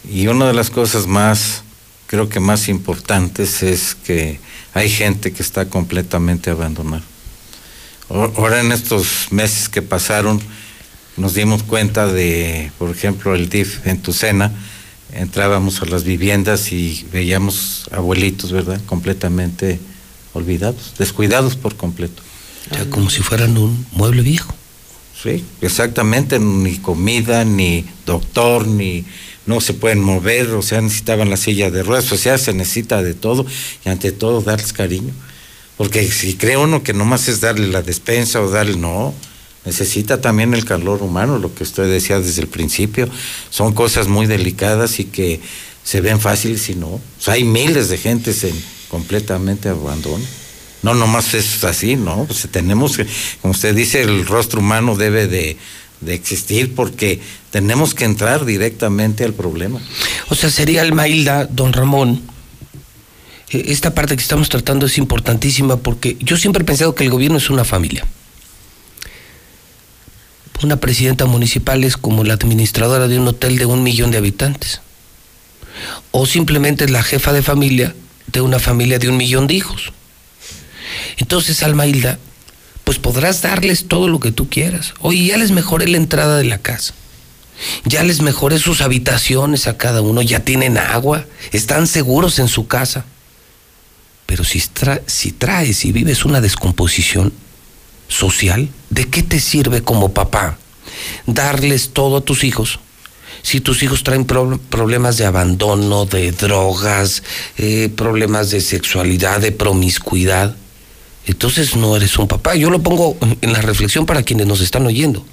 [0.10, 1.64] Y una de las cosas más,
[2.12, 4.42] creo que más importantes es que
[4.74, 7.04] hay gente que está completamente abandonada.
[8.10, 10.42] Ahora en estos meses que pasaron
[11.16, 14.52] nos dimos cuenta de, por ejemplo, el DIF en Tucena,
[15.14, 18.82] entrábamos a las viviendas y veíamos abuelitos, ¿verdad?
[18.88, 19.80] Completamente
[20.34, 22.22] olvidados, descuidados por completo.
[22.72, 24.54] O sea, como si fueran un mueble viejo.
[25.24, 29.06] Sí, exactamente, ni comida, ni doctor, ni
[29.52, 33.03] no se pueden mover, o sea, necesitaban la silla de ruedas, o sea, se necesita
[33.03, 33.45] de todo
[33.86, 35.14] y ante todo darles cariño.
[35.76, 39.14] Porque si cree uno que nomás es darle la despensa o darle, no,
[39.65, 43.10] necesita también el calor humano, lo que usted decía desde el principio.
[43.49, 45.41] Son cosas muy delicadas y que
[45.84, 46.88] se ven fáciles y no.
[46.88, 48.56] O sea, hay miles de gentes en
[48.88, 50.23] completamente abandono.
[50.82, 52.23] No, nomás es así, ¿no?
[52.26, 52.98] Pues tenemos
[53.41, 55.57] como usted dice, el rostro humano debe de,
[56.02, 57.19] de existir porque
[57.52, 59.80] tenemos que entrar directamente al problema.
[60.30, 62.22] O sea, sería Almailda, don Ramón.
[63.49, 67.10] eh, Esta parte que estamos tratando es importantísima porque yo siempre he pensado que el
[67.10, 68.06] gobierno es una familia.
[70.64, 74.82] Una presidenta municipal es como la administradora de un hotel de un millón de habitantes.
[76.11, 77.95] O simplemente es la jefa de familia
[78.28, 79.91] de una familia de un millón de hijos.
[81.18, 82.19] Entonces, Almailda,
[82.92, 84.94] pues podrás darles todo lo que tú quieras.
[85.00, 86.94] Oye, ya les mejoré la entrada de la casa.
[87.86, 91.24] Ya les mejoré sus habitaciones a cada uno, ya tienen agua,
[91.54, 93.06] están seguros en su casa.
[94.26, 94.62] Pero si,
[95.08, 97.32] si traes y vives una descomposición
[98.10, 100.58] social, ¿de qué te sirve como papá
[101.26, 102.80] darles todo a tus hijos?
[103.42, 107.24] Si tus hijos traen pro- problemas de abandono, de drogas,
[107.58, 110.58] eh, problemas de sexualidad, de promiscuidad,
[111.27, 112.56] entonces no eres un papá.
[112.56, 115.26] Yo lo pongo en- la reflexión para quienes nos están oyendo.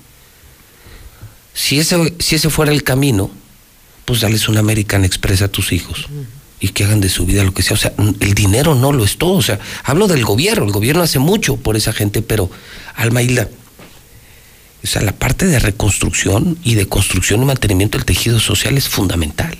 [1.54, 3.30] Si ese, si ese fuera el camino,
[4.04, 6.06] pues dales un American Express a tus hijos
[6.60, 7.74] y que hagan de su vida lo que sea.
[7.74, 9.32] O sea, el dinero no lo es todo.
[9.34, 10.64] O sea, hablo del gobierno.
[10.64, 12.50] El gobierno hace mucho por esa gente, pero
[12.94, 13.48] Alma Hilda,
[14.82, 18.88] o sea, la parte de reconstrucción y de construcción y mantenimiento del tejido social es
[18.88, 19.56] fundamental.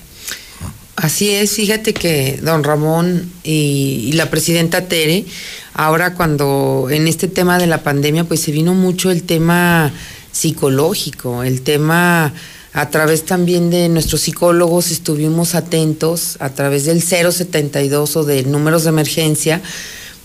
[1.01, 5.27] Así es, fíjate que don Ramón y, la presidenta Tere,
[5.73, 9.93] ahora cuando en este tema de la pandemia, pues se vino mucho el tema
[10.33, 12.35] psicológico, el tema
[12.73, 18.83] a través también de nuestros psicólogos estuvimos atentos a través del 072 o de números
[18.83, 19.62] de emergencia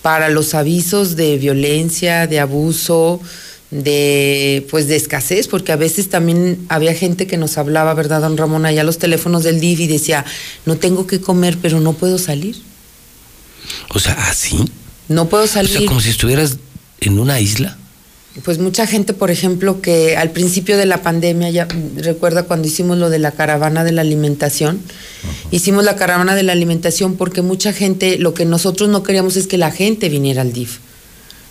[0.02, 3.22] para los avisos de violencia, de abuso,
[3.74, 8.38] de pues de escasez, porque a veces también había gente que nos hablaba, ¿verdad, don
[8.38, 8.66] Ramón?
[8.66, 10.26] Allá los teléfonos del DIF y decía,
[10.66, 12.56] no tengo que comer, pero no puedo salir.
[13.90, 14.64] O sea, así.
[15.08, 15.72] No puedo O salir.
[15.80, 16.58] sea, como si estuvieras
[17.00, 17.78] en una isla.
[18.44, 21.68] Pues mucha gente, por ejemplo, que al principio de la pandemia, ya
[21.98, 24.82] recuerda cuando hicimos lo de la caravana de la alimentación,
[25.52, 29.46] hicimos la caravana de la alimentación porque mucha gente, lo que nosotros no queríamos es
[29.46, 30.80] que la gente viniera al DIF.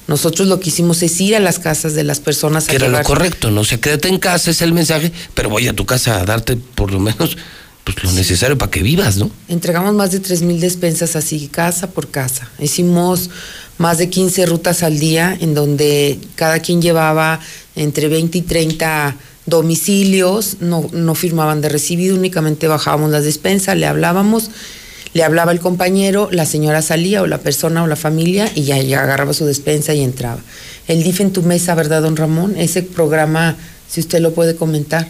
[0.09, 2.89] Nosotros lo que hicimos es ir a las casas de las personas Que a era
[2.89, 3.61] lo correcto, ¿no?
[3.63, 6.57] O sea, quédate en casa, es el mensaje, pero voy a tu casa a darte
[6.57, 7.37] por lo menos
[7.85, 9.31] pues, lo necesario para que vivas, ¿no?
[9.49, 12.49] Entregamos más de 3.000 despensas así, casa por casa.
[12.59, 13.31] Hicimos
[13.79, 17.41] más de 15 rutas al día en donde cada quien llevaba
[17.75, 19.17] entre 20 y 30
[19.47, 24.51] domicilios, no, no firmaban de recibido, únicamente bajábamos las despensas, le hablábamos,
[25.15, 28.77] le hablaba el compañero, la señora salía o la persona o la familia y ya,
[29.03, 30.41] agarraba su despensa y entraba.
[30.89, 32.57] El DIF en tu mesa, ¿verdad, don Ramón?
[32.57, 33.57] Ese programa,
[33.89, 35.09] si usted lo puede comentar.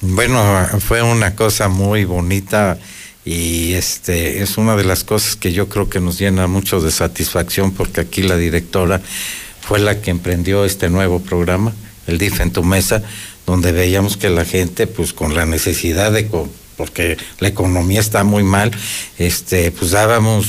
[0.00, 0.42] Bueno,
[0.80, 2.78] fue una cosa muy bonita
[3.24, 6.90] y este es una de las cosas que yo creo que nos llena mucho de
[6.90, 9.00] satisfacción porque aquí la directora
[9.60, 11.72] fue la que emprendió este nuevo programa,
[12.08, 13.02] el DIF en tu mesa,
[13.46, 16.26] donde veíamos que la gente pues con la necesidad de
[16.76, 18.70] porque la economía está muy mal,
[19.18, 20.46] este pues dábamos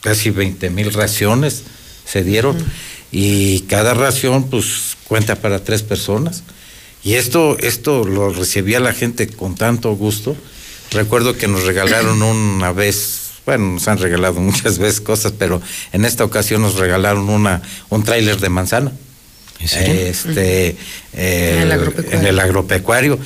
[0.00, 1.62] casi 20 mil raciones
[2.04, 2.56] se dieron
[3.10, 6.42] y cada ración pues cuenta para tres personas.
[7.02, 10.36] Y esto, esto lo recibía la gente con tanto gusto.
[10.90, 15.60] Recuerdo que nos regalaron una vez, bueno, nos han regalado muchas veces cosas, pero
[15.92, 18.92] en esta ocasión nos regalaron una, un tráiler de manzana.
[19.60, 20.76] Este,
[21.14, 22.20] eh, En el agropecuario.
[22.20, 23.18] en el agropecuario.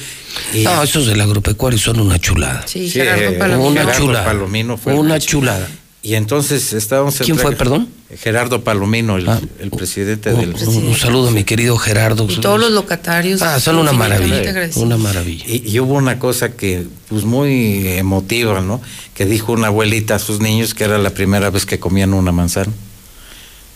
[0.54, 2.64] Y- No, esos del agropecuario son una chulada.
[2.66, 3.68] Sí, Sí, Gerardo eh, Palomino.
[3.68, 4.24] Una Gerardo chulada.
[4.24, 5.68] Palomino fue Una chulada.
[6.00, 7.16] Y entonces estábamos...
[7.18, 7.88] ¿Quién fue, entrega- perdón?
[8.22, 9.28] Gerardo Palomino, el,
[9.58, 10.54] el presidente Un, del...
[10.68, 12.26] un- un saludo a mi querido Gerardo.
[12.30, 13.42] Y todos los locatarios.
[13.42, 14.70] Ah, son una maravilla.
[14.76, 15.44] Una maravilla.
[15.48, 18.80] Y, y hubo una cosa que, pues muy emotiva, ¿no?
[19.14, 22.30] Que dijo una abuelita a sus niños que era la primera vez que comían una
[22.32, 22.72] manzana.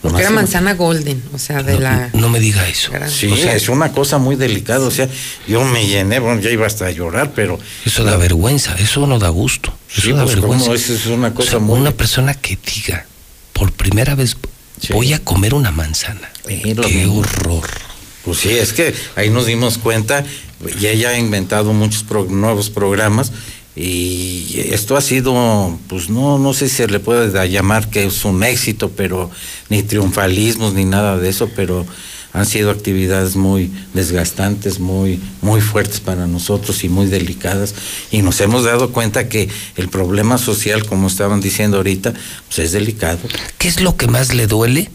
[0.02, 2.10] Porque era manzana golden, o sea, de la...
[2.12, 2.90] No me diga eso.
[3.08, 4.84] Sí, o sea, es una cosa muy delicada.
[4.84, 5.08] O sea,
[5.46, 7.56] yo me llené, bueno, ya iba hasta a llorar, pero.
[7.86, 9.72] Eso da vergüenza, eso no da gusto.
[9.92, 10.64] Eso Sí, da pues, vergüenza.
[10.66, 10.74] ¿cómo?
[10.74, 13.06] Eso es una cosa O sea, muy- Una persona que diga,
[13.52, 14.36] por primera vez,
[14.90, 16.28] voy a comer una manzana.
[16.48, 17.20] Sí, Qué mismo.
[17.20, 17.68] horror.
[18.24, 20.24] Pues sí, es que ahí nos dimos cuenta,
[20.80, 23.30] y ella ha inventado muchos pro- nuevos programas
[23.74, 28.24] y esto ha sido, pues no, no sé si se le puede llamar que es
[28.24, 29.30] un éxito, pero
[29.70, 31.86] ni triunfalismos ni nada de eso, pero
[32.34, 37.74] han sido actividades muy desgastantes, muy, muy fuertes para nosotros y muy delicadas.
[38.10, 42.12] Y nos hemos dado cuenta que el problema social, como estaban diciendo ahorita,
[42.48, 43.18] pues es delicado.
[43.58, 44.90] ¿Qué es lo que más le duele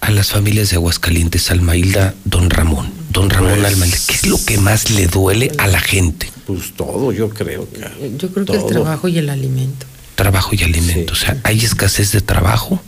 [0.00, 2.90] a las familias de Aguascalientes, Alma Hilda, Don Ramón?
[3.10, 6.30] Don Ramón Pues- Alma Hilda, ¿qué es lo que más le duele a la gente?
[6.46, 7.68] Pues todo, yo creo.
[7.70, 7.80] que-
[8.18, 9.86] Yo creo que el trabajo y el alimento.
[10.14, 11.12] Trabajo y alimento.
[11.12, 12.80] O sea, hay escasez de trabajo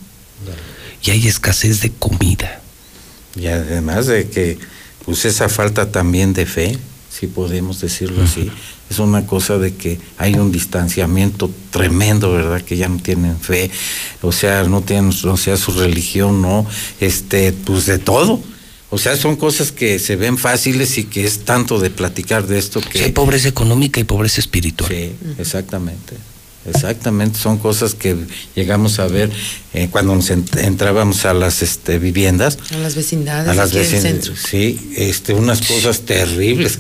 [1.03, 2.61] y hay escasez de comida.
[3.37, 4.59] Y además de que,
[5.05, 6.79] pues esa falta también de fe,
[7.11, 8.51] si podemos decirlo así,
[8.91, 12.63] es una cosa de que hay un distanciamiento tremendo, ¿verdad?
[12.63, 13.71] Que ya no tienen fe,
[14.23, 16.65] o sea, no tienen, o sea, su religión, ¿no?
[17.01, 18.41] Este, pues de todo.
[18.91, 22.59] O sea, son cosas que se ven fáciles y que es tanto de platicar de
[22.59, 22.99] esto que...
[22.99, 24.89] Sí, hay pobreza económica y pobreza espiritual.
[24.91, 26.15] Sí, exactamente.
[26.67, 28.17] Exactamente, son cosas que
[28.55, 29.31] llegamos a ver
[29.73, 34.35] eh, cuando nos ent- entrábamos a las este, viviendas, A las vecindades, a las centro.
[34.37, 36.79] sí, este, unas cosas terribles.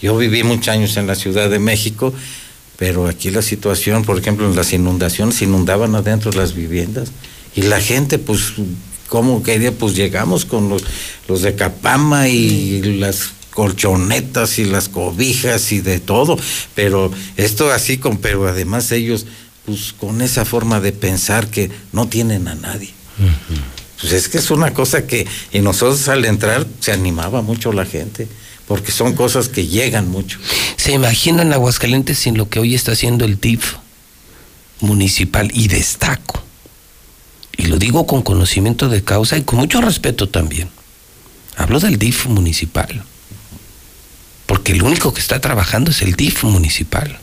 [0.00, 2.12] Yo viví muchos años en la Ciudad de México,
[2.78, 7.10] pero aquí la situación, por ejemplo, en las inundaciones, inundaban adentro las viviendas
[7.54, 8.54] y la gente, pues,
[9.12, 9.72] ¿cómo quería?
[9.72, 10.84] Pues llegamos con los,
[11.28, 16.38] los de Capama y las colchonetas y las cobijas y de todo,
[16.74, 19.26] pero esto así con, pero además ellos,
[19.66, 22.88] pues con esa forma de pensar que no tienen a nadie.
[24.00, 27.84] Pues es que es una cosa que, y nosotros al entrar se animaba mucho la
[27.84, 28.26] gente,
[28.66, 30.38] porque son cosas que llegan mucho.
[30.76, 33.74] ¿Se imaginan Aguascalientes sin lo que hoy está haciendo el DIF
[34.80, 35.50] municipal?
[35.52, 36.42] Y destaco.
[37.56, 40.68] Y lo digo con conocimiento de causa y con mucho respeto también.
[41.56, 43.04] Hablo del DIF municipal.
[44.46, 47.18] Porque el único que está trabajando es el DIF municipal.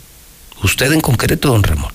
[0.62, 1.92] Usted en concreto, don Ramón.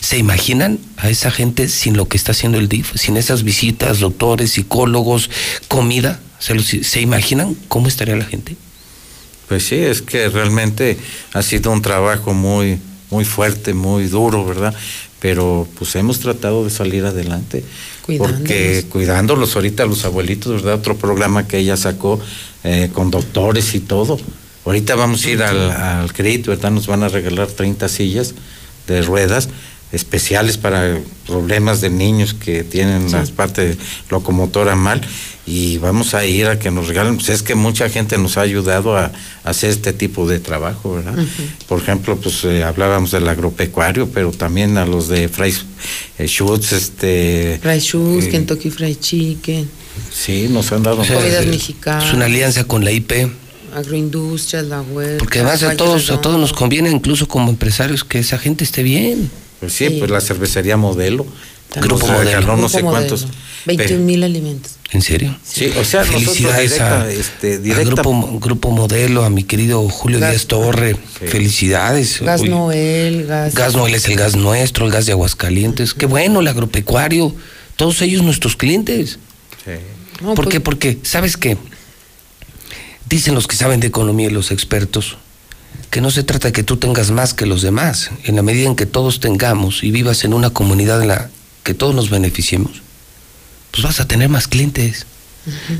[0.00, 2.92] ¿Se imaginan a esa gente sin lo que está haciendo el DIF?
[2.96, 5.30] Sin esas visitas, doctores, psicólogos,
[5.68, 6.20] comida.
[6.38, 8.56] ¿Se, ¿se imaginan cómo estaría la gente?
[9.48, 10.96] Pues sí, es que realmente
[11.32, 12.78] ha sido un trabajo muy,
[13.10, 14.74] muy fuerte, muy duro, ¿verdad?
[15.20, 17.64] Pero pues hemos tratado de salir adelante.
[18.18, 20.74] Porque cuidándolos ahorita los abuelitos, ¿verdad?
[20.74, 22.20] Otro programa que ella sacó
[22.64, 24.18] eh, con doctores y todo.
[24.64, 26.70] Ahorita vamos a ir al, al CRIT, ¿verdad?
[26.70, 28.34] Nos van a regalar 30 sillas
[28.86, 29.48] de ruedas
[29.92, 33.76] especiales para problemas de niños que tienen la parte
[34.08, 35.00] locomotora mal
[35.46, 38.42] y vamos a ir a que nos regalen, pues es que mucha gente nos ha
[38.42, 41.14] ayudado a, a hacer este tipo de trabajo, ¿verdad?
[41.66, 45.52] Por ejemplo, pues eh, hablábamos del agropecuario, pero también a los de Fry
[46.18, 47.58] eh, Schutz, este...
[47.60, 49.68] Fried Shoes, eh, Kentucky Fried Chicken,
[50.12, 50.98] Sí, nos han dado...
[50.98, 53.12] comidas Es mexicanas, una alianza con la IP.
[53.74, 55.18] agroindustrias, la web.
[55.18, 58.82] Porque además a todos, a todos nos conviene, incluso como empresarios, que esa gente esté
[58.84, 59.30] bien.
[59.60, 61.26] Pues sí, pues la cervecería modelo.
[61.76, 62.56] Grupo regaló Modelo.
[62.56, 63.22] no sé cuántos.
[63.22, 63.38] Modelo.
[63.66, 64.72] 21 mil alimentos.
[64.90, 65.36] ¿En serio?
[65.44, 69.44] Sí, o sea, nosotros felicidades directa, a, este, a directa- grupo, grupo Modelo, a mi
[69.44, 70.96] querido Julio Gas- Díaz Torre.
[71.26, 72.20] Felicidades.
[72.22, 73.54] Gas Uy, Noel, gas.
[73.54, 75.94] Gas Noel es el gas nuestro, el gas de Aguascalientes.
[75.94, 77.32] Qué bueno, el agropecuario.
[77.76, 79.18] Todos ellos nuestros clientes.
[80.20, 80.60] No, ¿Por pues- qué?
[80.60, 81.56] Porque, ¿sabes qué?
[83.08, 85.16] Dicen los que saben de economía y los expertos
[85.90, 88.10] que no se trata de que tú tengas más que los demás.
[88.24, 91.30] En la medida en que todos tengamos y vivas en una comunidad en la
[91.64, 92.82] que todos nos beneficiemos,
[93.70, 95.06] pues vas a tener más clientes.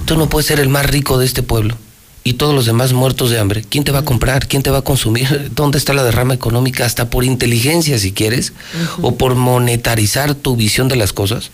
[0.06, 1.76] Tú no puedes ser el más rico de este pueblo
[2.24, 3.64] y todos los demás muertos de hambre.
[3.68, 4.46] ¿Quién te va a comprar?
[4.48, 5.50] ¿Quién te va a consumir?
[5.54, 6.84] ¿Dónde está la derrama económica?
[6.84, 8.52] Hasta por inteligencia, si quieres,
[9.00, 11.50] o por monetarizar tu visión de las cosas.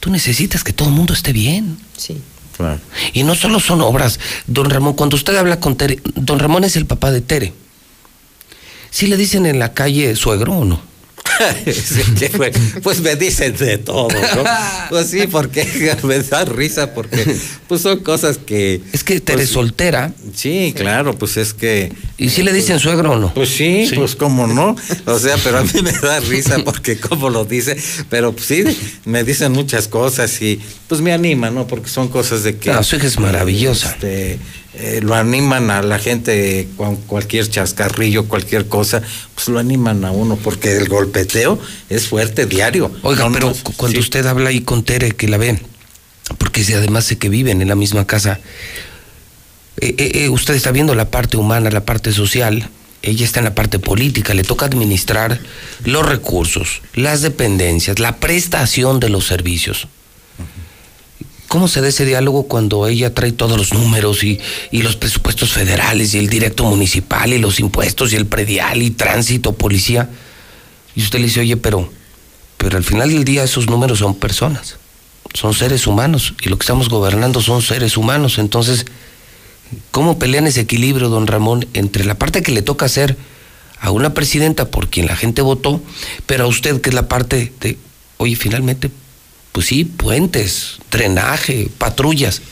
[0.00, 1.78] Tú necesitas que todo el mundo esté bien.
[1.96, 2.20] Sí.
[3.12, 4.18] Y no solo son obras.
[4.46, 7.54] Don Ramón, cuando usted habla con Tere, don Ramón es el papá de Tere.
[8.90, 10.90] ¿Sí le dicen en la calle suegro o no?
[12.36, 12.52] Fue-
[12.82, 14.44] pues me dicen de todo, ¿no?
[14.90, 15.66] Pues sí, porque
[16.02, 17.24] me da risa, porque
[17.66, 18.80] pues son cosas que...
[18.92, 20.12] Es que Tere es soltera.
[20.34, 21.92] Sí, claro, pues es que...
[22.18, 23.32] ¿Y si le dicen suegro o no?
[23.32, 24.76] Pues sí, pues cómo no.
[25.06, 27.76] O sea, pero a mí me da risa porque como lo dice,
[28.10, 28.64] pero pues sí,
[29.06, 31.66] me dicen muchas cosas y pues me anima, ¿no?
[31.66, 32.70] Porque son cosas de que...
[32.70, 33.92] No, su hija es maravillosa.
[33.92, 34.38] este,
[34.82, 39.02] eh, lo animan a la gente con cualquier chascarrillo, cualquier cosa,
[39.34, 41.58] pues lo animan a uno porque el golpeteo
[41.90, 42.90] es fuerte diario.
[43.02, 44.00] Oiga, No, pero no, cuando sí.
[44.00, 45.60] usted habla ahí con Tere, que la ven,
[46.38, 48.40] porque si además sé que viven en la misma casa,
[49.80, 52.70] eh, eh, usted está viendo la parte humana, la parte social,
[53.02, 55.40] ella está en la parte política, le toca administrar
[55.84, 59.88] los recursos, las dependencias, la prestación de los servicios.
[61.50, 64.38] ¿Cómo se da ese diálogo cuando ella trae todos los números y,
[64.70, 68.92] y los presupuestos federales y el directo municipal y los impuestos y el predial y
[68.92, 70.08] tránsito, policía?
[70.94, 71.90] Y usted le dice, oye, pero,
[72.56, 74.76] pero al final del día esos números son personas,
[75.34, 78.38] son seres humanos y lo que estamos gobernando son seres humanos.
[78.38, 78.86] Entonces,
[79.90, 83.16] ¿cómo pelean ese equilibrio, don Ramón, entre la parte que le toca hacer
[83.80, 85.82] a una presidenta por quien la gente votó,
[86.26, 87.76] pero a usted que es la parte de,
[88.18, 88.88] oye, finalmente,
[89.52, 92.42] pues sí, puentes, drenaje, patrullas,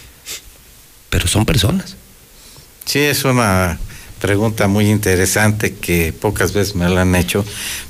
[1.10, 1.96] pero son personas.
[2.84, 3.78] Sí, es una
[4.20, 7.44] pregunta muy interesante que pocas veces me la han hecho,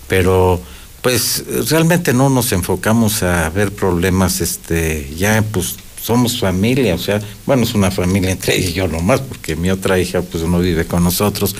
[0.09, 0.61] pero
[1.03, 7.21] pues realmente no nos enfocamos a ver problemas, este, ya pues somos familia, o sea,
[7.47, 10.59] bueno, es una familia entre ella y yo nomás, porque mi otra hija pues no
[10.59, 11.55] vive con nosotros.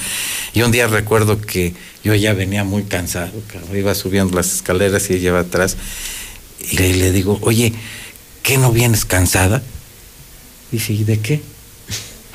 [0.55, 3.33] Y un día recuerdo que yo ya venía muy cansado,
[3.75, 5.77] iba subiendo las escaleras y ella iba atrás,
[6.71, 7.73] y le, digo, oye,
[8.43, 9.63] ¿qué no vienes cansada?
[10.73, 11.41] Dice, ¿y de qué?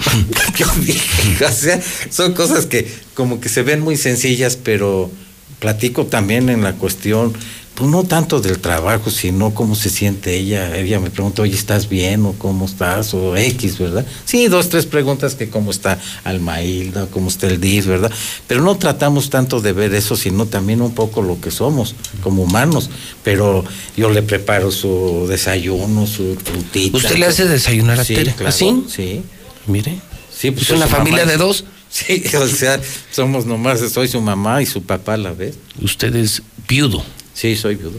[0.57, 5.11] Yo dije, o sea, son cosas que como que se ven muy sencillas, pero
[5.59, 7.33] platico también en la cuestión
[7.75, 10.77] pues no tanto del trabajo, sino cómo se siente ella.
[10.77, 12.23] Ella me pregunta, oye, ¿estás bien?
[12.25, 13.13] o ¿cómo estás?
[13.15, 14.05] o X, ¿verdad?
[14.25, 18.11] Sí, dos, tres preguntas que cómo está Almailda, cómo está el DIF, ¿verdad?
[18.47, 22.43] Pero no tratamos tanto de ver eso, sino también un poco lo que somos como
[22.43, 22.89] humanos.
[23.23, 23.63] Pero
[23.97, 26.97] yo le preparo su desayuno, su frutita.
[26.97, 28.33] ¿Usted le hace desayunar a Sí, Tere?
[28.33, 28.83] claro, ¿Así?
[28.87, 29.21] Sí.
[29.65, 29.97] Mire.
[30.35, 31.65] Sí, pues ¿Es una mamá familia de dos?
[31.93, 32.81] Sí, o sea,
[33.11, 35.59] somos nomás, soy su mamá y su papá a la vez.
[35.79, 37.03] Usted es viudo.
[37.33, 37.97] Sí, soy viudo.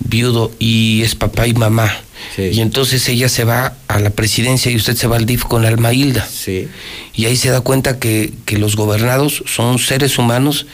[0.00, 1.90] Viudo y es papá y mamá.
[2.36, 5.64] Y entonces ella se va a la presidencia y usted se va al DIF con
[5.64, 6.26] Alma Hilda.
[6.26, 6.68] Sí.
[7.14, 10.66] Y ahí se da cuenta que, que los gobernados son seres humanos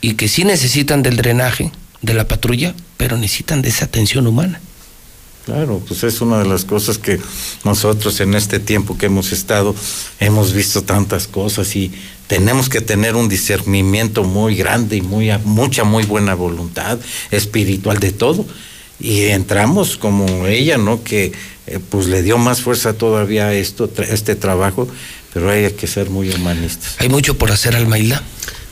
[0.00, 1.72] y que sí necesitan del drenaje,
[2.02, 4.60] de la patrulla, pero necesitan de esa atención humana.
[5.46, 7.18] Claro, pues es una de las cosas que
[7.64, 9.74] nosotros en este tiempo que hemos estado
[10.20, 11.90] hemos visto tantas cosas y
[12.30, 16.96] tenemos que tener un discernimiento muy grande y muy mucha muy buena voluntad
[17.32, 18.46] espiritual de todo
[19.00, 21.02] y entramos como ella, ¿no?
[21.02, 21.32] Que
[21.66, 24.86] eh, pues le dio más fuerza todavía a esto, tra- este trabajo,
[25.34, 26.94] pero hay que ser muy humanistas.
[26.98, 28.22] ¿Hay mucho por hacer, Almailda?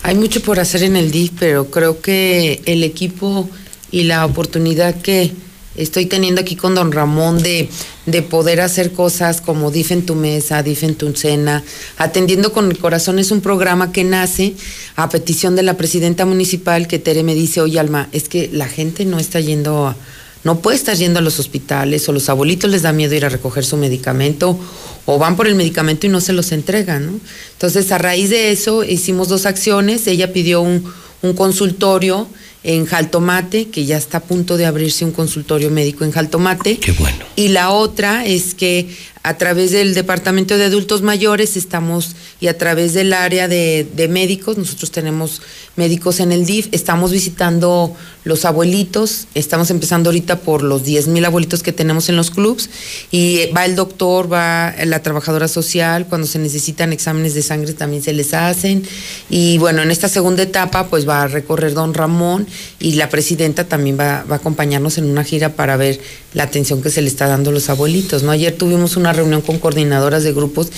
[0.04, 3.50] Hay mucho por hacer en el DIF, pero creo que el equipo
[3.90, 5.32] y la oportunidad que
[5.78, 7.68] estoy teniendo aquí con don Ramón de,
[8.06, 11.64] de poder hacer cosas como DIF en tu mesa, DIF en tu cena,
[11.96, 14.54] atendiendo con el corazón es un programa que nace
[14.96, 18.68] a petición de la presidenta municipal que Tere me dice, oye Alma, es que la
[18.68, 19.96] gente no está yendo a,
[20.44, 23.28] no puede estar yendo a los hospitales o los abuelitos les da miedo ir a
[23.28, 24.58] recoger su medicamento
[25.04, 27.20] o van por el medicamento y no se los entregan, ¿no?
[27.52, 30.06] Entonces, a raíz de eso hicimos dos acciones.
[30.06, 30.84] Ella pidió un,
[31.22, 32.28] un consultorio
[32.62, 36.78] en Jaltomate, que ya está a punto de abrirse un consultorio médico en Jaltomate.
[36.78, 37.24] Qué bueno.
[37.36, 38.88] Y la otra es que
[39.28, 44.56] a través del Departamento de Adultos Mayores estamos, y a través del área de, médicos,
[44.56, 45.42] nosotros tenemos
[45.76, 47.94] médicos en el DIF, estamos visitando
[48.24, 52.70] los abuelitos, estamos empezando ahorita por los 10 mil abuelitos que tenemos en los clubs,
[53.10, 58.02] y va el doctor, va la trabajadora social, cuando se necesitan exámenes de sangre también
[58.02, 58.82] se les hacen,
[59.28, 62.46] y bueno, en esta segunda etapa pues va a recorrer don Ramón,
[62.80, 66.00] y la presidenta también va, va a acompañarnos en una gira para ver
[66.32, 68.30] la atención que se le está dando a los abuelitos, ¿no?
[68.30, 70.70] Ayer tuvimos una reunión con coordinadoras de grupos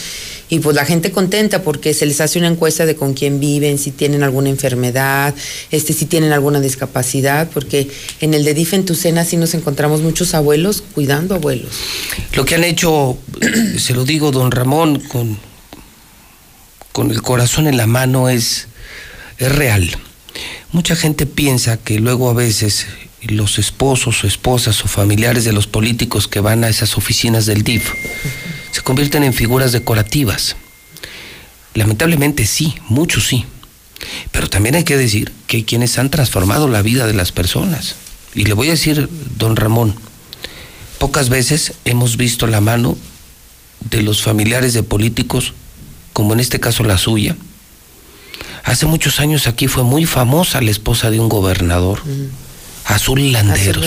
[0.51, 3.79] y pues la gente contenta porque se les hace una encuesta de con quién viven,
[3.79, 5.33] si tienen alguna enfermedad,
[5.71, 7.89] este, si tienen alguna discapacidad, porque
[8.21, 11.71] en el de DIF en Tucena sí nos encontramos muchos abuelos cuidando abuelos.
[12.35, 13.17] Lo que han hecho,
[13.79, 15.39] se lo digo, don Ramón, con,
[16.91, 18.67] con el corazón en la mano es,
[19.39, 19.89] es real.
[20.73, 22.87] Mucha gente piensa que luego a veces
[23.23, 27.63] los esposos o esposas o familiares de los políticos que van a esas oficinas del
[27.63, 27.93] DIF
[28.71, 30.57] se convierten en figuras decorativas.
[31.75, 33.45] Lamentablemente sí, muchos sí.
[34.31, 37.97] Pero también hay que decir que hay quienes han transformado la vida de las personas.
[38.35, 39.95] Y le voy a decir, don Ramón,
[40.99, 42.97] pocas veces hemos visto la mano
[43.91, 45.55] de los familiares de políticos,
[46.13, 47.37] como en este caso la suya.
[48.65, 52.03] Hace muchos años aquí fue muy famosa la esposa de un gobernador,
[52.95, 53.85] Azul Landeros,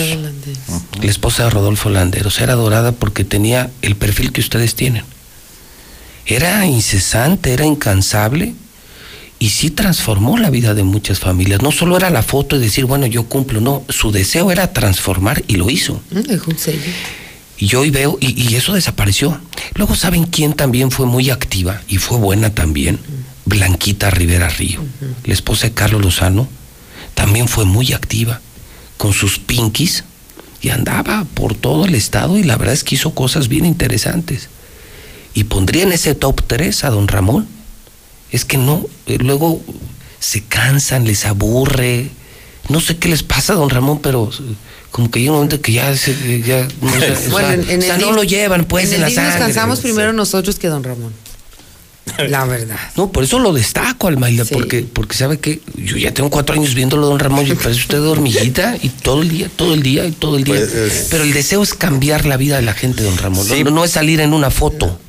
[1.00, 2.40] la esposa de Rodolfo Landeros.
[2.40, 5.04] Era adorada porque tenía el perfil que ustedes tienen.
[6.26, 8.54] Era incesante, era incansable
[9.38, 11.60] y sí transformó la vida de muchas familias.
[11.60, 15.44] No solo era la foto y decir, bueno, yo cumplo, no, su deseo era transformar
[15.48, 16.00] y lo hizo.
[16.10, 16.80] Mm, Dejó un sello.
[17.58, 19.38] Y yo hoy veo, y, y eso desapareció.
[19.74, 22.98] Luego, ¿saben quién también fue muy activa y fue buena también?
[23.44, 24.80] Blanquita Rivera Río,
[25.24, 26.48] la esposa de Carlos Lozano,
[27.14, 28.40] también fue muy activa
[28.96, 30.04] con sus pinkies
[30.60, 34.48] y andaba por todo el estado y la verdad es que hizo cosas bien interesantes.
[35.34, 37.46] Y pondría en ese top 3 a don Ramón.
[38.30, 39.60] Es que no, eh, luego
[40.20, 42.08] se cansan, les aburre.
[42.68, 44.54] No sé qué les pasa a don Ramón, pero eh,
[44.90, 47.70] como que llega un momento que ya, se, ya no, sé, o sea, Bueno, en,
[47.70, 49.38] en o sea, el no lo llevan pues en en, el la sangre.
[49.40, 51.12] cansamos primero nosotros que don Ramón.
[52.28, 52.78] La verdad.
[52.96, 56.74] No, por eso lo destaco, Almaila, porque, porque sabe que yo ya tengo cuatro años
[56.74, 60.12] viéndolo, don Ramón, y parece usted hormiguita, y todo el día, todo el día, y
[60.12, 60.56] todo el día.
[60.56, 63.46] Pues, es- Pero el deseo es cambiar la vida de la gente, don Ramón.
[63.46, 63.64] Sí.
[63.64, 65.00] No, no es salir en una foto.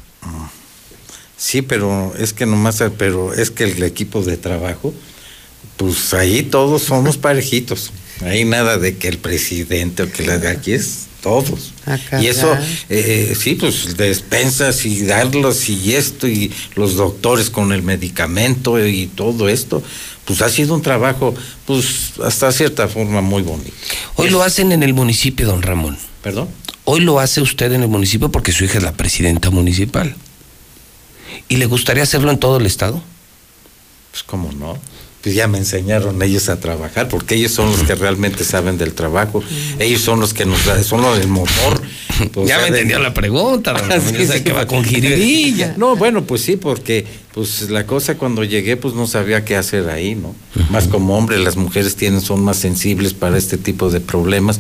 [1.38, 4.94] Sí, pero es que nomás, pero es que el equipo de trabajo,
[5.78, 7.92] pues ahí todos somos parejitos.
[8.22, 11.74] Ahí nada de que el presidente o que la de aquí es todos.
[12.22, 12.56] y eso,
[12.88, 19.08] eh, sí, pues despensas y darlos y esto y los doctores con el medicamento y
[19.08, 19.82] todo esto,
[20.24, 21.34] pues ha sido un trabajo,
[21.66, 23.74] pues hasta cierta forma muy bonito.
[24.18, 25.98] Hoy lo hacen en el municipio, don Ramón.
[26.22, 26.48] ¿Perdón?
[26.84, 30.16] Hoy lo hace usted en el municipio porque su hija es la presidenta municipal.
[31.50, 33.02] ¿Y le gustaría hacerlo en todo el estado?
[34.12, 34.78] Pues cómo no.
[35.26, 38.94] Pues ya me enseñaron ellos a trabajar, porque ellos son los que realmente saben del
[38.94, 39.44] trabajo,
[39.80, 41.82] ellos son los que nos son los del motor.
[42.32, 45.74] pues, ya me entendió la pregunta, Ah, sí, que va con jiribilla.
[45.78, 49.90] No, bueno, pues sí, porque pues la cosa cuando llegué pues no sabía qué hacer
[49.90, 50.36] ahí, ¿no?
[50.70, 54.60] Más como hombre, las mujeres tienen son más sensibles para este tipo de problemas.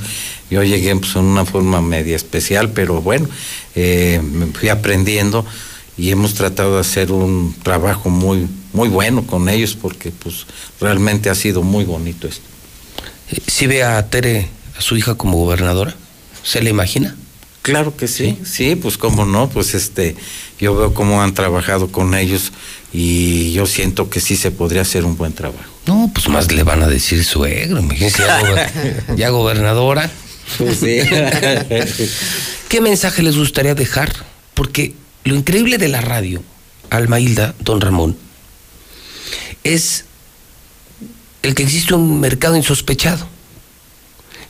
[0.49, 3.29] Yo llegué pues en una forma media especial, pero bueno,
[3.75, 5.45] eh, me fui aprendiendo
[5.95, 10.45] y hemos tratado de hacer un trabajo muy muy bueno con ellos porque pues
[10.79, 12.43] realmente ha sido muy bonito esto.
[13.47, 15.95] ¿Sí ve a Tere, a su hija, como gobernadora?
[16.43, 17.15] ¿Se le imagina?
[17.63, 20.15] Claro que sí, sí, pues cómo no, pues este,
[20.59, 22.51] yo veo cómo han trabajado con ellos
[22.93, 25.63] y yo siento que sí se podría hacer un buen trabajo.
[25.87, 30.11] No, pues más le van a decir suegro, imagínese, ya, gober- ya gobernadora.
[30.59, 30.99] Pues sí.
[32.69, 34.13] ¿Qué mensaje les gustaría dejar?
[34.53, 34.93] Porque
[35.23, 36.43] lo increíble de la radio,
[36.91, 38.15] Alma Hilda, don Ramón,
[39.65, 40.05] es
[41.41, 43.27] el que existe un mercado insospechado.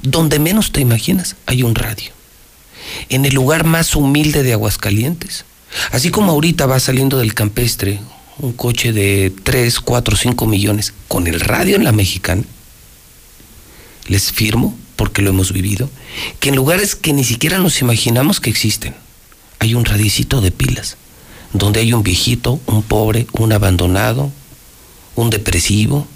[0.04, 2.12] Donde menos te imaginas hay un radio.
[3.10, 5.46] En el lugar más humilde de Aguascalientes.
[5.92, 8.00] Así como ahorita va saliendo del campestre
[8.38, 12.44] un coche de 3, 4, 5 millones con el radio en la mexicana,
[14.08, 15.90] les firmo, porque lo hemos vivido,
[16.42, 18.94] que en lugares que ni siquiera nos imaginamos que existen,
[19.60, 20.98] hay un radicito de pilas,
[21.54, 24.32] donde hay un viejito, un pobre, un abandonado,
[25.16, 26.08] un depresivo.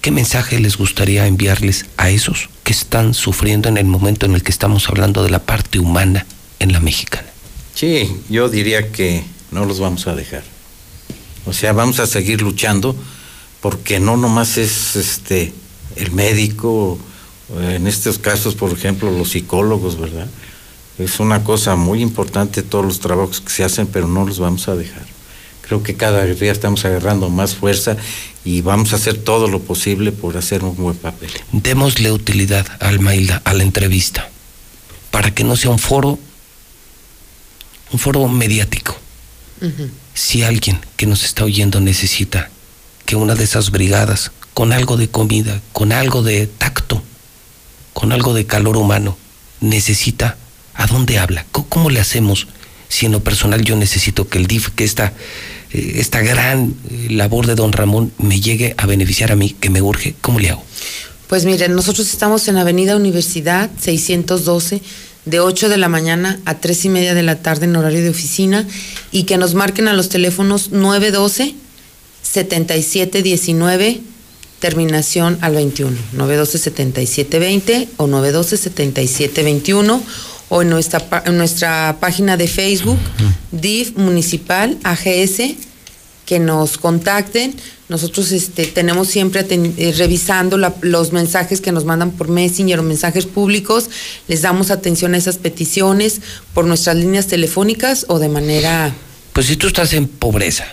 [0.00, 4.42] ¿Qué mensaje les gustaría enviarles a esos que están sufriendo en el momento en el
[4.42, 6.26] que estamos hablando de la parte humana
[6.58, 7.28] en la mexicana?
[7.74, 10.42] Sí, yo diría que no los vamos a dejar.
[11.46, 12.96] O sea, vamos a seguir luchando
[13.60, 15.52] porque no nomás es este
[15.96, 16.98] el médico,
[17.58, 20.28] en estos casos, por ejemplo, los psicólogos, ¿verdad?
[20.98, 24.68] Es una cosa muy importante todos los trabajos que se hacen, pero no los vamos
[24.68, 25.04] a dejar.
[25.70, 27.96] Creo que cada día estamos agarrando más fuerza
[28.44, 31.30] y vamos a hacer todo lo posible por hacer un buen papel.
[31.52, 34.28] Démosle utilidad, Alma Hilda, a la entrevista,
[35.12, 36.18] para que no sea un foro,
[37.92, 38.98] un foro mediático.
[40.12, 42.50] Si alguien que nos está oyendo necesita
[43.06, 47.00] que una de esas brigadas, con algo de comida, con algo de tacto,
[47.92, 49.16] con algo de calor humano,
[49.60, 50.36] necesita,
[50.74, 51.46] ¿a dónde habla?
[51.52, 52.48] ¿Cómo, cómo le hacemos?
[52.88, 55.12] Si en lo personal yo necesito que el DIF, que esta,
[55.72, 59.70] eh, esta gran eh, labor de don Ramón me llegue a beneficiar a mí, que
[59.70, 60.64] me urge, ¿cómo le hago?
[61.28, 64.82] Pues miren, nosotros estamos en Avenida Universidad 612
[65.26, 68.10] de 8 de la mañana a 3 y media de la tarde en horario de
[68.10, 68.66] oficina
[69.12, 71.54] y que nos marquen a los teléfonos 912
[72.22, 74.00] 7719
[74.58, 80.02] terminación al 21 912 7720 o 912 7721
[80.50, 82.98] o en nuestra en nuestra página de Facebook
[83.52, 85.54] DIF Municipal AGS
[86.26, 87.54] que nos contacten.
[87.88, 92.82] Nosotros este, tenemos siempre eh, revisando la- los mensajes que nos mandan por Messenger o
[92.84, 93.90] mensajes públicos.
[94.28, 96.20] Les damos atención a esas peticiones
[96.54, 98.94] por nuestras líneas telefónicas o de manera...
[99.32, 100.66] Pues si tú estás en pobreza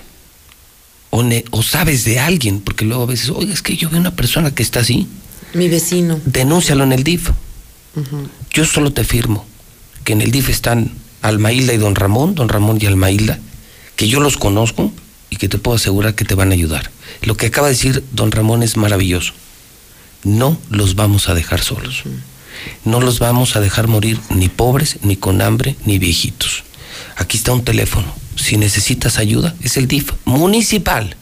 [1.09, 3.99] o, ne- o sabes de alguien, porque luego a veces, oiga, es que yo veo
[3.99, 5.07] una persona que está así,
[5.55, 6.19] Mi vecino.
[6.25, 7.29] denúncialo en el DIF.
[8.51, 9.43] Yo solo te firmo
[10.07, 13.39] que en el DIF están Almailda y Don Ramón, Don Ramón y Almailda,
[13.97, 14.89] que yo los conozco
[15.29, 16.91] y que te puedo asegurar que te van a ayudar.
[17.23, 19.33] Lo que acaba de decir Don Ramón es maravilloso.
[20.23, 22.03] No los vamos a dejar solos.
[22.85, 26.63] No los vamos a dejar morir ni pobres, ni con hambre, ni viejitos.
[27.17, 28.07] Aquí está un teléfono.
[28.37, 31.17] Si necesitas ayuda, es el DIF municipal.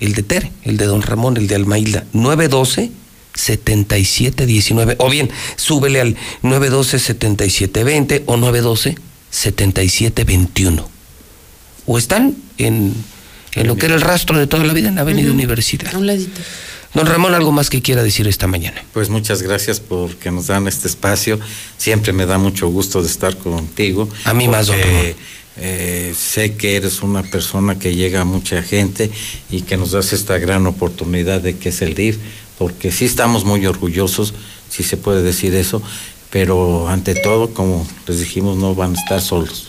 [0.00, 2.02] El de Tere, el de Don Ramón, el de Almailda.
[2.12, 2.90] 912
[3.36, 4.96] 7719.
[4.98, 8.96] O bien, súbele al 912 7720 o 912
[9.30, 10.88] 7721.
[11.86, 12.94] O están en,
[13.52, 15.94] en lo que era el rastro de toda la vida en Avenida Universidad.
[15.94, 16.40] A un ladito.
[16.94, 18.82] Don Ramón, algo más que quiera decir esta mañana.
[18.94, 21.38] Pues muchas gracias porque nos dan este espacio.
[21.76, 24.08] Siempre me da mucho gusto de estar contigo.
[24.24, 25.14] A mí más, don Ramón.
[25.58, 29.10] eh, sé que eres una persona que llega a mucha gente
[29.50, 32.16] y que nos das esta gran oportunidad de que es el DIF,
[32.58, 34.34] porque sí estamos muy orgullosos,
[34.70, 35.82] si se puede decir eso,
[36.30, 39.68] pero ante todo, como les dijimos, no van a estar solos.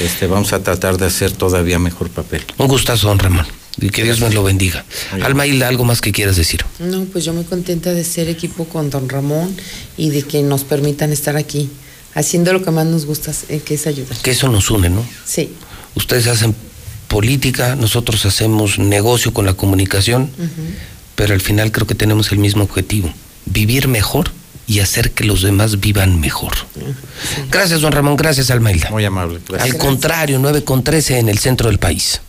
[0.00, 2.44] Este, vamos a tratar de hacer todavía mejor papel.
[2.58, 3.46] Un gustazo, don Ramón.
[3.80, 4.84] Y que Dios me lo bendiga.
[5.22, 6.64] Alma Hilda, algo más que quieras decir.
[6.78, 9.54] No, pues yo muy contenta de ser equipo con don Ramón
[9.96, 11.70] y de que nos permitan estar aquí
[12.14, 14.16] haciendo lo que más nos gusta, eh, que es ayudar.
[14.18, 15.04] Que eso nos une, ¿no?
[15.24, 15.52] Sí.
[15.94, 16.54] Ustedes hacen
[17.08, 20.30] política, nosotros hacemos negocio con la comunicación,
[21.14, 23.12] pero al final creo que tenemos el mismo objetivo,
[23.46, 24.30] vivir mejor
[24.66, 26.52] y hacer que los demás vivan mejor.
[27.50, 28.90] Gracias, don Ramón, gracias, Alma Hilda.
[28.90, 29.40] Muy amable.
[29.58, 32.20] Al contrario, 9 con 13 en el centro del país.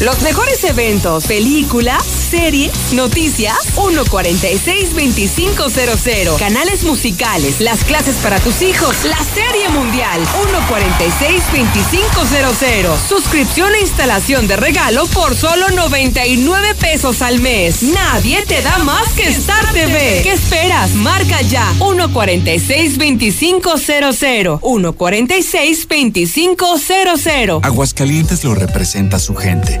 [0.00, 6.36] Los mejores eventos, películas, series, noticias, 146-2500.
[6.38, 10.20] Canales musicales, las clases para tus hijos, la serie mundial,
[10.68, 12.94] 146-2500.
[13.08, 17.82] Suscripción e instalación de regalo por solo 99 pesos al mes.
[17.82, 20.20] Nadie te da más que Star TV.
[20.22, 20.92] ¿Qué esperas?
[20.94, 24.60] Marca ya 146-2500.
[24.60, 27.60] 146-2500.
[27.62, 29.80] Aguascalientes lo representa su gente,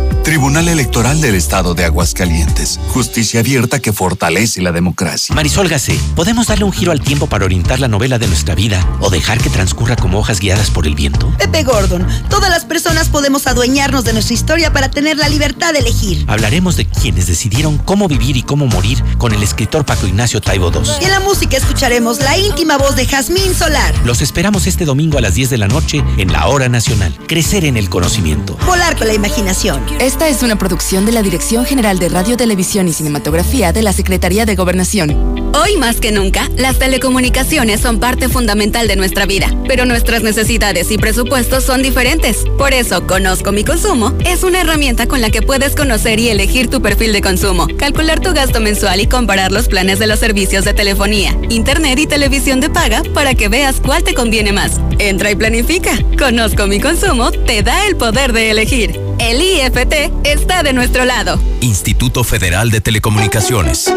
[0.23, 2.79] Tribunal Electoral del Estado de Aguascalientes.
[2.89, 5.33] Justicia abierta que fortalece la democracia.
[5.33, 8.87] Marisol Gacé, ¿podemos darle un giro al tiempo para orientar la novela de nuestra vida
[8.99, 11.31] o dejar que transcurra como hojas guiadas por el viento?
[11.37, 15.79] Pepe Gordon, todas las personas podemos adueñarnos de nuestra historia para tener la libertad de
[15.79, 16.25] elegir.
[16.27, 20.71] Hablaremos de quienes decidieron cómo vivir y cómo morir con el escritor Paco Ignacio Taibo
[20.71, 20.81] II.
[21.01, 23.93] Y en la música escucharemos la íntima voz de Jazmín Solar.
[24.05, 27.17] Los esperamos este domingo a las 10 de la noche en la Hora Nacional.
[27.27, 28.57] Crecer en el conocimiento.
[28.65, 29.81] Volar con la imaginación.
[30.01, 33.93] Esta es una producción de la Dirección General de Radio, Televisión y Cinematografía de la
[33.93, 35.15] Secretaría de Gobernación.
[35.53, 40.89] Hoy más que nunca, las telecomunicaciones son parte fundamental de nuestra vida, pero nuestras necesidades
[40.89, 42.45] y presupuestos son diferentes.
[42.57, 46.67] Por eso, Conozco mi consumo es una herramienta con la que puedes conocer y elegir
[46.67, 50.65] tu perfil de consumo, calcular tu gasto mensual y comparar los planes de los servicios
[50.65, 54.81] de telefonía, internet y televisión de paga para que veas cuál te conviene más.
[54.97, 55.91] Entra y planifica.
[56.17, 59.10] Conozco mi consumo te da el poder de elegir.
[59.21, 61.39] El IFT está de nuestro lado.
[61.61, 63.93] Instituto Federal de Telecomunicaciones.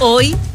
[0.00, 0.34] Hoy,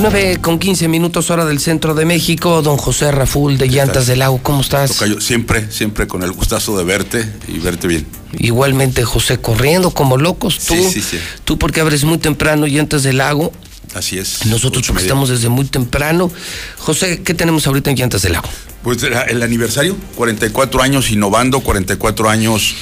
[0.00, 2.62] 9 con 15 minutos hora del centro de México.
[2.62, 4.92] Don José Raful de Llantas del Lago, ¿cómo estás?
[4.92, 8.06] Tocayo, siempre, siempre con el gustazo de verte y verte bien.
[8.38, 10.58] Igualmente, José, corriendo como locos.
[10.58, 11.18] Tú, Sí, sí, sí.
[11.44, 13.52] tú porque abres muy temprano Llantas del Lago.
[13.94, 14.46] Así es.
[14.46, 16.30] Nosotros porque estamos desde muy temprano.
[16.78, 18.48] José, ¿qué tenemos ahorita en Llantas del Lago?
[18.82, 22.74] Pues el aniversario, 44 años innovando, 44 años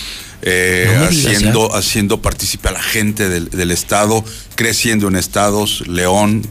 [0.43, 4.25] eh, No haciendo, haciendo partícipe a la gente del, del estado,
[4.55, 6.47] creciendo en estados, León,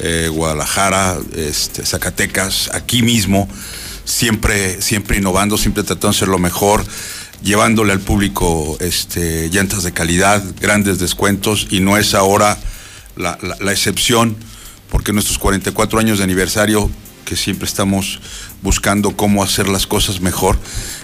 [0.00, 3.48] eh, Guadalajara, este, Zacatecas, aquí mismo,
[4.04, 6.84] siempre, siempre innovando, siempre tratando de ser lo mejor,
[7.42, 12.58] llevándole al público este, llantas de calidad, grandes descuentos, y no es ahora
[13.16, 14.36] la, la- la excepción,
[14.90, 16.90] porque nuestros 44 años de aniversario,
[17.24, 18.20] que siempre estamos
[18.62, 20.58] buscando cómo hacer las cosas mejor,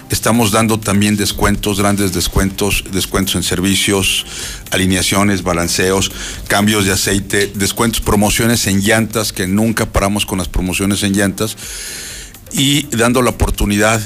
[0.09, 4.25] estamos dando también descuentos, grandes descuentos, descuentos en servicios,
[4.71, 6.11] alineaciones, balanceos,
[6.47, 11.57] cambios de aceite, descuentos, promociones en llantas, que nunca paramos con las promociones en llantas,
[12.53, 14.01] y dando la oportunidad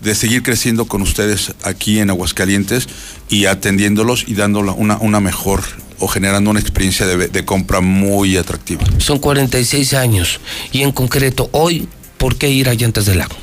[0.00, 2.88] de seguir creciendo con ustedes aquí en Aguascalientes
[3.28, 5.62] y atendiéndolos y dando una, una mejor
[6.00, 8.82] o generando una experiencia de, de compra muy atractiva.
[8.98, 10.40] Son 46 años.
[10.72, 11.88] Y en concreto, hoy,
[12.18, 13.36] ¿por qué ir a Llantas del Lago?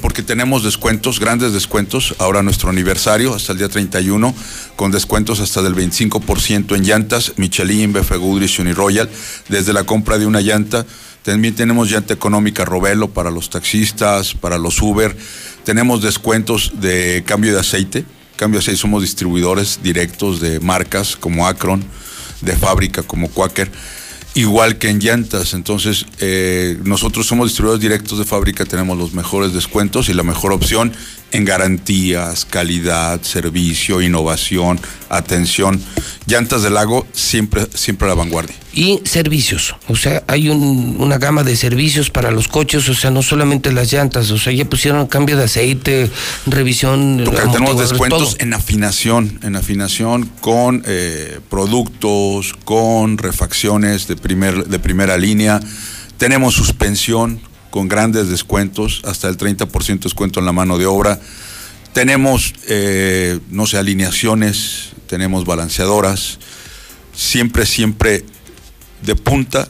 [0.00, 4.32] Porque tenemos descuentos, grandes descuentos, ahora nuestro aniversario, hasta el día 31,
[4.76, 9.10] con descuentos hasta del 25% en llantas, Michelin, BF Goodrich, Uniroyal,
[9.48, 10.86] desde la compra de una llanta.
[11.22, 15.16] También tenemos llanta económica Robelo para los taxistas, para los Uber.
[15.64, 18.04] Tenemos descuentos de cambio de aceite.
[18.42, 21.80] Cambio de aceite, somos distribuidores directos de marcas como Acron,
[22.40, 23.70] de fábrica como Quaker
[24.34, 25.54] igual que en llantas.
[25.54, 30.52] Entonces, eh, nosotros somos distribuidores directos de fábrica, tenemos los mejores descuentos y la mejor
[30.52, 30.92] opción
[31.32, 35.82] en garantías, calidad, servicio, innovación, atención.
[36.26, 38.54] Llantas del lago siempre, siempre a la vanguardia.
[38.74, 39.74] Y servicios.
[39.88, 43.72] O sea, hay un- una gama de servicios para los coches, o sea, no solamente
[43.72, 46.10] las llantas, o sea, ya pusieron cambio de aceite,
[46.46, 47.22] revisión.
[47.24, 48.36] Porque tenemos descuentos todo.
[48.40, 55.60] en afinación, en afinación con eh, productos, con refacciones de, primer, de primera línea.
[56.16, 57.40] Tenemos suspensión
[57.72, 61.18] con grandes descuentos, hasta el 30% descuento en la mano de obra.
[61.94, 66.38] Tenemos, eh, no sé, alineaciones, tenemos balanceadoras.
[67.14, 68.26] Siempre, siempre
[69.00, 69.68] de punta.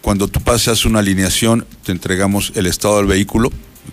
[0.00, 3.52] Cuando tú pasas una alineación, te entregamos el estado del vehículo,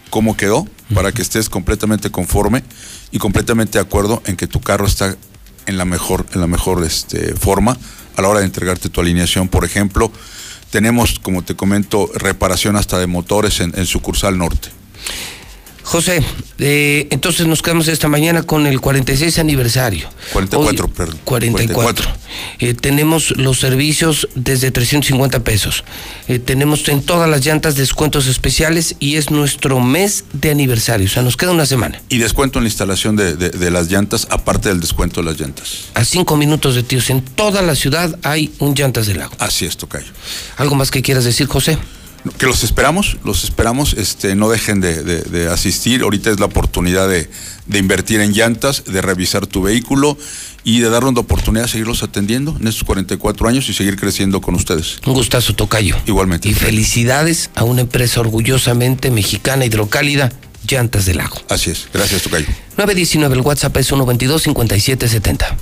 [0.10, 2.64] cómo quedó, para que estés completamente conforme
[3.12, 5.16] y completamente de acuerdo en que tu carro está
[5.68, 7.78] en la mejor, en la mejor este, forma
[8.16, 9.50] a la hora de entregarte tu alineación.
[9.50, 10.12] Por ejemplo,
[10.76, 14.68] tenemos, como te comento, reparación hasta de motores en, sucursal norte.
[15.86, 16.24] José,
[16.58, 20.10] eh, entonces nos quedamos esta mañana con el 46 aniversario.
[20.34, 21.20] 44, perdón.
[21.24, 22.08] 44.
[22.60, 25.84] Eh, tenemos los servicios desde 350 pesos.
[26.28, 31.06] Eh, tenemos en todas las llantas descuentos especiales y es nuestro mes de aniversario.
[31.06, 32.02] O sea, nos queda una semana.
[32.10, 35.40] Y descuento en la instalación de, de- de las llantas, aparte del descuento de las
[35.40, 35.86] llantas.
[35.94, 37.12] A cinco minutos de tíos.
[37.12, 39.34] En toda la ciudad hay un llantas del lago.
[39.38, 40.08] Así es, Tocayo.
[40.58, 41.78] ¿Algo más que quieras decir, José?
[42.40, 46.02] Que los esperamos, los esperamos, este, no dejen de, de- de asistir.
[46.02, 47.30] Ahorita es la oportunidad de,
[47.68, 50.18] de invertir en llantas, de revisar tu vehículo
[50.64, 54.42] y de darnos la oportunidad de seguirlos atendiendo en estos 44 años y seguir creciendo
[54.42, 54.98] con ustedes.
[55.06, 55.96] Un gustazo, Tocayo.
[56.08, 56.50] Igualmente.
[56.50, 60.32] Y felicidades a una empresa orgullosamente mexicana hidrocálida,
[60.68, 61.38] Llantas del Lago.
[61.48, 61.88] Así es.
[61.94, 62.48] Gracias, Tocayo.
[62.78, 65.56] 919, el WhatsApp es 122-5770.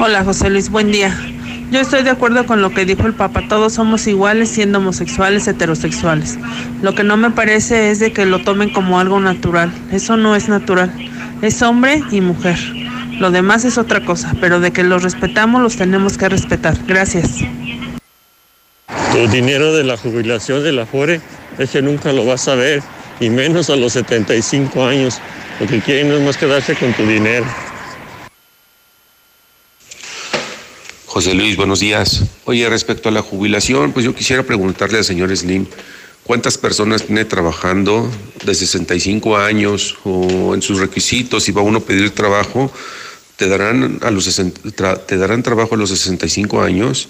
[0.00, 1.16] Hola José Luis, buen día.
[1.74, 5.48] Yo estoy de acuerdo con lo que dijo el Papa, todos somos iguales siendo homosexuales,
[5.48, 6.38] heterosexuales.
[6.82, 9.72] Lo que no me parece es de que lo tomen como algo natural.
[9.90, 10.92] Eso no es natural.
[11.42, 12.56] Es hombre y mujer.
[13.18, 16.76] Lo demás es otra cosa, pero de que los respetamos los tenemos que respetar.
[16.86, 17.38] Gracias.
[19.10, 21.20] Tu dinero de la jubilación de la FORE,
[21.58, 22.84] ese nunca lo vas a ver,
[23.18, 25.20] y menos a los 75 años.
[25.58, 27.44] Lo que quieren es más quedarse con tu dinero.
[31.14, 32.24] José Luis, buenos días.
[32.44, 35.64] Oye, respecto a la jubilación, pues yo quisiera preguntarle al señor Slim,
[36.24, 38.10] ¿cuántas personas tiene trabajando
[38.44, 41.44] de 65 años o en sus requisitos?
[41.44, 42.68] Si va uno a pedir trabajo,
[43.36, 47.08] ¿te darán, a los 60 tra- te darán trabajo a los 65 años?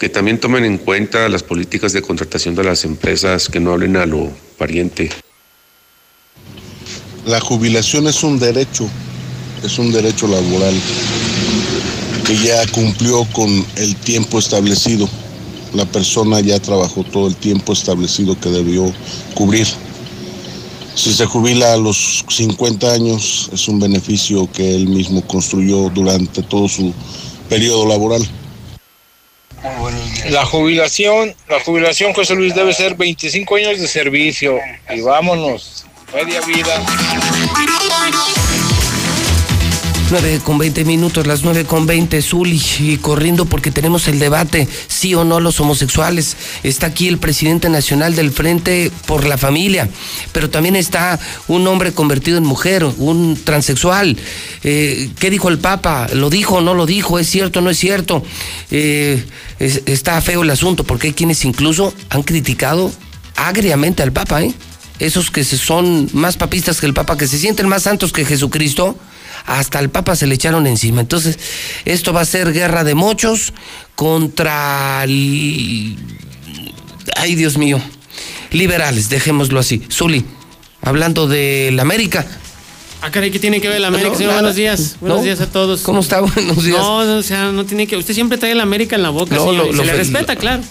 [0.00, 3.96] Que también tomen en cuenta las políticas de contratación de las empresas, que no hablen
[3.96, 4.28] a lo
[4.58, 5.10] pariente.
[7.26, 8.90] La jubilación es un derecho,
[9.62, 10.74] es un derecho laboral
[12.28, 15.08] que ya cumplió con el tiempo establecido.
[15.72, 18.92] La persona ya trabajó todo el tiempo establecido que debió
[19.32, 19.66] cubrir.
[20.94, 26.42] Si se jubila a los 50 años, es un beneficio que él mismo construyó durante
[26.42, 26.92] todo su
[27.48, 28.28] periodo laboral.
[30.28, 34.58] La jubilación, la jubilación, José Luis, debe ser 25 años de servicio.
[34.94, 36.84] Y vámonos, media vida.
[40.10, 44.66] 9 con 20 minutos, las 9 con 20, Zuli, y corriendo porque tenemos el debate,
[44.88, 46.34] sí o no los homosexuales.
[46.62, 49.86] Está aquí el presidente nacional del Frente por la Familia,
[50.32, 54.16] pero también está un hombre convertido en mujer, un transexual.
[54.64, 56.08] Eh, ¿Qué dijo el Papa?
[56.14, 57.18] ¿Lo dijo o no lo dijo?
[57.18, 58.22] ¿Es cierto o no es cierto?
[58.70, 59.22] Eh,
[59.58, 62.90] es- está feo el asunto porque hay quienes incluso han criticado
[63.36, 64.54] agriamente al Papa, ¿eh?
[65.00, 68.96] Esos que son más papistas que el Papa, que se sienten más santos que Jesucristo,
[69.48, 71.00] hasta el Papa se le echaron encima.
[71.00, 71.38] Entonces,
[71.84, 73.52] esto va a ser guerra de mochos
[73.94, 75.02] contra...
[75.04, 75.96] el-
[77.16, 77.80] Ay, Dios mío.
[78.50, 79.82] Liberales, dejémoslo así.
[79.90, 80.24] Zuli,
[80.82, 82.26] hablando de la América.
[83.00, 84.10] Ah, caray, ¿qué tiene que ver la América?
[84.10, 84.32] No, señor?
[84.34, 84.96] buenos días.
[85.00, 85.24] Buenos No.
[85.24, 85.80] días a todos.
[85.82, 86.20] ¿Cómo está?
[86.34, 86.78] Buenos días.
[86.78, 87.96] No, no, o sea, no tiene que...
[87.96, 89.66] Usted siempre trae la América en la boca, No, señor.
[89.68, 90.62] lo- se le respeta, claro.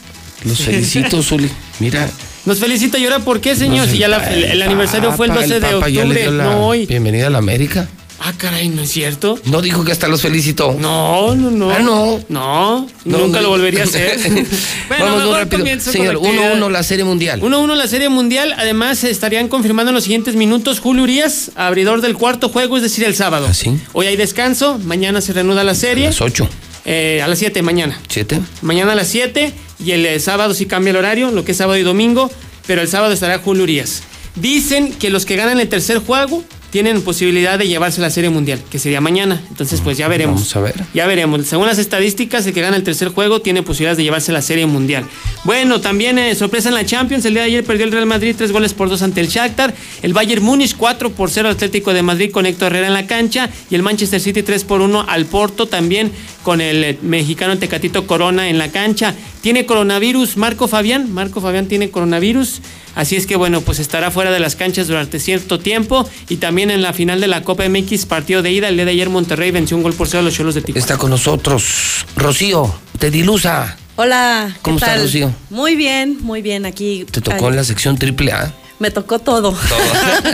[0.43, 1.49] Los felicito, Zuli.
[1.79, 2.09] Mira.
[2.45, 2.97] Nos felicita.
[2.97, 3.87] ¿Y ahora por qué, señor?
[3.87, 6.67] Si ya el la- pa- el, el aniversario fue el Papa, 12 de octubre, no
[6.67, 6.85] hoy.
[6.85, 7.87] Bienvenida a la América.
[8.19, 9.39] Ah, caray, ¿no es cierto?
[9.45, 10.75] No dijo que hasta los felicitó.
[10.79, 11.69] No, no, no.
[11.71, 12.19] Ah, no.
[12.29, 13.43] No, No, nunca no.
[13.43, 14.17] lo volvería a hacer.
[14.87, 15.79] bueno, Vamos muy rápido.
[15.79, 16.55] Señor, la actividad.
[16.57, 17.41] 1-1 la Serie Mundial.
[17.41, 18.55] 1-1 la Serie Mundial.
[18.57, 23.03] Además, estarían confirmando en los siguientes minutos Julio Urias, abridor del cuarto juego, es decir,
[23.03, 23.47] el sábado.
[23.93, 26.05] Hoy hay descanso, mañana se reanuda la serie.
[26.07, 26.49] ¿Ah, Las 8.
[26.85, 27.99] Eh, a las 7 mañana.
[28.09, 28.39] ¿7?
[28.61, 31.57] Mañana a las 7 y el eh, sábado sí cambia el horario, lo que es
[31.57, 32.31] sábado y domingo,
[32.65, 34.03] pero el sábado estará Julio Urias.
[34.35, 38.61] Dicen que los que ganan el tercer juego tienen posibilidad de llevarse la Serie Mundial,
[38.69, 39.41] que sería mañana.
[39.49, 40.35] Entonces, pues ya veremos.
[40.35, 40.85] Vamos a ver.
[40.93, 41.45] Ya veremos.
[41.45, 44.65] Según las estadísticas, el que gana el tercer juego tiene posibilidades de llevarse la Serie
[44.65, 45.05] Mundial.
[45.43, 47.25] Bueno, también eh, sorpresa en la Champions.
[47.25, 49.73] El día de ayer perdió el Real Madrid tres goles por dos ante el Shakhtar.
[50.01, 53.07] El Bayern Múnich 4 por 0 al Atlético de Madrid con Héctor Herrera en la
[53.07, 53.49] cancha.
[53.69, 56.11] Y el Manchester City 3 por 1 al Porto también
[56.43, 59.15] con el eh, mexicano Tecatito Corona en la cancha.
[59.41, 61.13] Tiene coronavirus Marco Fabián.
[61.13, 62.61] Marco Fabián tiene coronavirus.
[62.95, 66.09] Así es que bueno, pues estará fuera de las canchas durante cierto tiempo.
[66.29, 68.91] Y también en la final de la Copa MX, partido de ida, el día de
[68.91, 70.79] ayer Monterrey venció un gol por cero a los Cholos de Tijuana.
[70.79, 73.77] Está con nosotros Rocío, de Dilusa.
[73.95, 75.01] Hola, ¿qué ¿Cómo está, tal?
[75.03, 75.33] Rocío?
[75.49, 76.65] Muy bien, muy bien.
[76.65, 78.53] Aquí Te tocó ay, en la sección triple A.
[78.79, 79.55] me tocó todo.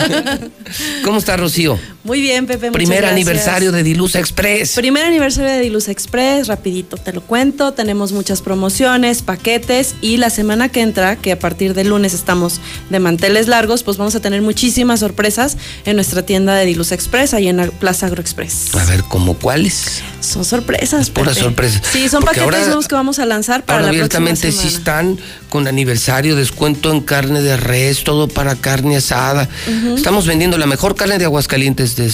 [1.04, 1.78] ¿Cómo está Rocío?
[2.04, 2.70] Muy bien, Pepe.
[2.72, 4.74] Primer aniversario de Dilusa Express.
[4.74, 10.30] Primer aniversario de Dilusa Express, rapidito te lo cuento, tenemos muchas promociones, paquetes y la
[10.30, 12.60] semana que entra, que a partir de lunes estamos
[12.90, 17.34] de manteles largos, pues vamos a tener muchísimas sorpresas en nuestra tienda de Dilusa Express,
[17.34, 18.76] ahí en la Plaza Agroexpress.
[18.76, 20.02] A ver, ¿cómo cuáles?
[20.20, 21.10] Son sorpresas.
[21.10, 21.82] Puras sorpresas.
[21.90, 24.70] Sí, son Porque paquetes nuevos que vamos a lanzar para Ahora la próxima abiertamente sí
[24.70, 24.78] semana.
[24.78, 29.48] están con aniversario, descuento en carne de res, todo para carne asada.
[29.96, 32.12] Estamos vendiendo la mejor carne de Aguascalientes, de,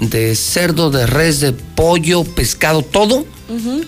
[0.00, 3.26] de cerdo, de res, de pollo, pescado, todo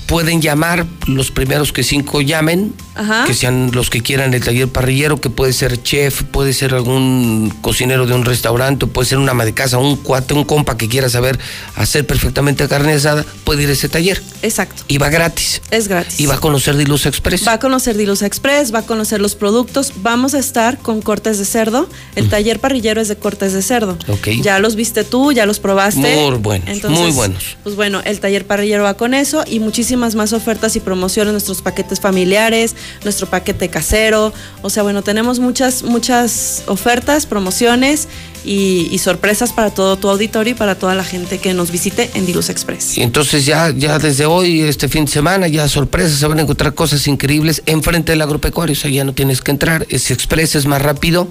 [0.06, 3.24] Pueden llamar los primeros que cinco llamen, Ajá.
[3.26, 7.52] que sean los que quieran el taller parrillero, que puede ser chef, puede ser algún
[7.62, 10.88] cocinero de un restaurante, puede ser una ama de casa, un cuate, un compa que
[10.88, 11.38] quiera saber
[11.74, 14.22] hacer perfectamente carne asada, puede ir a ese taller.
[14.42, 14.82] Exacto.
[14.88, 15.62] Y va gratis.
[15.70, 16.20] Es gratis.
[16.20, 17.46] Y va a conocer Dilusa Express.
[17.48, 19.94] Va a conocer Dilusa Express, va a conocer los productos.
[20.02, 21.88] Vamos a estar con cortes de cerdo.
[22.14, 23.96] El taller parrillero es de cortes de cerdo.
[24.08, 24.28] Ok.
[24.42, 26.00] Ya los viste tú, ya los probaste.
[26.00, 27.56] Muy buenos, muy buenos.
[27.62, 31.62] Pues bueno, el taller parrillero va con eso y muchísimas más ofertas y promociones, nuestros
[31.62, 34.32] paquetes familiares, nuestro paquete casero.
[34.62, 38.08] O sea, bueno, tenemos muchas, muchas ofertas, promociones
[38.44, 42.10] y, y sorpresas para todo tu auditorio y para toda la gente que nos visite
[42.14, 42.98] en Dilusa Express.
[42.98, 46.42] Y entonces ya, ya desde hoy, este fin de semana, ya sorpresas, se van a
[46.42, 48.74] encontrar cosas increíbles enfrente del agropecuario.
[48.74, 49.86] O sea, ya no tienes que entrar.
[49.88, 51.28] Es express, es más rápido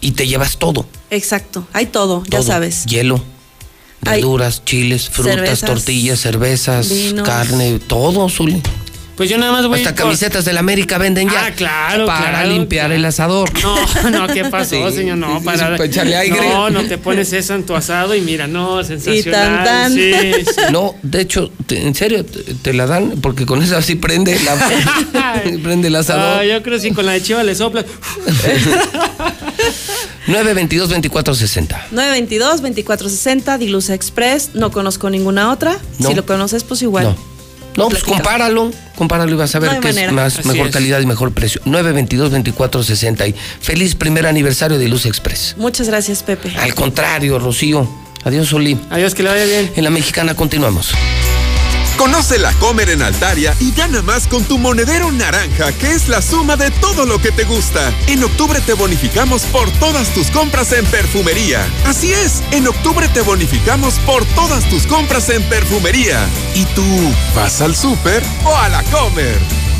[0.00, 0.86] y te llevas todo.
[1.10, 2.86] Exacto, hay todo, ya sabes.
[2.86, 3.22] Hielo,
[4.04, 7.26] Verduras, chiles, frutas, cervezas, tortillas, cervezas, vinos.
[7.28, 8.62] carne, todo, Zuli.
[9.16, 11.46] Pues yo nada más voy Hasta por- camisetas del América venden ya.
[11.46, 12.94] Ah, claro, Para claro, limpiar claro.
[12.96, 13.48] el asador.
[13.62, 15.18] No, no, ¿qué pasó, Sí, señor?
[15.18, 15.70] No, sí, para.
[15.70, 16.36] para echarle aire.
[16.36, 19.32] No, no te pones eso en tu asado y mira, no, sensacional.
[19.32, 19.92] tan, tan.
[19.94, 20.12] Sí,
[20.44, 20.60] sí.
[20.72, 24.36] No, de hecho, te- en serio, te, te la dan porque con esa sí prende
[24.40, 24.56] la
[25.62, 26.40] prende el asador.
[26.40, 27.84] Ah, yo creo que si con la de Chiva le sopla.
[30.26, 31.88] 922-2460.
[31.92, 34.50] 922-2460, Dilusa Express.
[34.54, 35.78] No conozco ninguna otra.
[35.98, 36.08] No.
[36.08, 37.04] Si lo conoces, pues igual.
[37.04, 37.33] No.
[37.76, 40.06] No, pues compáralo, compáralo y vas a ver No que manera.
[40.08, 40.72] es más, Así mejor es.
[40.72, 41.60] calidad y mejor precio.
[41.64, 45.54] 922-2460 y feliz primer aniversario de Luz Express.
[45.58, 46.54] Muchas gracias, Pepe.
[46.56, 47.88] Al contrario, Rocío.
[48.24, 48.78] Adiós, Oli.
[48.90, 49.70] Adiós, que le vaya bien.
[49.76, 50.92] En la mexicana continuamos.
[51.96, 56.20] Conoce la Comer en Altaria y gana más con tu monedero naranja, que es la
[56.20, 57.92] suma de todo lo que te gusta.
[58.08, 61.64] En octubre te bonificamos por todas tus compras en perfumería.
[61.86, 66.18] Así es, en octubre te bonificamos por todas tus compras en perfumería.
[66.54, 66.84] ¿Y tú
[67.34, 69.73] vas al súper o a la Comer?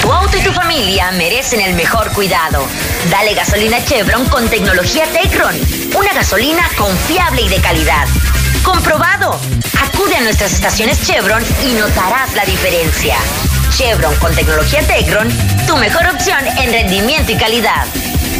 [0.00, 2.66] Tu auto y tu familia merecen el mejor cuidado.
[3.10, 5.54] Dale gasolina Chevron con tecnología Tecron.
[5.96, 8.06] Una gasolina confiable y de calidad.
[8.62, 9.38] Comprobado.
[9.80, 13.16] Acude a nuestras estaciones Chevron y notarás la diferencia.
[13.76, 15.28] Chevron con tecnología Tecron,
[15.66, 17.86] tu mejor opción en rendimiento y calidad.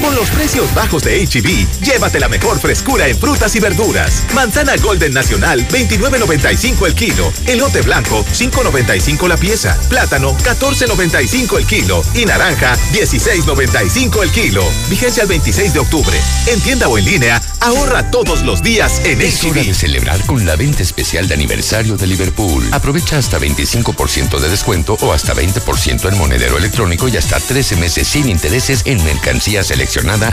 [0.03, 4.25] Con los precios bajos de HB, llévate la mejor frescura en frutas y verduras.
[4.35, 7.33] Manzana Golden Nacional, 29.95 el kilo.
[7.47, 9.77] Elote blanco, 5.95 la pieza.
[9.89, 12.03] Plátano, 14.95 el kilo.
[12.15, 14.65] Y naranja, 16.95 el kilo.
[14.89, 16.17] Vigencia el 26 de octubre.
[16.47, 19.75] En tienda o en línea, ahorra todos los días en Es hora de HB.
[19.75, 22.69] celebrar con la venta especial de aniversario de Liverpool.
[22.73, 28.07] Aprovecha hasta 25% de descuento o hasta 20% en monedero electrónico y hasta 13 meses
[28.07, 29.65] sin intereses en mercancía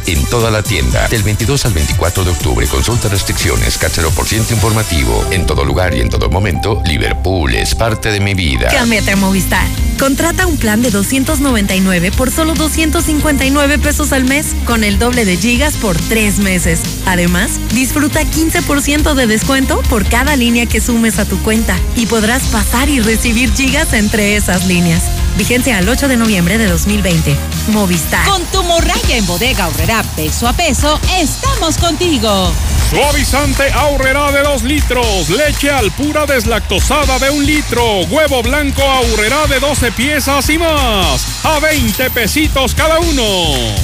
[0.07, 1.07] en toda la tienda.
[1.09, 5.23] Del 22 al 24 de octubre, consulta restricciones, cachero por ciento informativo.
[5.29, 8.69] En todo lugar y en todo momento, Liverpool es parte de mi vida.
[8.69, 9.67] Cámbiate a Movistar.
[9.99, 15.37] Contrata un plan de 299 por solo 259 pesos al mes, con el doble de
[15.37, 16.81] gigas por tres meses.
[17.05, 22.43] Además, disfruta 15% de descuento por cada línea que sumes a tu cuenta y podrás
[22.43, 25.03] pasar y recibir gigas entre esas líneas.
[25.37, 27.35] Vigencia al 8 de noviembre de 2020.
[27.69, 28.27] Movistar.
[28.27, 32.51] Con tu morralla en bodega horrera peso a peso, estamos contigo.
[32.89, 35.29] Suavizante ahorrerá de 2 litros.
[35.29, 38.01] Leche al pura deslactosada de un litro.
[38.01, 41.25] Huevo blanco ahorrerá de 12 piezas y más.
[41.43, 43.23] A 20 pesitos cada uno.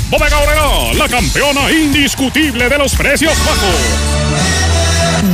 [0.09, 0.37] Bodega
[0.93, 3.75] la campeona indiscutible de los precios bajos.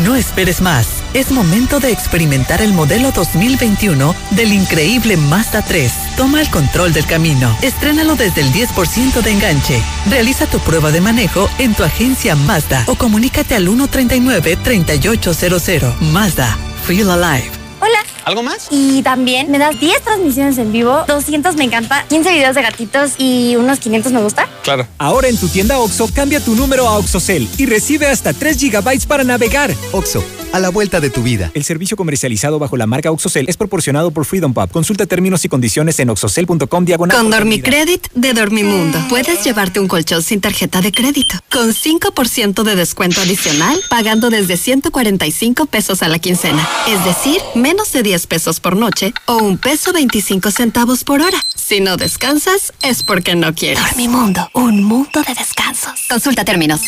[0.04, 0.88] No esperes más.
[1.14, 5.92] Es momento de experimentar el modelo 2021 del increíble Mazda 3.
[6.18, 7.56] Toma el control del camino.
[7.62, 9.80] Estrénalo desde el 10% de enganche.
[10.10, 16.00] Realiza tu prueba de manejo en tu agencia Mazda o comunícate al 139-3800.
[16.00, 16.58] Mazda.
[16.86, 17.55] Feel alive.
[17.80, 18.00] Hola.
[18.26, 18.68] ¿Algo más?
[18.72, 23.12] Y también me das 10 transmisiones en vivo, 200 me encanta, 15 videos de gatitos
[23.18, 24.48] y unos 500 me gusta.
[24.64, 24.88] Claro.
[24.98, 29.08] Ahora en tu tienda OXO, cambia tu número a OXOCEL y recibe hasta 3 GB
[29.08, 29.74] para navegar.
[29.92, 31.51] OXO, a la vuelta de tu vida.
[31.53, 34.69] El servicio comercializado bajo la marca OXOCEL es proporcionado por Freedom Pub.
[34.72, 37.17] Consulta términos y condiciones en oxocel.com diagonal.
[37.17, 42.75] Con Dormicredit de Dormimundo, puedes llevarte un colchón sin tarjeta de crédito, con 5% de
[42.75, 46.67] descuento adicional, pagando desde 145 pesos a la quincena.
[46.88, 51.38] Es decir, menos de 10 pesos por noche o un peso 25 centavos por hora.
[51.56, 53.83] Si no descansas, es porque no quieres.
[53.83, 56.06] Dormimundo, un mundo de descansos.
[56.09, 56.82] Consulta términos.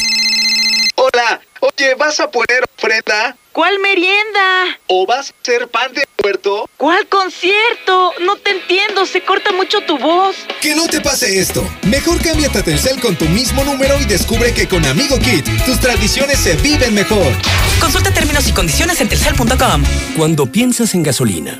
[0.99, 3.37] Hola, oye, ¿vas a poner ofrenda?
[3.51, 4.79] ¿Cuál merienda?
[4.87, 6.67] ¿O vas a hacer pan de puerto?
[6.75, 8.13] ¿Cuál concierto?
[8.21, 10.35] No te entiendo, se corta mucho tu voz.
[10.59, 11.63] Que no te pase esto.
[11.83, 15.79] Mejor cámbiate a Telcel con tu mismo número y descubre que con Amigo Kit tus
[15.79, 17.31] tradiciones se viven mejor.
[17.79, 19.83] Consulta términos y condiciones en telcel.com.
[20.17, 21.59] Cuando piensas en gasolina,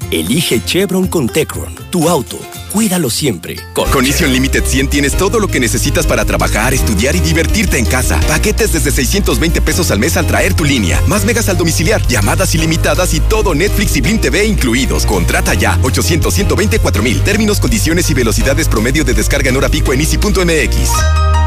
[0.11, 2.37] Elige Chevron con Tecron, tu auto.
[2.73, 3.57] Cuídalo siempre.
[3.73, 7.77] Con, con Easy Unlimited 100 tienes todo lo que necesitas para trabajar, estudiar y divertirte
[7.77, 8.19] en casa.
[8.27, 11.01] Paquetes desde 620 pesos al mes al traer tu línea.
[11.07, 15.05] Más megas al domiciliar, llamadas ilimitadas y todo Netflix y Blim TV incluidos.
[15.05, 17.21] Contrata ya 800 124 mil.
[17.21, 21.40] Términos, condiciones y velocidades promedio de descarga en hora pico en easy.mx.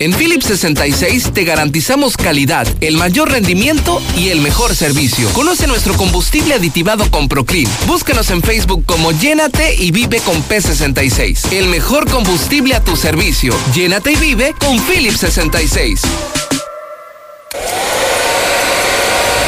[0.00, 5.28] En Philips 66 te garantizamos calidad, el mayor rendimiento y el mejor servicio.
[5.30, 7.68] Conoce nuestro combustible aditivado con Proclean.
[7.88, 11.52] Búscanos en Facebook como Llénate y Vive con P66.
[11.52, 13.52] El mejor combustible a tu servicio.
[13.74, 16.00] Llénate y vive con Philips 66.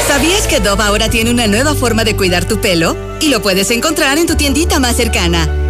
[0.09, 2.97] ¿Sabías que Dove ahora tiene una nueva forma de cuidar tu pelo?
[3.20, 5.69] Y lo puedes encontrar en tu tiendita más cercana.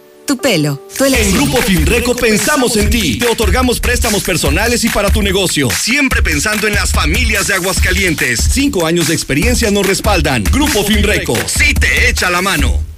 [0.31, 3.19] Tu pelo, tu En Grupo Finreco pensamos en ti.
[3.19, 5.69] Te otorgamos préstamos personales y para tu negocio.
[5.69, 8.39] Siempre pensando en las familias de Aguascalientes.
[8.49, 10.45] Cinco años de experiencia nos respaldan.
[10.45, 12.90] Grupo Finreco, sí te echa la mano.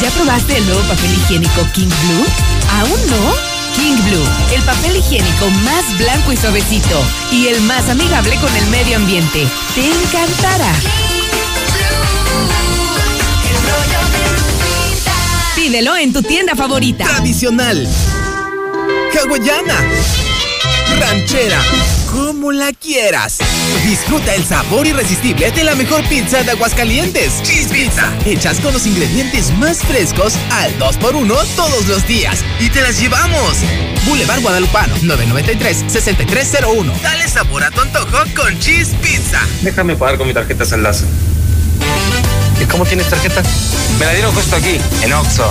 [0.00, 2.24] ¿Ya probaste el nuevo papel higiénico King Blue?
[2.80, 3.34] ¿Aún no?
[3.76, 8.66] King Blue, el papel higiénico más blanco y suavecito y el más amigable con el
[8.70, 9.46] medio ambiente.
[9.74, 10.72] Te encantará.
[15.68, 17.04] Pídelo en tu tienda favorita.
[17.04, 17.86] Tradicional.
[19.12, 19.76] Hawaiana.
[20.98, 21.60] Ranchera.
[22.10, 23.36] Como la quieras.
[23.84, 27.42] Disfruta el sabor irresistible de la mejor pizza de Aguascalientes.
[27.42, 28.10] Cheese Pizza.
[28.24, 32.38] Hechas con los ingredientes más frescos al 2x1 todos los días.
[32.60, 33.58] Y te las llevamos.
[34.06, 36.98] Boulevard Guadalupano, 993-6301.
[37.02, 39.46] Dale sabor a tu antojo con Cheese Pizza.
[39.60, 41.04] Déjame pagar con mi tarjeta Saldazo.
[42.60, 43.42] ¿Y cómo tienes tarjeta?
[43.98, 45.50] Me la dieron justo aquí, en Oxxo.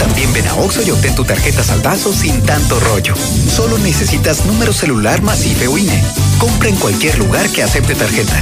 [0.00, 3.14] También ven a Oxxo y obtén tu tarjeta saldazo sin tanto rollo.
[3.16, 6.02] Solo necesitas número celular más IFE o INE.
[6.38, 8.40] Compra en cualquier lugar que acepte tarjeta.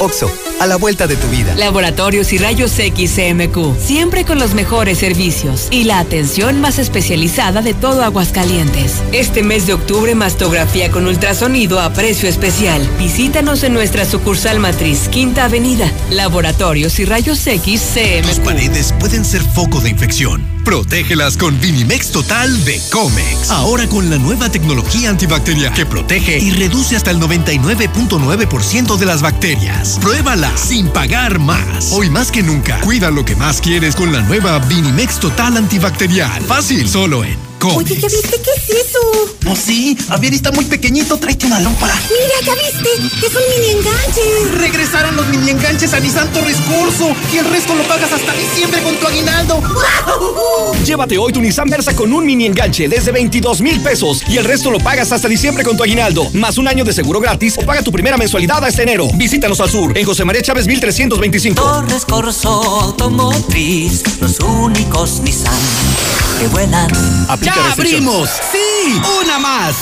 [0.00, 1.54] Oxxo, a la vuelta de tu vida.
[1.54, 7.62] Laboratorios y Rayos X CMQ, siempre con los mejores servicios y la atención más especializada
[7.62, 9.02] de todo Aguascalientes.
[9.12, 12.86] Este mes de octubre, mastografía con ultrasonido a precio especial.
[12.98, 15.90] Visítanos en nuestra sucursal matriz, Quinta Avenida.
[16.10, 18.26] Laboratorios y Rayos X CMQ.
[18.26, 20.56] Tus paredes pueden ser foco de infección.
[20.64, 23.50] Protégelas con Vinimex Total de Comex.
[23.50, 29.22] Ahora con la nueva tecnología antibacterial que protege y reduce hasta el 99.9% de las
[29.22, 29.85] bacterias.
[30.00, 31.92] Pruébala sin pagar más.
[31.92, 36.42] Hoy más que nunca, cuida lo que más quieres con la nueva Vinimex Total antibacterial.
[36.42, 38.98] Fácil, solo en Oye, ¿ya viste qué es eso?
[39.42, 39.96] No, sí.
[40.08, 41.16] A ver, está muy pequeñito.
[41.16, 41.94] Tráete una lámpara.
[42.08, 43.26] Mira, ¿ya viste?
[43.26, 44.58] Es un mini enganche.
[44.58, 47.14] Regresaron los mini enganches a Nissan Torres Curso.
[47.32, 49.62] Y el resto lo pagas hasta diciembre con tu aguinaldo.
[50.84, 54.22] Llévate hoy tu Nissan Versa con un mini enganche desde 22 mil pesos.
[54.28, 56.28] Y el resto lo pagas hasta diciembre con tu aguinaldo.
[56.34, 59.08] Más un año de seguro gratis o paga tu primera mensualidad hasta enero.
[59.14, 61.62] Visítanos al sur, en José María Chávez 1325.
[61.62, 64.02] Torres Corso Automotriz.
[64.20, 65.54] Los únicos Nissan
[66.38, 66.88] que vuelan.
[67.40, 68.30] ¡Ya abrimos!
[68.52, 69.00] ¡Sí!
[69.22, 69.76] ¡Una más!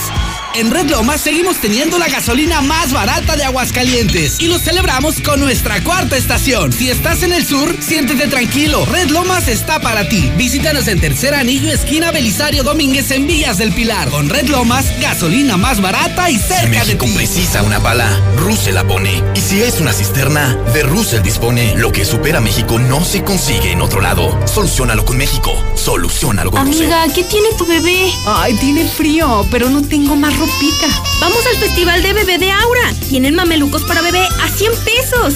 [0.55, 5.41] En Red Lomas seguimos teniendo la gasolina más barata de Aguascalientes y lo celebramos con
[5.41, 6.73] nuestra cuarta estación.
[6.73, 8.87] Si estás en el sur, siéntete tranquilo.
[8.87, 10.31] Red Lomas está para ti.
[10.37, 14.09] Visítanos en Tercer Anillo, esquina Belisario Domínguez en Villas del Pilar.
[14.11, 17.13] Con Red Lomas, gasolina más barata y cerca de ti.
[17.17, 19.25] precisa una bala, Russell la pone.
[19.35, 21.75] Y si es una cisterna, de Russell dispone.
[21.77, 24.39] Lo que supera México no se consigue en otro lado.
[24.47, 25.53] Solucionalo con México.
[25.85, 28.11] Solucionalo con Amiga, ¿qué tiene tu bebé?
[28.25, 30.87] Ay, tiene frío, pero no tengo más ropita.
[31.21, 32.91] Vamos al festival de bebé de Aura.
[33.11, 35.35] Tienen mamelucos para bebé a 100 pesos.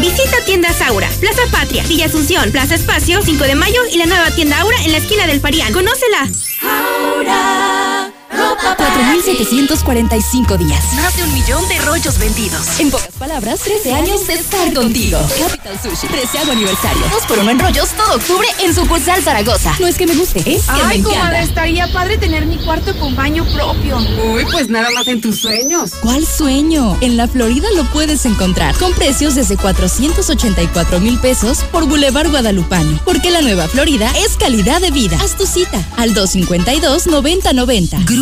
[0.00, 4.32] Visita tiendas Aura, Plaza Patria, Villa Asunción, Plaza Espacio, 5 de mayo y la nueva
[4.32, 5.72] tienda Aura en la esquina del Parián.
[5.72, 6.28] ¡Conócela!
[6.62, 8.01] Aura.
[8.32, 10.82] 4.745 días.
[10.94, 12.80] Más de un millón de rollos vendidos.
[12.80, 15.18] En pocas palabras, 13 años de estar contigo.
[15.38, 17.02] Capital Sushi, 13 aniversario.
[17.10, 19.74] Dos por uno en rollos todo octubre en sucursal Zaragoza.
[19.78, 21.18] No es que me guste, es que Ay, me encanta.
[21.18, 23.98] comadre, estaría padre tener mi cuarto con baño propio.
[24.32, 25.92] Uy, pues nada más en tus sueños.
[26.00, 26.96] ¿Cuál sueño?
[27.00, 33.00] En la Florida lo puedes encontrar con precios desde 484 mil pesos por Boulevard Guadalupano.
[33.04, 35.18] Porque la nueva Florida es calidad de vida.
[35.22, 38.04] Haz tu cita al 252-9090.
[38.06, 38.21] Grupo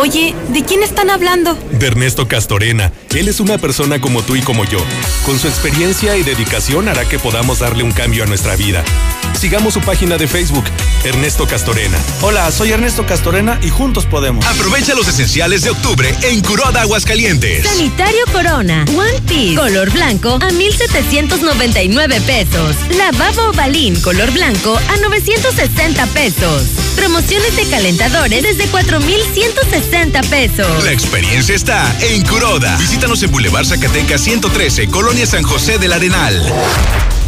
[0.00, 1.58] Oye, ¿de quién están hablando?
[1.72, 2.92] De Ernesto Castorena.
[3.16, 4.78] Él es una persona como tú y como yo.
[5.26, 8.84] Con su experiencia y dedicación hará que podamos darle un cambio a nuestra vida.
[9.34, 10.64] Sigamos su página de Facebook,
[11.04, 11.98] Ernesto Castorena.
[12.22, 14.44] Hola, soy Ernesto Castorena y juntos podemos.
[14.46, 17.64] Aprovecha los esenciales de octubre en Curoda Aguascalientes.
[17.64, 22.76] Sanitario Corona, One Piece, color blanco a 1,799 pesos.
[22.96, 26.64] Lavabo Balín, color blanco a 960 pesos.
[26.96, 30.84] Promociones de calentadores desde 4,160 pesos.
[30.84, 32.76] La experiencia está en Curoda.
[32.76, 36.42] Visítanos en Boulevard Zacatecas 113, Colonia San José del Arenal.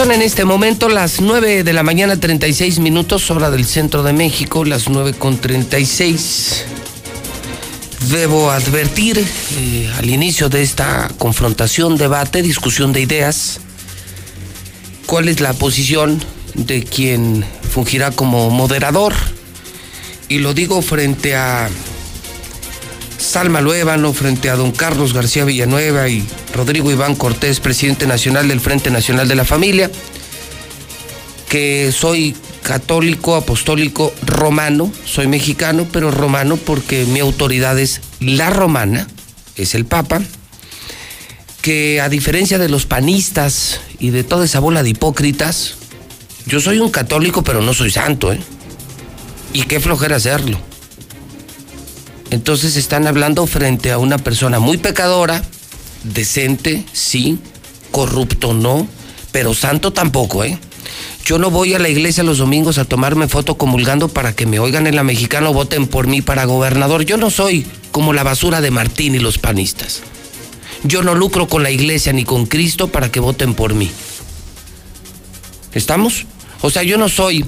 [0.00, 4.14] Son en este momento las 9 de la mañana 36 minutos, hora del centro de
[4.14, 6.64] México, las 9 con 36.
[8.08, 9.22] Debo advertir
[9.58, 13.60] eh, al inicio de esta confrontación, debate, discusión de ideas,
[15.04, 16.18] cuál es la posición
[16.54, 19.12] de quien fungirá como moderador.
[20.30, 21.68] Y lo digo frente a
[23.20, 26.24] Salma Luébano, frente a don Carlos García Villanueva y
[26.54, 29.90] Rodrigo Iván Cortés, presidente nacional del Frente Nacional de la Familia,
[31.48, 39.06] que soy católico, apostólico, romano, soy mexicano, pero romano porque mi autoridad es la romana,
[39.54, 40.22] es el Papa,
[41.60, 45.74] que a diferencia de los panistas y de toda esa bola de hipócritas,
[46.46, 48.40] yo soy un católico, pero no soy santo, ¿eh?
[49.52, 50.69] Y qué flojera hacerlo.
[52.30, 55.42] Entonces están hablando frente a una persona muy pecadora,
[56.04, 57.38] decente, sí,
[57.90, 58.86] corrupto no,
[59.32, 60.58] pero santo tampoco, ¿eh?
[61.24, 64.58] Yo no voy a la iglesia los domingos a tomarme foto comulgando para que me
[64.58, 67.04] oigan en la mexicana o voten por mí para gobernador.
[67.04, 70.02] Yo no soy como la basura de Martín y los panistas.
[70.82, 73.90] Yo no lucro con la iglesia ni con Cristo para que voten por mí.
[75.72, 76.26] ¿Estamos?
[76.62, 77.44] O sea, yo no soy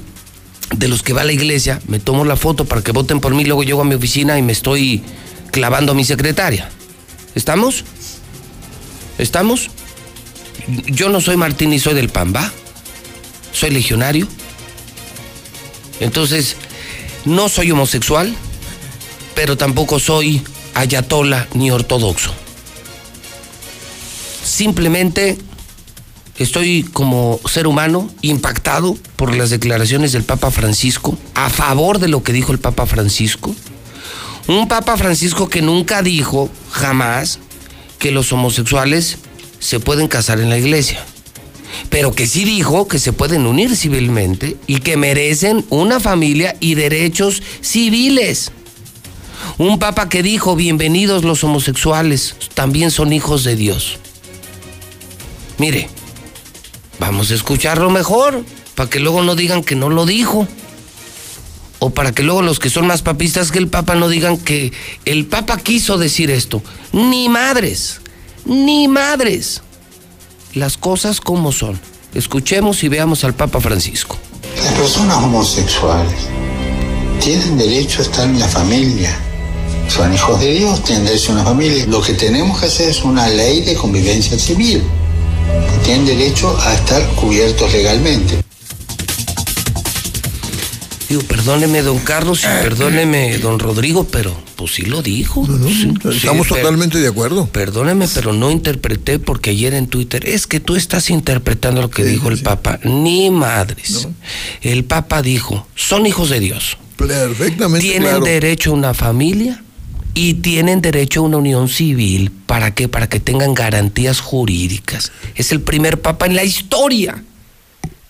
[0.75, 3.34] de los que va a la iglesia, me tomo la foto para que voten por
[3.34, 5.02] mí, luego llego a mi oficina y me estoy
[5.51, 6.70] clavando a mi secretaria.
[7.34, 7.84] ¿Estamos?
[9.18, 9.70] ¿Estamos?
[10.86, 12.52] Yo no soy Martín ni soy del PAN, ¿va?
[13.52, 14.26] Soy legionario.
[16.01, 16.57] Entonces,
[17.25, 18.34] no soy homosexual,
[19.34, 20.42] pero tampoco soy
[20.75, 22.33] ayatola ni ortodoxo.
[24.44, 25.39] Simplemente
[26.42, 32.22] estoy como ser humano impactado por las declaraciones del Papa Francisco, a favor de lo
[32.22, 33.54] que dijo el Papa Francisco.
[34.48, 37.38] Un Papa Francisco que nunca dijo jamás
[37.98, 39.18] que los homosexuales
[39.60, 41.04] se pueden casar en la iglesia,
[41.88, 46.74] pero que sí dijo que se pueden unir civilmente y que merecen una familia y
[46.74, 48.50] derechos civiles.
[49.58, 53.98] Un papa que dijo, bienvenidos los homosexuales, también son hijos de Dios.
[55.58, 55.88] Mire,
[57.02, 58.44] vamos a escucharlo mejor,
[58.76, 60.47] para que luego no digan que no lo dijo.
[61.81, 64.72] O para que luego los que son más papistas que el Papa no digan que
[65.05, 66.62] el Papa quiso decir esto.
[66.92, 68.00] Ni madres,
[68.44, 69.62] ni madres.
[70.55, 71.81] Las cosas como son.
[72.14, 74.16] Escuchemos y veamos al Papa Francisco.
[74.62, 76.28] Las personas homosexuales
[77.20, 79.18] tienen derecho a estar en la familia.
[79.89, 81.84] Son hijos de Dios, tienen derecho a una familia.
[81.86, 84.84] Lo que tenemos que hacer es una ley de convivencia civil.
[85.84, 88.42] Tienen derecho a estar cubiertos legalmente.
[91.08, 95.46] Digo, perdóneme, don Carlos, y perdóneme, don Rodrigo, pero pues sí lo dijo.
[95.66, 97.46] Sí, Estamos sí, totalmente de acuerdo.
[97.46, 102.04] Perdóneme, pero no interpreté porque ayer en Twitter es que tú estás interpretando lo que
[102.04, 102.80] dijo el Papa.
[102.84, 104.08] Ni madres.
[104.62, 106.78] El Papa dijo, son hijos de Dios.
[106.96, 108.24] Perfectamente Tienen claro.
[108.24, 109.62] derecho a una familia
[110.15, 112.31] y tienen derecho a una unión civil.
[112.47, 112.89] ¿Para qué?
[112.89, 115.12] Para que tengan garantías jurídicas.
[115.34, 117.23] Es el primer Papa en la historia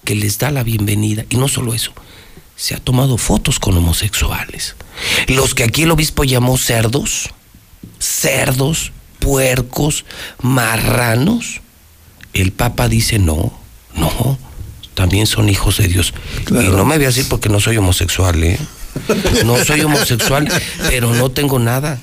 [0.04, 1.24] que les da la bienvenida.
[1.30, 1.92] Y no solo eso,
[2.56, 4.74] se ha tomado fotos con homosexuales.
[5.28, 7.30] Los que aquí el obispo llamó cerdos,
[7.98, 10.04] cerdos, puercos,
[10.40, 11.60] marranos,
[12.34, 13.52] el Papa dice no,
[13.94, 14.38] no,
[14.94, 16.12] también son hijos de Dios.
[16.50, 18.58] Y no me voy a decir porque no soy homosexual, ¿eh?
[19.44, 20.48] No soy homosexual,
[20.88, 21.98] pero no tengo nada.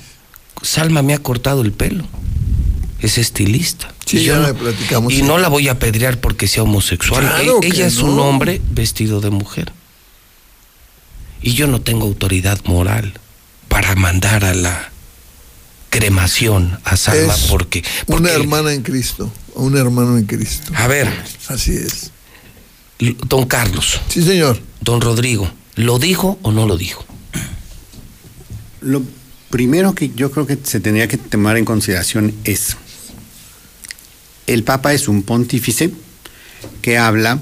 [0.62, 2.04] Salma me ha cortado el pelo.
[3.00, 3.92] Es estilista.
[4.04, 7.20] Sí, y ya yo no- platicamos, y no la voy a apedrear porque sea homosexual.
[7.22, 9.72] Claro E- ella es un hombre vestido de mujer.
[11.42, 13.14] Y yo no tengo autoridad moral
[13.68, 14.90] para mandar a la
[15.88, 20.72] cremación a Salma Es porque, Una porque hermana en Cristo, un hermano en Cristo.
[20.76, 21.08] a ver,
[21.48, 22.10] Así es.
[23.26, 23.98] Don Carlos.
[24.08, 24.60] Sí, señor.
[24.82, 27.04] Don Rodrigo, ¿lo dijo o no lo dijo?
[28.80, 29.02] Lo
[29.50, 32.76] primero que yo creo que se tendría que tomar en consideración es,
[34.46, 35.90] el Papa es un pontífice
[36.82, 37.40] que habla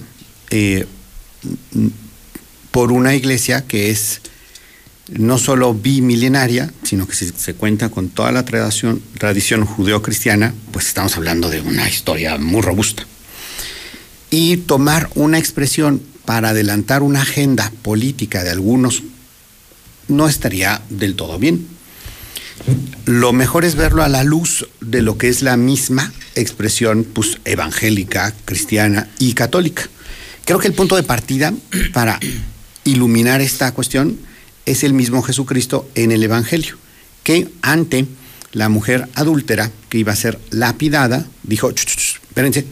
[0.51, 0.87] eh,
[2.71, 4.21] por una iglesia que es
[5.09, 10.87] no solo bimilenaria, sino que si se cuenta con toda la tradición, tradición judeocristiana, pues
[10.87, 13.07] estamos hablando de una historia muy robusta.
[14.31, 19.03] Y tomar una expresión para adelantar una agenda política de algunos
[20.09, 21.67] no estaría del todo bien.
[23.07, 27.39] Lo mejor es verlo a la luz de lo que es la misma expresión pues,
[27.45, 29.89] evangélica, cristiana y católica.
[30.45, 31.53] Creo que el punto de partida
[31.93, 32.19] para
[32.85, 34.19] iluminar esta cuestión
[34.67, 36.77] es el mismo Jesucristo en el Evangelio,
[37.23, 38.07] que ante
[38.53, 42.67] la mujer adúltera que iba a ser lapidada, dijo, "Ch, ch, ch, espérense,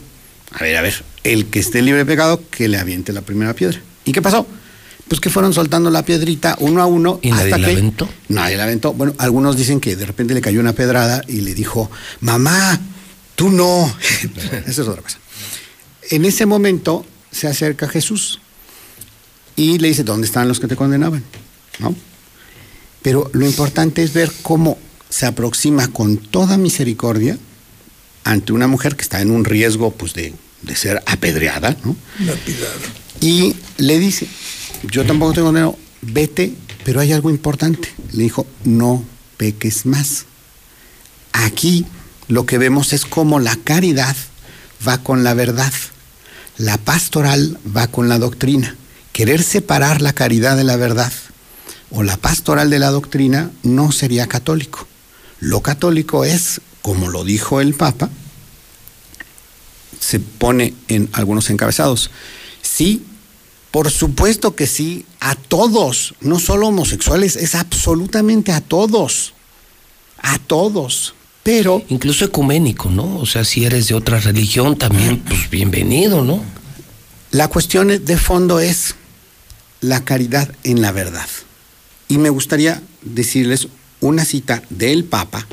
[0.52, 3.54] a ver, a ver, el que esté libre de pecado, que le aviente la primera
[3.54, 3.80] piedra.
[4.04, 4.46] ¿Y qué pasó?
[5.08, 7.20] Pues que fueron soltando la piedrita uno a uno.
[7.22, 8.08] ¿Y nadie hasta la que aventó?
[8.28, 8.92] Nadie la aventó.
[8.92, 11.90] Bueno, algunos dicen que de repente le cayó una pedrada y le dijo,
[12.20, 12.80] mamá,
[13.34, 13.92] tú no.
[14.66, 15.18] Esa es otra cosa.
[16.10, 18.40] En ese momento se acerca Jesús
[19.56, 21.24] y le dice, ¿dónde están los que te condenaban?
[21.78, 21.94] ¿No?
[23.02, 27.38] Pero lo importante es ver cómo se aproxima con toda misericordia
[28.24, 31.96] ante una mujer que está en un riesgo pues, de, de ser apedreada, ¿no?
[33.20, 34.26] Y le dice,
[34.90, 36.52] yo tampoco tengo dinero, vete,
[36.84, 37.92] pero hay algo importante.
[38.12, 39.04] Le dijo, no
[39.36, 40.26] peques más.
[41.32, 41.86] Aquí
[42.28, 44.16] lo que vemos es cómo la caridad
[44.86, 45.72] va con la verdad,
[46.58, 48.76] la pastoral va con la doctrina.
[49.12, 51.12] Querer separar la caridad de la verdad
[51.90, 54.86] o la pastoral de la doctrina, no sería católico.
[55.40, 58.10] Lo católico es, como lo dijo el Papa,
[59.98, 62.10] se pone en algunos encabezados.
[62.62, 63.02] Sí,
[63.70, 69.34] por supuesto que sí, a todos, no solo homosexuales, es absolutamente a todos,
[70.18, 71.82] a todos, pero...
[71.88, 73.18] Incluso ecuménico, ¿no?
[73.18, 76.42] O sea, si eres de otra religión, también, pues bienvenido, ¿no?
[77.30, 78.94] La cuestión de fondo es
[79.80, 81.28] la caridad en la verdad.
[82.08, 83.68] Y me gustaría decirles
[84.00, 85.46] una cita del Papa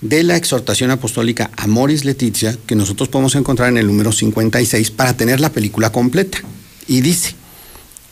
[0.00, 5.14] de la exhortación apostólica Amoris Letizia, que nosotros podemos encontrar en el número 56 para
[5.14, 6.38] tener la película completa.
[6.86, 7.34] Y dice,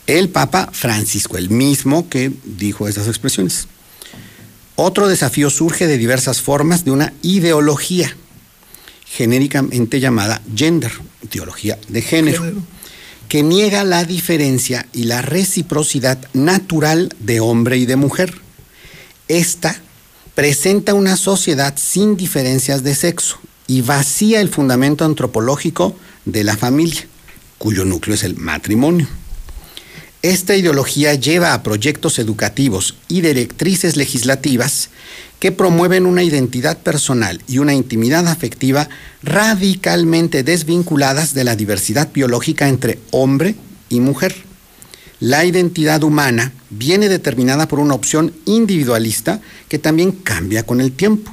[0.07, 3.67] el Papa Francisco, el mismo que dijo esas expresiones.
[4.75, 8.15] Otro desafío surge de diversas formas de una ideología
[9.05, 12.61] genéricamente llamada gender, ideología de género, género,
[13.27, 18.35] que niega la diferencia y la reciprocidad natural de hombre y de mujer.
[19.27, 19.81] Esta
[20.39, 27.05] presenta una sociedad sin diferencias de sexo y vacía el fundamento antropológico de la familia,
[27.57, 29.05] cuyo núcleo es el matrimonio.
[30.21, 34.91] Esta ideología lleva a proyectos educativos y directrices legislativas
[35.39, 38.87] que promueven una identidad personal y una intimidad afectiva
[39.21, 43.55] radicalmente desvinculadas de la diversidad biológica entre hombre
[43.89, 44.48] y mujer.
[45.19, 51.31] La identidad humana viene determinada por una opción individualista que también cambia con el tiempo.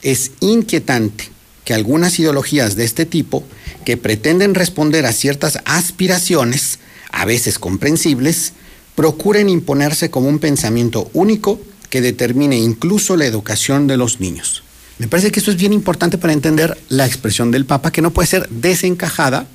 [0.00, 1.28] Es inquietante
[1.64, 3.44] que algunas ideologías de este tipo,
[3.84, 6.78] que pretenden responder a ciertas aspiraciones,
[7.12, 8.54] a veces comprensibles,
[8.94, 14.62] procuren imponerse como un pensamiento único que determine incluso la educación de los niños.
[14.96, 18.10] Me parece que esto es bien importante para entender la expresión del Papa, que no
[18.10, 19.46] puede ser desencajada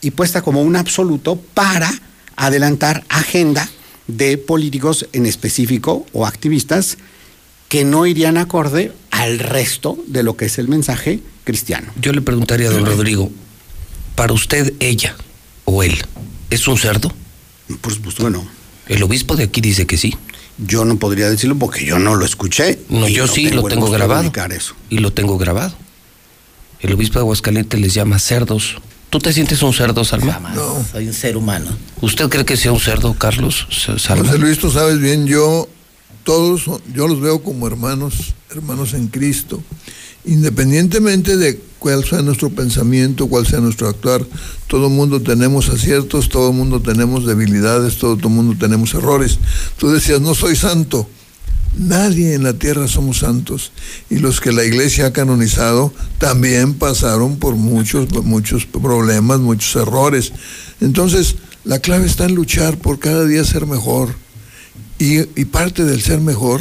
[0.00, 1.92] y puesta como un absoluto para
[2.36, 3.68] adelantar agenda
[4.06, 6.98] de políticos en específico o activistas
[7.68, 11.92] que no irían acorde al resto de lo que es el mensaje cristiano.
[12.00, 13.30] Yo le preguntaría a don Rodrigo,
[14.14, 15.16] para usted ella
[15.64, 15.96] o él,
[16.50, 17.12] ¿es un cerdo?
[17.80, 18.46] Por supuesto que no.
[18.88, 20.14] El obispo de aquí dice que sí.
[20.58, 22.78] Yo no podría decirlo porque yo no lo escuché.
[22.88, 24.30] No, yo no sí tengo lo tengo grabado.
[24.50, 24.74] Eso.
[24.90, 25.74] Y lo tengo grabado.
[26.80, 28.76] El obispo de Aguascalientes les llama cerdos.
[29.14, 30.40] ¿Tú te sientes un cerdo, Salma?
[30.56, 30.84] No.
[30.90, 31.70] Soy un ser humano.
[32.00, 33.68] ¿Usted cree que sea un cerdo, Carlos?
[33.96, 34.24] Salma?
[34.24, 35.68] José Luis, tú sabes bien, yo
[36.24, 39.62] todos, yo los veo como hermanos, hermanos en Cristo.
[40.24, 44.26] Independientemente de cuál sea nuestro pensamiento, cuál sea nuestro actuar,
[44.66, 49.38] todo el mundo tenemos aciertos, todo el mundo tenemos debilidades, todo el mundo tenemos errores.
[49.78, 51.08] Tú decías, no soy santo.
[51.76, 53.72] Nadie en la tierra somos santos.
[54.10, 60.32] Y los que la iglesia ha canonizado también pasaron por muchos, muchos problemas, muchos errores.
[60.80, 64.14] Entonces, la clave está en luchar por cada día ser mejor.
[64.98, 66.60] Y, parte del ser mejor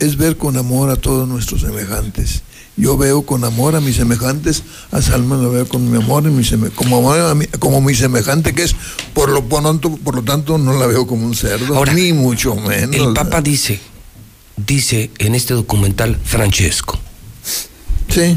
[0.00, 2.42] es ver con amor a todos nuestros semejantes.
[2.76, 6.30] Yo veo con amor a mis semejantes, a Salma lo veo con mi amor, y
[6.30, 8.74] mi como, amor a mi, como mi semejante que es,
[9.12, 12.56] por lo, por, por lo tanto no la veo como un cerdo, Ahora, ni mucho
[12.56, 12.96] menos.
[12.96, 13.78] El Papa dice,
[14.56, 16.98] dice en este documental Francesco.
[18.08, 18.36] Sí.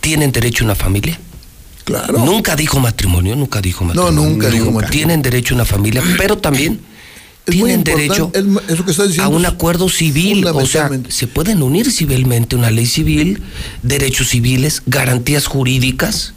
[0.00, 1.18] ¿Tienen derecho a una familia?
[1.84, 2.18] Claro.
[2.18, 4.12] Nunca dijo matrimonio, nunca dijo matrimonio.
[4.12, 4.90] No, nunca, dijo matrimonio.
[4.90, 6.80] Tienen derecho a una familia, pero también
[7.46, 8.30] es tienen derecho
[8.68, 10.46] eso que a un acuerdo civil.
[10.46, 13.42] O sea, se pueden unir civilmente una ley civil,
[13.82, 16.34] derechos civiles, garantías jurídicas.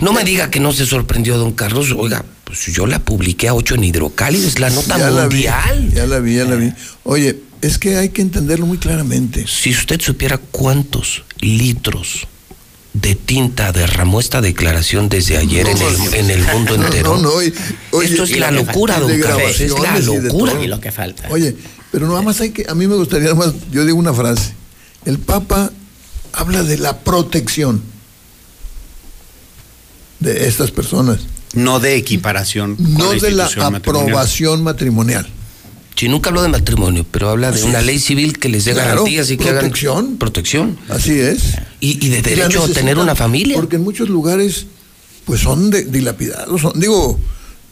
[0.00, 1.94] No me diga que no se sorprendió don Carlos.
[1.96, 5.64] Oiga, pues yo la publiqué a 8 en Hidrocálido, es la nota ya mundial.
[5.66, 6.72] La vi, ya la vi, ya la vi.
[7.04, 9.46] Oye, es que hay que entenderlo muy claramente.
[9.46, 12.26] Si usted supiera cuántos litros
[13.00, 17.16] de tinta derramó esta declaración desde ayer no, en, el, en, el, mundo entero.
[17.16, 17.52] No, no, oye,
[18.02, 20.54] Esto es la locura, don Carlos, es la locura.
[20.62, 21.28] Y lo que falta.
[21.30, 21.54] Oye,
[21.92, 24.54] pero nada más hay que, a mí me gustaría más, yo digo una frase.
[25.04, 25.70] El Papa
[26.32, 27.82] habla de la protección
[30.20, 31.20] de estas personas.
[31.52, 32.76] No de equiparación.
[32.78, 35.22] No de la aprobación matrimonial.
[35.22, 35.35] matrimonial.
[35.96, 37.86] Sí, nunca habló de matrimonio, pero habla de una es.
[37.86, 39.96] ley civil que les dé Claro, garantías y que protección.
[39.98, 40.78] hagan protección.
[40.90, 41.54] Así es.
[41.80, 43.56] Y, y de derecho a tener una familia.
[43.56, 44.66] Porque en muchos lugares,
[45.24, 47.18] pues son de- dilapidados, son, digo,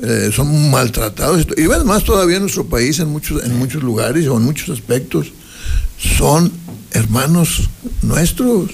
[0.00, 1.46] eh, son maltratados.
[1.56, 5.26] Y además todavía en nuestro país, en muchos, en muchos lugares o en muchos aspectos,
[6.18, 6.50] son
[6.92, 7.68] hermanos
[8.02, 8.70] nuestros.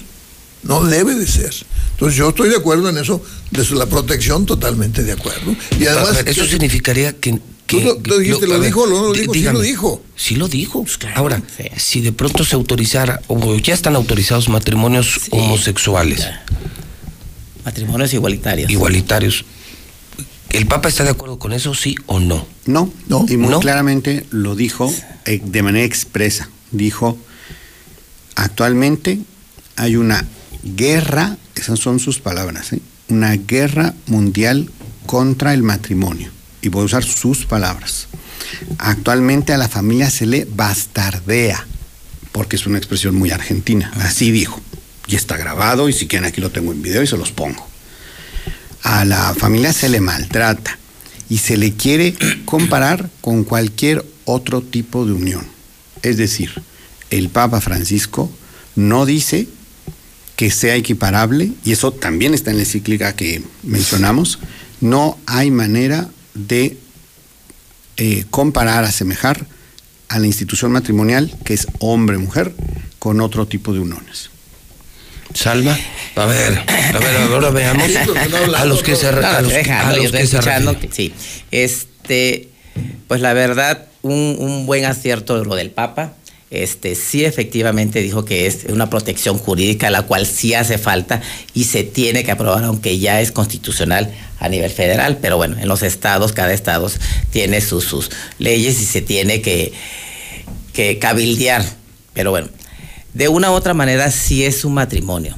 [0.63, 1.55] No debe de ser.
[1.93, 5.57] Entonces yo estoy de acuerdo en eso, de la protección totalmente de acuerdo.
[5.79, 6.17] Y además...
[6.17, 7.41] ver, eso significaría que.
[7.71, 9.33] Que Tú lo- tú dijiste, ¿lo ver, dijo o no lo di- dijo?
[9.33, 9.59] Sí dígame.
[9.59, 10.03] lo dijo.
[10.17, 10.85] Sí lo dijo.
[11.15, 11.43] Ahora,
[11.77, 16.27] si de pronto se autorizara, o ya están autorizados matrimonios homosexuales,
[17.65, 18.71] Matrimonios igualitarios.
[18.71, 19.45] igualitarios,
[20.51, 22.45] ¿El Papa está de acuerdo con eso, sí o no?
[22.67, 23.25] No, no.
[23.29, 23.61] Y muy ¿No?
[23.61, 24.93] claramente lo dijo
[25.25, 26.51] eh, de manera expresa.
[26.73, 27.17] Dijo,
[28.35, 29.21] actualmente
[29.77, 30.27] hay una
[30.65, 32.81] guerra, esas son sus palabras, ¿eh?
[33.09, 34.71] una guerra mundial
[35.07, 36.31] contra el matrimonio.
[36.63, 38.09] Y voy a usar sus palabras.
[38.79, 41.67] Actualmente a la familia se le bastardea,
[42.33, 43.91] porque es una expresión muy argentina.
[43.97, 44.61] Así dijo.
[45.07, 47.67] Y está grabado, y si quieren aquí lo tengo en video y se los pongo.
[48.83, 50.79] A la familia se le maltrata
[51.29, 52.15] y se le quiere
[52.45, 55.47] comparar con cualquier otro tipo de unión.
[56.03, 56.63] Es decir,
[57.11, 58.31] el Papa Francisco
[58.77, 59.49] no dice
[60.37, 64.39] que sea equiparable, y eso también está en la encíclica que mencionamos,
[64.81, 66.77] no hay manera de
[67.97, 69.47] eh, comparar, asemejar
[70.09, 72.53] a la institución matrimonial, que es hombre-mujer,
[72.99, 74.31] con otro tipo de uniones.
[75.35, 75.79] Salva,
[76.17, 77.89] a ver, a ver, ahora veamos
[78.57, 81.15] a los que se, a los, a los estoy que se sí.
[81.53, 82.49] Este,
[83.07, 86.15] pues la verdad, un, un buen acierto de lo del Papa.
[86.51, 91.23] Este, sí, efectivamente dijo que es una protección jurídica, la cual sí hace falta
[91.55, 95.19] y se tiene que aprobar, aunque ya es constitucional a nivel federal.
[95.23, 96.91] Pero bueno, en los estados, cada estado
[97.31, 99.73] tiene sus, sus leyes y se tiene que,
[100.73, 101.65] que cabildear.
[102.15, 102.49] Pero bueno,
[103.15, 105.37] de una u otra manera sí es un matrimonio.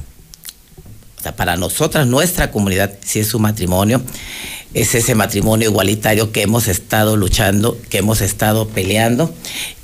[1.19, 4.01] O sea, para nosotras, nuestra comunidad, sí es un matrimonio.
[4.73, 9.33] Es ese matrimonio igualitario que hemos estado luchando, que hemos estado peleando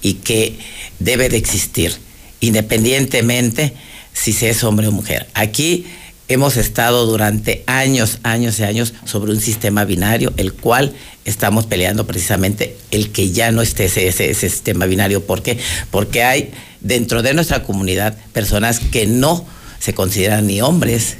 [0.01, 0.57] y que
[0.99, 1.93] debe de existir,
[2.41, 3.73] independientemente
[4.13, 5.27] si se es hombre o mujer.
[5.33, 5.85] Aquí
[6.27, 10.93] hemos estado durante años, años y años sobre un sistema binario, el cual
[11.25, 15.25] estamos peleando precisamente el que ya no esté ese, ese- ese sistema binario.
[15.25, 15.57] ¿Por qué?
[15.91, 16.51] Porque hay
[16.81, 19.45] dentro de nuestra comunidad personas que no
[19.79, 21.17] se consideran ni hombres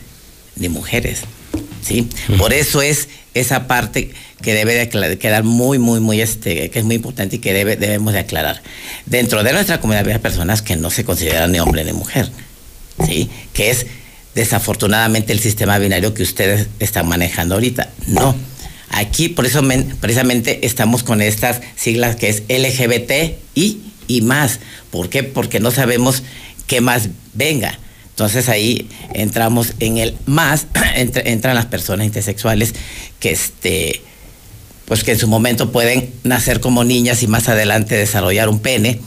[0.56, 1.22] ni mujeres.
[1.82, 2.08] ¿sí?
[2.38, 6.80] Por eso es esa parte que debe de acla- quedar muy, muy, muy, este, que
[6.80, 8.62] es muy importante y que debe, debemos de aclarar.
[9.06, 12.30] Dentro de nuestra comunidad hay personas que no se consideran ni hombre ni mujer,
[13.06, 13.30] ¿sí?
[13.54, 13.86] Que es
[14.36, 17.90] desafortunadamente el sistema binario que ustedes están manejando ahorita.
[18.08, 18.36] No.
[18.92, 24.60] Aquí, por eso men- precisamente estamos con estas siglas que es LGBT y, y más.
[24.90, 25.24] ¿Por qué?
[25.24, 26.24] Porque no sabemos
[26.66, 27.78] qué más venga.
[28.20, 32.74] Entonces ahí entramos en el más, entra- entran las personas intersexuales
[33.22, 34.02] que este
[34.84, 39.00] pues que en su momento pueden nacer como niñas y más adelante desarrollar un pene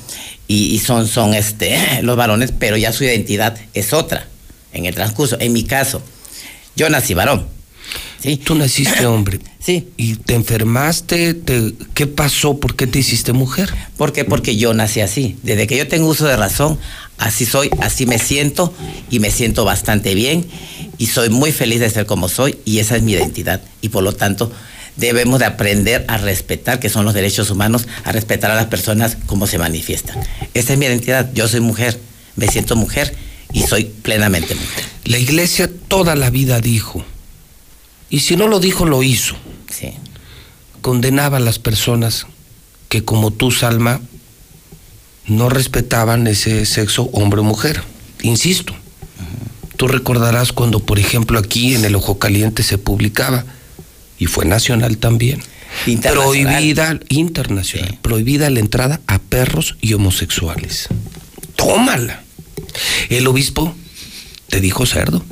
[0.49, 4.27] y, y son, son este, los varones, pero ya su identidad es otra
[4.73, 5.37] en el transcurso.
[5.41, 6.01] En mi caso,
[6.75, 7.47] yo nací varón.
[8.21, 8.37] ¿Sí?
[8.37, 9.41] Tú naciste hombre.
[9.63, 9.87] Sí.
[9.97, 11.35] ¿Y te enfermaste?
[11.35, 12.59] Te- ¿Qué pasó?
[12.59, 13.73] ¿Por qué te hiciste mujer?
[13.97, 14.25] ¿Por qué?
[14.25, 15.37] Porque yo nací así.
[15.45, 16.81] Desde que yo tengo uso de razón,
[17.17, 18.75] así soy, así me siento
[19.09, 20.45] y me siento bastante bien
[20.99, 23.61] y soy muy feliz de ser como soy y esa es mi identidad.
[23.83, 24.51] Y por lo tanto,
[24.97, 29.17] debemos de aprender a respetar, que son los derechos humanos, a respetar a las personas
[29.27, 30.19] como se manifiestan.
[30.55, 31.31] Esa es mi identidad.
[31.35, 32.01] Yo soy mujer,
[32.35, 33.15] me siento mujer
[33.53, 34.85] y soy plenamente mujer.
[35.05, 37.05] La iglesia toda la vida dijo,
[38.13, 39.35] y si no lo dijo, lo hizo.
[39.71, 39.95] Sí.
[40.83, 42.27] Condenaba a las personas
[42.91, 44.03] que como tú, Salma,
[45.27, 47.83] no respetaban ese sexo hombre o mujer.
[48.21, 48.75] Insisto,
[49.79, 53.47] tú recordarás cuando, por ejemplo, aquí en el Ojo Caliente se publicaba,
[54.19, 55.41] y fue nacional también,
[55.87, 56.53] Internacional.
[56.53, 60.89] prohibida, internacional, prohibida la entrada a perros y homosexuales.
[61.57, 62.23] Tómala.
[63.09, 63.75] El obispo
[64.49, 65.25] te dijo cerdo.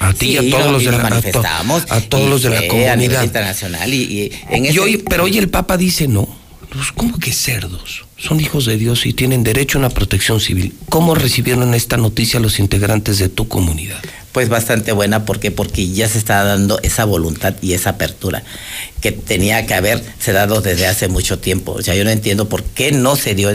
[0.00, 2.28] A ti y a todos lo- los de la a to- manifestamos a todos y
[2.30, 3.22] los de la comunidad.
[3.24, 6.36] internacional y, y en Y ese- hoy, pero hoy el Papa dice no.
[6.72, 8.04] Pues, ¿Cómo que cerdos?
[8.18, 10.74] Son hijos de Dios y tienen derecho a una protección civil.
[10.90, 13.96] ¿Cómo recibieron esta noticia los integrantes de tu comunidad?
[14.32, 15.50] Pues bastante buena, ¿por qué?
[15.50, 18.42] Porque ya se está dando esa voluntad y esa apertura
[19.00, 21.72] que tenía que haberse dado desde hace mucho tiempo.
[21.72, 23.48] O sea, yo no entiendo por qué no se dio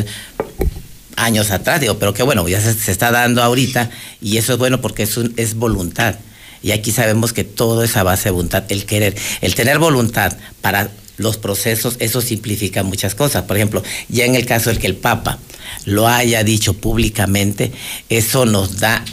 [1.16, 3.92] años atrás, digo, pero que bueno, ya se, se está dando ahorita
[4.22, 6.16] y eso es bueno porque es, un- es voluntad.
[6.64, 10.36] Y aquí sabemos que todo es a base de voluntad, el querer, el tener voluntad
[10.62, 13.44] para los procesos, eso simplifica muchas cosas.
[13.44, 15.40] Por ejemplo, ya en el caso del que el Papa
[15.86, 17.72] lo haya dicho públicamente,
[18.10, 19.04] eso nos da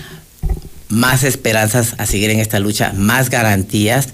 [0.89, 4.09] más esperanzas a seguir en esta lucha, más garantías,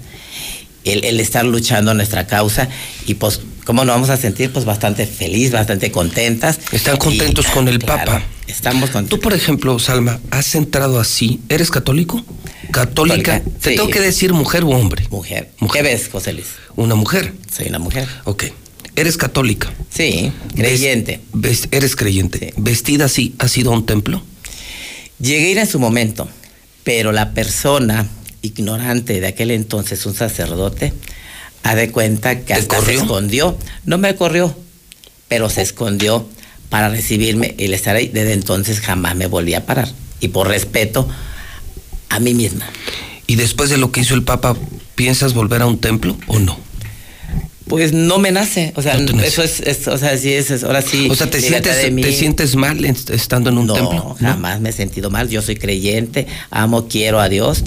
[0.83, 2.69] el, el estar luchando nuestra causa
[3.05, 4.51] y pues, ¿cómo nos vamos a sentir?
[4.51, 6.59] Pues bastante feliz, bastante contentas.
[6.71, 8.23] Están contentos Y, con el claro, Papa.
[8.47, 9.19] Estamos contentos.
[9.19, 11.41] Tú, por ejemplo, Salma, has entrado así.
[11.49, 12.23] ¿Eres católico?
[12.71, 13.39] Católica.
[13.39, 13.75] Católica, Te sí.
[13.75, 15.07] tengo que decir mujer o hombre.
[15.09, 15.51] Mujer.
[15.71, 16.47] ¿Qué ves, José Luis?
[16.75, 17.33] Una mujer.
[17.55, 18.07] Soy una mujer.
[18.25, 18.45] Ok.
[18.95, 19.71] ¿Eres católica?
[19.89, 21.21] Sí, creyente.
[21.33, 22.53] Ves- eres creyente.
[22.57, 23.35] ¿Vestida así?
[23.39, 24.23] ¿Has ido a un templo?
[25.19, 26.27] Llegué a ir en su momento,
[26.83, 28.07] pero la persona
[28.41, 30.93] ignorante de aquel entonces, un sacerdote,
[31.63, 33.57] Ha de cuenta que hasta se escondió.
[33.83, 34.55] No me corrió,
[35.27, 36.25] pero se escondió
[36.69, 38.07] para recibirme y estar ahí.
[38.07, 39.89] Desde entonces jamás me volví a parar.
[40.21, 41.09] Y por respeto
[42.09, 42.65] a mí misma.
[43.27, 44.55] ¿Y después de lo que hizo el Papa,
[44.95, 46.57] piensas volver a un templo o no?
[47.67, 51.09] Pues no me nace, o sea, eso es, o sea, sí es, ahora sí.
[51.11, 53.93] O sea, ¿te sientes, ¿te sientes mal estando en un templo?
[53.93, 57.63] No, jamás me he sentido mal, yo soy creyente, amo, quiero a Dios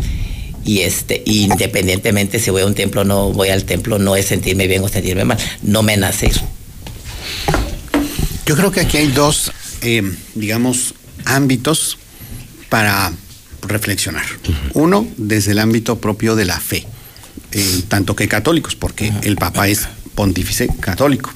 [0.64, 4.26] y este, independientemente si voy a un templo o no voy al templo, no es
[4.26, 6.46] sentirme bien o sentirme mal, no me nace eso.
[8.46, 9.52] Yo creo que aquí hay dos,
[9.82, 10.02] eh,
[10.34, 10.94] digamos,
[11.24, 11.98] ámbitos
[12.68, 13.12] para
[13.62, 14.26] reflexionar.
[14.74, 16.86] Uno, desde el ámbito propio de la fe
[17.52, 21.32] eh, tanto que católicos, porque el Papa es pontífice católico.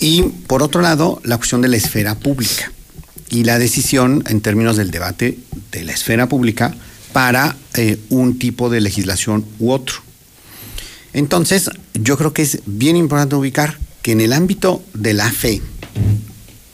[0.00, 2.72] Y por otro lado, la cuestión de la esfera pública
[3.28, 5.38] y la decisión en términos del debate
[5.72, 6.74] de la esfera pública
[7.12, 9.96] para eh, un tipo de legislación u otro.
[11.12, 15.60] Entonces, yo creo que es bien importante ubicar que en el ámbito de la fe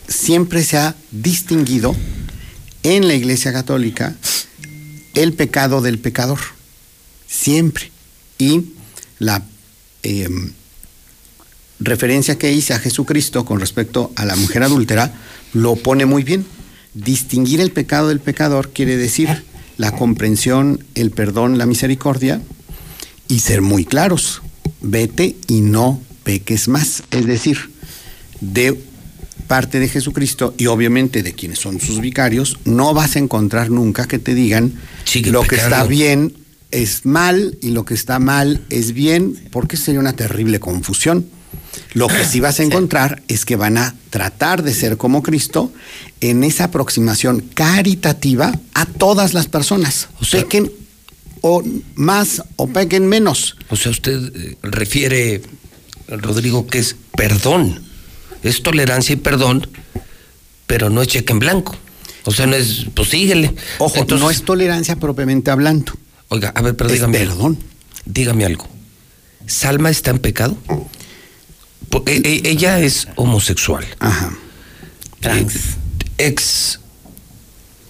[0.08, 1.94] siempre se ha distinguido
[2.82, 4.14] en la Iglesia Católica
[5.14, 6.38] el pecado del pecador.
[7.26, 7.90] Siempre.
[8.38, 8.72] Y
[9.18, 9.42] la
[10.02, 10.52] em,
[11.78, 15.12] referencia que hice a Jesucristo con respecto a la mujer adúltera
[15.52, 16.46] lo pone muy bien.
[16.94, 19.44] Distinguir el pecado del pecador quiere decir
[19.76, 22.40] la comprensión, el perdón, la misericordia
[23.28, 24.42] y ser muy claros.
[24.80, 27.02] Vete y no peques más.
[27.10, 27.70] Es decir,
[28.40, 28.80] de
[29.50, 34.06] parte de Jesucristo y obviamente de quienes son sus vicarios, no vas a encontrar nunca
[34.06, 34.74] que te digan
[35.24, 36.34] lo que está bien
[36.70, 41.26] es mal y lo que está mal es bien, porque sería una terrible confusión.
[41.94, 45.72] Lo que sí vas a encontrar es que van a tratar de ser como Cristo
[46.20, 50.10] en esa aproximación caritativa a todas las personas.
[50.20, 50.70] O sea, pequen
[51.40, 51.64] o
[51.96, 53.56] más o pequen menos.
[53.68, 55.42] O sea, usted eh, refiere,
[56.06, 57.89] Rodrigo, que es perdón.
[58.42, 59.68] Es tolerancia y perdón,
[60.66, 61.76] pero no es cheque en blanco.
[62.24, 63.54] O sea, no es, pues síguele.
[63.78, 65.92] Ojo, no es tolerancia propiamente hablando.
[66.28, 67.18] Oiga, a ver, pero dígame.
[67.18, 67.58] Perdón.
[68.04, 68.68] Dígame algo.
[69.46, 70.56] ¿Salma está en pecado?
[71.88, 73.84] Porque e, ella es homosexual.
[73.98, 74.32] Ajá.
[75.20, 75.54] Trans.
[76.18, 76.80] ex.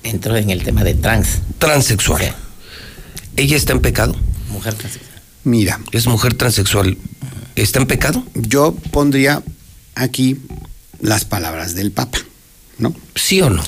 [0.03, 1.41] Entro en el tema de trans.
[1.59, 2.35] Transexual.
[3.37, 4.17] ¿Ella está en pecado?
[4.51, 5.21] Mujer transexual.
[5.45, 5.81] Mira.
[5.93, 6.97] Es mujer transexual.
[7.57, 8.25] ¿Está en pecado?
[8.35, 9.43] Yo pondría
[10.03, 10.39] aquí
[11.01, 12.19] las palabras del Papa,
[12.79, 12.95] ¿no?
[13.15, 13.63] ¿Sí o no?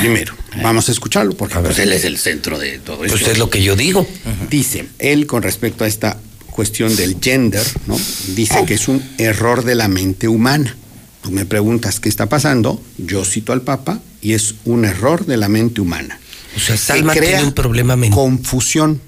[0.00, 3.18] Primero, vamos a escucharlo porque pues, él es el centro de todo esto.
[3.18, 4.06] Pues es lo que yo digo.
[4.50, 6.18] Dice, él con respecto a esta
[6.50, 7.98] cuestión del gender, ¿no?
[8.34, 10.76] Dice que es un error de la mente humana.
[11.22, 15.36] Tú me preguntas qué está pasando, yo cito al Papa y es un error de
[15.36, 16.18] la mente humana.
[16.56, 18.16] O sea, Salma tiene un problema mental.
[18.16, 19.00] Confusión.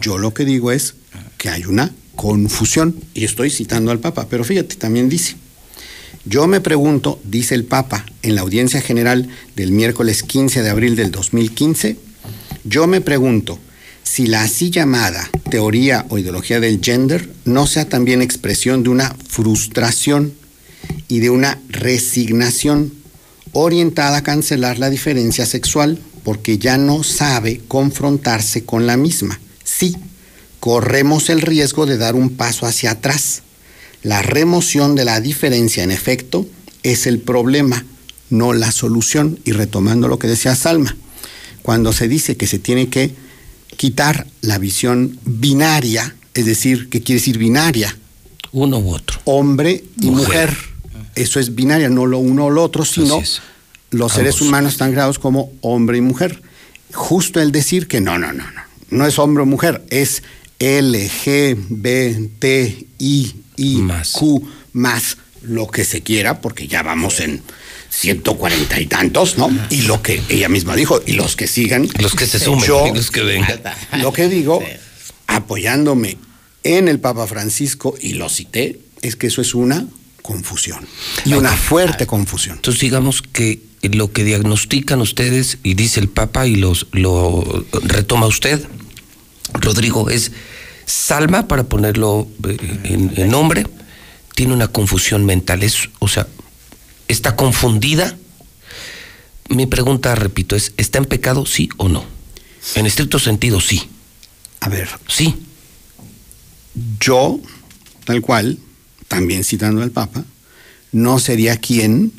[0.00, 0.94] Yo lo que digo es
[1.38, 5.36] que hay una confusión y estoy citando al Papa, pero fíjate, también dice,
[6.24, 10.96] yo me pregunto, dice el Papa en la audiencia general del miércoles 15 de abril
[10.96, 11.98] del 2015,
[12.64, 13.58] yo me pregunto
[14.02, 19.14] si la así llamada teoría o ideología del gender no sea también expresión de una
[19.28, 20.32] frustración
[21.08, 22.92] y de una resignación
[23.52, 29.38] orientada a cancelar la diferencia sexual porque ya no sabe confrontarse con la misma.
[29.62, 29.96] Sí,
[30.58, 33.42] corremos el riesgo de dar un paso hacia atrás
[34.04, 36.46] la remoción de la diferencia, en efecto,
[36.82, 37.84] es el problema,
[38.30, 39.40] no la solución.
[39.44, 40.94] Y retomando lo que decía Salma,
[41.62, 43.14] cuando se dice que se tiene que
[43.76, 47.96] quitar la visión binaria, es decir, ¿qué quiere decir binaria?
[48.52, 49.18] Uno u otro.
[49.24, 50.54] Hombre y mujer.
[51.14, 53.22] Eso es binaria, no lo uno o lo otro, sino
[53.90, 56.42] los seres humanos están creados como hombre y mujer.
[56.92, 58.60] Justo el decir que no, no, no, no.
[58.90, 60.22] No es hombre o mujer, es
[60.58, 63.80] L, G, B, T, I, y
[64.12, 67.42] Q más lo que se quiera, porque ya vamos en
[67.90, 69.50] 140 y tantos, ¿no?
[69.70, 71.88] Y lo que ella misma dijo, y los que sigan.
[71.98, 73.60] Los que se sumen, yo, los que vengan.
[74.00, 74.62] Lo que digo,
[75.26, 76.18] apoyándome
[76.62, 79.86] en el Papa Francisco, y lo cité, es que eso es una
[80.22, 80.86] confusión.
[81.26, 82.56] Y una fuerte confusión.
[82.56, 88.26] Entonces digamos que lo que diagnostican ustedes, y dice el Papa, y los, lo retoma
[88.26, 88.66] usted,
[89.52, 90.32] Rodrigo, es
[90.86, 93.66] Salma, para ponerlo eh, en, nombre,
[94.34, 95.62] tiene una confusión mental.
[95.62, 96.26] Es, o sea,
[97.08, 98.16] está confundida.
[99.48, 102.04] Mi pregunta, repito, es, ¿está en pecado sí o no?
[102.74, 103.82] En estricto sentido, sí.
[104.60, 104.88] A ver.
[105.08, 105.34] Sí.
[107.00, 107.38] Yo,
[108.04, 108.58] tal cual,
[109.08, 110.24] también citando al Papa,
[110.92, 112.12] no sería quien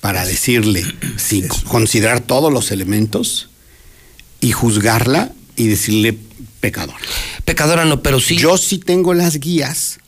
[0.00, 0.84] para decirle,
[1.16, 3.48] sin considerar todos los elementos
[4.40, 6.16] y juzgarla y decirle
[6.60, 6.94] pecador.
[7.46, 8.36] Pecadora no, pero sí.
[8.36, 9.98] Yo sí tengo las guías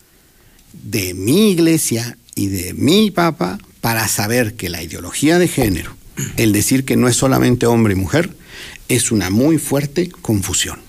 [0.75, 5.97] de mi iglesia y de mi papa para saber que la ideología de género,
[6.37, 8.31] el decir que no es solamente hombre y mujer,
[8.89, 10.81] es una muy fuerte confusión.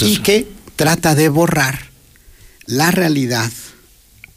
[0.00, 1.90] y que trata de borrar
[2.66, 3.50] la realidad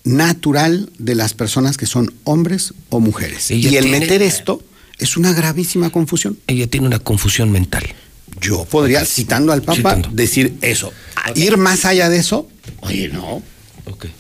[0.04, 3.52] natural de las personas que son hombres o mujeres.
[3.52, 4.64] Y el tiene- meter esto
[4.98, 6.38] es una gravísima confusión.
[6.48, 7.84] Ella tiene una confusión mental.
[8.42, 10.10] Yo podría, citando al Papa, Citando.
[10.12, 10.92] decir eso.
[11.36, 12.48] Ir más allá de eso,
[12.82, 13.42] oye, no.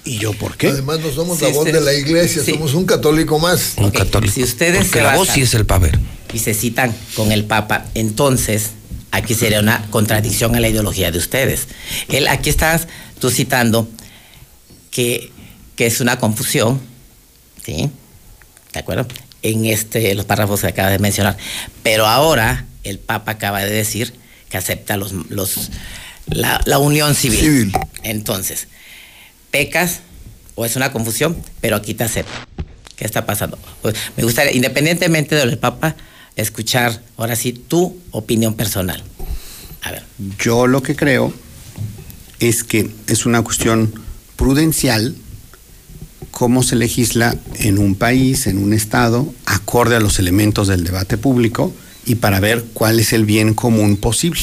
[0.03, 0.69] ¿Y yo por qué?
[0.69, 2.51] Además, no somos Sí, la voz de la iglesia, sí.
[2.53, 3.73] somos un católico más.
[3.77, 4.33] Un católico.
[4.33, 5.99] Si ustedes Porque se la voz sí es el paver.
[6.33, 8.71] y se citan con el Papa, entonces
[9.11, 11.67] aquí sería una contradicción a la ideología de ustedes.
[12.07, 12.87] Él, aquí estás
[13.19, 13.87] tú citando
[14.91, 15.31] que,
[15.75, 16.81] que es una confusión,
[17.63, 17.89] ¿sí?
[18.73, 19.07] ¿De acuerdo?
[19.43, 21.37] En este, los párrafos que acabas de mencionar.
[21.83, 24.13] Pero ahora el Papa acaba de decir
[24.49, 25.71] que acepta los, los,
[26.27, 27.39] la, la unión civil.
[27.39, 27.73] Civil.
[28.03, 28.67] Entonces,
[29.51, 29.99] pecas
[30.55, 32.33] o es una confusión, pero aquí te acepto.
[32.95, 33.57] ¿Qué está pasando?
[33.81, 35.95] Pues, me gustaría, independientemente del Papa,
[36.35, 39.03] escuchar ahora sí tu opinión personal.
[39.83, 40.03] A ver.
[40.39, 41.33] Yo lo que creo
[42.39, 43.93] es que es una cuestión
[44.35, 45.15] prudencial
[46.31, 51.17] cómo se legisla en un país, en un estado, acorde a los elementos del debate
[51.17, 51.73] público
[52.05, 54.41] y para ver cuál es el bien común posible.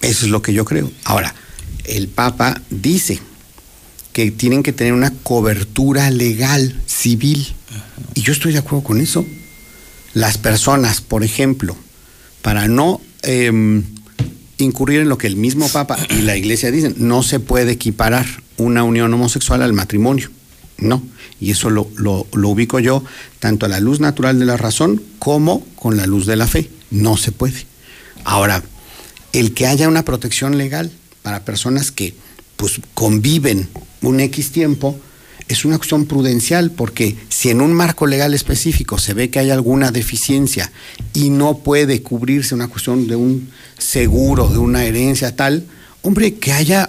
[0.00, 0.90] Eso es lo que yo creo.
[1.04, 1.34] Ahora,
[1.84, 3.20] el Papa dice
[4.12, 7.46] que tienen que tener una cobertura legal, civil,
[8.14, 9.26] y yo estoy de acuerdo con eso.
[10.14, 11.76] Las personas, por ejemplo,
[12.42, 13.84] para no em,
[14.58, 18.26] incurrir en lo que el mismo Papa y la Iglesia dicen, no se puede equiparar
[18.56, 20.30] una unión homosexual al matrimonio.
[20.78, 21.02] No,
[21.40, 23.02] y eso lo, lo- ubico yo
[23.38, 26.70] tanto a la luz natural de la razón como con la luz de la fe.
[26.90, 27.66] No se puede.
[28.24, 28.62] Ahora,
[29.32, 30.90] el que haya una protección legal
[31.22, 32.14] para personas que
[32.56, 33.68] pues conviven
[34.02, 34.98] un X tiempo
[35.46, 39.50] es una cuestión prudencial porque si en un marco legal específico se ve que hay
[39.50, 40.70] alguna deficiencia
[41.14, 45.64] y no puede cubrirse una cuestión de un seguro, de una herencia tal,
[46.02, 46.88] hombre, que haya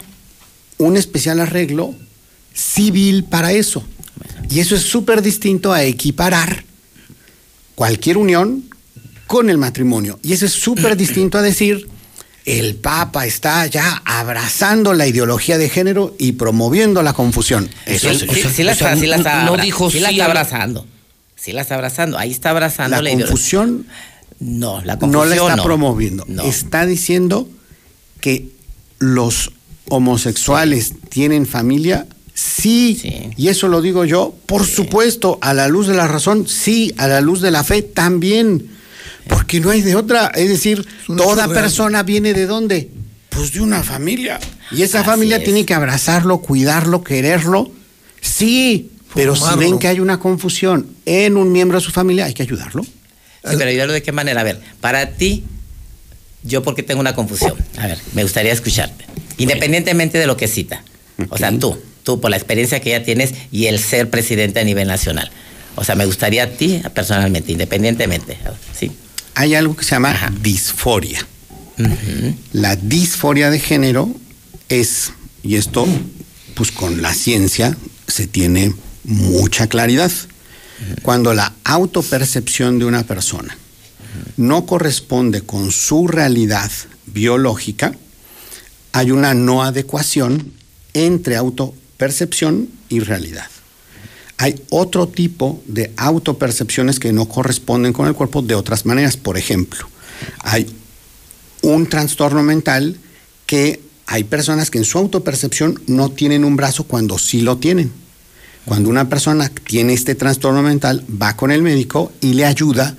[0.78, 1.94] un especial arreglo
[2.54, 3.84] civil para eso.
[4.50, 6.64] Y eso es súper distinto a equiparar
[7.76, 8.64] cualquier unión
[9.28, 10.20] con el matrimonio.
[10.24, 11.88] Y eso es súper distinto a decir,
[12.46, 17.70] el Papa está ya abrazando la ideología de género y promoviendo la confusión.
[17.86, 20.10] Eso sí, es- sí, sí la está, sí la no- está no dijo sí la
[20.10, 20.88] está abrazando.
[21.36, 22.18] Sí la está abrazando.
[22.18, 23.28] Ahí está abrazando la la, ideología.
[23.30, 23.86] confusión
[24.40, 25.64] No, la no confusión la está no.
[25.64, 26.26] promoviendo.
[26.28, 26.44] No.
[26.44, 27.48] Está diciendo
[28.20, 28.50] que
[28.98, 29.52] los
[29.88, 32.08] homosexuales tienen familia.
[32.42, 36.94] Sí, y eso lo digo yo, por supuesto, a la luz de la razón, sí,
[36.96, 38.70] a la luz de la fe también,
[39.28, 42.92] porque no hay de otra, es decir, toda persona viene de dónde?
[43.28, 44.40] Pues de una familia.
[44.72, 45.44] Y esa Así familia es.
[45.44, 47.74] tiene que abrazarlo, cuidarlo, quererlo.
[48.22, 52.34] Sí, pero si ven que hay una confusión en un miembro de su familia, hay
[52.34, 52.84] que ayudarlo.
[52.84, 54.40] Sí, pero ayudarlo de qué manera.
[54.40, 55.44] A ver, para ti,
[56.44, 57.56] yo porque tengo una confusión.
[57.78, 59.04] A ver, me gustaría escucharte.
[59.38, 60.86] Independientemente de lo que cita.
[61.30, 61.78] O sea, tú,
[62.10, 65.30] tú por la experiencia que ya tienes y el ser presidente a nivel nacional.
[65.76, 68.36] O sea, me gustaría a ti personalmente, independientemente.
[68.78, 68.92] Sí.
[69.36, 71.24] Hay algo que se llama disforia.
[72.52, 74.10] La disforia de género
[74.70, 75.12] es,
[75.44, 75.88] y esto,
[76.56, 78.74] pues con la ciencia se tiene
[79.04, 80.12] mucha claridad.
[81.04, 83.56] Cuando la autopercepción de una persona
[84.36, 86.72] no corresponde con su realidad
[87.06, 87.94] biológica,
[88.94, 90.54] hay una no adecuación
[90.94, 91.38] entre
[92.00, 93.48] autopercepción y realidad.
[94.38, 99.18] Hay otro tipo de autopercepciones que no corresponden con el cuerpo de otras maneras.
[99.18, 99.86] Por ejemplo,
[100.40, 100.66] hay
[101.62, 102.96] un trastorno mental
[103.46, 107.92] que hay personas que en su autopercepción no tienen un brazo cuando sí lo tienen.
[108.64, 112.96] Cuando una persona tiene este trastorno mental, va con el médico y le ayuda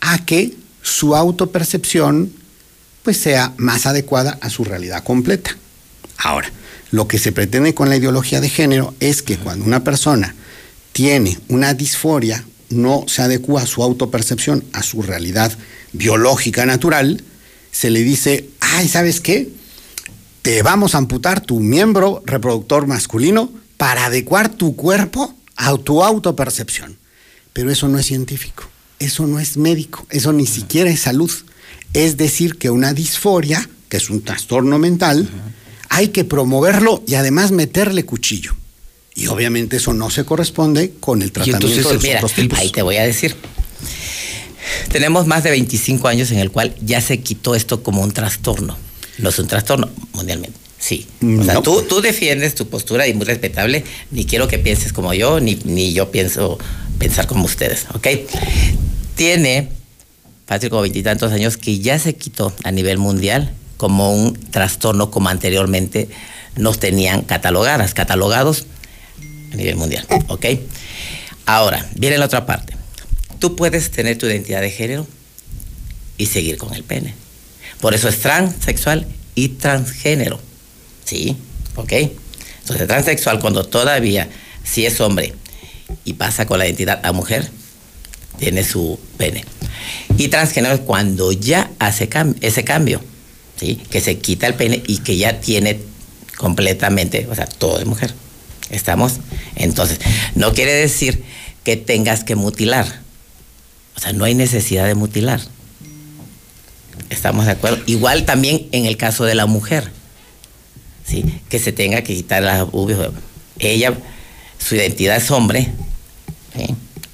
[0.00, 2.32] a que su autopercepción
[3.02, 5.56] pues sea más adecuada a su realidad completa.
[6.18, 6.52] Ahora,
[6.94, 10.32] lo que se pretende con la ideología de género es que cuando una persona
[10.92, 15.52] tiene una disforia, no se adecua a su autopercepción, a su realidad
[15.92, 17.24] biológica natural,
[17.72, 19.48] se le dice, ay, ¿sabes qué?
[20.42, 26.96] Te vamos a amputar tu miembro reproductor masculino para adecuar tu cuerpo a tu autopercepción.
[27.52, 31.32] Pero eso no es científico, eso no es médico, eso ni siquiera es salud.
[31.92, 35.28] Es decir, que una disforia, que es un trastorno mental,
[35.94, 38.54] hay que promoverlo y además meterle cuchillo.
[39.14, 42.58] Y obviamente eso no se corresponde con el tratamiento de los mira, otros tipos.
[42.58, 43.36] ahí te voy a decir.
[44.90, 48.76] Tenemos más de 25 años en el cual ya se quitó esto como un trastorno.
[49.18, 50.58] No es un trastorno mundialmente.
[50.80, 51.06] Sí.
[51.40, 53.84] O sea, tú, tú defiendes tu postura y muy respetable.
[54.10, 56.58] Ni quiero que pienses como yo, ni, ni yo pienso
[56.98, 58.08] pensar como ustedes, ¿ok?
[59.14, 59.68] Tiene,
[60.46, 65.28] fácil como veintitantos años, que ya se quitó a nivel mundial como un trastorno como
[65.28, 66.08] anteriormente
[66.56, 68.64] nos tenían catalogadas, catalogados
[69.52, 70.46] a nivel mundial, ¿ok?
[71.44, 72.74] Ahora, viene la otra parte.
[73.40, 75.06] Tú puedes tener tu identidad de género
[76.16, 77.12] y seguir con el pene.
[77.82, 80.40] Por eso es transexual y transgénero.
[81.04, 81.36] ¿Sí?
[81.76, 81.92] ¿Ok?
[82.62, 84.30] Entonces, transexual cuando todavía,
[84.64, 85.34] si es hombre
[86.06, 87.50] y pasa con la identidad a mujer,
[88.38, 89.44] tiene su pene.
[90.16, 92.08] Y transgénero es cuando ya hace
[92.40, 93.02] ese cambio,
[93.56, 93.76] ¿sí?
[93.90, 95.80] Que se quita el pene y que ya tiene
[96.36, 98.14] completamente, o sea, todo de mujer.
[98.70, 99.20] ¿Estamos?
[99.56, 100.00] Entonces,
[100.34, 101.22] no quiere decir
[101.62, 103.02] que tengas que mutilar.
[103.96, 105.40] O sea, no hay necesidad de mutilar.
[107.10, 107.78] ¿Estamos de acuerdo?
[107.86, 109.90] Igual también en el caso de la mujer.
[111.06, 111.24] ¿sí?
[111.48, 113.10] Que se tenga que quitar las ubias.
[113.58, 113.94] Ella,
[114.58, 115.70] su identidad es hombre,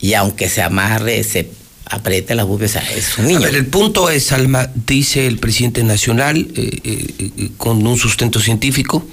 [0.00, 1.50] y aunque se amarre, se
[1.90, 3.46] apriete las ubias, es un niño.
[3.46, 9.04] el punto es, Alma, dice el presidente nacional, eh, eh, eh, con un sustento científico,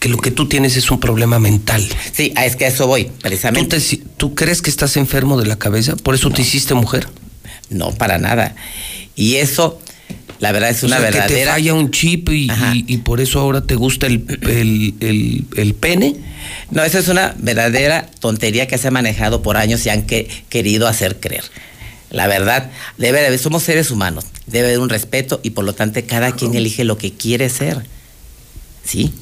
[0.00, 1.86] que lo que tú tienes es un problema mental.
[2.12, 3.78] Sí, es que a eso voy, precisamente.
[3.80, 5.94] ¿Tú, ¿Tú, crees que estás enfermo de la cabeza?
[5.96, 7.06] ¿Por eso te hiciste mujer?
[7.68, 8.54] No, para nada.
[9.14, 9.80] Y eso
[10.38, 11.28] la verdad es una verdadera.
[11.28, 12.50] Que te falla un chip y,
[12.86, 14.24] y, por eso ahora te gusta el,
[15.00, 16.16] el, pene.
[16.70, 20.28] No, eso es una verdadera tontería que se ha manejado por años y han que,
[20.48, 21.44] querido hacer creer.
[22.10, 25.74] La verdad, debe de haber, somos seres humanos, debe haber un respeto y por lo
[25.74, 27.84] tanto cada quien elige lo que quiere ser.
[28.84, 29.12] ¿Sí?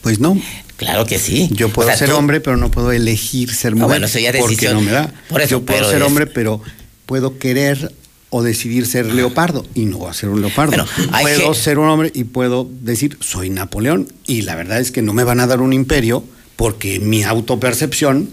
[0.00, 0.40] Pues no.
[0.76, 1.50] Claro que sí.
[1.52, 3.88] Yo puedo ser hombre, pero no puedo elegir ser mujer.
[3.88, 4.56] bueno, eso ya decisión.
[4.56, 5.12] Porque no me da.
[5.28, 6.62] Por eso, Yo puedo ser hombre, pero
[7.04, 7.92] puedo querer
[8.30, 10.86] o decidir ser leopardo y no a ser un leopardo.
[11.20, 15.12] puedo ser un hombre y puedo decir soy Napoleón y la verdad es que no
[15.12, 16.24] me van a dar un imperio
[16.56, 18.30] porque mi autopercepción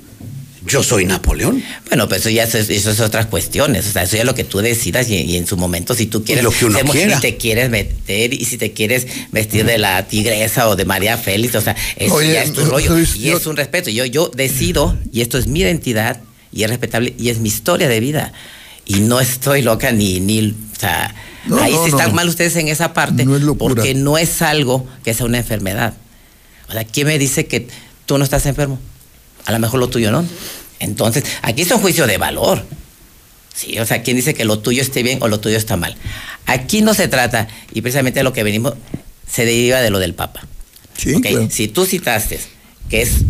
[0.67, 1.63] yo soy Napoleón.
[1.87, 3.87] Bueno, pues eso ya es, eso es otras cuestiones.
[3.87, 6.23] O sea, eso ya es lo que tú decidas y, en su momento, si tú
[6.23, 6.43] quieres.
[6.43, 7.15] lo que uno quiera.
[7.15, 11.17] Si te quieres meter y si te quieres vestir de la tigresa o de María
[11.17, 12.97] Félix, o sea, eso ya es tu rollo.
[12.97, 13.89] y es un respeto.
[13.89, 16.21] Yo, yo decido, y esto es mi identidad,
[16.51, 18.33] y es respetable, y es mi historia de vida
[18.87, 21.13] y no estoy loca ni, ni o sea,
[21.59, 23.25] ahí sí están mal ustedes en esa parte,
[23.57, 25.93] porque no es algo que sea una enfermedad.
[26.69, 27.67] O sea, ¿quién me dice que
[28.05, 28.79] tú no estás enfermo?
[29.45, 30.25] A lo mejor lo tuyo no.
[30.79, 32.65] Entonces, aquí es un juicio de valor.
[33.53, 35.95] Sí, o sea, ¿quién dice que lo tuyo esté bien o lo tuyo está mal?
[36.45, 38.73] Aquí no se trata, y precisamente lo que venimos,
[39.29, 40.45] se deriva de lo del Papa.
[40.95, 41.15] Sí,
[41.49, 42.39] Si tú citaste
[42.89, 43.23] que es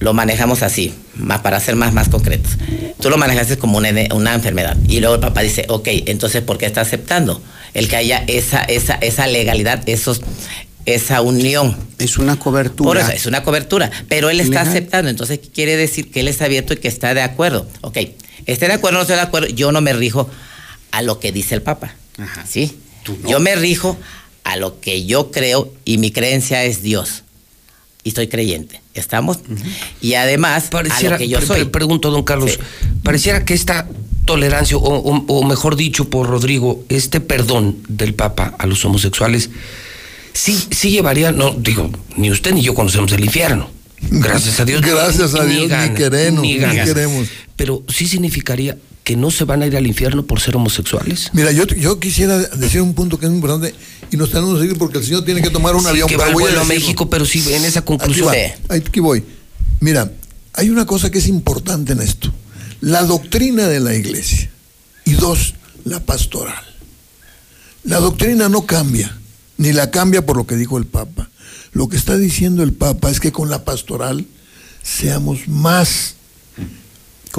[0.00, 2.52] lo manejamos así, más para ser más, más concretos.
[3.00, 4.76] Tú lo manejaste como una, una, enfermedad.
[4.86, 7.40] Y luego el papá dice, ok, entonces, ¿por qué está aceptando?
[7.72, 10.20] El que haya esa, esa, esa legalidad, esos,
[10.86, 11.76] esa unión.
[11.98, 12.88] Es una cobertura.
[12.88, 13.90] Por eso, es una cobertura.
[14.08, 15.10] Pero él está aceptando.
[15.10, 16.10] Entonces, ¿qué quiere decir?
[16.10, 17.68] Que él está abierto y que está de acuerdo.
[17.80, 17.98] Ok,
[18.46, 20.28] esté de acuerdo o no esté de acuerdo, yo no me rijo
[20.90, 21.94] a lo que dice el Papa.
[22.48, 22.76] ¿Sí?
[23.26, 23.98] Yo me rijo
[24.44, 27.24] a lo que yo creo y mi creencia es Dios
[28.04, 28.80] y estoy creyente.
[28.92, 29.38] ¿Estamos?
[30.00, 31.64] Y además, pareciera, a lo que yo soy.
[31.64, 32.60] pregunto, don Carlos,
[33.02, 33.88] pareciera que esta
[34.24, 39.50] tolerancia, o, mejor dicho por Rodrigo, este perdón del Papa a los homosexuales,
[40.34, 43.70] sí, sí llevaría, no, digo, ni usted ni yo conocemos el infierno.
[44.10, 44.82] Gracias a Dios.
[44.86, 47.28] Gracias a Dios, ni, queremos, ni, queremos.
[47.56, 51.30] Pero sí significaría que no se van a ir al infierno por ser homosexuales.
[51.34, 53.74] Mira, yo, yo quisiera decir un punto que es muy importante
[54.10, 56.08] y nos tenemos que seguir porque el señor tiene que tomar un avión.
[56.08, 58.34] Que va vuelo a México, pero sí en esa conclusión.
[58.68, 59.22] Aquí, voy.
[59.80, 60.10] Mira,
[60.54, 62.32] hay una cosa que es importante en esto.
[62.80, 64.50] La doctrina de la iglesia.
[65.04, 65.54] Y dos,
[65.84, 66.64] la pastoral.
[67.84, 69.14] La doctrina no cambia,
[69.56, 71.30] ni la cambia por lo que dijo el Papa.
[71.72, 74.26] Lo que está diciendo el Papa es que con la pastoral
[74.82, 76.14] seamos más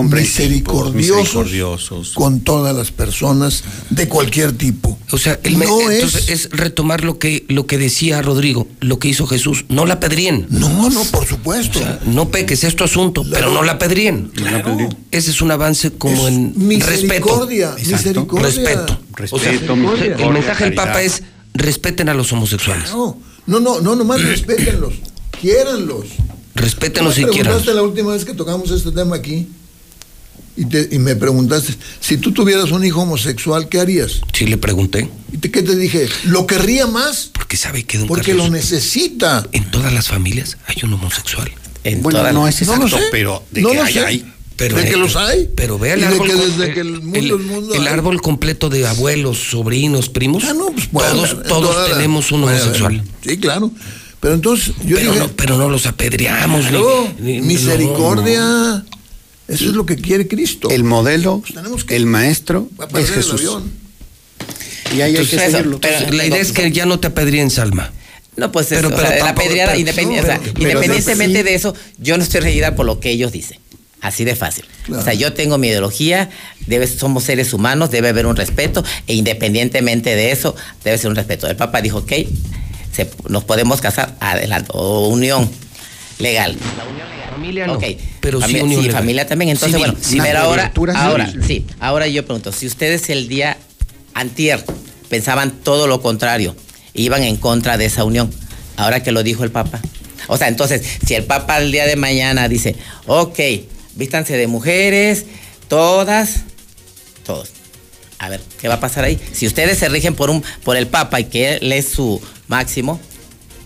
[0.03, 4.98] misericordiosos, con todas las personas de cualquier tipo.
[5.11, 9.08] O sea, el no entonces es, retomar lo que, lo que decía Rodrigo, lo que
[9.08, 9.66] hizo Jesús.
[9.69, 10.48] No la pedríen.
[10.50, 11.80] No, no, por supuesto.
[12.06, 14.32] no peques, es tu asunto, pero no la pedríen.
[15.11, 17.95] Ese es un avance como en misericordia, respeto.
[17.95, 18.45] Misericordia.
[18.45, 19.00] Respeto.
[19.14, 19.74] Respeto.
[19.74, 21.24] el mensaje del Papa es
[21.56, 22.92] respeten a los homosexuales.
[22.92, 23.17] No,
[23.48, 24.93] no, no, no nomás respétenlos,
[25.42, 26.06] quiéranlos.
[26.53, 27.66] Respétenlos y quieran.
[27.66, 29.48] la última vez que tocamos este tema aquí?
[30.58, 34.22] y, me preguntaste, si tú tuvieras un hijo homosexual, ¿qué harías?
[34.32, 35.09] Sí, le pregunté.
[35.32, 36.08] ¿Y qué te dije?
[36.25, 37.30] ¿Lo querría más?
[37.34, 39.45] Porque sabe que don Porque lo necesita.
[39.51, 41.51] En todas las familias hay un homosexual.
[42.01, 44.34] bueno, no es exacto, pero de que hay, hay.
[44.58, 45.50] Pero, de que los hay.
[45.56, 46.27] Pero vea el árbol.
[46.27, 47.88] que desde que el mundo el hay.
[47.88, 50.43] árbol completo de abuelos, sobrinos, primos.
[50.92, 53.03] Bueno, todos en todos toda la- tenemos un homosexual.
[53.25, 53.72] Sí, claro.
[54.22, 56.64] Pero entonces yo pero, dije, no, pero no los apedreamos.
[56.66, 58.40] ni- claro, ni- misericordia.
[58.40, 58.85] no, no.
[59.48, 60.69] Eso es lo que quiere Cristo.
[60.72, 63.40] El modelo, tenemos el maestro Va a perder es el Jesús.
[63.42, 63.72] avión.
[64.95, 65.80] Y ahí hay que seguirlo.
[65.82, 67.92] pero la idea es que ya no te apedreen, Salma.
[68.38, 70.40] No, pues Pero- eso, pero o sea, la tampoco- pedreada, pero- independi- no, o sea,
[70.42, 73.59] pero- independientemente de eso, yo no estoy regida por lo que ellos dicen.
[74.06, 74.66] Así de fácil.
[74.84, 75.01] Claro.
[75.01, 76.30] O sea, yo tengo mi ideología,
[76.67, 81.16] debe, somos seres humanos, debe haber un respeto, e independientemente de eso, debe ser un
[81.16, 81.48] respeto.
[81.48, 82.11] El Papa dijo, ok,
[82.92, 85.50] se- nos podemos casar, adelante, o unión
[86.19, 86.56] legal.
[87.32, 87.84] Familia no, Ok,
[88.19, 89.01] pero sí Familia- unión sí, legal.
[89.01, 89.50] familia también.
[89.51, 91.43] Entonces, Civil, bueno, sí, pero ahora, ahora, civil.
[91.48, 93.58] sí, ahora yo pregunto, si ustedes el día
[94.14, 94.64] antier
[95.09, 96.56] pensaban todo lo contrario,
[96.93, 98.32] iban en contra de esa unión,
[98.77, 99.80] ahora que lo dijo el Papa.
[100.27, 102.75] O sea, entonces, si el Papa el día de mañana dice,
[103.08, 103.40] ok,
[103.95, 105.25] vístanse de mujeres,
[105.67, 106.43] todas,
[107.25, 107.49] todos.
[108.19, 109.19] A ver, ¿qué va a pasar ahí?
[109.33, 112.99] Si ustedes se rigen por un, por el Papa y que él es su máximo,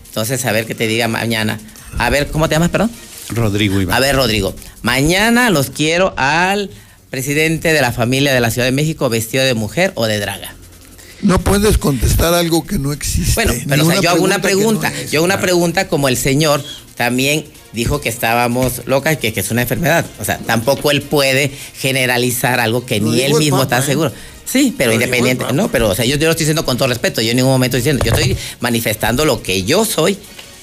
[0.06, 1.60] entonces a ver qué te diga mañana.
[1.98, 2.90] A ver, ¿cómo te llamas, perdón?
[3.28, 3.96] Rodrigo Iván.
[3.96, 6.70] A ver, Rodrigo, mañana los quiero al
[7.10, 10.54] presidente de la familia de la Ciudad de México vestido de mujer o de draga.
[11.22, 13.34] No puedes contestar algo que no existe.
[13.34, 14.88] Bueno, pero o sea, yo hago una no pregunta.
[14.88, 15.10] es.
[15.10, 16.64] yo hago una pregunta como el señor
[16.96, 20.04] también dijo que estábamos locas, que, que es una enfermedad.
[20.18, 23.92] O sea, tampoco él puede generalizar algo que ni él mismo Papa, está ¿eh?
[23.92, 24.12] seguro.
[24.44, 27.20] Sí, pero independiente, no, pero o sea, yo, yo lo estoy diciendo con todo respeto,
[27.20, 30.18] yo en ningún momento estoy diciendo, yo estoy manifestando lo que yo soy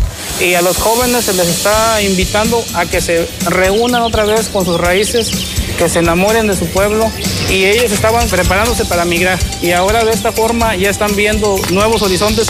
[0.41, 4.65] Y a los jóvenes se les está invitando a que se reúnan otra vez con
[4.65, 5.29] sus raíces,
[5.77, 7.11] que se enamoren de su pueblo.
[7.47, 9.37] Y ellos estaban preparándose para migrar.
[9.61, 12.47] Y ahora de esta forma ya están viendo nuevos horizontes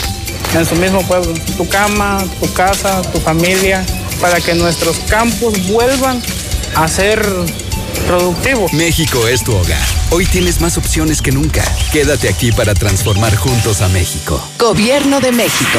[0.54, 1.34] en su mismo pueblo.
[1.58, 3.84] Tu cama, tu casa, tu familia,
[4.22, 6.22] para que nuestros campos vuelvan
[6.74, 7.22] a ser
[8.06, 8.72] productivos.
[8.72, 9.86] México es tu hogar.
[10.08, 11.62] Hoy tienes más opciones que nunca.
[11.92, 14.42] Quédate aquí para transformar juntos a México.
[14.58, 15.78] Gobierno de México.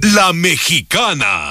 [0.00, 1.50] La Mexicana.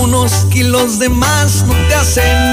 [0.00, 2.47] Unos kilos de más no te hacen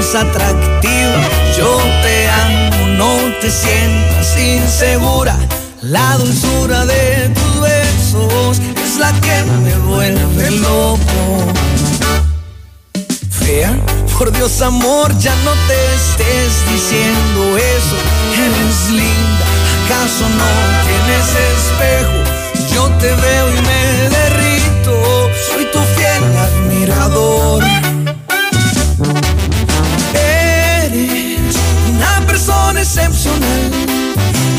[0.00, 1.20] atractiva.
[1.56, 5.36] Yo te amo, no te sientas insegura.
[5.82, 11.52] La dulzura de tus besos es la que me vuelve loco.
[13.30, 13.76] Fea,
[14.18, 17.96] por Dios amor, ya no te estés diciendo eso.
[18.34, 19.46] Eres linda,
[19.84, 20.50] ¿acaso no
[20.86, 22.74] tienes espejo?
[22.74, 27.89] Yo te veo y me derrito, soy tu fiel admirador.
[32.80, 33.70] Excepcional,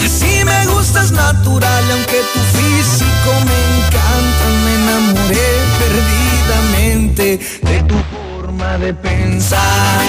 [0.06, 5.52] así me gustas natural, aunque tu físico me encanta, me enamoré
[5.82, 10.06] perdidamente de tu forma de pensar.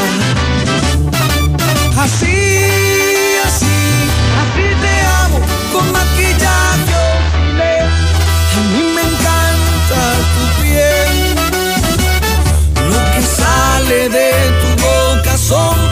[1.96, 2.40] Así,
[3.46, 3.78] así,
[4.42, 5.38] así te amo,
[5.72, 7.02] con maquillaje.
[8.54, 10.00] A mí me encanta
[10.34, 11.14] tu piel.
[12.90, 15.91] Lo que sale de tu boca son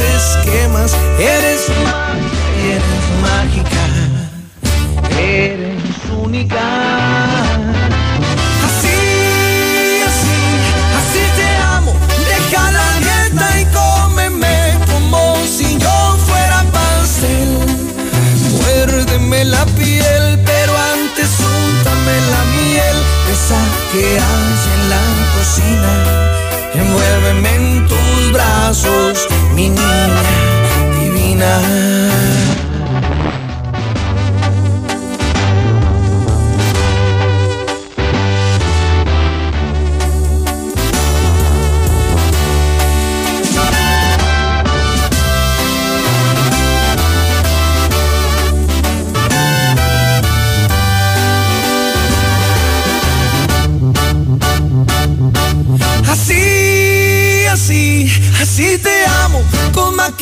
[0.00, 0.94] esquemas.
[1.18, 3.82] Eres mágica, eres mágica.
[5.18, 5.82] Eres
[6.24, 6.60] única.
[8.66, 8.98] Así,
[10.08, 10.36] así,
[11.00, 11.92] así te amo.
[12.28, 17.58] Deja la dieta y cómeme como si yo fuera pastel.
[18.52, 22.96] Muérdeme la piel, pero antes úntame la miel,
[23.30, 23.60] esa
[23.92, 25.02] que hay en la
[25.36, 25.92] cocina.
[26.74, 29.28] Envuélveme en tus brazos,
[29.62, 30.22] mi niña
[30.98, 31.91] divina.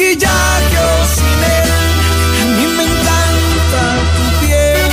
[0.01, 1.71] Maquillaje o sin él.
[2.41, 3.83] A mí me encanta
[4.17, 4.93] tu piel.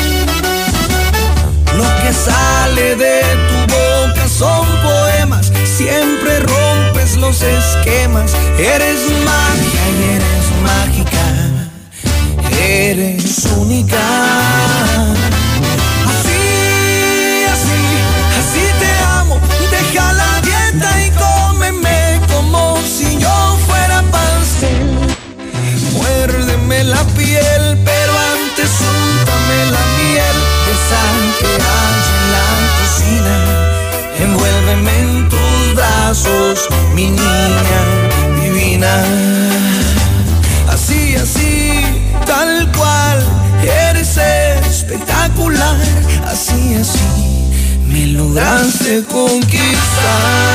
[1.78, 8.34] Lo que sale de tu boca son poemas, siempre rompes los esquemas.
[8.58, 11.26] Eres magia y eres mágica,
[12.60, 14.37] eres única.
[27.28, 30.38] Piel, pero antes úntame la miel.
[30.74, 31.04] Esa
[31.40, 32.48] que hay en la
[32.80, 33.36] cocina.
[34.26, 36.56] Envuélveme en tus brazos,
[36.96, 37.82] mi niña
[38.42, 38.94] divina.
[40.70, 41.56] Así, así,
[42.26, 43.18] tal cual,
[43.90, 44.18] eres
[44.72, 45.78] espectacular.
[46.26, 47.08] Así, así,
[47.88, 50.48] me lograste conquistar.